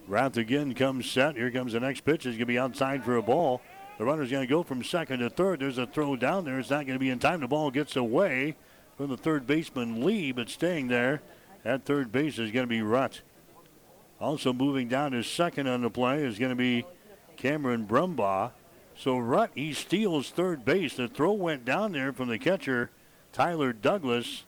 Rath 0.07 0.37
again 0.37 0.73
comes 0.73 1.09
set. 1.09 1.35
Here 1.35 1.51
comes 1.51 1.73
the 1.73 1.79
next 1.79 2.01
pitch. 2.01 2.25
It's 2.25 2.35
going 2.35 2.39
to 2.39 2.45
be 2.45 2.59
outside 2.59 3.03
for 3.03 3.17
a 3.17 3.21
ball. 3.21 3.61
The 3.97 4.05
runner's 4.05 4.31
going 4.31 4.47
to 4.47 4.49
go 4.49 4.63
from 4.63 4.83
second 4.83 5.19
to 5.19 5.29
third. 5.29 5.59
There's 5.59 5.77
a 5.77 5.85
throw 5.85 6.15
down 6.15 6.45
there. 6.45 6.59
It's 6.59 6.69
not 6.69 6.85
going 6.85 6.95
to 6.95 6.99
be 6.99 7.09
in 7.09 7.19
time. 7.19 7.41
The 7.41 7.47
ball 7.47 7.71
gets 7.71 7.95
away 7.95 8.55
from 8.97 9.09
the 9.09 9.17
third 9.17 9.47
baseman 9.47 10.03
Lee, 10.05 10.31
but 10.31 10.49
staying 10.49 10.87
there 10.87 11.21
at 11.65 11.85
third 11.85 12.11
base 12.11 12.37
is 12.37 12.51
going 12.51 12.63
to 12.63 12.69
be 12.69 12.81
Rutt. 12.81 13.21
Also 14.19 14.53
moving 14.53 14.87
down 14.87 15.11
to 15.11 15.23
second 15.23 15.67
on 15.67 15.81
the 15.81 15.89
play 15.89 16.23
is 16.23 16.39
going 16.39 16.51
to 16.51 16.55
be 16.55 16.85
Cameron 17.35 17.85
Brumbaugh. 17.85 18.51
So 18.95 19.17
Rutt, 19.17 19.49
he 19.55 19.73
steals 19.73 20.29
third 20.29 20.63
base. 20.63 20.95
The 20.95 21.07
throw 21.07 21.33
went 21.33 21.65
down 21.65 21.91
there 21.91 22.13
from 22.13 22.29
the 22.29 22.37
catcher, 22.37 22.91
Tyler 23.31 23.73
Douglas. 23.73 24.43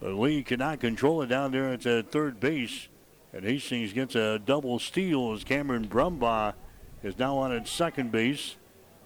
But 0.00 0.14
Lee 0.14 0.42
cannot 0.42 0.80
control 0.80 1.22
it 1.22 1.26
down 1.26 1.50
there 1.50 1.70
at 1.70 1.80
the 1.80 2.04
third 2.08 2.38
base. 2.38 2.88
And 3.32 3.44
Hastings 3.44 3.92
gets 3.92 4.14
a 4.14 4.38
double 4.38 4.78
steal 4.78 5.32
as 5.32 5.44
Cameron 5.44 5.88
Brumbaugh 5.88 6.54
is 7.02 7.18
now 7.18 7.38
on 7.38 7.52
at 7.52 7.66
second 7.66 8.12
base. 8.12 8.56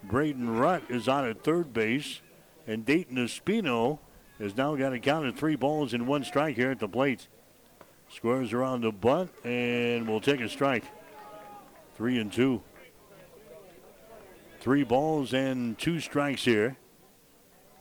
Braden 0.03 0.49
Rutt 0.49 0.91
is 0.91 1.09
on 1.09 1.29
at 1.29 1.45
third 1.45 1.73
base. 1.73 2.21
And 2.67 2.87
Dayton 2.87 3.17
Espino 3.17 3.99
has 4.39 4.57
now 4.57 4.77
got 4.77 4.93
a 4.93 4.99
count 4.99 5.27
of 5.27 5.37
three 5.37 5.57
balls 5.57 5.95
and 5.95 6.07
one 6.07 6.25
strike 6.25 6.57
here 6.57 6.71
at 6.71 6.79
the 6.79 6.89
plate. 6.89 7.29
Squares 8.09 8.53
around 8.53 8.83
the 8.83 8.93
bunt 8.93 9.31
and 9.45 10.07
will 10.07 10.21
take 10.21 10.41
a 10.41 10.49
strike. 10.49 10.85
Three 11.97 12.19
and 12.19 12.33
two. 12.33 12.63
Three 14.61 14.85
balls 14.85 15.33
and 15.33 15.79
two 15.79 15.99
strikes 15.99 16.45
here 16.45 16.77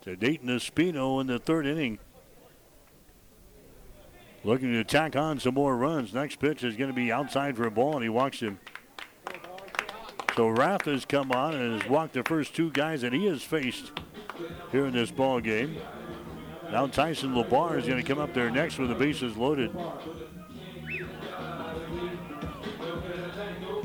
to 0.02 0.16
Dayton 0.16 0.50
Espino 0.50 1.22
in 1.22 1.28
the 1.28 1.38
third 1.38 1.68
inning. 1.68 2.00
Looking 4.44 4.74
to 4.74 4.84
tack 4.84 5.16
on 5.16 5.40
some 5.40 5.54
more 5.54 5.78
runs. 5.78 6.14
Next 6.14 6.40
pitch 6.40 6.64
is 6.64 6.76
going 6.76 6.90
to 6.90 6.96
be 6.96 7.12
outside 7.12 7.56
for 7.56 7.68
a 7.68 7.72
ball, 7.72 7.94
and 7.94 8.04
he 8.04 8.10
walks 8.10 8.40
him. 8.40 8.60
So 10.36 10.48
Rath 10.48 10.86
has 10.86 11.06
come 11.06 11.32
on 11.32 11.54
and 11.54 11.80
has 11.80 11.90
walked 11.90 12.14
the 12.14 12.24
first 12.24 12.56
two 12.56 12.72
guys 12.72 13.02
that 13.02 13.14
he 13.14 13.28
has 13.28 13.44
faced 13.44 13.92
here 14.72 14.86
in 14.86 14.94
this 14.94 15.12
ball 15.12 15.40
game. 15.40 15.78
Now 16.72 16.88
Tyson 16.88 17.34
Labar 17.34 17.78
is 17.78 17.86
going 17.86 18.02
to 18.02 18.08
come 18.08 18.20
up 18.20 18.34
there 18.34 18.50
next 18.50 18.78
with 18.78 18.90
the 18.90 18.96
bases 18.96 19.36
loaded. 19.36 19.72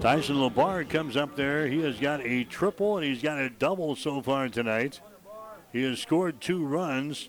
Tyson 0.00 0.36
Labar 0.36 0.88
comes 0.88 1.16
up 1.16 1.34
there. 1.34 1.66
He 1.66 1.80
has 1.80 1.98
got 1.98 2.20
a 2.20 2.44
triple 2.44 2.96
and 2.96 3.06
he's 3.06 3.22
got 3.22 3.38
a 3.38 3.50
double 3.50 3.96
so 3.96 4.22
far 4.22 4.48
tonight. 4.48 5.00
He 5.72 5.82
has 5.82 5.98
scored 5.98 6.40
two 6.40 6.64
runs. 6.64 7.28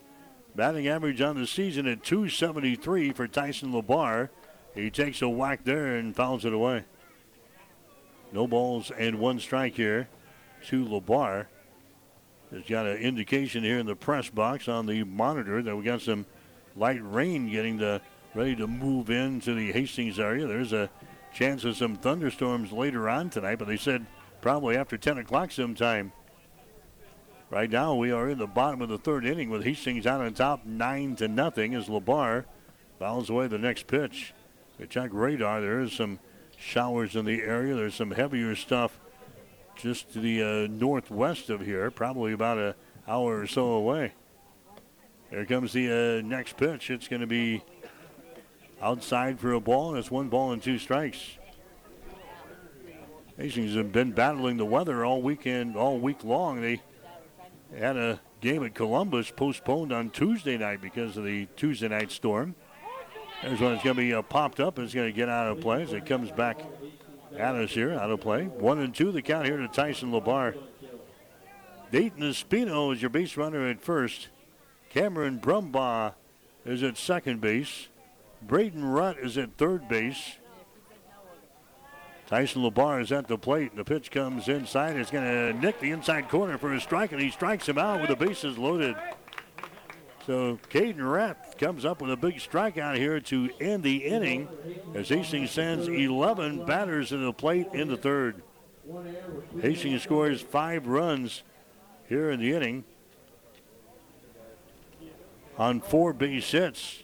Batting 0.56 0.88
average 0.88 1.22
on 1.22 1.39
the 1.39 1.45
season 1.45 1.88
at 1.88 2.03
273 2.03 3.14
for 3.14 3.27
Tyson 3.27 3.72
Labar. 3.72 4.30
He 4.73 4.89
takes 4.89 5.22
a 5.22 5.30
whack 5.30 5.64
there 5.64 5.95
and 5.95 6.15
fouls 6.15 6.45
it 6.45 6.53
away. 6.53 6.84
No 8.31 8.48
balls 8.48 8.91
and 8.91 9.19
one 9.19 9.39
strike 9.39 9.76
here 9.76 10.10
to 10.68 10.85
Labar. 10.85 11.48
There's 12.52 12.68
got 12.68 12.86
an 12.86 12.98
indication 12.98 13.64
here 13.64 13.78
in 13.78 13.86
the 13.86 13.95
press 13.95 14.30
box 14.30 14.68
on 14.68 14.86
the 14.86 15.03
monitor 15.03 15.61
that 15.61 15.76
we 15.76 15.84
got 15.84 16.02
some 16.02 16.26
light 16.76 17.02
rain 17.03 17.49
getting 17.52 17.78
the 17.78 18.02
ready 18.34 18.56
to 18.56 18.68
move 18.68 19.10
into 19.10 19.53
the 19.53 19.72
Hastings 19.72 20.19
area. 20.19 20.48
There's 20.48 20.72
a 20.72 20.90
chance 21.34 21.65
of 21.65 21.76
some 21.76 21.95
thunderstorms 21.98 22.72
later 22.72 23.10
on 23.10 23.30
tonight, 23.30 23.60
but 23.60 23.68
they 23.68 23.78
said 23.78 24.06
probably 24.41 24.78
after 24.78 24.98
10 24.98 25.18
o'clock 25.18 25.52
sometime. 25.52 26.14
Right 27.49 27.69
now 27.69 27.95
we 27.95 28.11
are 28.11 28.30
in 28.30 28.38
the 28.38 28.48
bottom 28.48 28.82
of 28.82 28.90
the 28.90 28.98
third 28.98 29.26
inning 29.26 29.49
with 29.49 29.64
Hastings 29.64 30.06
out 30.06 30.22
on 30.22 30.34
top 30.34 30.65
nine 30.65 31.15
to 31.18 31.28
nothing 31.28 31.74
as 31.76 31.88
Labar 31.88 32.45
fouls 32.99 33.30
away 33.30 33.48
the 33.48 33.57
next 33.57 33.88
pitch. 33.88 34.34
They 34.78 34.86
check 34.86 35.10
radar. 35.11 35.60
There 35.60 35.82
is 35.82 35.94
some 35.94 36.19
showers 36.57 37.15
in 37.15 37.26
the 37.26 37.41
area. 37.41 37.76
There's 37.76 37.95
some 37.95 38.11
heavier 38.11 38.56
stuff 38.56 38.99
just 39.78 40.12
to 40.14 40.20
the 40.20 40.41
uh, 40.41 40.68
northwest 40.70 41.49
of 41.49 41.62
here, 41.62 41.90
probably 41.91 42.34
about 42.34 42.58
an 42.58 42.74
hour 43.08 43.40
or 43.40 43.48
so 43.48 43.66
away. 43.66 44.14
Here 45.30 45.45
comes 45.45 45.74
the 45.74 46.20
uh, 46.20 46.28
next 46.28 46.58
pitch. 46.58 46.90
It's 46.90 47.08
going 47.08 47.22
to 47.22 47.28
be 47.28 47.64
outside 48.82 49.40
for 49.40 49.54
a 49.54 49.60
ball, 49.60 49.90
and 49.90 49.99
it's 49.99 50.12
one 50.12 50.30
ball 50.30 50.52
and 50.52 50.62
two 50.62 50.78
strikes. 50.78 51.38
Hastings 53.38 53.76
have 53.76 53.91
been 53.91 54.12
battling 54.12 54.58
the 54.58 54.66
weather 54.66 55.06
all 55.06 55.22
weekend, 55.22 55.76
all 55.76 55.99
week 55.99 56.24
long. 56.24 56.62
They 56.62 56.82
had 57.78 57.95
a 57.98 58.20
game 58.41 58.64
at 58.64 58.74
Columbus 58.74 59.32
postponed 59.32 59.91
on 59.91 60.10
Tuesday 60.10 60.58
night 60.58 60.82
because 60.82 61.18
of 61.18 61.24
the 61.24 61.48
Tuesday 61.56 61.88
night 61.88 62.12
storm. 62.12 62.56
There's 63.44 63.60
one 63.60 63.74
that's 63.74 63.84
going 63.84 63.95
to 63.95 64.02
be 64.02 64.14
uh, 64.14 64.24
popped 64.24 64.60
up. 64.60 64.80
It's 64.80 64.94
going 64.94 65.08
to 65.08 65.16
get 65.16 65.30
out 65.30 65.48
of 65.48 65.62
play 65.62 65.84
as 65.84 65.94
it 65.94 66.08
comes 66.08 66.32
back 66.32 66.60
us 67.36 67.72
here, 67.72 67.94
out 67.94 68.10
of 68.10 68.22
play. 68.22 68.45
One 68.45 68.80
and 68.80 68.94
two, 68.94 69.12
the 69.12 69.22
count 69.22 69.45
here 69.45 69.58
to 69.58 69.68
Tyson 69.68 70.12
Labar. 70.12 70.56
Dayton 71.91 72.22
Espino 72.22 72.94
is 72.94 73.02
your 73.02 73.10
base 73.10 73.38
runner 73.38 73.68
at 73.68 73.82
first. 73.82 74.28
Cameron 74.90 75.40
Brumbaugh 75.40 76.14
is 76.66 76.84
at 76.84 76.98
second 76.98 77.41
base. 77.41 77.88
Braden 78.41 78.84
Rutt 78.84 79.24
is 79.24 79.38
at 79.38 79.58
third 79.58 79.88
base. 79.88 80.36
Tyson 82.28 82.62
Labar 82.62 83.02
is 83.02 83.12
at 83.12 83.28
the 83.28 83.38
plate. 83.38 83.76
The 83.76 83.86
pitch 83.86 84.12
comes 84.12 84.49
inside. 84.49 84.98
It's 84.98 85.12
going 85.12 85.24
to 85.24 85.58
nick 85.60 85.80
the 85.80 85.91
inside 85.91 86.28
corner 86.28 86.58
for 86.58 86.74
a 86.74 86.82
strike, 86.82 87.14
and 87.14 87.22
he 87.22 87.32
strikes 87.32 87.70
him 87.70 87.78
out 87.78 88.02
with 88.02 88.10
the 88.10 88.18
bases 88.18 88.58
loaded. 88.58 88.95
So 90.28 90.60
Caden 90.70 91.10
Rath 91.10 91.56
comes 91.58 91.86
up 91.86 92.02
with 92.02 92.12
a 92.12 92.18
big 92.18 92.36
strikeout 92.36 92.98
here 92.98 93.22
to 93.22 93.49
end 93.62 93.82
the 93.82 93.95
inning 93.95 94.49
as 94.94 95.08
Hastings 95.08 95.52
sends 95.52 95.88
11 95.88 96.66
batters 96.66 97.10
to 97.10 97.18
the 97.18 97.32
plate 97.32 97.68
in 97.72 97.88
the 97.88 97.95
third. 97.95 98.44
Hastings 99.62 100.04
scores 100.04 100.41
five 100.41 100.86
runs 100.86 101.44
here 102.10 102.30
in 102.30 102.41
the 102.41 102.54
inning 102.54 102.84
on 105.58 105.80
four 105.80 106.12
base 106.12 106.52
hits. 106.52 107.04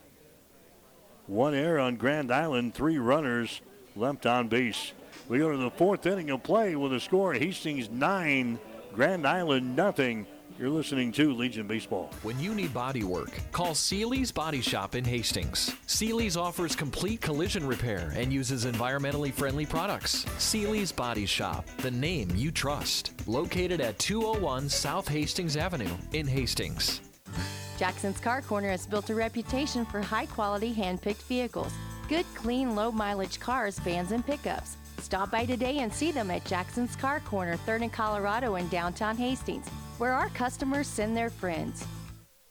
One 1.26 1.56
error 1.56 1.80
on 1.80 1.95
Grand 1.95 2.30
Island, 2.30 2.74
three 2.74 2.98
runners 2.98 3.62
left 3.95 4.26
on 4.26 4.50
base. 4.50 4.91
We 5.30 5.40
go 5.40 5.50
to 5.50 5.58
the 5.58 5.72
fourth 5.72 6.06
inning 6.06 6.30
of 6.30 6.44
play 6.44 6.76
with 6.76 6.91
a 6.91 7.00
score 7.00 7.34
Hastings 7.34 7.90
nine, 7.90 8.60
Grand 8.94 9.26
Island 9.26 9.78
nothing. 9.78 10.28
You're 10.60 10.70
listening 10.70 11.12
to 11.14 11.34
Legion 11.34 11.66
Baseball. 11.66 12.12
When 12.22 12.40
you 12.40 12.54
need 12.54 12.76
body 12.76 13.04
work, 13.04 13.32
call 13.52 13.74
Seely's 13.74 14.32
Body 14.32 14.62
Shop 14.62 14.94
in 14.94 15.04
Hastings. 15.04 15.76
Seely's 15.88 16.38
offers 16.38 16.76
complete 16.76 17.22
collision 17.22 17.66
repair 17.66 18.14
and 18.16 18.32
uses 18.32 18.66
environmentally 18.66 19.34
friendly 19.34 19.66
products. 19.66 20.28
Seely's 20.38 20.92
Body 20.92 21.26
Shop, 21.26 21.66
the 21.78 21.90
name 21.90 22.30
you 22.36 22.52
trust. 22.52 23.14
Located 23.28 23.82
at 23.82 23.98
201 23.98 24.70
South 24.70 25.08
Hastings 25.08 25.58
Avenue 25.58 25.90
in 26.12 26.28
Hastings. 26.28 27.02
Jackson's 27.80 28.20
Car 28.20 28.44
Corner 28.44 28.70
has 28.70 28.86
built 28.86 29.10
a 29.10 29.16
reputation 29.16 29.86
for 29.88 30.02
high 30.02 30.28
quality 30.28 30.72
hand 30.72 31.02
picked 31.02 31.24
vehicles. 31.24 31.74
Good, 32.08 32.26
clean, 32.36 32.76
low 32.76 32.92
mileage 32.92 33.40
cars, 33.40 33.80
vans, 33.80 34.12
and 34.12 34.24
pickups. 34.24 34.78
Stop 35.00 35.32
by 35.32 35.46
today 35.46 35.80
and 35.80 35.92
see 35.92 36.12
them 36.12 36.30
at 36.30 36.46
Jackson's 36.46 36.96
Car 36.96 37.22
Corner, 37.22 37.58
3rd 37.58 37.82
and 37.82 37.94
Colorado 37.94 38.56
in 38.56 38.68
downtown 38.70 39.18
Hastings, 39.18 39.68
where 40.04 40.12
our 40.12 40.28
customers 40.32 40.86
send 40.86 41.16
their 41.16 41.30
friends. 41.30 41.88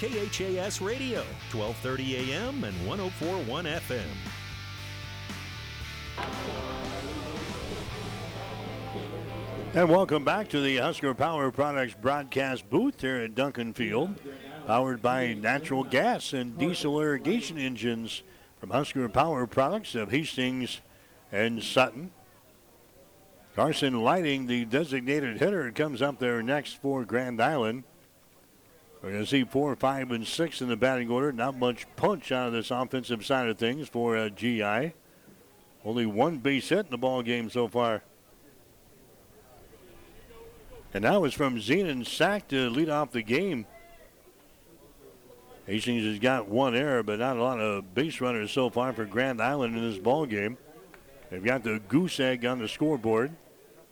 KHAS 0.00 0.82
Radio, 0.82 1.20
1230 1.50 2.16
AM 2.16 2.62
and 2.62 2.86
1041 2.86 3.64
FM. 3.64 4.02
And 9.72 9.88
welcome 9.88 10.26
back 10.26 10.50
to 10.50 10.60
the 10.60 10.76
Husker 10.76 11.14
Power 11.14 11.50
Products 11.50 11.94
broadcast 11.98 12.68
booth 12.68 13.00
here 13.00 13.16
at 13.16 13.34
Duncan 13.34 13.72
Field, 13.72 14.14
powered 14.66 15.00
by 15.00 15.32
natural 15.32 15.82
gas 15.82 16.34
and 16.34 16.58
diesel 16.58 17.00
irrigation 17.00 17.56
engines 17.56 18.22
from 18.60 18.68
Husker 18.70 19.08
Power 19.08 19.46
Products 19.46 19.94
of 19.94 20.10
Hastings 20.10 20.82
and 21.32 21.62
Sutton. 21.62 22.12
Carson 23.56 24.02
Lighting, 24.02 24.48
the 24.48 24.66
designated 24.66 25.38
hitter, 25.38 25.72
comes 25.72 26.02
up 26.02 26.18
there 26.18 26.42
next 26.42 26.74
for 26.74 27.06
Grand 27.06 27.40
Island. 27.40 27.84
We're 29.04 29.10
going 29.10 29.24
to 29.24 29.28
see 29.28 29.44
four, 29.44 29.76
five, 29.76 30.12
and 30.12 30.26
six 30.26 30.62
in 30.62 30.70
the 30.70 30.78
batting 30.78 31.10
order. 31.10 31.30
Not 31.30 31.58
much 31.58 31.84
punch 31.94 32.32
out 32.32 32.46
of 32.46 32.54
this 32.54 32.70
offensive 32.70 33.22
side 33.26 33.50
of 33.50 33.58
things 33.58 33.86
for 33.86 34.16
uh, 34.16 34.30
GI. 34.30 34.94
Only 35.84 36.06
one 36.06 36.38
base 36.38 36.70
hit 36.70 36.86
in 36.86 36.90
the 36.90 36.96
ball 36.96 37.20
game 37.20 37.50
so 37.50 37.68
far. 37.68 38.02
And 40.94 41.02
now 41.02 41.24
it's 41.24 41.34
from 41.34 41.58
Zenon 41.58 42.06
Sack 42.06 42.48
to 42.48 42.70
lead 42.70 42.88
off 42.88 43.12
the 43.12 43.20
game. 43.20 43.66
Hastings 45.66 46.04
has 46.04 46.18
got 46.18 46.48
one 46.48 46.74
error, 46.74 47.02
but 47.02 47.18
not 47.18 47.36
a 47.36 47.42
lot 47.42 47.60
of 47.60 47.94
base 47.94 48.22
runners 48.22 48.52
so 48.52 48.70
far 48.70 48.94
for 48.94 49.04
Grand 49.04 49.42
Island 49.42 49.76
in 49.76 49.86
this 49.86 49.98
ball 49.98 50.24
game. 50.24 50.56
They've 51.28 51.44
got 51.44 51.62
the 51.62 51.78
goose 51.88 52.20
egg 52.20 52.46
on 52.46 52.58
the 52.58 52.68
scoreboard. 52.68 53.32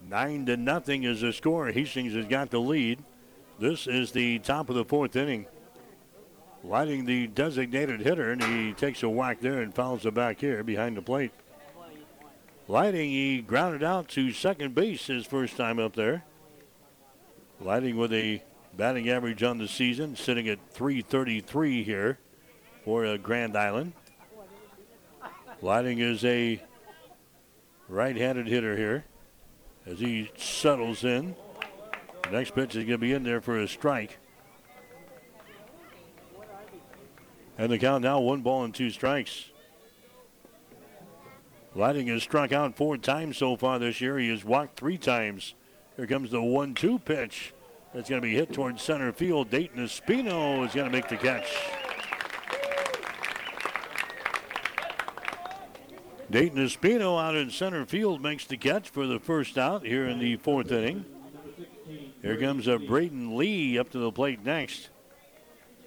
Nine 0.08 0.46
to 0.46 0.56
nothing 0.56 1.02
is 1.02 1.20
the 1.20 1.34
score. 1.34 1.70
Hastings 1.70 2.14
has 2.14 2.24
got 2.24 2.48
the 2.48 2.60
lead. 2.60 3.04
This 3.58 3.86
is 3.86 4.12
the 4.12 4.38
top 4.40 4.68
of 4.68 4.76
the 4.76 4.84
fourth 4.84 5.16
inning. 5.16 5.46
Lighting 6.64 7.04
the 7.04 7.26
designated 7.26 8.00
hitter, 8.00 8.30
and 8.32 8.42
he 8.42 8.72
takes 8.72 9.02
a 9.02 9.08
whack 9.08 9.40
there 9.40 9.62
and 9.62 9.74
fouls 9.74 10.06
it 10.06 10.14
back 10.14 10.40
here 10.40 10.62
behind 10.62 10.96
the 10.96 11.02
plate. 11.02 11.32
Lighting, 12.68 13.10
he 13.10 13.40
grounded 13.40 13.82
out 13.82 14.08
to 14.10 14.32
second 14.32 14.74
base 14.74 15.06
his 15.06 15.26
first 15.26 15.56
time 15.56 15.78
up 15.78 15.94
there. 15.94 16.24
Lighting 17.60 17.96
with 17.96 18.12
a 18.12 18.42
Batting 18.74 19.10
average 19.10 19.42
on 19.42 19.58
the 19.58 19.68
season 19.68 20.16
sitting 20.16 20.48
at 20.48 20.58
333 20.70 21.82
here 21.82 22.18
for 22.86 23.04
uh, 23.04 23.18
Grand 23.18 23.54
Island. 23.54 23.92
Lighting 25.60 25.98
is 25.98 26.24
a 26.24 26.62
right-handed 27.88 28.46
hitter 28.46 28.74
here 28.74 29.04
as 29.84 29.98
he 29.98 30.30
settles 30.36 31.04
in. 31.04 31.36
The 32.24 32.30
next 32.30 32.54
pitch 32.54 32.70
is 32.70 32.84
going 32.84 32.88
to 32.88 32.98
be 32.98 33.12
in 33.12 33.22
there 33.22 33.40
for 33.40 33.58
a 33.58 33.68
strike. 33.68 34.18
And 37.58 37.70
the 37.70 37.78
count 37.78 38.02
now 38.02 38.20
one 38.20 38.40
ball 38.40 38.64
and 38.64 38.74
two 38.74 38.90
strikes. 38.90 39.50
Lighting 41.74 42.08
has 42.08 42.22
struck 42.22 42.52
out 42.52 42.76
four 42.76 42.96
times 42.98 43.38
so 43.38 43.56
far 43.56 43.78
this 43.78 44.00
year. 44.00 44.18
He 44.18 44.28
has 44.28 44.44
walked 44.44 44.78
three 44.78 44.98
times. 44.98 45.54
Here 45.96 46.06
comes 46.06 46.30
the 46.30 46.42
1 46.42 46.74
2 46.74 46.98
pitch. 46.98 47.54
That's 47.94 48.08
going 48.08 48.20
to 48.20 48.26
be 48.26 48.34
hit 48.34 48.52
towards 48.52 48.82
center 48.82 49.12
field. 49.12 49.50
Dayton 49.50 49.84
Espino 49.84 50.66
is 50.66 50.74
going 50.74 50.90
to 50.90 50.92
make 50.92 51.08
the 51.08 51.16
catch. 51.16 51.54
Dayton 56.30 56.58
Espino 56.58 57.22
out 57.22 57.36
in 57.36 57.50
center 57.50 57.84
field 57.84 58.22
makes 58.22 58.46
the 58.46 58.56
catch 58.56 58.88
for 58.88 59.06
the 59.06 59.18
first 59.18 59.58
out 59.58 59.84
here 59.84 60.08
in 60.08 60.18
the 60.18 60.36
fourth 60.36 60.72
inning. 60.72 61.04
Here 62.22 62.36
comes 62.36 62.68
a 62.68 62.78
Braden 62.78 63.36
Lee 63.36 63.76
up 63.78 63.90
to 63.90 63.98
the 63.98 64.12
plate 64.12 64.44
next. 64.44 64.90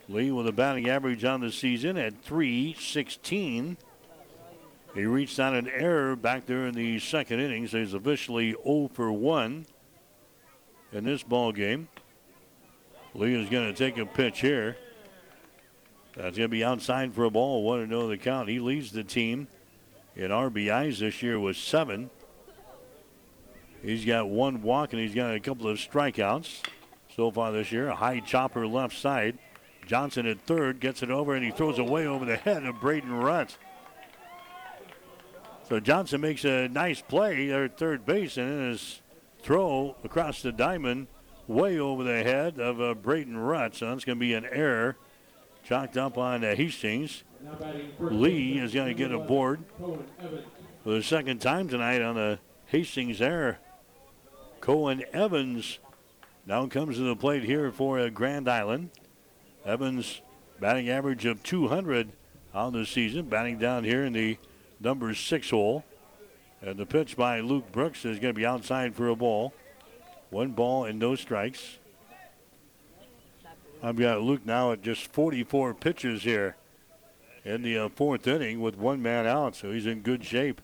Lee 0.09 0.31
with 0.31 0.47
a 0.47 0.51
batting 0.51 0.89
average 0.89 1.23
on 1.23 1.39
the 1.39 1.51
season 1.51 1.97
at 1.97 2.21
316. 2.23 3.77
He 4.93 5.05
reached 5.05 5.39
on 5.39 5.55
an 5.55 5.69
error 5.69 6.15
back 6.17 6.45
there 6.45 6.67
in 6.67 6.75
the 6.75 6.99
second 6.99 7.39
inning, 7.39 7.67
so 7.67 7.79
he's 7.79 7.93
officially 7.93 8.51
0 8.65 8.89
for 8.93 9.13
1 9.13 9.65
in 10.91 11.03
this 11.05 11.23
ball 11.23 11.53
game. 11.53 11.87
Lee 13.13 13.41
is 13.41 13.49
going 13.49 13.73
to 13.73 13.73
take 13.73 13.97
a 13.97 14.05
pitch 14.05 14.41
here. 14.41 14.75
That's 16.17 16.37
going 16.37 16.45
to 16.45 16.47
be 16.49 16.65
outside 16.65 17.13
for 17.13 17.23
a 17.23 17.31
ball. 17.31 17.63
One 17.63 17.79
to 17.79 17.87
know 17.87 18.09
the 18.09 18.17
count. 18.17 18.49
He 18.49 18.59
leads 18.59 18.91
the 18.91 19.05
team 19.05 19.47
in 20.17 20.31
RBIs 20.31 20.99
this 20.99 21.23
year 21.23 21.39
with 21.39 21.55
seven. 21.55 22.09
He's 23.85 24.03
got 24.03 24.29
one 24.29 24.63
walk 24.63 24.93
and 24.93 25.01
he's 25.01 25.13
got 25.13 25.35
a 25.35 25.39
couple 25.39 25.67
of 25.67 25.77
strikeouts 25.77 26.63
so 27.15 27.29
far 27.29 27.51
this 27.51 27.71
year. 27.71 27.89
A 27.89 27.95
high 27.95 28.19
chopper 28.19 28.65
left 28.65 28.97
side. 28.97 29.37
Johnson 29.85 30.25
at 30.25 30.41
third 30.41 30.79
gets 30.79 31.03
it 31.03 31.11
over 31.11 31.35
and 31.35 31.45
he 31.45 31.51
throws 31.51 31.77
away 31.77 32.07
over 32.07 32.25
the 32.25 32.35
head 32.35 32.65
of 32.65 32.81
Braden 32.81 33.11
Rutt. 33.11 33.57
So 35.69 35.79
Johnson 35.79 36.19
makes 36.19 36.43
a 36.45 36.67
nice 36.67 36.99
play 36.99 37.47
there 37.47 37.65
at 37.65 37.77
third 37.77 38.07
base 38.07 38.37
and 38.37 38.49
then 38.49 38.71
his 38.71 39.01
throw 39.43 39.95
across 40.03 40.41
the 40.41 40.51
diamond 40.51 41.05
way 41.47 41.77
over 41.77 42.03
the 42.03 42.23
head 42.23 42.59
of 42.59 42.81
uh, 42.81 42.95
Braden 42.95 43.37
Rutt. 43.37 43.75
So 43.75 43.87
that's 43.87 44.03
going 44.03 44.17
to 44.17 44.19
be 44.19 44.33
an 44.33 44.45
error 44.45 44.97
chalked 45.63 45.95
up 45.95 46.17
on 46.17 46.43
uh, 46.43 46.55
Hastings. 46.55 47.23
Lee 47.99 48.57
is 48.57 48.73
going 48.73 48.87
to 48.87 48.95
get 48.95 49.11
aboard 49.11 49.63
for 49.77 50.89
the 50.89 51.03
second 51.03 51.39
time 51.39 51.69
tonight 51.69 52.01
on 52.01 52.15
the 52.15 52.39
Hastings 52.65 53.21
error. 53.21 53.59
Cohen 54.65 55.03
Evans 55.13 55.77
now 56.47 56.65
comes 56.65 56.97
to 56.97 57.03
the 57.03 57.15
plate 57.15 57.43
here 57.43 57.71
for 57.71 57.99
uh, 57.99 58.09
Grand 58.09 58.49
Island. 58.49 58.89
Evans 59.63 60.21
batting 60.59 60.89
average 60.89 61.23
of 61.25 61.43
200 61.43 62.11
on 62.51 62.73
the 62.73 62.83
season, 62.83 63.25
batting 63.25 63.59
down 63.59 63.83
here 63.83 64.03
in 64.03 64.13
the 64.13 64.39
number 64.79 65.13
six 65.13 65.51
hole. 65.51 65.85
And 66.63 66.79
the 66.79 66.85
pitch 66.87 67.15
by 67.15 67.41
Luke 67.41 67.71
Brooks 67.71 68.05
is 68.05 68.17
going 68.17 68.33
to 68.33 68.39
be 68.39 68.43
outside 68.43 68.95
for 68.95 69.07
a 69.07 69.15
ball. 69.15 69.53
One 70.31 70.53
ball 70.53 70.85
and 70.85 70.97
no 70.97 71.13
strikes. 71.13 71.77
I've 73.83 73.97
got 73.97 74.23
Luke 74.23 74.47
now 74.47 74.71
at 74.71 74.81
just 74.81 75.13
44 75.13 75.75
pitches 75.75 76.23
here 76.23 76.55
in 77.43 77.61
the 77.61 77.77
uh, 77.77 77.89
fourth 77.89 78.25
inning 78.25 78.61
with 78.61 78.79
one 78.79 79.03
man 79.03 79.27
out, 79.27 79.55
so 79.55 79.71
he's 79.71 79.85
in 79.85 80.01
good 80.01 80.25
shape. 80.25 80.59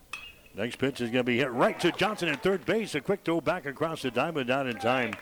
Next 0.54 0.76
pitch 0.76 1.00
is 1.00 1.10
going 1.10 1.24
to 1.24 1.24
be 1.24 1.38
hit 1.38 1.50
right 1.50 1.78
to 1.80 1.92
Johnson 1.92 2.28
at 2.28 2.42
third 2.42 2.64
base. 2.66 2.94
A 2.94 3.00
quick 3.00 3.20
throw 3.24 3.40
back 3.40 3.64
across 3.64 4.02
the 4.02 4.10
diamond, 4.10 4.48
not 4.48 4.66
in 4.66 4.76
time. 4.76 5.14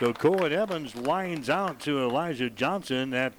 So 0.00 0.12
Cohen 0.12 0.52
Evans 0.52 0.94
lines 0.94 1.50
out 1.50 1.80
to 1.80 1.98
Elijah 2.02 2.48
Johnson 2.48 3.12
at 3.12 3.34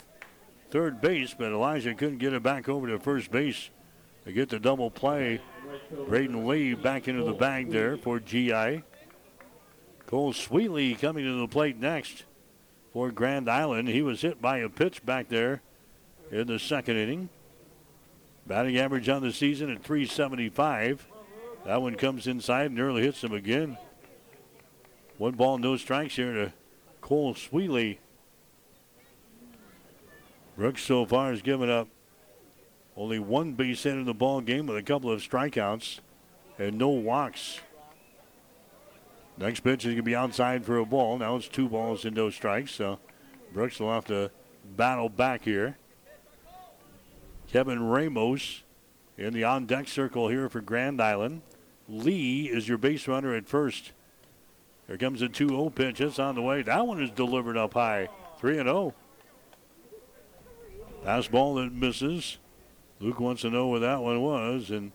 third 0.70 1.02
base, 1.02 1.34
but 1.38 1.52
Elijah 1.52 1.96
couldn't 1.96 2.20
get 2.20 2.34
it 2.34 2.44
back 2.44 2.70
over 2.70 2.88
to 2.88 3.00
first 3.00 3.32
base 3.32 3.70
to 4.26 4.32
get 4.32 4.50
the 4.50 4.60
double 4.60 4.92
play. 4.92 5.42
Braden 6.08 6.46
Lee 6.48 6.74
back 6.76 7.08
into 7.08 7.24
the 7.24 7.34
bag 7.34 7.72
there 7.72 7.98
for 7.98 8.20
GI. 8.20 8.84
Cole 10.06 10.34
Sweetly 10.34 10.96
coming 10.96 11.24
to 11.24 11.40
the 11.40 11.48
plate 11.48 11.78
next 11.78 12.26
for 12.94 13.12
Grand 13.12 13.50
Island. 13.50 13.88
He 13.88 14.02
was 14.02 14.22
hit 14.22 14.42
by 14.42 14.58
a 14.60 14.70
pitch 14.70 15.06
back 15.06 15.30
there 15.30 15.62
in 16.32 16.48
the 16.48 16.60
second 16.60 16.98
inning. 16.98 17.30
Batting 18.50 18.80
average 18.80 19.08
on 19.08 19.22
the 19.22 19.32
season 19.32 19.70
at 19.70 19.84
375. 19.84 21.08
That 21.66 21.84
one 21.84 21.94
comes 21.94 22.26
inside 22.26 22.66
and 22.66 22.76
nearly 22.76 23.04
hits 23.04 23.24
him 23.24 23.32
again. 23.32 23.78
One 25.20 25.34
ball, 25.34 25.60
no 25.60 25.78
strikes 25.78 26.16
here 26.16 26.34
to 26.34 26.54
Cole 27.00 27.36
Sweely. 27.36 28.00
Brooks 30.58 30.82
so 30.82 31.06
far 31.06 31.30
has 31.30 31.44
given 31.44 31.70
up 31.70 31.90
only 32.98 33.20
one 33.20 33.54
base 33.54 33.84
hit 33.84 33.94
in 33.94 34.06
the 34.06 34.16
ball 34.16 34.42
game 34.42 34.66
with 34.66 34.78
a 34.78 34.84
couple 34.84 35.12
of 35.12 35.22
strikeouts 35.22 36.00
and 36.58 36.76
no 36.76 36.90
walks. 36.90 37.60
Next 39.38 39.60
pitch 39.60 39.86
is 39.86 39.90
going 39.90 39.98
to 39.98 40.04
be 40.04 40.16
outside 40.16 40.66
for 40.66 40.80
a 40.80 40.86
ball. 40.86 41.20
Now 41.20 41.36
it's 41.36 41.48
two 41.48 41.70
balls 41.70 42.04
and 42.04 42.16
no 42.16 42.32
strikes, 42.32 42.72
so 42.72 43.00
Brooks 43.54 43.80
will 43.80 43.94
have 43.94 44.06
to 44.06 44.32
battle 44.76 45.08
back 45.08 45.46
here. 45.46 45.78
Kevin 47.52 47.88
Ramos 47.88 48.64
in 49.18 49.34
the 49.34 49.44
on 49.44 49.66
deck 49.66 49.88
circle 49.88 50.28
here 50.28 50.50
for 50.50 50.62
Grand 50.62 51.02
Island. 51.02 51.42
Lee 51.88 52.44
is 52.44 52.68
your 52.68 52.78
base 52.78 53.08
runner 53.08 53.36
at 53.36 53.48
first. 53.48 53.92
Here 54.88 54.98
comes 54.98 55.22
a 55.22 55.30
2 55.30 55.50
0 55.50 55.70
pitch. 55.72 56.00
It's 56.00 56.20
on 56.20 56.36
the 56.36 56.42
way. 56.42 56.62
That 56.62 56.86
one 56.86 57.02
is 57.02 57.10
delivered 57.10 57.58
up 57.58 57.74
high. 57.74 58.10
3 58.40 58.56
0. 58.56 58.94
Fastball 61.04 61.64
that 61.64 61.74
misses. 61.74 62.38
Luke 63.00 63.20
wants 63.20 63.42
to 63.42 63.50
know 63.50 63.68
where 63.68 63.80
that 63.80 64.02
one 64.02 64.22
was 64.22 64.70
and 64.70 64.92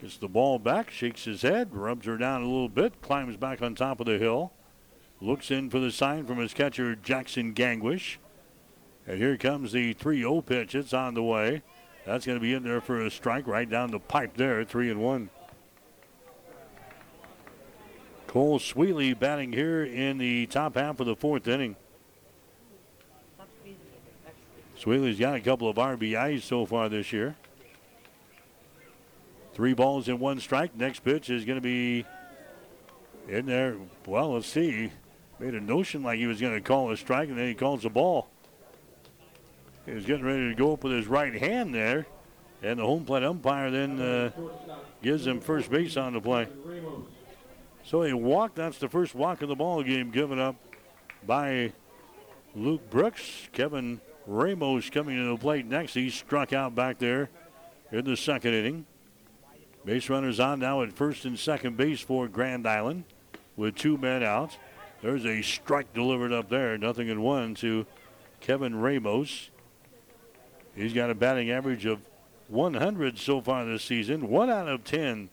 gets 0.00 0.16
the 0.16 0.28
ball 0.28 0.58
back, 0.58 0.90
shakes 0.90 1.24
his 1.24 1.42
head, 1.42 1.74
rubs 1.74 2.06
her 2.06 2.18
down 2.18 2.42
a 2.42 2.46
little 2.46 2.68
bit, 2.68 3.00
climbs 3.00 3.36
back 3.36 3.62
on 3.62 3.74
top 3.74 4.00
of 4.00 4.06
the 4.06 4.18
hill, 4.18 4.52
looks 5.20 5.50
in 5.50 5.70
for 5.70 5.78
the 5.78 5.90
sign 5.90 6.26
from 6.26 6.38
his 6.38 6.52
catcher, 6.52 6.96
Jackson 6.96 7.54
Gangwish. 7.54 8.16
And 9.06 9.16
here 9.16 9.38
comes 9.38 9.72
the 9.72 9.94
3 9.94 10.18
0 10.18 10.42
pitch. 10.42 10.74
It's 10.74 10.92
on 10.92 11.14
the 11.14 11.22
way. 11.22 11.62
That's 12.08 12.24
going 12.24 12.38
to 12.38 12.42
be 12.42 12.54
in 12.54 12.62
there 12.62 12.80
for 12.80 13.04
a 13.04 13.10
strike 13.10 13.46
right 13.46 13.68
down 13.68 13.90
the 13.90 13.98
pipe 13.98 14.34
there, 14.34 14.64
3 14.64 14.92
and 14.92 15.02
1. 15.02 15.28
Cole 18.26 18.58
Sweely 18.58 19.12
batting 19.12 19.52
here 19.52 19.84
in 19.84 20.16
the 20.16 20.46
top 20.46 20.76
half 20.76 21.00
of 21.00 21.06
the 21.06 21.14
fourth 21.14 21.46
inning. 21.46 21.76
Sweely's 24.80 25.18
got 25.18 25.34
a 25.34 25.40
couple 25.40 25.68
of 25.68 25.76
RBIs 25.76 26.44
so 26.44 26.64
far 26.64 26.88
this 26.88 27.12
year. 27.12 27.36
Three 29.52 29.74
balls 29.74 30.08
and 30.08 30.18
one 30.18 30.40
strike. 30.40 30.74
Next 30.74 31.00
pitch 31.00 31.28
is 31.28 31.44
going 31.44 31.58
to 31.58 31.62
be 31.62 32.06
in 33.28 33.44
there. 33.44 33.76
Well, 34.06 34.32
let's 34.32 34.46
see. 34.46 34.90
Made 35.38 35.52
a 35.52 35.60
notion 35.60 36.02
like 36.02 36.18
he 36.18 36.26
was 36.26 36.40
going 36.40 36.54
to 36.54 36.62
call 36.62 36.90
a 36.90 36.96
strike, 36.96 37.28
and 37.28 37.36
then 37.36 37.48
he 37.48 37.54
calls 37.54 37.84
a 37.84 37.90
ball. 37.90 38.28
He 39.88 39.94
was 39.94 40.04
getting 40.04 40.26
ready 40.26 40.50
to 40.50 40.54
go 40.54 40.74
up 40.74 40.84
with 40.84 40.92
his 40.92 41.06
right 41.06 41.34
hand 41.34 41.74
there, 41.74 42.06
and 42.62 42.78
the 42.78 42.84
home 42.84 43.06
plate 43.06 43.22
umpire 43.22 43.70
then 43.70 43.98
uh, 43.98 44.30
gives 45.02 45.26
him 45.26 45.40
first 45.40 45.70
base 45.70 45.96
on 45.96 46.12
the 46.12 46.20
play. 46.20 46.46
So 47.84 48.02
a 48.02 48.14
walk. 48.14 48.54
That's 48.54 48.76
the 48.76 48.90
first 48.90 49.14
walk 49.14 49.40
of 49.40 49.48
the 49.48 49.54
ball 49.54 49.82
game 49.82 50.10
given 50.10 50.38
up 50.38 50.56
by 51.26 51.72
Luke 52.54 52.90
Brooks. 52.90 53.48
Kevin 53.52 54.02
Ramos 54.26 54.90
coming 54.90 55.16
to 55.16 55.30
the 55.30 55.38
plate 55.38 55.64
next. 55.64 55.94
He 55.94 56.10
struck 56.10 56.52
out 56.52 56.74
back 56.74 56.98
there 56.98 57.30
in 57.90 58.04
the 58.04 58.16
second 58.16 58.52
inning. 58.52 58.84
Base 59.86 60.10
runners 60.10 60.38
on 60.38 60.58
now 60.58 60.82
at 60.82 60.92
first 60.92 61.24
and 61.24 61.38
second 61.38 61.78
base 61.78 62.02
for 62.02 62.28
Grand 62.28 62.68
Island 62.68 63.04
with 63.56 63.74
two 63.74 63.96
men 63.96 64.22
out. 64.22 64.54
There's 65.00 65.24
a 65.24 65.40
strike 65.40 65.94
delivered 65.94 66.32
up 66.32 66.50
there. 66.50 66.76
Nothing 66.76 67.08
in 67.08 67.22
one 67.22 67.54
to 67.56 67.86
Kevin 68.40 68.76
Ramos. 68.76 69.48
He's 70.78 70.92
got 70.92 71.10
a 71.10 71.14
batting 71.14 71.50
average 71.50 71.86
of 71.86 71.98
100 72.46 73.18
so 73.18 73.40
far 73.40 73.64
this 73.64 73.82
season. 73.82 74.28
One 74.28 74.48
out 74.48 74.68
of 74.68 74.84
10 74.84 75.28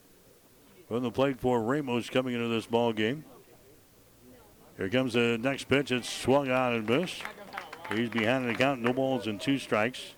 from 0.87 1.03
the 1.03 1.11
plate 1.11 1.39
for 1.39 1.61
Ramos 1.61 2.09
coming 2.09 2.33
into 2.33 2.47
this 2.47 2.65
ball 2.65 2.93
game. 2.93 3.23
Here 4.75 4.89
comes 4.89 5.13
the 5.13 5.37
next 5.37 5.65
pitch. 5.65 5.91
It's 5.91 6.09
swung 6.09 6.49
on 6.49 6.73
and 6.73 6.89
missed. 6.89 7.21
He's 7.93 8.09
behind 8.09 8.49
the 8.49 8.55
count. 8.55 8.81
No 8.81 8.91
balls 8.91 9.27
and 9.27 9.39
two 9.39 9.59
strikes. 9.59 10.15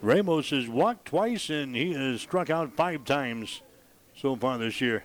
Ramos 0.00 0.50
has 0.50 0.68
walked 0.68 1.06
twice 1.06 1.50
and 1.50 1.74
he 1.74 1.92
has 1.92 2.20
struck 2.20 2.50
out 2.50 2.76
five 2.76 3.04
times 3.04 3.62
so 4.14 4.36
far 4.36 4.58
this 4.58 4.80
year. 4.80 5.02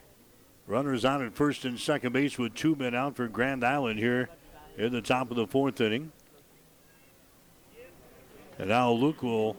Runners 0.67 1.03
on 1.03 1.25
at 1.25 1.33
first 1.33 1.65
and 1.65 1.79
second 1.79 2.13
base 2.13 2.37
with 2.37 2.53
two 2.53 2.75
men 2.75 2.93
out 2.93 3.15
for 3.15 3.27
Grand 3.27 3.63
Island 3.63 3.97
here 3.97 4.29
in 4.77 4.91
the 4.91 5.01
top 5.01 5.31
of 5.31 5.37
the 5.37 5.47
fourth 5.47 5.81
inning. 5.81 6.11
And 8.61 8.69
now 8.69 8.91
Luke 8.91 9.23
will 9.23 9.57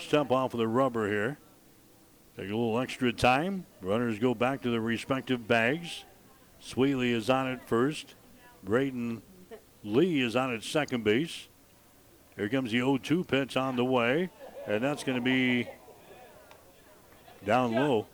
step 0.00 0.30
off 0.30 0.54
of 0.54 0.58
the 0.58 0.66
rubber 0.66 1.06
here. 1.06 1.36
Take 2.34 2.46
a 2.46 2.56
little 2.56 2.80
extra 2.80 3.12
time. 3.12 3.66
Runners 3.82 4.18
go 4.18 4.34
back 4.34 4.62
to 4.62 4.70
their 4.70 4.80
respective 4.80 5.46
bags. 5.46 6.06
Sweeley 6.58 7.12
is 7.12 7.28
on 7.28 7.46
at 7.46 7.68
first. 7.68 8.14
Braden 8.64 9.20
Lee 9.84 10.22
is 10.22 10.34
on 10.34 10.54
at 10.54 10.62
second 10.62 11.04
base. 11.04 11.48
Here 12.36 12.48
comes 12.48 12.72
the 12.72 12.78
0 12.78 12.96
2 12.96 13.24
pitch 13.24 13.58
on 13.58 13.76
the 13.76 13.84
way, 13.84 14.30
and 14.66 14.82
that's 14.82 15.04
going 15.04 15.18
to 15.18 15.22
be 15.22 15.68
down 17.44 17.74
low. 17.74 18.06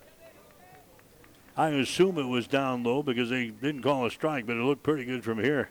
I 1.55 1.69
assume 1.69 2.17
it 2.17 2.27
was 2.27 2.45
down 2.45 2.83
low 2.83 3.03
because 3.03 3.29
they 3.29 3.51
didn't 3.51 3.83
call 3.83 4.05
a 4.05 4.11
strike, 4.11 4.45
but 4.45 4.57
it 4.57 4.63
looked 4.63 4.83
pretty 4.83 5.05
good 5.05 5.23
from 5.23 5.41
here. 5.41 5.69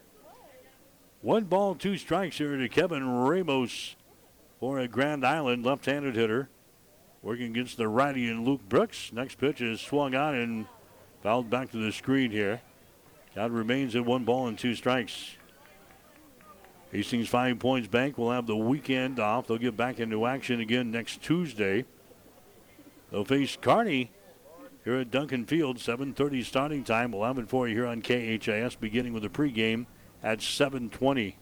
One 1.21 1.45
ball, 1.45 1.75
two 1.75 1.99
strikes 1.99 2.39
here 2.39 2.57
to 2.57 2.69
Kevin 2.71 3.07
Ramos 3.07 3.97
for 4.61 4.79
a 4.79 4.89
Grand 4.89 5.25
Island 5.25 5.65
left 5.65 5.87
handed 5.87 6.17
hitter. 6.17 6.49
Working 7.23 7.53
against 7.53 7.79
the 7.79 7.89
righty 7.89 8.29
and 8.29 8.45
Luke 8.45 8.69
Brooks. 8.69 9.11
Next 9.13 9.39
pitch 9.39 9.63
is 9.63 9.81
swung 9.81 10.15
on 10.15 10.35
and 10.35 10.67
fouled 11.23 11.49
back 11.49 11.71
to 11.71 11.79
the 11.79 11.91
screen 11.91 12.31
here. 12.31 12.61
Count 13.35 13.53
remains 13.53 13.97
at 13.97 14.05
one 14.05 14.25
ball 14.25 14.47
and 14.47 14.59
two 14.59 14.75
strikes. 14.75 15.37
Hastings 16.93 17.29
Five 17.29 17.59
Points 17.59 17.89
Bank 17.89 18.19
will 18.19 18.31
have 18.31 18.47
the 18.47 18.57
weekend 18.57 19.19
off. 19.19 19.47
They'll 19.47 19.59
get 19.59 19.77
back 19.77 19.99
into 19.99 20.27
action 20.27 20.61
again 20.61 20.91
next 20.91 21.23
Tuesday. 21.23 21.87
They'll 23.11 23.25
face 23.25 23.57
Kearney 23.61 24.13
here 24.85 24.97
at 24.97 25.11
Duncan 25.11 25.47
Field. 25.47 25.79
7:30 25.79 26.45
starting 26.45 26.85
time. 26.85 27.11
We'll 27.11 27.25
have 27.25 27.39
it 27.39 27.49
for 27.49 27.67
you 27.67 27.75
here 27.75 27.87
on 27.87 28.03
KHAS, 28.03 28.77
beginning 28.77 29.13
with 29.13 29.25
the 29.25 29.29
pregame 29.29 29.87
at 30.23 30.41
7:20. 30.41 31.37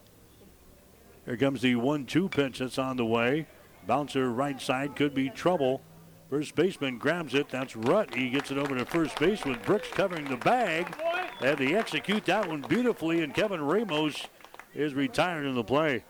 Here 1.25 1.37
comes 1.37 1.63
the 1.63 1.77
one-two 1.77 2.29
pitch 2.29 2.59
that's 2.59 2.79
on 2.79 2.97
the 2.97 3.07
way. 3.07 3.47
Bouncer 3.87 4.31
right 4.31 4.61
side 4.61 4.97
could 4.97 5.15
be 5.15 5.31
trouble. 5.31 5.83
First 6.31 6.55
baseman 6.55 6.99
grabs 6.99 7.35
it. 7.35 7.49
That's 7.49 7.75
Rutt. 7.75 8.15
He 8.15 8.31
gets 8.31 8.51
it 8.51 8.59
over 8.59 8.77
to 8.77 8.85
first 8.85 9.19
base 9.19 9.45
with 9.45 9.63
Brooks 9.65 9.89
covering 9.89 10.25
the 10.25 10.37
bag. 10.37 10.95
And 11.41 11.59
they 11.59 11.75
execute 11.75 12.25
that 12.27 12.49
one 12.49 12.63
beautifully. 12.63 13.23
And 13.23 13.35
Kevin 13.35 13.61
Ramos 13.61 14.27
is 14.75 14.95
retired 14.95 15.45
in 15.45 15.55
the 15.55 15.65
play. 15.65 16.05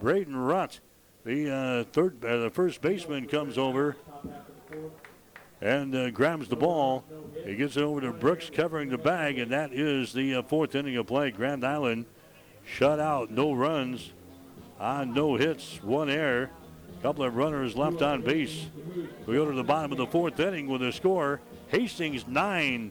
Braden 0.00 0.34
Rutt, 0.34 0.80
the 1.24 1.50
uh, 1.52 1.84
third, 1.92 2.24
uh, 2.24 2.38
the 2.38 2.50
first 2.50 2.80
baseman, 2.80 3.26
comes 3.26 3.58
over 3.58 3.96
and 5.60 5.94
uh, 5.94 6.10
grabs 6.10 6.48
the 6.48 6.56
ball. 6.56 7.04
He 7.44 7.54
gets 7.54 7.76
it 7.76 7.82
over 7.82 8.00
to 8.00 8.12
Brooks 8.12 8.50
covering 8.50 8.88
the 8.88 8.98
bag, 8.98 9.38
and 9.38 9.50
that 9.52 9.72
is 9.72 10.12
the 10.12 10.36
uh, 10.36 10.42
fourth 10.42 10.74
inning 10.74 10.96
of 10.96 11.06
play. 11.06 11.30
Grand 11.30 11.64
Island 11.64 12.06
shut 12.64 13.00
out, 13.00 13.30
no 13.30 13.52
runs, 13.52 14.12
on 14.78 15.14
no 15.14 15.36
hits, 15.36 15.82
one 15.82 16.10
error. 16.10 16.50
Couple 17.02 17.24
of 17.24 17.36
runners 17.36 17.76
left 17.76 18.00
on 18.02 18.22
base. 18.22 18.66
We 19.26 19.34
go 19.34 19.44
to 19.44 19.56
the 19.56 19.62
bottom 19.62 19.92
of 19.92 19.98
the 19.98 20.06
fourth 20.06 20.40
inning 20.40 20.66
with 20.66 20.82
a 20.82 20.92
score: 20.92 21.40
Hastings 21.68 22.26
nine, 22.26 22.90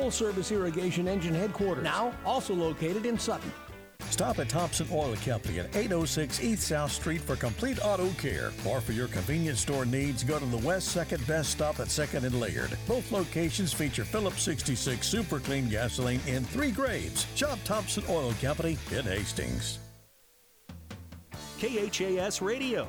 full 0.00 0.10
service 0.10 0.50
irrigation 0.50 1.06
engine 1.06 1.34
headquarters. 1.34 1.84
Now, 1.84 2.14
also 2.24 2.54
located 2.54 3.04
in 3.04 3.18
Sutton. 3.18 3.52
Stop 4.08 4.38
at 4.38 4.48
Thompson 4.48 4.86
Oil 4.90 5.14
Company 5.24 5.60
at 5.60 5.76
806 5.76 6.42
East 6.42 6.68
South 6.68 6.90
Street 6.90 7.20
for 7.20 7.36
complete 7.36 7.78
auto 7.84 8.08
care. 8.12 8.50
Or 8.66 8.80
for 8.80 8.92
your 8.92 9.08
convenience 9.08 9.60
store 9.60 9.84
needs, 9.84 10.24
go 10.24 10.38
to 10.38 10.44
the 10.46 10.66
West 10.66 10.96
2nd 10.96 11.26
Best 11.26 11.50
Stop 11.50 11.80
at 11.80 11.88
2nd 11.88 12.24
and 12.24 12.40
Laird. 12.40 12.76
Both 12.88 13.12
locations 13.12 13.72
feature 13.72 14.04
Phillips 14.04 14.42
66 14.42 15.06
Super 15.06 15.38
Clean 15.38 15.68
gasoline 15.68 16.20
in 16.26 16.44
three 16.44 16.70
grades. 16.70 17.26
Shop 17.34 17.58
Thompson 17.64 18.02
Oil 18.08 18.32
Company 18.40 18.78
in 18.90 19.04
Hastings. 19.04 19.78
KHAS 21.58 22.40
Radio. 22.40 22.88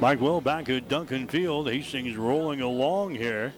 Mike 0.00 0.18
Will 0.18 0.40
back 0.40 0.70
at 0.70 0.88
Duncan 0.88 1.28
Field. 1.28 1.68
Hastings 1.68 2.16
rolling 2.16 2.62
along 2.62 3.14
here 3.14 3.52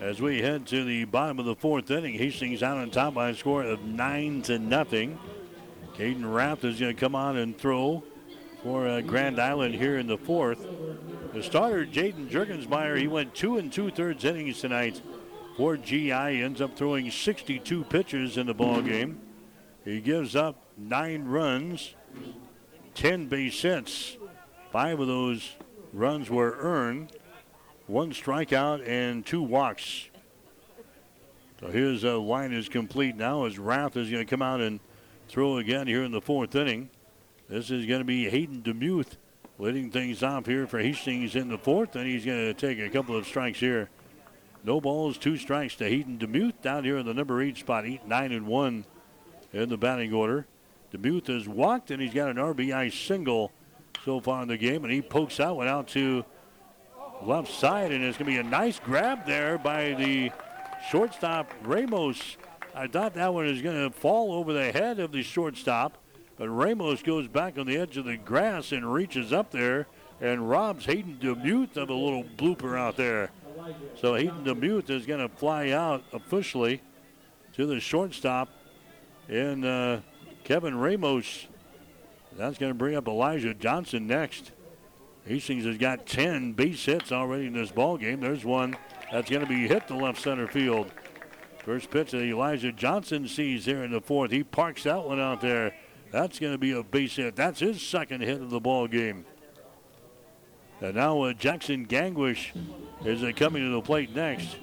as 0.00 0.22
we 0.22 0.40
head 0.40 0.66
to 0.68 0.84
the 0.84 1.04
bottom 1.04 1.38
of 1.38 1.44
the 1.44 1.54
fourth 1.54 1.90
inning. 1.90 2.14
Hastings 2.14 2.62
out 2.62 2.78
on 2.78 2.90
top 2.90 3.12
by 3.12 3.28
a 3.28 3.34
score 3.34 3.62
of 3.62 3.84
nine 3.84 4.40
to 4.42 4.58
nothing. 4.58 5.18
Caden 5.94 6.34
Rath 6.34 6.64
is 6.64 6.80
going 6.80 6.96
to 6.96 6.98
come 6.98 7.14
on 7.14 7.36
and 7.36 7.58
throw 7.58 8.02
for 8.62 8.88
uh, 8.88 9.02
Grand 9.02 9.38
Island 9.38 9.74
here 9.74 9.98
in 9.98 10.06
the 10.06 10.16
fourth. 10.16 10.66
The 11.34 11.42
starter, 11.42 11.84
Jaden 11.84 12.30
Jurgensmeyer, 12.30 12.98
he 12.98 13.06
went 13.06 13.34
two 13.34 13.58
and 13.58 13.70
two 13.70 13.90
thirds 13.90 14.24
innings 14.24 14.62
tonight 14.62 15.02
for 15.58 15.76
GI. 15.76 16.10
Ends 16.10 16.62
up 16.62 16.74
throwing 16.74 17.10
62 17.10 17.84
pitches 17.84 18.38
in 18.38 18.46
the 18.46 18.54
ball 18.54 18.80
game. 18.80 19.20
He 19.84 20.00
gives 20.00 20.36
up 20.36 20.56
nine 20.78 21.26
runs, 21.26 21.94
10 22.94 23.26
base 23.26 23.60
hits. 23.60 24.16
Five 24.72 24.98
of 24.98 25.06
those 25.06 25.50
runs 25.92 26.30
were 26.30 26.56
earned, 26.58 27.12
one 27.86 28.12
strikeout 28.12 28.86
and 28.86 29.24
two 29.24 29.42
walks. 29.42 30.08
So 31.60 31.68
his 31.68 32.04
uh, 32.04 32.18
line 32.18 32.52
is 32.52 32.68
complete 32.68 33.16
now 33.16 33.44
as 33.44 33.58
Rath 33.58 33.96
is 33.96 34.10
going 34.10 34.24
to 34.24 34.28
come 34.28 34.42
out 34.42 34.60
and 34.60 34.80
throw 35.28 35.58
again 35.58 35.86
here 35.86 36.02
in 36.02 36.10
the 36.10 36.20
fourth 36.20 36.54
inning. 36.54 36.90
This 37.48 37.70
is 37.70 37.86
going 37.86 38.00
to 38.00 38.04
be 38.04 38.28
Hayden 38.28 38.62
DeMuth 38.62 39.16
leading 39.58 39.90
things 39.90 40.22
off 40.22 40.46
here 40.46 40.66
for 40.66 40.80
Hastings 40.80 41.36
in 41.36 41.48
the 41.48 41.58
fourth, 41.58 41.94
and 41.94 42.06
he's 42.06 42.24
going 42.24 42.38
to 42.38 42.54
take 42.54 42.78
a 42.80 42.88
couple 42.88 43.16
of 43.16 43.26
strikes 43.26 43.60
here. 43.60 43.90
No 44.64 44.80
balls, 44.80 45.18
two 45.18 45.36
strikes 45.36 45.76
to 45.76 45.84
Hayden 45.84 46.18
DeMuth 46.18 46.60
down 46.62 46.84
here 46.84 46.98
in 46.98 47.06
the 47.06 47.14
number 47.14 47.42
eight 47.42 47.58
spot, 47.58 47.84
eight, 47.84 48.06
nine, 48.06 48.32
and 48.32 48.46
one 48.46 48.84
in 49.52 49.68
the 49.68 49.76
batting 49.76 50.12
order. 50.12 50.46
DeMuth 50.92 51.28
has 51.28 51.48
walked, 51.48 51.90
and 51.90 52.02
he's 52.02 52.14
got 52.14 52.30
an 52.30 52.36
RBI 52.36 52.92
single 52.92 53.52
so 54.04 54.20
far 54.20 54.42
in 54.42 54.48
the 54.48 54.56
game, 54.56 54.84
and 54.84 54.92
he 54.92 55.02
pokes 55.02 55.36
that 55.36 55.54
one 55.54 55.68
out 55.68 55.88
to 55.88 56.24
left 57.22 57.52
side, 57.52 57.92
and 57.92 58.04
it's 58.04 58.18
going 58.18 58.30
to 58.30 58.42
be 58.42 58.46
a 58.46 58.50
nice 58.50 58.80
grab 58.80 59.26
there 59.26 59.58
by 59.58 59.94
the 59.94 60.30
shortstop 60.90 61.52
Ramos. 61.62 62.36
I 62.74 62.86
thought 62.86 63.14
that 63.14 63.32
one 63.32 63.46
was 63.46 63.62
going 63.62 63.90
to 63.90 63.96
fall 63.96 64.32
over 64.32 64.52
the 64.52 64.72
head 64.72 64.98
of 64.98 65.12
the 65.12 65.22
shortstop, 65.22 65.98
but 66.36 66.48
Ramos 66.48 67.02
goes 67.02 67.28
back 67.28 67.58
on 67.58 67.66
the 67.66 67.76
edge 67.76 67.96
of 67.96 68.04
the 68.04 68.16
grass 68.16 68.72
and 68.72 68.92
reaches 68.92 69.32
up 69.32 69.50
there 69.50 69.86
and 70.20 70.48
robs 70.48 70.86
Hayden 70.86 71.18
DeMuth 71.20 71.76
of 71.76 71.90
a 71.90 71.94
little 71.94 72.24
blooper 72.24 72.78
out 72.78 72.96
there. 72.96 73.30
So 74.00 74.14
Hayden 74.14 74.44
DeMuth 74.44 74.90
is 74.90 75.06
going 75.06 75.20
to 75.20 75.28
fly 75.28 75.70
out 75.70 76.02
officially 76.12 76.80
to 77.54 77.66
the 77.66 77.78
shortstop, 77.78 78.48
and 79.28 79.64
uh, 79.64 79.98
Kevin 80.42 80.76
Ramos 80.76 81.46
that's 82.36 82.58
going 82.58 82.70
to 82.70 82.78
bring 82.78 82.96
up 82.96 83.08
Elijah 83.08 83.54
Johnson 83.54 84.06
next. 84.06 84.52
Hastings 85.24 85.64
has 85.64 85.78
got 85.78 86.06
10 86.06 86.52
base 86.52 86.84
hits 86.84 87.12
already 87.12 87.46
in 87.46 87.52
this 87.52 87.70
ball 87.70 87.96
game. 87.96 88.20
There's 88.20 88.44
one 88.44 88.76
that's 89.12 89.30
going 89.30 89.42
to 89.42 89.48
be 89.48 89.68
hit 89.68 89.86
to 89.88 89.94
left 89.94 90.20
center 90.20 90.48
field. 90.48 90.90
First 91.64 91.90
pitch 91.90 92.10
that 92.10 92.22
Elijah 92.22 92.72
Johnson 92.72 93.28
sees 93.28 93.64
here 93.64 93.84
in 93.84 93.92
the 93.92 94.00
fourth. 94.00 94.32
He 94.32 94.42
parks 94.42 94.82
that 94.82 95.04
one 95.04 95.20
out 95.20 95.40
there. 95.40 95.74
That's 96.10 96.38
going 96.38 96.52
to 96.52 96.58
be 96.58 96.72
a 96.72 96.82
base 96.82 97.16
hit. 97.16 97.36
That's 97.36 97.60
his 97.60 97.80
second 97.80 98.22
hit 98.22 98.42
of 98.42 98.50
the 98.50 98.60
ball 98.60 98.88
game. 98.88 99.24
And 100.80 100.96
now 100.96 101.22
uh, 101.22 101.32
Jackson 101.32 101.86
Gangwish 101.86 102.50
is 103.04 103.22
uh, 103.22 103.30
coming 103.36 103.64
to 103.64 103.70
the 103.70 103.80
plate 103.80 104.14
next. 104.14 104.56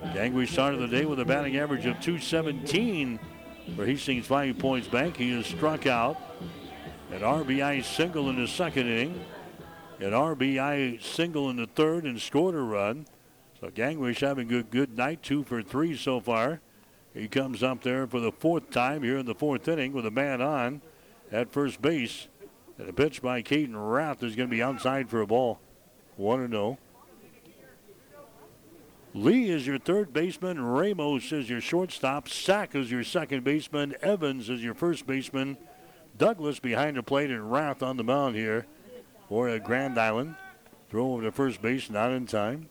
Gangwish 0.00 0.50
started 0.50 0.78
the 0.78 0.86
day 0.86 1.04
with 1.04 1.18
a 1.18 1.24
batting 1.24 1.56
average 1.56 1.84
of 1.86 1.98
217 2.00 3.18
for 3.74 3.84
Hastings 3.84 4.26
Five 4.26 4.58
Points 4.58 4.86
Bank. 4.86 5.16
He 5.16 5.32
is 5.32 5.46
struck 5.46 5.86
out. 5.86 6.16
An 7.10 7.20
RBI 7.20 7.82
single 7.84 8.28
in 8.28 8.36
the 8.36 8.46
second 8.46 8.86
inning. 8.86 9.24
An 9.98 10.10
RBI 10.10 11.02
single 11.02 11.48
in 11.48 11.56
the 11.56 11.66
third 11.66 12.04
and 12.04 12.20
scored 12.20 12.54
a 12.54 12.60
run. 12.60 13.06
So 13.60 13.68
Gangwish 13.68 14.20
having 14.20 14.46
a 14.46 14.50
good 14.50 14.70
good 14.70 14.96
night, 14.96 15.22
two 15.22 15.42
for 15.42 15.62
three 15.62 15.96
so 15.96 16.20
far. 16.20 16.60
He 17.14 17.26
comes 17.26 17.62
up 17.62 17.82
there 17.82 18.06
for 18.06 18.20
the 18.20 18.30
fourth 18.30 18.70
time 18.70 19.02
here 19.02 19.16
in 19.16 19.24
the 19.24 19.34
fourth 19.34 19.66
inning 19.66 19.94
with 19.94 20.04
a 20.04 20.10
man 20.10 20.42
on 20.42 20.82
at 21.32 21.50
first 21.50 21.80
base. 21.80 22.28
And 22.76 22.88
a 22.88 22.92
pitch 22.92 23.22
by 23.22 23.42
Caden 23.42 23.72
Rath 23.74 24.22
is 24.22 24.36
going 24.36 24.48
to 24.48 24.54
be 24.54 24.62
outside 24.62 25.08
for 25.08 25.22
a 25.22 25.26
ball. 25.26 25.58
1 26.16 26.50
0. 26.50 26.78
Lee 29.14 29.48
is 29.48 29.66
your 29.66 29.78
third 29.78 30.12
baseman. 30.12 30.60
Ramos 30.60 31.32
is 31.32 31.48
your 31.48 31.62
shortstop. 31.62 32.28
Sack 32.28 32.74
is 32.74 32.90
your 32.90 33.02
second 33.02 33.44
baseman. 33.44 33.94
Evans 34.02 34.50
is 34.50 34.62
your 34.62 34.74
first 34.74 35.06
baseman. 35.06 35.56
Douglas 36.18 36.58
behind 36.58 36.96
the 36.96 37.02
plate 37.02 37.30
and 37.30 37.50
Rath 37.50 37.82
on 37.82 37.96
the 37.96 38.04
mound 38.04 38.36
here 38.36 38.66
for 39.28 39.56
Grand 39.60 39.98
Island. 39.98 40.34
Throw 40.90 41.12
over 41.12 41.22
to 41.22 41.32
first 41.32 41.62
base, 41.62 41.88
not 41.88 42.12
in 42.12 42.26
time. 42.26 42.68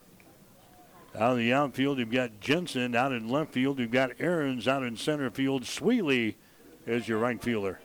Out 1.15 1.31
of 1.31 1.37
the 1.37 1.53
outfield, 1.53 1.97
you've 1.97 2.11
got 2.11 2.39
Jensen. 2.39 2.95
Out 2.95 3.11
in 3.11 3.29
left 3.29 3.53
field, 3.53 3.79
you've 3.79 3.91
got 3.91 4.11
Aarons. 4.19 4.67
Out 4.67 4.83
in 4.83 4.97
center 4.97 5.29
field, 5.31 5.63
Sweely 5.63 6.35
is 6.85 7.07
your 7.07 7.19
right 7.19 7.41
fielder. 7.41 7.79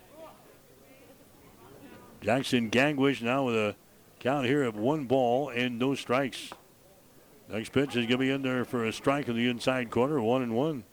Jackson 2.21 2.71
Gangwish 2.71 3.23
now 3.23 3.45
with 3.47 3.57
a 3.57 3.77
count 4.21 4.47
here 4.47 4.63
of 4.63 4.77
one 4.77 5.07
ball 5.07 5.49
and 5.49 5.79
no 5.79 5.95
strikes. 5.95 6.51
Next 7.49 7.73
pitch 7.73 7.91
is 7.91 8.07
going 8.07 8.09
to 8.09 8.19
be 8.19 8.31
in 8.31 8.43
there 8.43 8.65
for 8.65 8.85
a 8.85 8.93
strike 8.93 9.29
in 9.29 9.37
the 9.37 9.49
inside 9.49 9.91
corner, 9.91 10.21
one 10.21 10.43
and 10.43 10.55
one. 10.55 10.85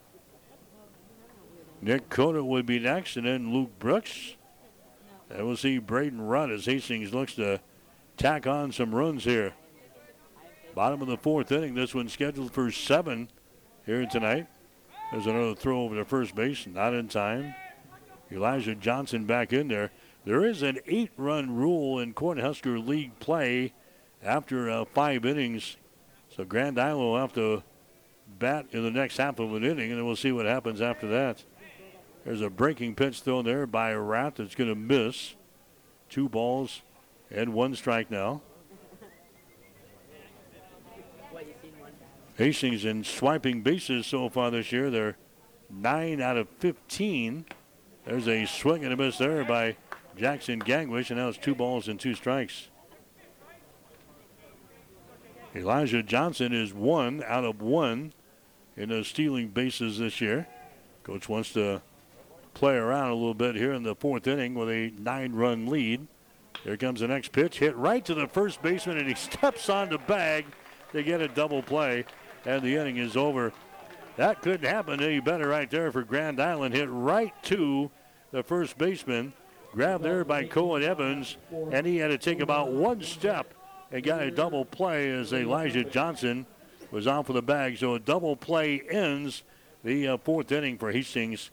Nick 1.81 2.09
Conant 2.09 2.45
would 2.45 2.65
be 2.65 2.79
next, 2.79 3.15
and 3.15 3.25
then 3.25 3.53
Luke 3.53 3.77
Brooks. 3.79 4.35
And 5.29 5.45
we'll 5.45 5.57
see 5.57 5.77
Braden 5.77 6.21
Rutt 6.21 6.51
as 6.51 6.65
Hastings 6.65 7.13
looks 7.13 7.35
to 7.35 7.59
tack 8.17 8.47
on 8.47 8.71
some 8.71 8.93
runs 8.93 9.23
here. 9.23 9.53
Bottom 10.75 11.01
of 11.01 11.07
the 11.07 11.17
fourth 11.17 11.51
inning. 11.51 11.75
This 11.75 11.93
one 11.93 12.09
scheduled 12.09 12.51
for 12.51 12.71
seven 12.71 13.29
here 13.85 14.05
tonight. 14.05 14.47
There's 15.11 15.25
another 15.25 15.55
throw 15.55 15.81
over 15.81 15.95
to 15.95 16.05
first 16.05 16.35
base, 16.35 16.67
not 16.67 16.93
in 16.93 17.07
time. 17.07 17.55
Elijah 18.31 18.75
Johnson 18.75 19.25
back 19.25 19.51
in 19.51 19.67
there. 19.67 19.91
There 20.25 20.45
is 20.45 20.61
an 20.61 20.79
eight 20.85 21.11
run 21.17 21.55
rule 21.55 21.99
in 21.99 22.13
Cornhusker 22.13 22.85
League 22.85 23.17
play 23.19 23.73
after 24.23 24.69
uh, 24.69 24.85
five 24.85 25.25
innings. 25.25 25.77
So 26.35 26.43
Grand 26.43 26.79
Island 26.79 26.99
will 26.99 27.17
have 27.17 27.33
to 27.33 27.63
bat 28.37 28.67
in 28.71 28.83
the 28.83 28.91
next 28.91 29.17
half 29.17 29.39
of 29.39 29.53
an 29.53 29.63
inning, 29.63 29.89
and 29.89 29.97
then 29.97 30.05
we'll 30.05 30.15
see 30.15 30.31
what 30.31 30.45
happens 30.45 30.81
after 30.81 31.07
that. 31.07 31.43
There's 32.29 32.41
a 32.41 32.49
breaking 32.51 32.93
pitch 32.93 33.21
thrown 33.21 33.45
there 33.45 33.65
by 33.65 33.89
a 33.89 33.99
Rath 33.99 34.35
that's 34.35 34.53
going 34.53 34.69
to 34.69 34.75
miss. 34.75 35.33
Two 36.09 36.29
balls 36.29 36.83
and 37.31 37.55
one 37.55 37.73
strike 37.73 38.11
now. 38.11 38.43
Hastings 42.35 42.85
in 42.85 43.03
swiping 43.03 43.63
bases 43.63 44.05
so 44.05 44.29
far 44.29 44.51
this 44.51 44.71
year. 44.71 44.91
They're 44.91 45.17
9 45.71 46.21
out 46.21 46.37
of 46.37 46.47
15. 46.59 47.45
There's 48.05 48.27
a 48.27 48.45
swing 48.45 48.83
and 48.83 48.93
a 48.93 48.95
miss 48.95 49.17
there 49.17 49.43
by 49.43 49.75
Jackson 50.15 50.59
Gangwish, 50.59 51.09
and 51.09 51.17
now 51.17 51.29
it's 51.29 51.37
two 51.39 51.55
balls 51.55 51.87
and 51.87 51.99
two 51.99 52.13
strikes. 52.13 52.67
Elijah 55.55 56.03
Johnson 56.03 56.53
is 56.53 56.75
one 56.75 57.23
out 57.25 57.43
of 57.43 57.59
one 57.59 58.13
in 58.77 58.89
the 58.89 59.03
stealing 59.03 59.47
bases 59.47 59.97
this 59.97 60.21
year. 60.21 60.47
Coach 61.01 61.27
wants 61.27 61.53
to 61.53 61.81
play 62.59 62.75
around 62.75 63.09
a 63.09 63.13
little 63.13 63.33
bit 63.33 63.55
here 63.55 63.71
in 63.71 63.83
the 63.83 63.95
fourth 63.95 64.27
inning 64.27 64.53
with 64.53 64.67
a 64.67 64.91
nine 64.99 65.31
run 65.31 65.67
lead. 65.67 66.05
Here 66.65 66.75
comes 66.75 66.99
the 66.99 67.07
next 67.07 67.31
pitch, 67.31 67.57
hit 67.57 67.73
right 67.77 68.03
to 68.03 68.13
the 68.13 68.27
first 68.27 68.61
baseman, 68.61 68.97
and 68.97 69.07
he 69.07 69.15
steps 69.31 69.69
on 69.69 69.87
the 69.87 69.97
bag 69.97 70.45
to 70.91 71.01
get 71.01 71.21
a 71.21 71.29
double 71.29 71.63
play, 71.63 72.03
and 72.45 72.61
the 72.61 72.75
inning 72.75 72.97
is 72.97 73.15
over. 73.15 73.53
That 74.17 74.41
couldn't 74.41 74.69
happen 74.69 75.01
any 75.01 75.21
better 75.21 75.47
right 75.47 75.71
there 75.71 75.89
for 75.93 76.03
Grand 76.03 76.41
Island. 76.41 76.75
Hit 76.75 76.89
right 76.91 77.33
to 77.43 77.89
the 78.31 78.43
first 78.43 78.77
baseman. 78.77 79.31
Grabbed 79.71 80.03
there 80.03 80.25
by 80.25 80.43
Cohen 80.43 80.83
Evans, 80.83 81.37
and 81.71 81.87
he 81.87 81.95
had 81.95 82.09
to 82.09 82.17
take 82.17 82.41
about 82.41 82.73
one 82.73 83.01
step 83.01 83.53
and 83.89 84.03
got 84.03 84.21
a 84.21 84.31
double 84.31 84.65
play 84.65 85.09
as 85.11 85.31
Elijah 85.31 85.85
Johnson 85.85 86.45
was 86.91 87.07
off 87.07 87.27
for 87.27 87.33
the 87.33 87.41
bag. 87.41 87.77
So 87.77 87.93
a 87.93 87.99
double 87.99 88.35
play 88.35 88.81
ends 88.89 89.43
the 89.85 90.09
uh, 90.09 90.17
fourth 90.17 90.51
inning 90.51 90.77
for 90.77 90.91
Hastings. 90.91 91.51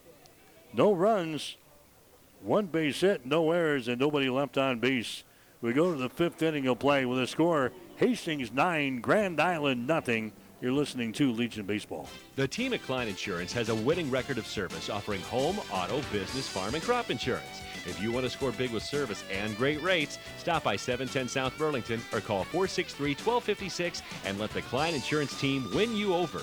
No 0.77 0.93
runs, 0.93 1.57
one 2.43 2.67
base 2.67 3.01
hit, 3.01 3.25
no 3.25 3.51
errors, 3.51 3.89
and 3.89 3.99
nobody 3.99 4.29
left 4.29 4.59
on 4.59 4.79
base. 4.79 5.25
We 5.63 5.73
go 5.73 5.91
to 5.91 5.99
the 5.99 6.11
fifth 6.11 6.43
inning 6.43 6.67
of 6.67 6.79
play 6.79 7.07
with 7.07 7.19
a 7.19 7.27
score 7.27 7.73
Hastings 7.97 8.53
9, 8.53 9.01
Grand 9.01 9.41
Island 9.41 9.87
nothing. 9.87 10.33
You're 10.61 10.73
listening 10.73 11.15
to 11.15 11.33
Legion 11.33 11.65
Baseball. 11.65 12.11
The 12.35 12.47
team 12.47 12.75
at 12.75 12.83
Klein 12.83 13.09
Insurance 13.09 13.55
has 13.55 13.71
a 13.71 13.75
winning 13.75 14.11
record 14.11 14.37
of 14.37 14.47
service 14.47 14.91
offering 14.91 15.23
home, 15.23 15.59
auto, 15.73 16.03
business, 16.13 16.47
farm, 16.47 16.75
and 16.75 16.85
crop 16.85 17.11
insurance. 17.11 17.63
If 17.87 17.99
you 18.03 18.13
want 18.13 18.25
to 18.25 18.31
score 18.31 18.53
big 18.53 18.71
with 18.71 18.83
service 18.83 19.25
and 19.33 19.57
great 19.57 19.83
rates, 19.83 20.19
stop 20.37 20.63
by 20.63 20.77
710 20.77 21.29
South 21.29 21.57
Burlington 21.57 22.03
or 22.13 22.21
call 22.21 22.45
463 22.45 23.13
1256 23.13 24.03
and 24.27 24.39
let 24.39 24.51
the 24.51 24.61
Klein 24.63 24.95
Insurance 24.95 25.41
team 25.41 25.71
win 25.75 25.97
you 25.97 26.15
over. 26.15 26.43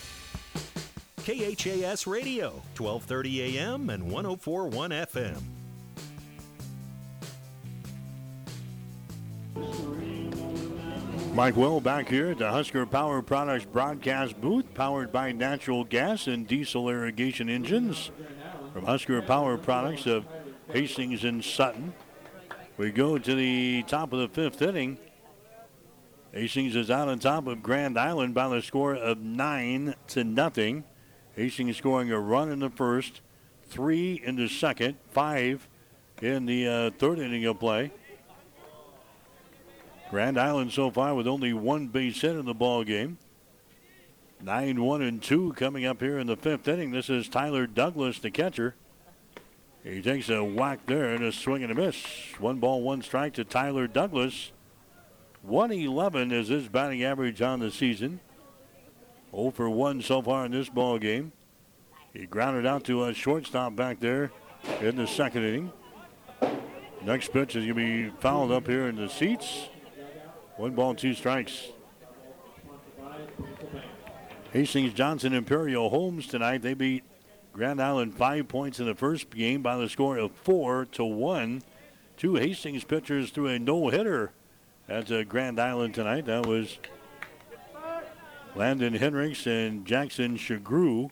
KHAS 1.23 2.07
Radio, 2.07 2.49
1230 2.75 3.57
AM 3.57 3.91
and 3.91 4.11
1041 4.11 4.91
FM. 4.91 5.41
Mike 11.33 11.55
Will 11.55 11.79
back 11.79 12.09
here 12.09 12.31
at 12.31 12.39
the 12.39 12.49
Husker 12.49 12.85
Power 12.85 13.21
Products 13.21 13.65
broadcast 13.65 14.41
booth, 14.41 14.73
powered 14.73 15.11
by 15.11 15.31
natural 15.31 15.83
gas 15.83 16.25
and 16.25 16.47
diesel 16.47 16.89
irrigation 16.89 17.49
engines 17.49 18.09
from 18.73 18.85
Husker 18.85 19.21
Power 19.21 19.57
Products 19.57 20.07
of 20.07 20.25
Hastings 20.73 21.23
and 21.23 21.43
Sutton. 21.43 21.93
We 22.77 22.91
go 22.91 23.19
to 23.19 23.35
the 23.35 23.83
top 23.83 24.11
of 24.11 24.19
the 24.19 24.27
fifth 24.27 24.61
inning. 24.61 24.97
Hastings 26.31 26.75
is 26.75 26.89
out 26.89 27.09
on 27.09 27.19
top 27.19 27.45
of 27.45 27.61
Grand 27.61 27.99
Island 27.99 28.33
by 28.33 28.49
the 28.49 28.61
score 28.61 28.95
of 28.95 29.19
nine 29.19 29.93
to 30.07 30.23
nothing. 30.23 30.83
Hastings 31.35 31.77
scoring 31.77 32.11
a 32.11 32.19
run 32.19 32.51
in 32.51 32.59
the 32.59 32.69
first, 32.69 33.21
three 33.65 34.21
in 34.23 34.35
the 34.35 34.47
second, 34.47 34.97
five 35.11 35.67
in 36.21 36.45
the 36.45 36.67
uh, 36.67 36.91
third 36.97 37.19
inning 37.19 37.45
of 37.45 37.59
play. 37.59 37.91
Grand 40.09 40.37
Island 40.37 40.73
so 40.73 40.91
far 40.91 41.15
with 41.15 41.25
only 41.25 41.53
one 41.53 41.87
base 41.87 42.19
hit 42.19 42.35
in 42.35 42.45
the 42.45 42.53
ball 42.53 42.83
game. 42.83 43.17
9 44.43 44.83
1 44.83 45.01
and 45.03 45.21
2 45.21 45.53
coming 45.53 45.85
up 45.85 46.01
here 46.01 46.17
in 46.17 46.27
the 46.27 46.35
fifth 46.35 46.67
inning. 46.67 46.91
This 46.91 47.09
is 47.09 47.29
Tyler 47.29 47.67
Douglas, 47.67 48.19
the 48.19 48.31
catcher. 48.31 48.75
He 49.83 50.01
takes 50.01 50.29
a 50.29 50.43
whack 50.43 50.79
there 50.85 51.13
and 51.13 51.23
a 51.23 51.31
swing 51.31 51.63
and 51.63 51.71
a 51.71 51.75
miss. 51.75 52.03
One 52.39 52.59
ball, 52.59 52.81
one 52.81 53.01
strike 53.01 53.33
to 53.35 53.43
Tyler 53.43 53.87
Douglas. 53.87 54.51
111 55.43 56.31
is 56.31 56.49
his 56.49 56.67
batting 56.67 57.03
average 57.03 57.41
on 57.41 57.59
the 57.59 57.71
season. 57.71 58.19
0 59.35 59.51
for 59.51 59.69
1 59.69 60.01
so 60.01 60.21
far 60.21 60.45
in 60.45 60.51
this 60.51 60.69
ball 60.69 60.97
game. 60.97 61.31
He 62.13 62.25
grounded 62.25 62.65
out 62.65 62.83
to 62.85 63.05
a 63.05 63.13
shortstop 63.13 63.75
back 63.75 63.99
there 63.99 64.31
in 64.81 64.97
the 64.97 65.07
second 65.07 65.43
inning. 65.43 65.71
Next 67.03 67.31
pitch 67.31 67.55
is 67.55 67.65
going 67.65 67.75
to 67.75 68.09
be 68.09 68.09
fouled 68.19 68.51
up 68.51 68.67
here 68.67 68.87
in 68.87 68.95
the 68.95 69.09
seats. 69.09 69.69
One 70.57 70.75
ball, 70.75 70.93
two 70.93 71.13
strikes. 71.13 71.69
Hastings 74.51 74.93
Johnson 74.93 75.33
Imperial 75.33 75.89
Homes 75.89 76.27
tonight. 76.27 76.61
They 76.61 76.73
beat 76.73 77.03
Grand 77.53 77.81
Island 77.81 78.15
five 78.15 78.47
points 78.47 78.79
in 78.79 78.85
the 78.85 78.95
first 78.95 79.29
game 79.29 79.61
by 79.61 79.77
the 79.77 79.89
score 79.89 80.17
of 80.17 80.31
four 80.31 80.85
to 80.91 81.05
one. 81.05 81.63
Two 82.17 82.35
Hastings 82.35 82.83
pitchers 82.83 83.31
threw 83.31 83.47
a 83.47 83.57
no 83.57 83.87
hitter 83.87 84.31
at 84.87 85.11
uh, 85.11 85.23
Grand 85.23 85.59
Island 85.59 85.95
tonight. 85.95 86.25
That 86.25 86.45
was 86.45 86.77
Landon 88.55 88.97
Henricks 88.97 89.47
and 89.47 89.85
Jackson 89.85 90.37
Shagru. 90.37 91.09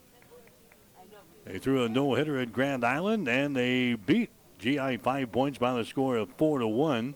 They 1.46 1.58
threw 1.58 1.84
a 1.84 1.90
no 1.90 2.14
hitter 2.14 2.38
at 2.40 2.52
Grand 2.52 2.84
Island 2.84 3.28
and 3.28 3.56
they 3.56 3.94
beat 3.94 4.30
GI 4.60 4.98
five 4.98 5.32
points 5.32 5.58
by 5.58 5.74
the 5.74 5.86
score 5.86 6.18
of 6.18 6.30
four 6.38 6.60
to 6.60 6.68
one. 6.68 7.16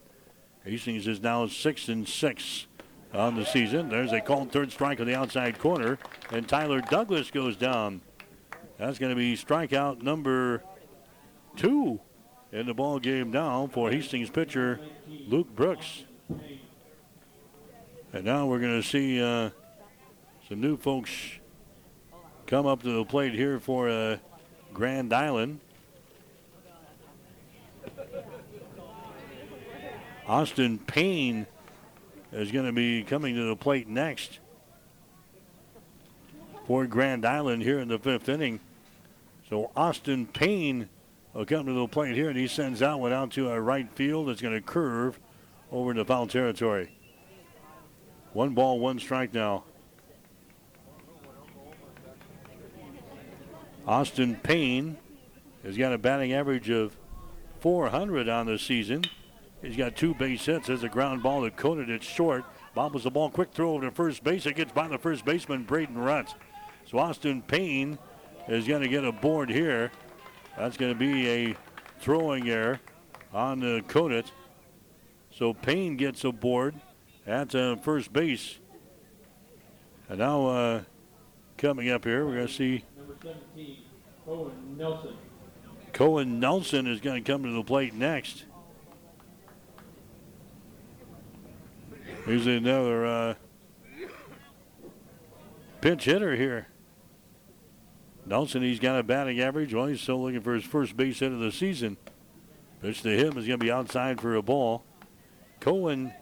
Hastings 0.63 1.07
is 1.07 1.21
now 1.21 1.45
six 1.47 1.89
and 1.89 2.07
six 2.07 2.67
on 3.13 3.35
the 3.35 3.45
season. 3.45 3.89
There's 3.89 4.13
a 4.13 4.21
called 4.21 4.51
third 4.51 4.71
strike 4.71 4.99
on 4.99 5.07
the 5.07 5.15
outside 5.15 5.59
corner, 5.59 5.99
and 6.31 6.47
Tyler 6.47 6.81
Douglas 6.81 7.29
goes 7.29 7.57
down. 7.57 8.01
That's 8.77 8.97
going 8.97 9.11
to 9.11 9.15
be 9.15 9.35
strikeout 9.35 10.01
number 10.01 10.63
two 11.55 11.99
in 12.51 12.65
the 12.65 12.73
ball 12.73 12.99
game 12.99 13.29
now 13.29 13.69
for 13.71 13.91
Hastings 13.91 14.29
pitcher 14.29 14.79
Luke 15.27 15.53
Brooks. 15.53 16.05
And 18.13 18.23
now 18.23 18.45
we're 18.45 18.59
going 18.59 18.81
to 18.81 18.87
see 18.87 19.21
uh, 19.21 19.49
some 20.53 20.61
new 20.61 20.77
folks 20.77 21.09
come 22.45 22.67
up 22.67 22.83
to 22.83 22.97
the 22.97 23.03
plate 23.03 23.33
here 23.33 23.59
for 23.59 23.89
uh, 23.89 24.17
Grand 24.71 25.11
Island. 25.11 25.59
Austin 30.27 30.77
Payne 30.77 31.47
is 32.31 32.51
going 32.51 32.67
to 32.67 32.71
be 32.71 33.01
coming 33.01 33.33
to 33.33 33.47
the 33.47 33.55
plate 33.55 33.87
next 33.87 34.37
for 36.67 36.85
Grand 36.85 37.25
Island 37.25 37.63
here 37.63 37.79
in 37.79 37.87
the 37.87 37.97
fifth 37.97 38.29
inning. 38.29 38.59
So 39.49 39.71
Austin 39.75 40.27
Payne 40.27 40.87
will 41.33 41.47
come 41.47 41.65
to 41.65 41.73
the 41.73 41.87
plate 41.87 42.13
here, 42.13 42.29
and 42.29 42.37
he 42.37 42.47
sends 42.47 42.81
that 42.81 42.99
one 42.99 43.11
out 43.11 43.31
to 43.31 43.49
a 43.49 43.59
right 43.59 43.91
field. 43.95 44.29
It's 44.29 44.39
going 44.39 44.53
to 44.53 44.61
curve 44.61 45.19
over 45.71 45.89
into 45.89 46.05
foul 46.05 46.27
territory. 46.27 46.95
One 48.33 48.53
ball, 48.53 48.79
one 48.79 48.99
strike 48.99 49.33
now. 49.33 49.63
Austin 53.87 54.37
Payne 54.37 54.97
has 55.63 55.77
got 55.77 55.91
a 55.91 55.97
batting 55.97 56.31
average 56.31 56.69
of 56.69 56.95
400 57.59 58.29
on 58.29 58.45
the 58.45 58.57
season. 58.57 59.03
He's 59.61 59.75
got 59.75 59.95
two 59.95 60.13
base 60.13 60.45
hits. 60.45 60.67
There's 60.67 60.83
a 60.83 60.89
ground 60.89 61.23
ball 61.23 61.41
that 61.41 61.57
coated 61.57 61.89
it 61.89 62.03
short. 62.03 62.45
Bobbles 62.75 63.03
the 63.03 63.11
ball, 63.11 63.29
quick 63.29 63.51
throw 63.53 63.73
over 63.73 63.85
to 63.85 63.91
first 63.91 64.23
base. 64.23 64.45
It 64.45 64.55
gets 64.55 64.71
by 64.71 64.87
the 64.87 64.97
first 64.97 65.25
baseman, 65.25 65.63
Braden 65.63 65.97
Rutt. 65.97 66.33
So 66.85 66.97
Austin 66.97 67.41
Payne 67.41 67.97
is 68.47 68.67
going 68.67 68.81
to 68.81 68.87
get 68.87 69.03
a 69.03 69.11
board 69.11 69.49
here. 69.49 69.91
That's 70.57 70.77
going 70.77 70.93
to 70.93 70.99
be 70.99 71.27
a 71.29 71.55
throwing 71.99 72.49
error 72.49 72.79
on 73.33 73.59
the 73.59 73.83
Conant. 73.87 74.31
So 75.31 75.53
Payne 75.53 75.97
gets 75.97 76.23
a 76.23 76.31
board 76.31 76.75
at 77.25 77.53
uh, 77.53 77.75
first 77.77 78.13
base. 78.13 78.59
And 80.09 80.19
now 80.19 80.47
uh, 80.47 80.81
coming 81.57 81.89
up 81.89 82.05
here, 82.05 82.25
we're 82.25 82.35
going 82.35 82.47
to 82.47 82.53
see 82.53 82.83
Number 83.05 83.17
17, 83.21 83.77
Cohen 84.25 84.77
Nelson. 84.77 85.15
Cohen 85.91 86.39
Nelson 86.39 86.87
is 86.87 87.01
going 87.01 87.21
to 87.21 87.31
come 87.31 87.43
to 87.43 87.51
the 87.51 87.63
plate 87.63 87.93
next. 87.93 88.45
Here's 92.25 92.47
another 92.47 93.05
uh, 93.05 93.33
pinch 95.81 96.05
hitter 96.05 96.37
here. 96.37 96.67
Nelson, 98.25 98.61
he's 98.61 98.79
got 98.79 98.97
a 98.97 99.03
batting 99.03 99.41
average. 99.41 99.73
Well, 99.73 99.87
he's 99.87 99.99
still 99.99 100.21
looking 100.23 100.39
for 100.39 100.53
his 100.53 100.63
first 100.63 100.95
base 100.95 101.19
hit 101.19 101.33
of 101.33 101.39
the 101.39 101.51
season. 101.51 101.97
Pitch 102.81 103.01
to 103.01 103.09
him 103.09 103.37
is 103.37 103.47
going 103.47 103.59
to 103.59 103.65
be 103.65 103.71
outside 103.71 104.21
for 104.21 104.35
a 104.35 104.41
ball. 104.41 104.83
Cohen 105.59 106.13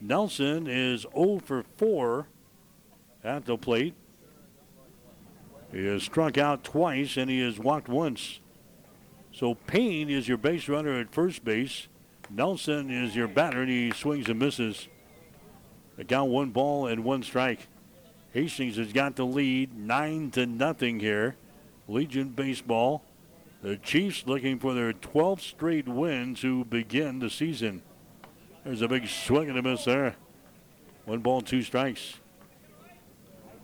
Nelson 0.00 0.66
is 0.66 1.06
0 1.14 1.40
for 1.44 1.62
4 1.76 2.26
at 3.22 3.44
the 3.44 3.56
plate. 3.56 3.94
He 5.72 5.86
has 5.86 6.02
struck 6.02 6.36
out 6.36 6.64
twice 6.64 7.16
and 7.16 7.30
he 7.30 7.40
has 7.40 7.58
walked 7.58 7.88
once. 7.88 8.40
So 9.32 9.54
Payne 9.54 10.10
is 10.10 10.26
your 10.26 10.38
base 10.38 10.68
runner 10.68 10.98
at 10.98 11.14
first 11.14 11.44
base. 11.44 11.88
Nelson 12.28 12.90
is 12.90 13.14
your 13.14 13.28
batter 13.28 13.62
and 13.62 13.70
he 13.70 13.90
swings 13.92 14.28
and 14.28 14.38
misses. 14.38 14.88
The 15.96 16.24
one 16.24 16.50
ball 16.50 16.86
and 16.86 17.04
one 17.04 17.22
strike. 17.22 17.68
Hastings 18.32 18.76
has 18.76 18.92
got 18.92 19.16
the 19.16 19.26
lead 19.26 19.76
nine 19.76 20.30
to 20.32 20.46
nothing 20.46 21.00
here. 21.00 21.36
Legion 21.88 22.28
baseball. 22.28 23.02
The 23.62 23.76
Chiefs 23.76 24.24
looking 24.26 24.58
for 24.58 24.72
their 24.72 24.92
12th 24.92 25.40
straight 25.40 25.86
win 25.86 26.34
to 26.36 26.64
begin 26.64 27.18
the 27.18 27.28
season. 27.28 27.82
There's 28.64 28.82
a 28.82 28.88
big 28.88 29.06
swing 29.08 29.50
and 29.50 29.58
a 29.58 29.62
miss 29.62 29.84
there. 29.84 30.16
One 31.04 31.20
ball, 31.20 31.42
two 31.42 31.62
strikes. 31.62 32.20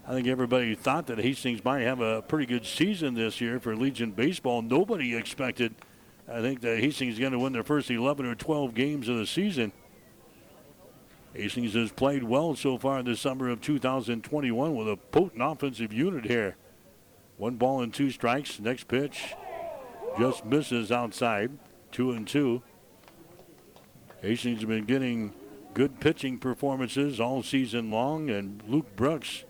I 0.08 0.12
think 0.12 0.28
everybody 0.28 0.76
thought 0.76 1.08
that 1.08 1.18
Hastings 1.18 1.64
might 1.64 1.80
have 1.80 2.00
a 2.00 2.22
pretty 2.22 2.46
good 2.46 2.64
season 2.64 3.14
this 3.14 3.40
year 3.40 3.58
for 3.58 3.74
Legion 3.74 4.12
baseball. 4.12 4.62
Nobody 4.62 5.16
expected, 5.16 5.74
I 6.28 6.40
think, 6.40 6.60
that 6.60 6.78
Hastings 6.78 7.14
is 7.14 7.18
going 7.18 7.32
to 7.32 7.40
win 7.40 7.52
their 7.52 7.64
first 7.64 7.90
11 7.90 8.24
or 8.24 8.36
12 8.36 8.72
games 8.72 9.08
of 9.08 9.16
the 9.16 9.26
season. 9.26 9.72
Hastings 11.34 11.74
has 11.74 11.90
played 11.90 12.22
well 12.22 12.54
so 12.54 12.78
far 12.78 13.02
the 13.02 13.16
summer 13.16 13.48
of 13.48 13.60
2021 13.60 14.76
with 14.76 14.88
a 14.88 14.96
potent 14.96 15.42
offensive 15.42 15.92
unit 15.92 16.24
here. 16.24 16.56
One 17.36 17.56
ball 17.56 17.82
and 17.82 17.92
two 17.92 18.10
strikes. 18.10 18.60
Next 18.60 18.86
pitch 18.86 19.34
just 20.20 20.44
misses 20.44 20.92
outside. 20.92 21.50
Two 21.90 22.12
and 22.12 22.28
two. 22.28 22.62
Hastings 24.22 24.60
has 24.60 24.68
been 24.68 24.84
getting 24.84 25.34
good 25.74 25.98
pitching 25.98 26.38
performances 26.38 27.18
all 27.18 27.42
season 27.42 27.90
long, 27.90 28.30
and 28.30 28.62
Luke 28.68 28.94
Brooks 28.94 29.44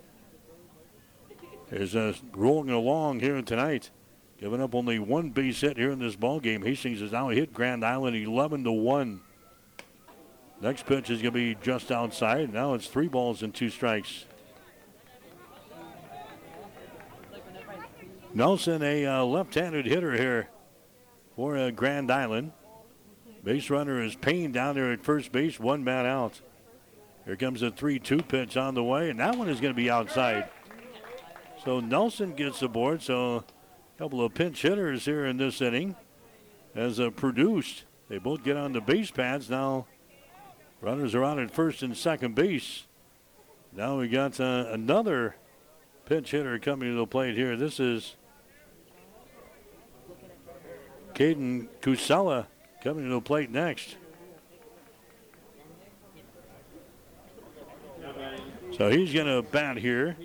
is 1.71 1.97
uh, 1.97 2.15
rolling 2.35 2.71
along 2.71 3.21
here 3.21 3.41
tonight, 3.43 3.91
giving 4.39 4.61
up 4.61 4.75
only 4.75 4.99
one 4.99 5.31
base 5.31 5.61
hit 5.61 5.77
here 5.77 5.91
in 5.91 5.99
this 5.99 6.17
ball 6.17 6.41
game. 6.41 6.63
Hastings 6.63 7.01
has 7.01 7.13
now 7.13 7.29
hit 7.29 7.53
Grand 7.53 7.85
Island 7.85 8.17
11 8.17 8.65
to 8.65 8.73
one. 8.73 9.21
Next 10.61 10.87
pitch 10.87 11.11
is 11.11 11.21
going 11.21 11.35
to 11.35 11.55
be 11.55 11.57
just 11.63 11.91
outside. 11.91 12.53
Now 12.53 12.75
it's 12.75 12.87
three 12.87 13.09
balls 13.09 13.43
and 13.43 13.55
two 13.55 13.69
strikes. 13.69 14.25
Nelson, 18.33 18.83
a 18.83 19.07
uh, 19.07 19.25
left-handed 19.25 19.87
hitter 19.87 20.13
here 20.13 20.49
for 21.37 21.57
uh, 21.57 21.71
Grand 21.71 22.11
Island. 22.11 22.53
Base 23.43 23.71
runner 23.71 24.03
is 24.03 24.15
Payne 24.15 24.53
down 24.53 24.75
there 24.75 24.93
at 24.93 25.05
first 25.05 25.33
base, 25.33 25.61
one 25.61 25.85
man 25.85 26.05
out. 26.05 26.41
Here 27.25 27.37
comes 27.37 27.63
a 27.63 27.71
3-2 27.71 28.27
pitch 28.29 28.57
on 28.57 28.75
the 28.75 28.85
way, 28.85 29.11
and 29.11 29.21
that 29.21 29.37
one 29.37 29.49
is 29.49 29.61
going 29.61 29.73
to 29.73 29.77
be 29.77 29.91
outside. 29.91 30.49
So 31.67 31.81
Nelson 31.81 32.35
gets 32.35 32.61
the 32.61 32.69
board. 32.69 33.03
So 33.03 33.39
a 33.39 33.99
couple 33.99 34.25
of 34.25 34.33
pinch 34.33 34.63
hitters 34.63 35.05
here 35.05 35.27
in 35.27 35.37
this 35.37 35.61
inning 35.61 35.97
as 36.77 37.01
produced. 37.17 37.83
They 38.09 38.19
both 38.19 38.45
get 38.45 38.57
on 38.57 38.73
the 38.73 38.81
base 38.81 39.11
pads 39.11 39.51
now. 39.51 39.87
Runners 40.81 41.13
are 41.17 41.25
out 41.25 41.41
at 41.41 41.51
first 41.51 41.83
and 41.83 41.97
second 41.97 42.37
base. 42.37 42.85
Now 43.73 43.99
we 43.99 44.07
got 44.07 44.39
uh, 44.39 44.67
another 44.71 45.35
pinch 46.05 46.31
hitter 46.31 46.57
coming 46.61 46.93
to 46.93 46.97
the 46.99 47.07
plate 47.07 47.35
here. 47.35 47.57
This 47.57 47.81
is 47.81 48.15
Caden 51.15 51.67
Kusella 51.81 52.47
coming 52.85 53.09
to 53.09 53.11
the 53.11 53.21
plate 53.21 53.51
next. 53.51 53.97
So 58.77 58.89
he's 58.89 59.13
going 59.13 59.27
to 59.27 59.43
bat 59.43 59.79
here 59.79 60.17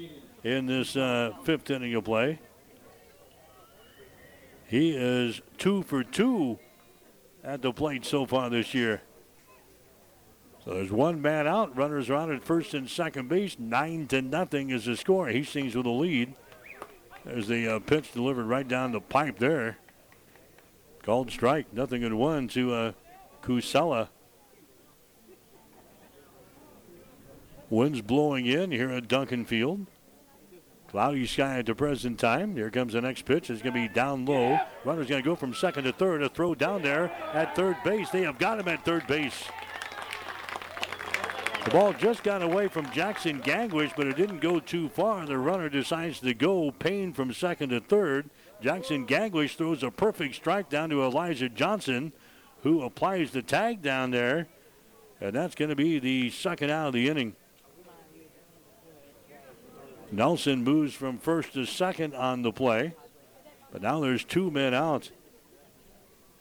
in 0.44 0.66
this 0.66 0.96
uh, 0.96 1.32
fifth 1.44 1.70
inning 1.70 1.94
of 1.96 2.04
play. 2.04 2.40
He 4.68 4.96
is 4.96 5.42
two 5.58 5.84
for 5.84 6.04
two 6.04 6.58
at 7.44 7.62
the 7.62 7.74
plate 7.74 8.06
so 8.06 8.26
far 8.26 8.50
this 8.50 8.74
year. 8.74 9.02
So 10.64 10.76
there's 10.76 10.92
one 10.92 11.22
man 11.22 11.48
out. 11.48 11.76
Runners 11.76 12.10
are 12.10 12.32
at 12.32 12.44
first 12.44 12.74
and 12.74 12.90
second 12.90 13.28
base. 13.28 13.58
Nine 13.58 14.08
to 14.08 14.22
nothing 14.22 14.70
is 14.70 14.86
the 14.86 14.96
score. 14.96 15.28
He 15.28 15.40
Hastings 15.40 15.76
with 15.76 15.86
the 15.86 15.92
lead. 15.92 16.36
There's 17.26 17.48
the 17.48 17.76
uh, 17.76 17.80
pitch 17.80 18.14
delivered 18.14 18.46
right 18.46 18.68
down 18.68 18.92
the 18.92 19.02
pipe 19.02 19.40
there. 19.40 19.78
Called 21.04 21.32
strike. 21.32 21.74
Nothing 21.74 22.04
in 22.04 22.18
one 22.18 22.48
to 22.50 22.74
uh, 22.74 22.92
Kusella. 23.44 24.10
Winds 27.70 28.02
blowing 28.02 28.46
in 28.46 28.72
here 28.72 28.92
at 28.92 29.08
Duncan 29.08 29.46
Field. 29.46 29.88
Cloudy 30.92 31.26
sky 31.26 31.60
at 31.60 31.68
the 31.68 31.74
present 31.74 32.20
time. 32.20 32.58
Here 32.58 32.70
comes 32.70 32.92
the 32.92 33.00
next 33.00 33.24
pitch. 33.24 33.50
It's 33.50 33.62
going 33.62 33.74
to 33.74 33.88
be 33.88 33.88
down 33.88 34.26
low. 34.26 34.60
Runner's 34.84 35.08
going 35.08 35.24
to 35.24 35.26
go 35.26 35.38
from 35.38 35.54
second 35.54 35.86
to 35.86 35.94
third. 35.94 36.22
A 36.22 36.28
throw 36.28 36.54
down 36.54 36.82
there 36.82 37.06
at 37.34 37.56
third 37.56 37.78
base. 37.86 38.10
They 38.10 38.24
have 38.24 38.38
got 38.38 38.60
him 38.60 38.68
at 38.68 38.84
third 38.84 39.08
base. 39.08 39.42
The 41.64 41.72
ball 41.72 41.94
just 41.94 42.24
got 42.24 42.42
away 42.42 42.68
from 42.68 42.92
Jackson 42.92 43.42
Gangwish, 43.42 43.94
but 43.96 44.06
it 44.06 44.18
didn't 44.18 44.40
go 44.40 44.60
too 44.60 44.90
far. 44.90 45.26
The 45.26 45.38
runner 45.38 45.70
decides 45.70 46.20
to 46.20 46.34
go 46.34 46.72
Payne 46.72 47.14
from 47.14 47.32
second 47.32 47.70
to 47.70 47.80
third. 47.80 48.30
Jackson 48.62 49.08
Gangwish 49.08 49.56
throws 49.56 49.84
a 49.84 49.92
perfect 49.92 50.36
strike 50.36 50.70
down 50.70 50.90
to 50.90 51.04
Elijah 51.04 51.48
Johnson, 51.48 52.12
who 52.64 52.82
applies 52.82 53.32
the 53.32 53.42
tag 53.42 53.82
down 53.82 54.12
there. 54.12 54.50
And 55.22 55.32
that's 55.32 55.56
going 55.56 55.70
to 55.70 55.76
be 55.76 56.00
the 56.00 56.32
second 56.32 56.70
out 56.70 56.88
of 56.88 56.94
the 56.94 57.08
inning. 57.08 57.38
Nelson 60.12 60.64
moves 60.64 60.94
from 60.94 61.18
first 61.18 61.54
to 61.54 61.66
second 61.66 62.14
on 62.14 62.42
the 62.42 62.52
play. 62.52 62.94
But 63.72 63.82
now 63.82 64.02
there's 64.02 64.24
two 64.24 64.52
men 64.52 64.74
out. 64.74 65.12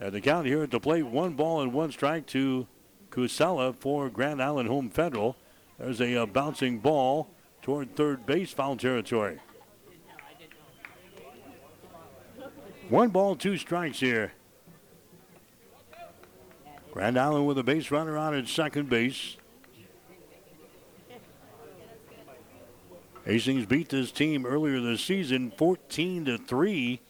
At 0.00 0.12
the 0.12 0.20
count 0.20 0.46
here 0.46 0.62
at 0.62 0.70
the 0.70 0.80
plate, 0.80 1.04
one 1.04 1.34
ball 1.34 1.60
and 1.60 1.72
one 1.72 1.92
strike 1.92 2.26
to 2.28 2.66
Kusela 3.10 3.74
for 3.74 4.08
Grand 4.08 4.42
Island 4.42 4.68
Home 4.68 4.90
Federal. 4.90 5.36
There's 5.78 6.00
a, 6.00 6.14
a 6.14 6.26
bouncing 6.26 6.78
ball 6.78 7.28
toward 7.62 7.94
third 7.94 8.26
base 8.26 8.52
foul 8.52 8.76
territory. 8.76 9.38
One 12.88 13.10
ball, 13.10 13.36
two 13.36 13.56
strikes 13.56 14.00
here. 14.00 14.32
Grand 16.92 17.16
Island 17.16 17.46
with 17.46 17.58
a 17.58 17.62
base 17.62 17.92
runner 17.92 18.16
on 18.16 18.34
at 18.34 18.48
second 18.48 18.88
base. 18.88 19.36
Hastings 23.30 23.64
beat 23.64 23.90
this 23.90 24.10
team 24.10 24.44
earlier 24.44 24.80
this 24.80 25.04
season 25.04 25.52
14 25.56 26.24
to 26.24 26.36
3 26.36 27.00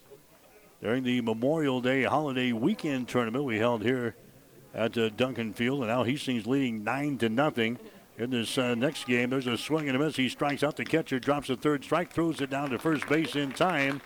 during 0.83 1.03
the 1.03 1.23
Memorial 1.23 1.81
Day 1.81 2.03
holiday 2.03 2.53
weekend 2.53 3.09
tournament 3.09 3.43
we 3.45 3.57
held 3.57 3.83
here 3.83 4.15
at 4.75 4.99
uh, 4.99 5.09
Duncan 5.09 5.55
Field. 5.55 5.79
And 5.79 5.89
now 5.89 6.05
Hastings 6.05 6.47
leading 6.47 6.85
9 6.85 7.17
to 7.17 7.31
nothing. 7.31 7.79
In 8.19 8.29
this 8.29 8.59
uh, 8.59 8.75
next 8.75 9.07
game, 9.07 9.31
there's 9.31 9.47
a 9.47 9.57
swing 9.57 9.89
and 9.89 9.97
a 9.97 9.99
miss. 9.99 10.15
He 10.15 10.29
strikes 10.29 10.63
out 10.63 10.77
the 10.77 10.85
catcher, 10.85 11.19
drops 11.19 11.49
a 11.49 11.57
third 11.57 11.85
strike, 11.85 12.13
throws 12.13 12.43
it 12.43 12.51
down 12.51 12.69
to 12.69 12.79
first 12.79 13.09
base 13.09 13.35
in 13.35 13.53
time. 13.53 14.03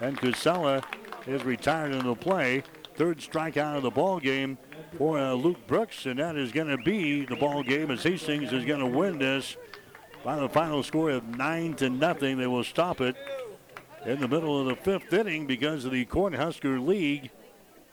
And 0.00 0.16
Kusela 0.16 0.84
is 1.26 1.42
retired 1.42 1.90
in 1.90 2.06
the 2.06 2.14
play. 2.14 2.62
Third 2.94 3.18
strikeout 3.18 3.78
of 3.78 3.82
the 3.82 3.90
ball 3.90 4.20
game 4.20 4.56
for 4.96 5.18
uh, 5.18 5.32
Luke 5.32 5.66
Brooks, 5.66 6.06
and 6.06 6.20
that 6.20 6.36
is 6.36 6.52
going 6.52 6.68
to 6.68 6.78
be 6.78 7.24
the 7.24 7.34
ball 7.34 7.64
game 7.64 7.90
as 7.90 8.04
Hastings 8.04 8.52
is 8.52 8.64
going 8.64 8.78
to 8.78 8.86
win 8.86 9.18
this 9.18 9.56
by 10.26 10.34
the 10.34 10.48
final 10.48 10.82
score 10.82 11.10
of 11.10 11.24
nine 11.38 11.72
to 11.74 11.88
nothing. 11.88 12.36
They 12.36 12.48
will 12.48 12.64
stop 12.64 13.00
it 13.00 13.14
in 14.04 14.18
the 14.18 14.26
middle 14.26 14.60
of 14.60 14.66
the 14.66 14.74
fifth 14.74 15.12
inning 15.12 15.46
because 15.46 15.84
of 15.84 15.92
the 15.92 16.04
Cornhusker 16.04 16.84
League 16.84 17.30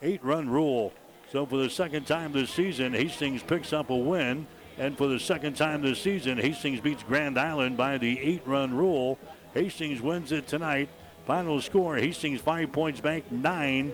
eight-run 0.02 0.50
rule. 0.50 0.94
So 1.32 1.46
for 1.46 1.58
the 1.58 1.70
second 1.70 2.08
time 2.08 2.32
this 2.32 2.50
season, 2.50 2.94
Hastings 2.94 3.44
picks 3.44 3.72
up 3.72 3.92
a 3.92 3.96
win. 3.96 4.48
And 4.80 4.98
for 4.98 5.06
the 5.06 5.20
second 5.20 5.58
time 5.58 5.84
this 5.84 6.00
season, 6.00 6.40
Hastings 6.40 6.82
beats 6.82 7.04
Grand 7.04 7.38
Island 7.38 7.78
by 7.78 8.00
the 8.00 8.20
eight-run 8.20 8.74
rule. 8.74 9.20
Hastings 9.54 10.02
wins 10.02 10.32
it 10.32 10.48
tonight. 10.48 10.90
Final 11.28 11.62
score, 11.62 11.98
Hastings 11.98 12.42
five 12.42 12.72
points 12.72 13.00
back, 13.00 13.32
nine. 13.32 13.94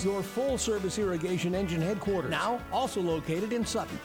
your 0.00 0.22
full 0.22 0.58
service 0.58 0.98
irrigation 0.98 1.54
engine 1.54 1.80
headquarters. 1.80 2.30
Now, 2.30 2.60
also 2.72 3.00
located 3.00 3.52
in 3.52 3.66
Sutton. 3.66 3.98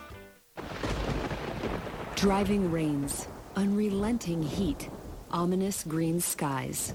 Driving 2.16 2.72
rains, 2.72 3.28
unrelenting 3.56 4.42
heat, 4.42 4.90
ominous 5.32 5.84
green 5.84 6.20
skies. 6.20 6.94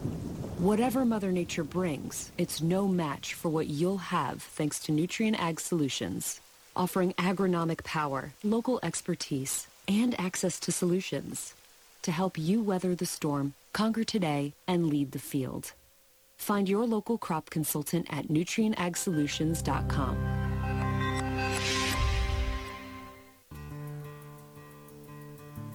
Whatever 0.59 1.05
Mother 1.05 1.33
Nature 1.33 1.65
brings, 1.65 2.33
it's 2.39 2.61
no 2.61 2.87
match 2.89 3.35
for 3.35 3.49
what 3.49 3.69
you'll 3.69 3.99
have 3.99 4.43
thanks 4.43 4.81
to 4.81 4.93
Nutrien 4.93 5.39
Ag 5.39 5.61
Solutions, 5.61 6.41
offering 6.75 7.13
agronomic 7.15 7.85
power, 7.85 8.33
local 8.43 8.81
expertise, 8.83 9.67
and 9.89 10.19
access 10.21 10.59
to 10.61 10.73
solutions 10.73 11.55
to 12.03 12.11
help 12.11 12.37
you 12.37 12.63
weather 12.63 12.95
the 12.95 13.07
storm, 13.07 13.55
conquer 13.73 14.05
today, 14.05 14.53
and 14.67 14.89
lead 14.89 15.13
the 15.13 15.19
field. 15.19 15.73
Find 16.43 16.69
your 16.69 16.85
local 16.87 17.19
crop 17.19 17.51
consultant 17.51 18.09
at 18.11 18.27
nutrienagsolutions.com. 18.27 20.17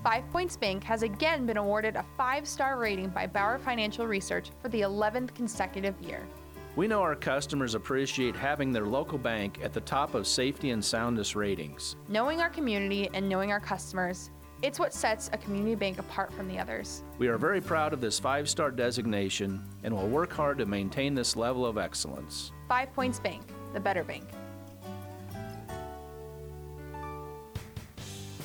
Five 0.03 0.30
Points 0.30 0.57
Bank 0.57 0.84
has 0.84 1.03
again 1.03 1.45
been 1.45 1.56
awarded 1.56 1.95
a 1.95 2.03
five-star 2.18 2.77
rating 2.77 3.07
by 3.11 3.27
Bauer 3.27 3.60
Financial 3.60 4.06
Research 4.06 4.49
for 4.61 4.68
the 4.68 4.81
11th 4.81 5.34
consecutive 5.34 5.95
year. 6.02 6.27
We 6.76 6.85
know 6.85 7.02
our 7.02 7.15
customers 7.15 7.73
appreciate 7.73 8.35
having 8.35 8.73
their 8.73 8.85
local 8.85 9.18
bank 9.18 9.60
at 9.64 9.72
the 9.72 9.80
top 9.80 10.15
of 10.15 10.27
safety 10.27 10.72
and 10.72 10.84
soundness 10.84 11.34
ratings. 11.34 11.95
Knowing 12.10 12.41
our 12.41 12.49
community 12.49 13.10
and 13.14 13.30
knowing 13.30 13.53
our 13.53 13.61
customers, 13.61 14.31
it's 14.61 14.79
what 14.79 14.93
sets 14.93 15.29
a 15.34 15.38
community 15.38 15.75
bank 15.75 15.99
apart 15.99 16.34
from 16.34 16.47
the 16.47 16.57
others. 16.57 17.03
We 17.17 17.27
are 17.27 17.38
very 17.38 17.61
proud 17.61 17.93
of 17.93 18.01
this 18.01 18.19
five 18.19 18.49
star 18.49 18.71
designation 18.71 19.63
and 19.84 19.95
will 19.95 20.07
work 20.07 20.31
hard 20.34 20.57
to 20.59 20.65
maintain 20.65 21.13
this 21.13 21.35
level 21.35 21.65
of 21.65 21.77
excellence. 21.77 22.51
Five 22.67 22.93
Points 22.93 23.19
Bank, 23.19 23.43
the 23.73 23.79
better 23.79 24.03
bank. 24.03 24.25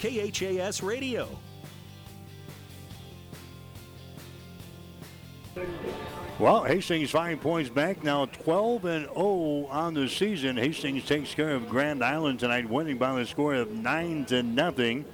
KHAS 0.01 0.83
Radio. 0.83 1.29
Well, 6.39 6.65
Hastings 6.65 7.11
five 7.11 7.41
points 7.41 7.71
back 7.71 8.03
now, 8.03 8.25
12 8.25 8.85
and 8.87 9.05
0 9.05 9.69
on 9.71 9.95
the 9.95 10.09
season. 10.09 10.57
Hastings 10.57 11.05
takes 11.05 11.35
care 11.35 11.55
of 11.55 11.69
Grand 11.69 12.03
Island 12.03 12.41
tonight, 12.41 12.69
winning 12.69 12.99
by 12.99 13.15
the 13.15 13.27
score 13.27 13.55
of 13.55 13.71
nine 13.71 14.25
to 14.25 14.43
nothing. 14.43 15.05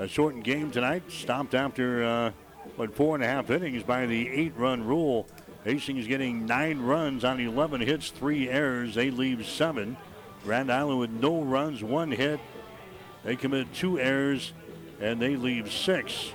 A 0.00 0.08
shortened 0.08 0.44
game 0.44 0.70
tonight, 0.70 1.02
stopped 1.12 1.54
after 1.54 2.02
uh, 2.02 2.32
what 2.76 2.94
four 2.94 3.14
and 3.16 3.22
a 3.22 3.26
half 3.26 3.50
innings 3.50 3.82
by 3.82 4.06
the 4.06 4.30
eight-run 4.30 4.82
rule. 4.82 5.26
Hastings 5.64 6.06
getting 6.06 6.46
nine 6.46 6.80
runs 6.80 7.22
on 7.22 7.38
11 7.38 7.82
hits, 7.82 8.08
three 8.08 8.48
errors. 8.48 8.94
They 8.94 9.10
leave 9.10 9.46
seven. 9.46 9.98
Grand 10.42 10.72
Island 10.72 11.00
with 11.00 11.10
no 11.10 11.42
runs, 11.42 11.84
one 11.84 12.10
hit. 12.10 12.40
They 13.24 13.36
commit 13.36 13.74
two 13.74 14.00
errors, 14.00 14.54
and 15.02 15.20
they 15.20 15.36
leave 15.36 15.70
six. 15.70 16.32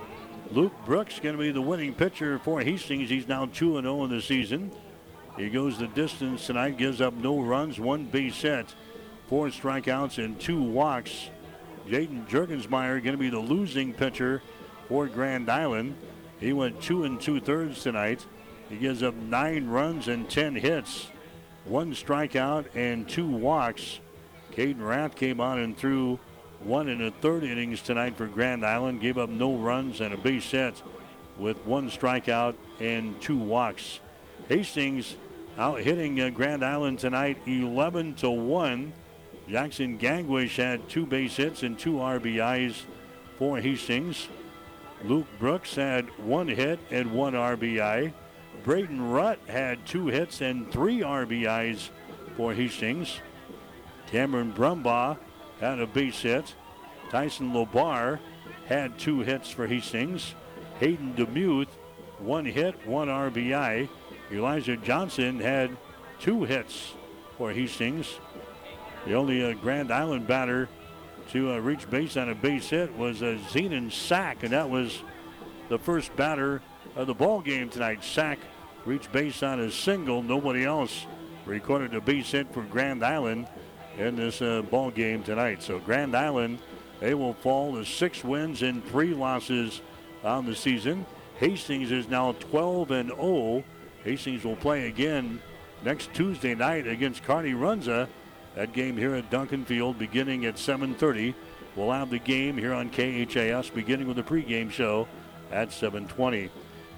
Luke 0.52 0.74
Brooks 0.84 1.18
going 1.18 1.34
to 1.34 1.42
be 1.42 1.50
the 1.50 1.60
winning 1.60 1.92
pitcher 1.92 2.38
for 2.38 2.60
Hastings. 2.60 3.10
He's 3.10 3.26
now 3.26 3.46
2 3.46 3.78
and 3.78 3.84
0 3.84 4.04
in 4.04 4.10
the 4.10 4.22
season. 4.22 4.70
He 5.36 5.50
goes 5.50 5.76
the 5.76 5.88
distance 5.88 6.46
tonight, 6.46 6.78
gives 6.78 7.00
up 7.00 7.14
no 7.14 7.40
runs, 7.40 7.80
one 7.80 8.04
base 8.04 8.40
hit, 8.40 8.76
four 9.26 9.48
strikeouts, 9.48 10.24
and 10.24 10.38
two 10.38 10.62
walks. 10.62 11.30
Jaden 11.86 12.28
Jurgensmeyer 12.28 13.02
going 13.02 13.12
to 13.12 13.16
be 13.16 13.30
the 13.30 13.38
losing 13.38 13.92
pitcher 13.92 14.42
for 14.88 15.06
Grand 15.06 15.48
Island. 15.48 15.94
He 16.40 16.52
went 16.52 16.82
two 16.82 17.04
and 17.04 17.20
two 17.20 17.40
thirds 17.40 17.82
tonight. 17.82 18.24
He 18.68 18.76
gives 18.76 19.02
up 19.02 19.14
nine 19.14 19.68
runs 19.68 20.08
and 20.08 20.28
10 20.28 20.56
hits, 20.56 21.08
one 21.64 21.92
strikeout, 21.92 22.66
and 22.74 23.08
two 23.08 23.28
walks. 23.28 24.00
Caden 24.52 24.84
Rath 24.84 25.14
came 25.14 25.40
on 25.40 25.60
and 25.60 25.76
threw 25.76 26.18
one 26.60 26.88
and 26.88 27.02
a 27.02 27.10
third 27.10 27.44
innings 27.44 27.82
tonight 27.82 28.16
for 28.16 28.26
Grand 28.26 28.64
Island. 28.64 29.00
Gave 29.00 29.18
up 29.18 29.30
no 29.30 29.54
runs 29.56 30.00
and 30.00 30.12
a 30.12 30.16
base 30.16 30.50
hit 30.50 30.82
with 31.38 31.64
one 31.66 31.90
strikeout 31.90 32.54
and 32.80 33.20
two 33.20 33.38
walks. 33.38 34.00
Hastings 34.48 35.16
out 35.58 35.80
hitting 35.80 36.20
uh, 36.20 36.30
Grand 36.30 36.64
Island 36.64 36.98
tonight 36.98 37.38
11 37.46 38.14
to 38.16 38.30
1. 38.30 38.92
Jackson 39.48 39.96
Gangwish 39.98 40.56
had 40.56 40.88
two 40.88 41.06
base 41.06 41.36
hits 41.36 41.62
and 41.62 41.78
two 41.78 41.94
RBIs 41.94 42.82
for 43.38 43.60
Hastings. 43.60 44.28
Luke 45.04 45.26
Brooks 45.38 45.76
had 45.76 46.06
one 46.18 46.48
hit 46.48 46.80
and 46.90 47.12
one 47.12 47.34
RBI. 47.34 48.12
Braden 48.64 48.98
Rutt 48.98 49.38
had 49.46 49.86
two 49.86 50.08
hits 50.08 50.40
and 50.40 50.70
three 50.72 51.00
RBIs 51.00 51.90
for 52.36 52.54
Hastings. 52.54 53.20
Cameron 54.08 54.52
Brumbaugh 54.52 55.16
had 55.60 55.78
a 55.78 55.86
base 55.86 56.22
hit. 56.22 56.54
Tyson 57.10 57.52
Lobar 57.52 58.18
had 58.66 58.98
two 58.98 59.20
hits 59.20 59.50
for 59.50 59.68
Hastings. 59.68 60.34
Hayden 60.80 61.14
DeMuth, 61.14 61.68
one 62.18 62.44
hit, 62.44 62.84
one 62.86 63.08
RBI. 63.08 63.88
Elijah 64.32 64.76
Johnson 64.76 65.38
had 65.38 65.76
two 66.18 66.42
hits 66.42 66.94
for 67.38 67.52
Hastings. 67.52 68.18
The 69.06 69.14
only 69.14 69.44
uh, 69.44 69.52
Grand 69.54 69.92
Island 69.92 70.26
batter 70.26 70.68
to 71.30 71.52
uh, 71.52 71.58
reach 71.58 71.88
base 71.88 72.16
on 72.16 72.28
a 72.28 72.34
base 72.34 72.70
hit 72.70 72.92
was 72.96 73.22
uh, 73.22 73.38
Zenon 73.50 73.92
Sack, 73.92 74.42
and 74.42 74.52
that 74.52 74.68
was 74.68 75.00
the 75.68 75.78
first 75.78 76.14
batter 76.16 76.60
of 76.96 77.06
the 77.06 77.14
ball 77.14 77.40
game 77.40 77.68
tonight. 77.68 78.02
Sack 78.02 78.40
reached 78.84 79.12
base 79.12 79.44
on 79.44 79.60
a 79.60 79.70
single. 79.70 80.24
Nobody 80.24 80.64
else 80.64 81.06
recorded 81.44 81.94
a 81.94 82.00
base 82.00 82.32
hit 82.32 82.52
for 82.52 82.62
Grand 82.62 83.04
Island 83.04 83.46
in 83.96 84.16
this 84.16 84.42
uh, 84.42 84.62
ball 84.62 84.90
game 84.90 85.22
tonight. 85.22 85.62
So 85.62 85.78
Grand 85.78 86.16
Island, 86.16 86.58
they 86.98 87.14
will 87.14 87.34
fall 87.34 87.76
to 87.76 87.84
six 87.84 88.24
wins 88.24 88.62
and 88.62 88.84
three 88.86 89.14
losses 89.14 89.82
on 90.24 90.46
the 90.46 90.56
season. 90.56 91.06
Hastings 91.38 91.92
is 91.92 92.08
now 92.08 92.32
12 92.40 92.90
and 92.90 93.10
0. 93.10 93.62
Hastings 94.02 94.44
will 94.44 94.56
play 94.56 94.88
again 94.88 95.40
next 95.84 96.12
Tuesday 96.12 96.56
night 96.56 96.88
against 96.88 97.22
Kearney 97.22 97.52
Runza. 97.52 98.08
That 98.56 98.72
game 98.72 98.96
here 98.96 99.14
at 99.14 99.30
Duncan 99.30 99.66
Field 99.66 99.98
beginning 99.98 100.46
at 100.46 100.56
7:30. 100.56 101.34
We'll 101.76 101.92
have 101.92 102.08
the 102.08 102.18
game 102.18 102.56
here 102.56 102.72
on 102.72 102.88
KHAS 102.88 103.68
beginning 103.68 104.08
with 104.08 104.16
the 104.16 104.22
pregame 104.22 104.70
show 104.70 105.06
at 105.52 105.68
7:20. 105.72 106.48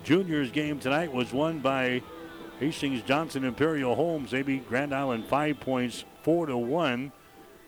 Juniors 0.05 0.53
game 0.53 0.79
tonight 0.79 1.13
was 1.13 1.33
won 1.33 1.59
by 1.59 2.01
Hastings 2.61 3.03
Johnson 3.03 3.45
Imperial 3.45 3.97
Homes. 3.97 4.31
They 4.31 4.43
beat 4.43 4.69
Grand 4.69 4.95
Island 4.95 5.27
five 5.27 5.59
points, 5.59 6.05
four 6.23 6.47
to 6.47 6.57
one. 6.57 7.11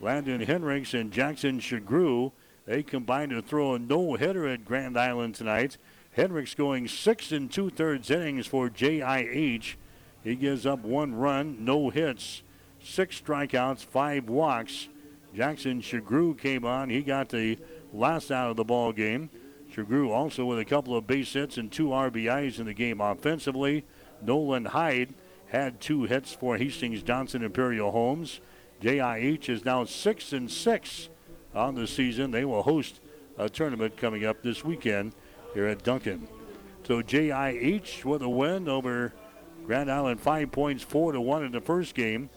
Landon 0.01 0.41
Henricks 0.41 0.99
and 0.99 1.13
Jackson 1.13 1.59
Shagru. 1.59 2.31
They 2.67 2.85
combined 2.85 3.33
to 3.33 3.43
throw 3.43 3.75
a 3.75 3.81
no 3.81 4.15
hitter 4.15 4.47
at 4.47 4.65
Grand 4.65 4.97
Island 4.97 5.35
tonight. 5.35 5.79
Henricks 6.17 6.57
going 6.57 6.87
six 6.87 7.33
and 7.33 7.51
two 7.51 7.71
thirds 7.71 8.09
innings 8.09 8.47
for 8.47 8.71
JIH. 8.71 9.75
He 10.23 10.37
gives 10.37 10.65
up 10.65 10.81
one 10.85 11.17
run, 11.17 11.65
no 11.65 11.91
hits, 11.91 12.43
six 12.83 13.21
strikeouts, 13.21 13.85
five 13.85 14.29
walks. 14.29 14.89
Jackson 15.35 15.81
Shagru 15.81 16.37
came 16.37 16.65
on. 16.65 16.91
He 16.91 17.03
got 17.03 17.29
the 17.29 17.59
last 17.93 18.31
out 18.31 18.51
of 18.51 18.57
the 18.57 18.65
ball 18.65 18.93
game. 18.93 19.31
Shagru 19.73 20.11
also 20.11 20.45
with 20.45 20.59
a 20.59 20.65
couple 20.65 20.97
of 20.97 21.07
base 21.07 21.33
hits 21.33 21.57
and 21.57 21.71
two 21.71 21.89
RBIs 21.89 22.59
in 22.59 22.67
the 22.67 22.75
game 22.75 23.01
offensively. 23.01 23.85
Nolan 24.23 24.67
Hyde 24.67 25.15
had 25.49 25.81
two 25.81 26.05
hits 26.05 26.33
for 26.33 26.57
Hastings 26.57 27.03
Johnson 27.03 27.43
Imperial 27.43 27.93
Homes. 27.93 28.41
JIH 28.83 29.49
is 29.49 29.65
now 29.65 29.85
six 29.85 30.33
and 30.33 30.51
six 30.51 31.09
on 31.55 31.75
the 31.75 31.87
season. 31.87 32.31
They 32.31 32.45
will 32.45 32.63
host 32.63 33.01
a 33.39 33.49
tournament 33.49 33.97
coming 33.97 34.25
up 34.25 34.43
this 34.43 34.65
weekend 34.65 35.15
here 35.55 35.67
at 35.67 35.83
Duncan. 35.83 36.29
So 36.87 37.03
JIH 37.03 38.05
with 38.05 38.23
a 38.23 38.29
win 38.29 38.69
over 38.69 39.13
Grand 39.67 39.91
Island, 39.91 40.21
five 40.21 40.51
points, 40.51 40.83
four 40.83 41.13
to 41.13 41.21
one 41.21 41.45
in 41.45 41.53
the 41.53 41.61
first 41.61 41.95
game, 41.95 42.31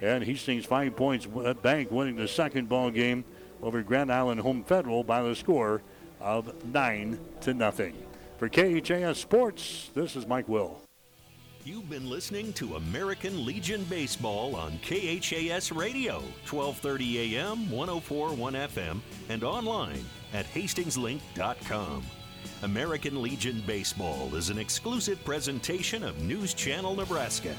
and 0.00 0.24
Hastings 0.24 0.64
five 0.64 0.96
points. 0.96 1.26
Uh, 1.26 1.54
bank 1.54 1.90
winning 1.90 2.16
the 2.16 2.28
second 2.28 2.68
ball 2.68 2.90
game 2.90 3.24
over 3.62 3.82
Grand 3.82 4.12
Island 4.12 4.40
Home 4.40 4.64
Federal 4.64 5.04
by 5.04 5.22
the 5.22 5.34
score 5.34 5.82
of 6.20 6.64
nine 6.72 7.18
to 7.40 7.54
nothing. 7.54 7.94
For 8.38 8.48
KHAS 8.48 9.18
Sports, 9.18 9.90
this 9.94 10.14
is 10.14 10.26
Mike 10.26 10.48
Will. 10.48 10.80
You've 11.64 11.90
been 11.90 12.08
listening 12.08 12.52
to 12.54 12.76
American 12.76 13.44
Legion 13.44 13.84
Baseball 13.90 14.56
on 14.56 14.78
KHAS 14.78 15.72
Radio, 15.72 16.14
1230 16.48 17.36
AM, 17.36 17.70
1041 17.70 18.54
FM, 18.54 19.00
and 19.28 19.44
online 19.44 20.04
at 20.32 20.46
hastingslink.com. 20.46 22.04
American 22.62 23.20
Legion 23.20 23.62
Baseball 23.66 24.34
is 24.34 24.50
an 24.50 24.58
exclusive 24.58 25.22
presentation 25.24 26.04
of 26.04 26.22
News 26.22 26.54
Channel 26.54 26.94
Nebraska. 26.94 27.54